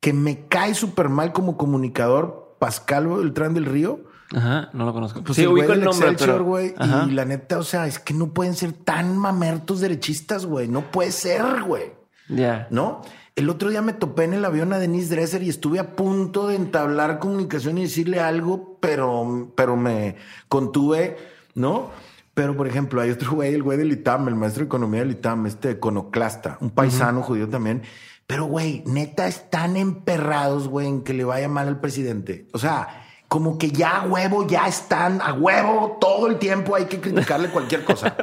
que 0.00 0.14
me 0.14 0.46
cae 0.48 0.72
súper 0.74 1.10
mal 1.10 1.34
como 1.34 1.58
comunicador 1.58 2.56
Pascal 2.58 3.06
Beltrán 3.06 3.52
del 3.52 3.66
Río. 3.66 4.15
Ajá, 4.34 4.70
no 4.72 4.84
lo 4.84 4.92
conozco. 4.92 5.22
Pues 5.22 5.36
sí, 5.36 5.46
ubico 5.46 5.72
el 5.72 5.84
nombre, 5.84 6.14
pero... 6.18 6.44
güey. 6.44 6.74
Y 7.08 7.12
la 7.12 7.24
neta, 7.24 7.58
o 7.58 7.62
sea, 7.62 7.86
es 7.86 7.98
que 7.98 8.14
no 8.14 8.32
pueden 8.32 8.54
ser 8.54 8.72
tan 8.72 9.16
mamertos 9.16 9.80
derechistas, 9.80 10.46
güey. 10.46 10.68
No 10.68 10.90
puede 10.90 11.12
ser, 11.12 11.62
güey. 11.62 11.92
Ya. 12.28 12.66
¿No? 12.70 13.02
El 13.36 13.50
otro 13.50 13.68
día 13.68 13.82
me 13.82 13.92
topé 13.92 14.24
en 14.24 14.34
el 14.34 14.44
avión 14.44 14.72
a 14.72 14.78
Denise 14.78 15.14
Dresser 15.14 15.42
y 15.42 15.50
estuve 15.50 15.78
a 15.78 15.94
punto 15.94 16.48
de 16.48 16.56
entablar 16.56 17.18
comunicación 17.18 17.76
y 17.78 17.82
decirle 17.82 18.18
algo, 18.18 18.78
pero, 18.80 19.52
pero 19.54 19.76
me 19.76 20.16
contuve, 20.48 21.18
¿no? 21.54 21.90
Pero, 22.32 22.56
por 22.56 22.66
ejemplo, 22.66 23.00
hay 23.00 23.10
otro 23.10 23.32
güey, 23.32 23.54
el 23.54 23.62
güey 23.62 23.78
del 23.78 23.92
ITAM, 23.92 24.28
el 24.28 24.34
maestro 24.34 24.62
de 24.62 24.66
economía 24.66 25.00
del 25.00 25.12
ITAM, 25.12 25.46
este 25.46 25.72
iconoclasta, 25.72 26.58
un 26.60 26.70
paisano 26.70 27.22
judío 27.22 27.48
también. 27.48 27.82
Pero, 28.26 28.46
güey, 28.46 28.82
neta, 28.86 29.26
están 29.28 29.76
emperrados, 29.76 30.68
güey, 30.68 30.88
en 30.88 31.02
que 31.02 31.14
le 31.14 31.24
vaya 31.24 31.48
mal 31.48 31.68
al 31.68 31.80
presidente. 31.80 32.48
O 32.52 32.58
sea, 32.58 33.05
como 33.28 33.58
que 33.58 33.70
ya 33.70 33.98
a 34.02 34.06
huevo, 34.06 34.46
ya 34.46 34.68
están 34.68 35.20
a 35.20 35.32
huevo 35.32 35.98
todo 36.00 36.28
el 36.28 36.38
tiempo 36.38 36.76
hay 36.76 36.84
que 36.84 37.00
criticarle 37.00 37.48
cualquier 37.48 37.84
cosa, 37.84 38.16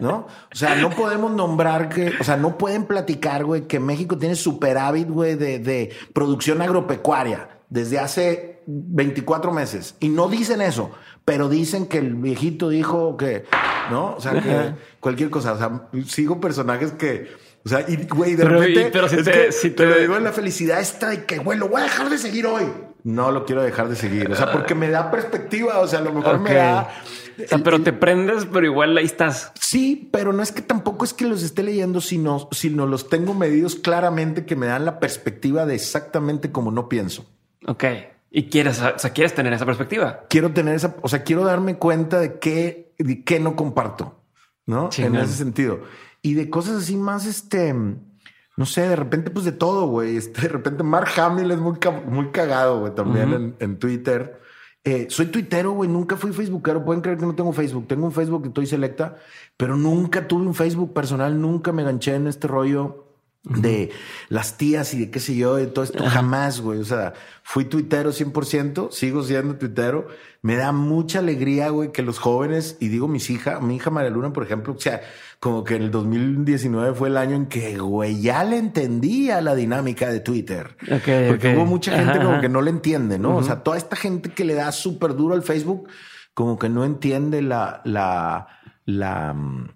¿no? 0.00 0.26
O 0.52 0.54
sea, 0.56 0.74
no 0.76 0.90
podemos 0.90 1.30
nombrar 1.32 1.88
que, 1.90 2.12
o 2.18 2.24
sea, 2.24 2.36
no 2.36 2.56
pueden 2.56 2.84
platicar, 2.86 3.44
güey, 3.44 3.62
que 3.66 3.78
México 3.78 4.16
tiene 4.16 4.34
superávit, 4.36 5.08
güey, 5.08 5.34
de, 5.34 5.58
de 5.58 5.90
producción 6.14 6.62
agropecuaria 6.62 7.48
desde 7.68 7.98
hace 7.98 8.62
24 8.66 9.52
meses 9.52 9.94
y 10.00 10.08
no 10.08 10.28
dicen 10.28 10.62
eso, 10.62 10.92
pero 11.26 11.48
dicen 11.50 11.86
que 11.86 11.98
el 11.98 12.14
viejito 12.14 12.70
dijo 12.70 13.16
que, 13.18 13.44
¿no? 13.90 14.14
O 14.14 14.20
sea, 14.20 14.40
que 14.40 14.72
cualquier 15.00 15.28
cosa, 15.28 15.52
o 15.52 15.58
sea, 15.58 15.82
sigo 16.06 16.40
personajes 16.40 16.92
que, 16.92 17.28
o 17.66 17.68
sea, 17.68 17.84
y 17.86 17.96
güey, 18.06 18.34
de 18.34 18.44
Pero, 18.44 18.60
repente, 18.60 18.80
y- 18.88 18.90
pero 18.90 19.08
si 19.10 19.16
es 19.16 19.24
te- 19.24 19.32
que 19.32 19.52
si 19.52 19.70
te 19.70 20.00
digo 20.00 20.16
en 20.16 20.24
la 20.24 20.32
felicidad 20.32 20.80
esta 20.80 21.10
de 21.10 21.24
que, 21.26 21.36
güey, 21.38 21.58
lo 21.58 21.68
voy 21.68 21.82
a 21.82 21.84
dejar 21.84 22.08
de 22.08 22.16
seguir 22.16 22.46
hoy. 22.46 22.64
No 23.04 23.30
lo 23.30 23.44
quiero 23.44 23.62
dejar 23.62 23.88
de 23.88 23.96
seguir, 23.96 24.30
o 24.30 24.34
sea, 24.34 24.52
porque 24.52 24.74
me 24.74 24.90
da 24.90 25.10
perspectiva, 25.10 25.78
o 25.78 25.86
sea, 25.86 26.00
a 26.00 26.02
lo 26.02 26.12
mejor 26.12 26.40
me 26.40 26.54
da... 26.54 26.88
O 27.44 27.46
sea, 27.46 27.58
pero 27.58 27.80
te 27.80 27.92
prendes, 27.92 28.46
pero 28.52 28.66
igual 28.66 28.98
ahí 28.98 29.04
estás. 29.04 29.52
Sí, 29.60 30.08
pero 30.12 30.32
no 30.32 30.42
es 30.42 30.50
que 30.50 30.60
tampoco 30.60 31.04
es 31.04 31.14
que 31.14 31.24
los 31.24 31.44
esté 31.44 31.62
leyendo, 31.62 32.00
sino, 32.00 32.48
sino 32.50 32.86
los 32.86 33.08
tengo 33.08 33.32
medidos 33.32 33.76
claramente 33.76 34.44
que 34.44 34.56
me 34.56 34.66
dan 34.66 34.84
la 34.84 34.98
perspectiva 34.98 35.64
de 35.64 35.76
exactamente 35.76 36.50
como 36.50 36.72
no 36.72 36.88
pienso. 36.88 37.26
Ok. 37.66 37.84
Y 38.30 38.48
quieres, 38.48 38.82
o 38.82 38.98
sea, 38.98 39.12
quieres 39.12 39.34
tener 39.34 39.52
esa 39.52 39.64
perspectiva. 39.64 40.24
Quiero 40.28 40.52
tener 40.52 40.74
esa, 40.74 40.96
o 41.00 41.08
sea, 41.08 41.22
quiero 41.22 41.44
darme 41.44 41.76
cuenta 41.76 42.18
de 42.18 42.38
qué, 42.40 42.92
de 42.98 43.22
qué 43.22 43.38
no 43.38 43.54
comparto, 43.54 44.20
¿no? 44.66 44.88
Chingón. 44.88 45.16
En 45.16 45.22
ese 45.22 45.34
sentido. 45.34 45.82
Y 46.22 46.34
de 46.34 46.50
cosas 46.50 46.82
así 46.82 46.96
más, 46.96 47.24
este, 47.24 47.72
no 48.58 48.66
sé, 48.66 48.88
de 48.88 48.96
repente, 48.96 49.30
pues 49.30 49.44
de 49.44 49.52
todo, 49.52 49.86
güey. 49.86 50.16
Este, 50.16 50.42
de 50.42 50.48
repente, 50.48 50.82
Mark 50.82 51.08
Hamill 51.16 51.52
es 51.52 51.58
muy, 51.58 51.78
muy 52.06 52.32
cagado, 52.32 52.80
güey, 52.80 52.92
también 52.92 53.32
en, 53.32 53.56
en 53.60 53.78
Twitter. 53.78 54.40
Eh, 54.82 55.06
soy 55.10 55.26
tuitero, 55.26 55.70
güey, 55.70 55.88
nunca 55.88 56.16
fui 56.16 56.32
facebookero. 56.32 56.84
Pueden 56.84 57.00
creer 57.00 57.18
que 57.18 57.24
no 57.24 57.36
tengo 57.36 57.52
Facebook. 57.52 57.86
Tengo 57.86 58.06
un 58.06 58.12
Facebook 58.12 58.42
que 58.42 58.48
estoy 58.48 58.66
selecta, 58.66 59.14
pero 59.56 59.76
nunca 59.76 60.26
tuve 60.26 60.44
un 60.44 60.56
Facebook 60.56 60.92
personal. 60.92 61.40
Nunca 61.40 61.70
me 61.70 61.82
enganché 61.82 62.16
en 62.16 62.26
este 62.26 62.48
rollo 62.48 63.07
de 63.44 63.90
las 64.28 64.58
tías 64.58 64.92
y 64.94 64.98
de 64.98 65.10
qué 65.10 65.20
sé 65.20 65.34
yo, 65.36 65.56
de 65.56 65.66
todo 65.68 65.84
esto. 65.84 66.04
Jamás, 66.04 66.60
güey. 66.60 66.80
O 66.80 66.84
sea, 66.84 67.14
fui 67.42 67.64
tuitero 67.64 68.10
100%, 68.12 68.90
sigo 68.90 69.22
siendo 69.22 69.56
tuitero. 69.56 70.08
Me 70.42 70.56
da 70.56 70.72
mucha 70.72 71.20
alegría, 71.20 71.70
güey, 71.70 71.90
que 71.92 72.02
los 72.02 72.18
jóvenes, 72.18 72.76
y 72.80 72.88
digo 72.88 73.08
mis 73.08 73.30
hijas, 73.30 73.62
mi 73.62 73.76
hija 73.76 73.90
María 73.90 74.10
Luna, 74.10 74.32
por 74.32 74.44
ejemplo, 74.44 74.74
o 74.74 74.78
sea, 74.78 75.00
como 75.40 75.64
que 75.64 75.76
en 75.76 75.82
el 75.82 75.90
2019 75.90 76.94
fue 76.94 77.08
el 77.08 77.16
año 77.16 77.36
en 77.36 77.46
que, 77.46 77.78
güey, 77.78 78.20
ya 78.20 78.44
le 78.44 78.58
entendía 78.58 79.40
la 79.40 79.54
dinámica 79.54 80.10
de 80.10 80.20
Twitter. 80.20 80.76
Porque 81.28 81.56
hubo 81.56 81.64
mucha 81.66 81.92
gente 81.96 82.12
Ajá, 82.18 82.24
como 82.24 82.40
que 82.40 82.48
no 82.48 82.60
le 82.60 82.70
entiende, 82.70 83.18
¿no? 83.18 83.36
O 83.36 83.42
sea, 83.42 83.62
toda 83.62 83.76
esta 83.78 83.96
gente 83.96 84.30
que 84.30 84.44
le 84.44 84.54
da 84.54 84.70
súper 84.72 85.14
duro 85.14 85.34
al 85.34 85.42
Facebook, 85.42 85.88
como 86.34 86.58
que 86.58 86.68
no 86.68 86.84
entiende 86.84 87.40
la, 87.42 87.80
la, 87.84 88.46
la, 88.84 89.32
mm, 89.34 89.68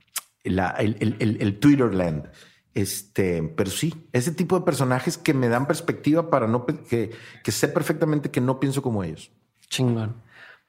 la- 0.44 0.70
el, 0.78 0.96
el, 1.00 1.16
el, 1.20 1.36
el 1.40 1.58
Twitterland. 1.58 2.28
Este, 2.74 3.42
pero 3.56 3.70
sí, 3.70 3.92
ese 4.12 4.32
tipo 4.32 4.58
de 4.58 4.64
personajes 4.64 5.18
que 5.18 5.34
me 5.34 5.48
dan 5.48 5.66
perspectiva 5.66 6.30
para 6.30 6.46
no 6.46 6.64
que, 6.64 7.10
que 7.44 7.52
sé 7.52 7.68
perfectamente 7.68 8.30
que 8.30 8.40
no 8.40 8.58
pienso 8.60 8.80
como 8.82 9.04
ellos. 9.04 9.30
Chingón. 9.68 10.14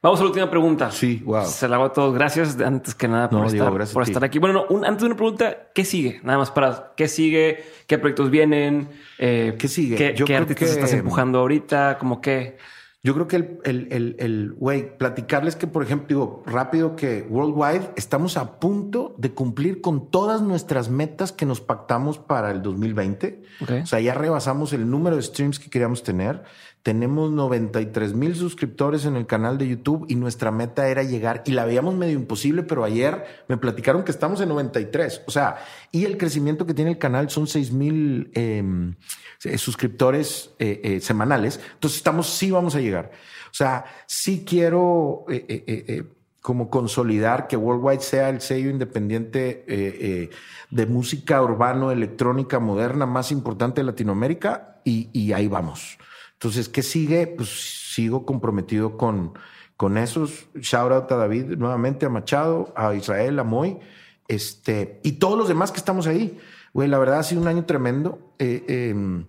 Vamos 0.02 0.20
a 0.20 0.24
la 0.24 0.28
última 0.28 0.50
pregunta. 0.50 0.90
Sí, 0.90 1.22
wow. 1.24 1.46
Se 1.46 1.66
la 1.66 1.76
hago 1.76 1.86
a 1.86 1.92
todos. 1.94 2.12
Gracias 2.12 2.60
antes 2.60 2.94
que 2.94 3.08
nada 3.08 3.30
por, 3.30 3.40
No, 3.40 3.46
estar, 3.46 3.70
por 3.94 4.02
estar 4.02 4.22
aquí. 4.22 4.38
Bueno, 4.38 4.66
no, 4.68 4.76
un- 4.76 4.84
antes 4.84 5.00
de 5.00 5.06
una 5.06 5.16
pregunta, 5.16 5.70
¿qué 5.74 5.82
sigue? 5.86 6.20
Nada 6.22 6.36
más 6.36 6.50
para 6.50 6.92
qué 6.94 7.08
sigue, 7.08 7.64
qué 7.86 7.96
proyectos 7.96 8.28
vienen, 8.30 8.90
Eh, 9.18 9.56
¿Qué 9.58 9.66
sigue? 9.66 9.96
qué, 9.96 10.08
Yo 10.14 10.26
qué 10.26 10.34
creo 10.34 10.38
artistas 10.42 10.68
que- 10.68 10.74
estás 10.74 10.92
empujando 10.92 11.38
ahorita, 11.38 11.96
como 11.98 12.20
que 12.20 12.58
Yo 13.04 13.12
creo 13.12 13.28
que 13.28 13.36
el, 13.36 13.58
el, 13.64 13.88
el, 13.92 14.16
el 14.18 14.52
güey, 14.54 14.96
platicarles 14.96 15.56
que, 15.56 15.66
por 15.66 15.82
ejemplo, 15.82 16.08
digo 16.08 16.42
rápido 16.46 16.96
que 16.96 17.26
Worldwide 17.28 17.90
estamos 17.96 18.38
a 18.38 18.58
punto 18.58 19.14
de 19.18 19.32
cumplir 19.32 19.82
con 19.82 20.10
todas 20.10 20.40
nuestras 20.40 20.88
metas 20.88 21.30
que 21.30 21.44
nos 21.44 21.60
pactamos 21.60 22.18
para 22.18 22.50
el 22.50 22.62
2020. 22.62 23.42
Ok. 23.60 23.70
O 23.82 23.86
sea, 23.86 24.00
ya 24.00 24.14
rebasamos 24.14 24.72
el 24.72 24.90
número 24.90 25.16
de 25.16 25.22
streams 25.22 25.58
que 25.58 25.68
queríamos 25.68 26.02
tener. 26.02 26.44
Tenemos 26.84 27.30
93 27.30 28.12
mil 28.12 28.36
suscriptores 28.36 29.06
en 29.06 29.16
el 29.16 29.24
canal 29.24 29.56
de 29.56 29.66
YouTube 29.66 30.04
y 30.06 30.16
nuestra 30.16 30.50
meta 30.50 30.86
era 30.86 31.02
llegar 31.02 31.42
y 31.46 31.52
la 31.52 31.64
veíamos 31.64 31.94
medio 31.94 32.12
imposible, 32.12 32.62
pero 32.62 32.84
ayer 32.84 33.24
me 33.48 33.56
platicaron 33.56 34.04
que 34.04 34.10
estamos 34.10 34.38
en 34.42 34.50
93. 34.50 35.22
O 35.26 35.30
sea, 35.30 35.56
y 35.92 36.04
el 36.04 36.18
crecimiento 36.18 36.66
que 36.66 36.74
tiene 36.74 36.90
el 36.90 36.98
canal 36.98 37.30
son 37.30 37.46
6 37.46 37.72
mil 37.72 38.30
em, 38.34 38.96
eh, 39.44 39.56
suscriptores 39.56 40.50
eh, 40.58 40.82
eh, 40.84 41.00
semanales. 41.00 41.58
Entonces 41.72 41.96
estamos, 41.96 42.28
sí 42.28 42.50
vamos 42.50 42.74
a 42.74 42.80
llegar. 42.80 43.12
O 43.46 43.54
sea, 43.54 43.86
sí 44.06 44.44
quiero 44.46 45.24
como 46.42 46.68
consolidar 46.68 47.46
que 47.48 47.56
Worldwide 47.56 48.02
sea 48.02 48.28
el 48.28 48.42
sello 48.42 48.68
independiente 48.68 50.28
de 50.70 50.86
música 50.86 51.40
urbano, 51.40 51.90
electrónica, 51.90 52.58
moderna 52.58 53.06
más 53.06 53.32
importante 53.32 53.80
de 53.80 53.86
Latinoamérica 53.86 54.82
y 54.84 55.32
ahí 55.32 55.48
vamos. 55.48 55.96
Entonces, 56.34 56.68
¿qué 56.68 56.82
sigue? 56.82 57.26
Pues 57.26 57.92
sigo 57.94 58.26
comprometido 58.26 58.96
con, 58.96 59.34
con 59.76 59.98
esos. 59.98 60.46
Shout 60.54 60.92
out 60.92 61.12
a 61.12 61.16
David 61.16 61.56
nuevamente, 61.56 62.06
a 62.06 62.08
Machado, 62.08 62.72
a 62.76 62.94
Israel, 62.94 63.38
a 63.38 63.44
Moy, 63.44 63.78
este, 64.28 65.00
y 65.02 65.12
todos 65.12 65.38
los 65.38 65.48
demás 65.48 65.72
que 65.72 65.78
estamos 65.78 66.06
ahí. 66.06 66.38
Güey, 66.72 66.88
la 66.88 66.98
verdad 66.98 67.20
ha 67.20 67.22
sido 67.22 67.40
un 67.40 67.48
año 67.48 67.64
tremendo. 67.64 68.34
Eh, 68.38 68.64
eh, 68.68 69.24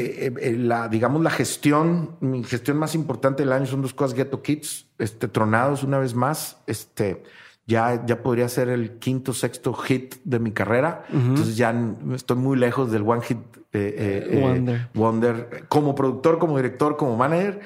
eh, 0.00 0.32
eh, 0.40 0.52
la, 0.56 0.86
digamos, 0.86 1.22
la 1.22 1.30
gestión, 1.30 2.18
mi 2.20 2.44
gestión 2.44 2.76
más 2.76 2.94
importante 2.94 3.42
del 3.42 3.52
año 3.52 3.66
son 3.66 3.82
dos 3.82 3.94
cosas, 3.94 4.16
Ghetto 4.16 4.42
Kids, 4.42 4.86
este, 4.96 5.26
tronados 5.26 5.82
una 5.82 5.98
vez 5.98 6.14
más, 6.14 6.58
este, 6.68 7.24
ya, 7.68 8.06
ya 8.06 8.22
podría 8.22 8.48
ser 8.48 8.70
el 8.70 8.98
quinto, 8.98 9.34
sexto 9.34 9.74
hit 9.74 10.16
de 10.24 10.38
mi 10.38 10.52
carrera, 10.52 11.04
entonces 11.12 11.58
ya 11.58 11.74
estoy 12.14 12.38
muy 12.38 12.56
lejos 12.56 12.90
del 12.90 13.02
one 13.02 13.20
hit 13.20 13.38
eh, 13.74 13.94
eh, 13.98 14.28
eh, 14.30 14.86
Wonder. 14.94 15.66
Como 15.68 15.94
productor, 15.94 16.38
como 16.38 16.56
director, 16.56 16.96
como 16.96 17.14
manager, 17.16 17.60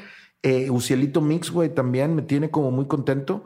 Ucielito 0.70 1.20
Mix, 1.20 1.52
güey, 1.52 1.72
también 1.72 2.16
me 2.16 2.22
tiene 2.22 2.50
como 2.50 2.72
muy 2.72 2.86
contento. 2.86 3.44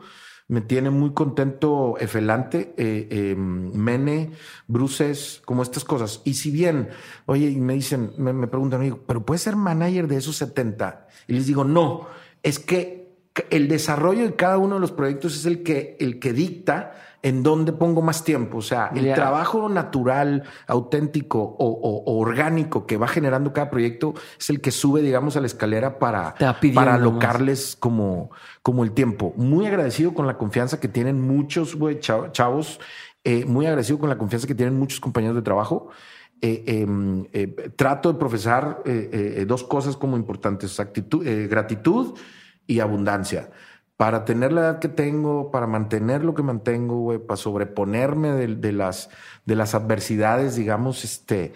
Me 0.49 0.61
tiene 0.61 0.89
muy 0.89 1.11
contento 1.11 1.95
Efelante, 1.99 2.73
em, 2.77 3.71
Mene, 3.73 4.31
Bruces, 4.65 5.41
como 5.45 5.61
estas 5.61 5.83
cosas. 5.83 6.21
Y 6.23 6.35
si 6.35 6.49
bien, 6.51 6.87
oye, 7.25 7.49
y 7.49 7.57
me 7.57 7.73
dicen, 7.73 8.13
me, 8.17 8.33
me 8.33 8.47
preguntan, 8.47 8.97
pero 9.05 9.25
puedes 9.25 9.41
ser 9.41 9.57
manager 9.57 10.07
de 10.07 10.15
esos 10.15 10.37
70. 10.37 11.05
Y 11.27 11.33
les 11.33 11.45
digo, 11.45 11.65
no, 11.65 12.07
es 12.41 12.59
que 12.59 12.96
el 13.49 13.67
desarrollo 13.67 14.23
de 14.23 14.35
cada 14.35 14.57
uno 14.57 14.75
de 14.75 14.81
los 14.81 14.91
proyectos 14.91 15.35
es 15.35 15.45
el 15.45 15.63
que, 15.63 15.95
el 15.99 16.19
que 16.19 16.33
dicta 16.33 16.93
en 17.23 17.43
dónde 17.43 17.73
pongo 17.73 18.01
más 18.01 18.23
tiempo. 18.23 18.59
O 18.59 18.61
sea, 18.61 18.91
el 18.95 19.05
trabajo 19.15 19.67
natural, 19.69 20.43
auténtico 20.67 21.39
o, 21.41 21.65
o- 21.67 22.03
o 22.05 22.19
orgánico 22.19 22.85
que 22.85 22.95
va 22.97 23.07
generando 23.07 23.51
cada 23.53 23.69
proyecto 23.69 24.13
es 24.39 24.49
el 24.49 24.61
que 24.61 24.71
sube, 24.71 25.01
digamos, 25.01 25.35
a 25.35 25.41
la 25.41 25.47
escalera 25.47 25.99
para, 25.99 26.35
para 26.75 26.91
alocarles 26.95 27.75
como, 27.79 28.29
como 28.61 28.83
el 28.83 28.91
tiempo. 28.91 29.33
Muy 29.35 29.65
agradecido 29.65 30.13
con 30.13 30.27
la 30.27 30.37
confianza 30.37 30.79
que 30.79 30.87
tienen 30.87 31.19
muchos 31.21 31.75
chavos. 32.31 32.79
eh, 33.23 33.43
muy 33.45 33.65
agradecido 33.65 33.99
con 33.99 34.09
la 34.09 34.17
confianza 34.17 34.47
que 34.47 34.55
tienen 34.55 34.77
muchos 34.79 34.99
compañeros 34.99 35.35
de 35.35 35.41
trabajo. 35.41 35.89
Eh, 36.39 36.63
em, 36.67 37.25
eh, 37.33 37.47
trato 37.75 38.13
de 38.13 38.19
profesar 38.19 38.83
dos 39.47 39.63
cosas 39.63 39.97
como 39.97 40.15
importantes, 40.17 40.79
actitud, 40.79 41.25
gratitud 41.49 42.13
y 42.67 42.79
abundancia. 42.81 43.49
Para 43.95 44.25
tener 44.25 44.51
la 44.53 44.61
edad 44.61 44.79
que 44.79 44.89
tengo, 44.89 45.49
para 45.49 45.65
mantener 45.65 46.23
lo 46.23 46.35
que 46.35 46.43
mantengo, 46.43 46.97
güey, 46.99 47.17
para 47.17 47.37
sobreponerme 47.37 48.31
de, 48.33 48.55
de 48.55 48.71
las, 48.71 49.09
de 49.45 49.55
las 49.55 49.73
adversidades, 49.73 50.55
digamos, 50.55 51.03
este, 51.03 51.53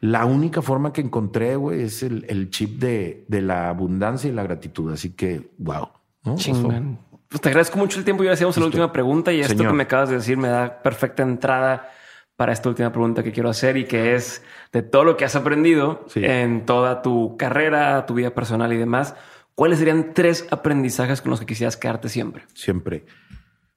la 0.00 0.24
única 0.24 0.62
forma 0.62 0.92
que 0.92 1.00
encontré, 1.00 1.56
güey, 1.56 1.82
es 1.82 2.04
el, 2.04 2.24
el 2.28 2.50
chip 2.50 2.78
de, 2.78 3.24
de 3.26 3.40
la 3.42 3.68
abundancia 3.68 4.30
y 4.30 4.32
la 4.32 4.44
gratitud. 4.44 4.92
Así 4.92 5.10
que, 5.16 5.50
wow. 5.58 5.88
¿no? 6.24 6.34
Eso- 6.34 6.42
Chingón. 6.44 6.98
Pues 7.28 7.40
te 7.40 7.48
agradezco 7.48 7.78
mucho 7.78 7.96
el 7.98 8.04
tiempo 8.04 8.24
y 8.24 8.26
ahora 8.26 8.34
hacemos 8.34 8.56
la 8.56 8.60
Listo. 8.64 8.76
última 8.78 8.92
pregunta. 8.92 9.32
Y 9.32 9.40
esto 9.40 9.52
Señor. 9.54 9.68
que 9.72 9.76
me 9.76 9.82
acabas 9.84 10.08
de 10.08 10.16
decir 10.16 10.36
me 10.36 10.48
da 10.48 10.82
perfecta 10.82 11.22
entrada 11.22 11.88
para 12.34 12.52
esta 12.52 12.68
última 12.68 12.90
pregunta 12.90 13.22
que 13.22 13.30
quiero 13.30 13.48
hacer 13.50 13.76
y 13.76 13.84
que 13.84 14.16
es 14.16 14.42
de 14.72 14.82
todo 14.82 15.04
lo 15.04 15.16
que 15.16 15.24
has 15.24 15.36
aprendido 15.36 16.04
Sí. 16.08 16.24
en 16.24 16.66
toda 16.66 17.02
tu 17.02 17.36
carrera, 17.36 18.04
tu 18.06 18.14
vida 18.14 18.30
personal 18.30 18.72
y 18.72 18.78
demás. 18.78 19.14
¿Cuáles 19.60 19.78
serían 19.78 20.14
tres 20.14 20.46
aprendizajes 20.50 21.20
con 21.20 21.28
los 21.28 21.40
que 21.40 21.44
quisieras 21.44 21.76
quedarte 21.76 22.08
siempre? 22.08 22.46
Siempre. 22.54 23.04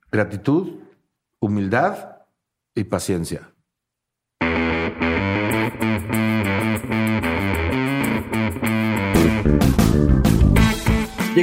Gratitud, 0.10 0.80
humildad 1.42 2.20
y 2.74 2.86
paciencia. 2.86 3.53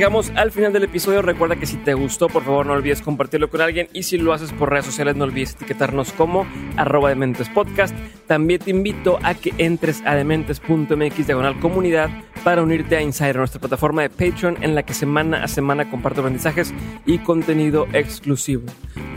Llegamos 0.01 0.33
al 0.35 0.51
final 0.51 0.73
del 0.73 0.85
episodio. 0.85 1.21
Recuerda 1.21 1.57
que 1.57 1.67
si 1.67 1.77
te 1.77 1.93
gustó, 1.93 2.29
por 2.29 2.43
favor 2.43 2.65
no 2.65 2.73
olvides 2.73 3.03
compartirlo 3.03 3.51
con 3.51 3.61
alguien. 3.61 3.87
Y 3.93 4.05
si 4.05 4.17
lo 4.17 4.33
haces 4.33 4.51
por 4.51 4.71
redes 4.71 4.87
sociales, 4.87 5.15
no 5.15 5.25
olvides 5.25 5.53
etiquetarnos 5.53 6.15
como 6.15 6.47
arroba 6.79 7.11
dementes 7.11 7.51
podcast. 7.51 7.95
También 8.27 8.61
te 8.61 8.71
invito 8.71 9.19
a 9.23 9.35
que 9.35 9.53
entres 9.59 10.03
a 10.07 10.15
dementes.mx 10.15 11.27
diagonal 11.27 11.61
comunidad 11.61 12.09
para 12.43 12.63
unirte 12.63 12.97
a 12.97 13.03
Insider, 13.03 13.37
nuestra 13.37 13.61
plataforma 13.61 14.01
de 14.01 14.09
Patreon 14.09 14.57
en 14.63 14.75
la 14.75 14.85
que 14.85 14.95
semana 14.95 15.45
a 15.45 15.49
semana 15.49 15.91
comparto 15.91 16.23
aprendizajes 16.23 16.73
y 17.05 17.19
contenido 17.19 17.87
exclusivo. 17.93 18.63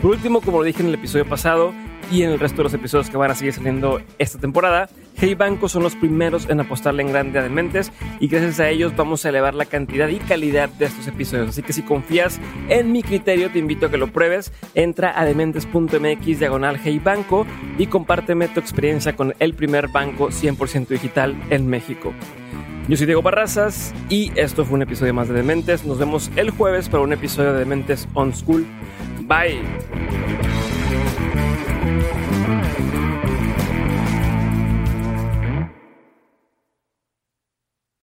Por 0.02 0.10
último, 0.10 0.42
como 0.42 0.58
lo 0.58 0.64
dije 0.64 0.82
en 0.82 0.88
el 0.88 0.96
episodio 0.96 1.26
pasado, 1.26 1.72
y 2.10 2.22
en 2.22 2.30
el 2.30 2.38
resto 2.38 2.58
de 2.58 2.64
los 2.64 2.74
episodios 2.74 3.10
que 3.10 3.16
van 3.16 3.30
a 3.30 3.34
seguir 3.34 3.52
saliendo 3.52 4.00
esta 4.18 4.38
temporada. 4.38 4.88
Hey 5.16 5.34
Banco 5.34 5.68
son 5.68 5.82
los 5.82 5.94
primeros 5.94 6.48
en 6.48 6.60
apostarle 6.60 7.02
en 7.02 7.10
grande 7.10 7.38
a 7.38 7.42
Dementes 7.42 7.92
y 8.20 8.26
gracias 8.28 8.60
a 8.60 8.68
ellos 8.68 8.94
vamos 8.96 9.24
a 9.24 9.28
elevar 9.28 9.54
la 9.54 9.64
cantidad 9.64 10.08
y 10.08 10.18
calidad 10.18 10.68
de 10.68 10.86
estos 10.86 11.06
episodios. 11.06 11.50
Así 11.50 11.62
que 11.62 11.72
si 11.72 11.82
confías 11.82 12.40
en 12.68 12.92
mi 12.92 13.02
criterio, 13.02 13.50
te 13.50 13.58
invito 13.58 13.86
a 13.86 13.90
que 13.90 13.96
lo 13.96 14.12
pruebes. 14.12 14.52
Entra 14.74 15.18
a 15.18 15.24
dementes.mx 15.24 16.38
diagonal 16.38 16.80
Hey 16.82 17.00
Banco 17.02 17.46
y 17.78 17.86
compárteme 17.86 18.48
tu 18.48 18.60
experiencia 18.60 19.14
con 19.14 19.34
el 19.38 19.54
primer 19.54 19.88
banco 19.88 20.28
100% 20.28 20.88
digital 20.88 21.36
en 21.50 21.68
México. 21.68 22.12
Yo 22.86 22.98
soy 22.98 23.06
Diego 23.06 23.22
Barrazas 23.22 23.94
y 24.10 24.30
esto 24.38 24.64
fue 24.64 24.74
un 24.74 24.82
episodio 24.82 25.14
más 25.14 25.28
de 25.28 25.34
Dementes. 25.34 25.84
Nos 25.84 25.98
vemos 25.98 26.30
el 26.36 26.50
jueves 26.50 26.88
para 26.88 27.02
un 27.02 27.14
episodio 27.14 27.54
de 27.54 27.60
Dementes 27.60 28.06
On 28.12 28.34
School. 28.34 28.66
Bye. 29.22 29.62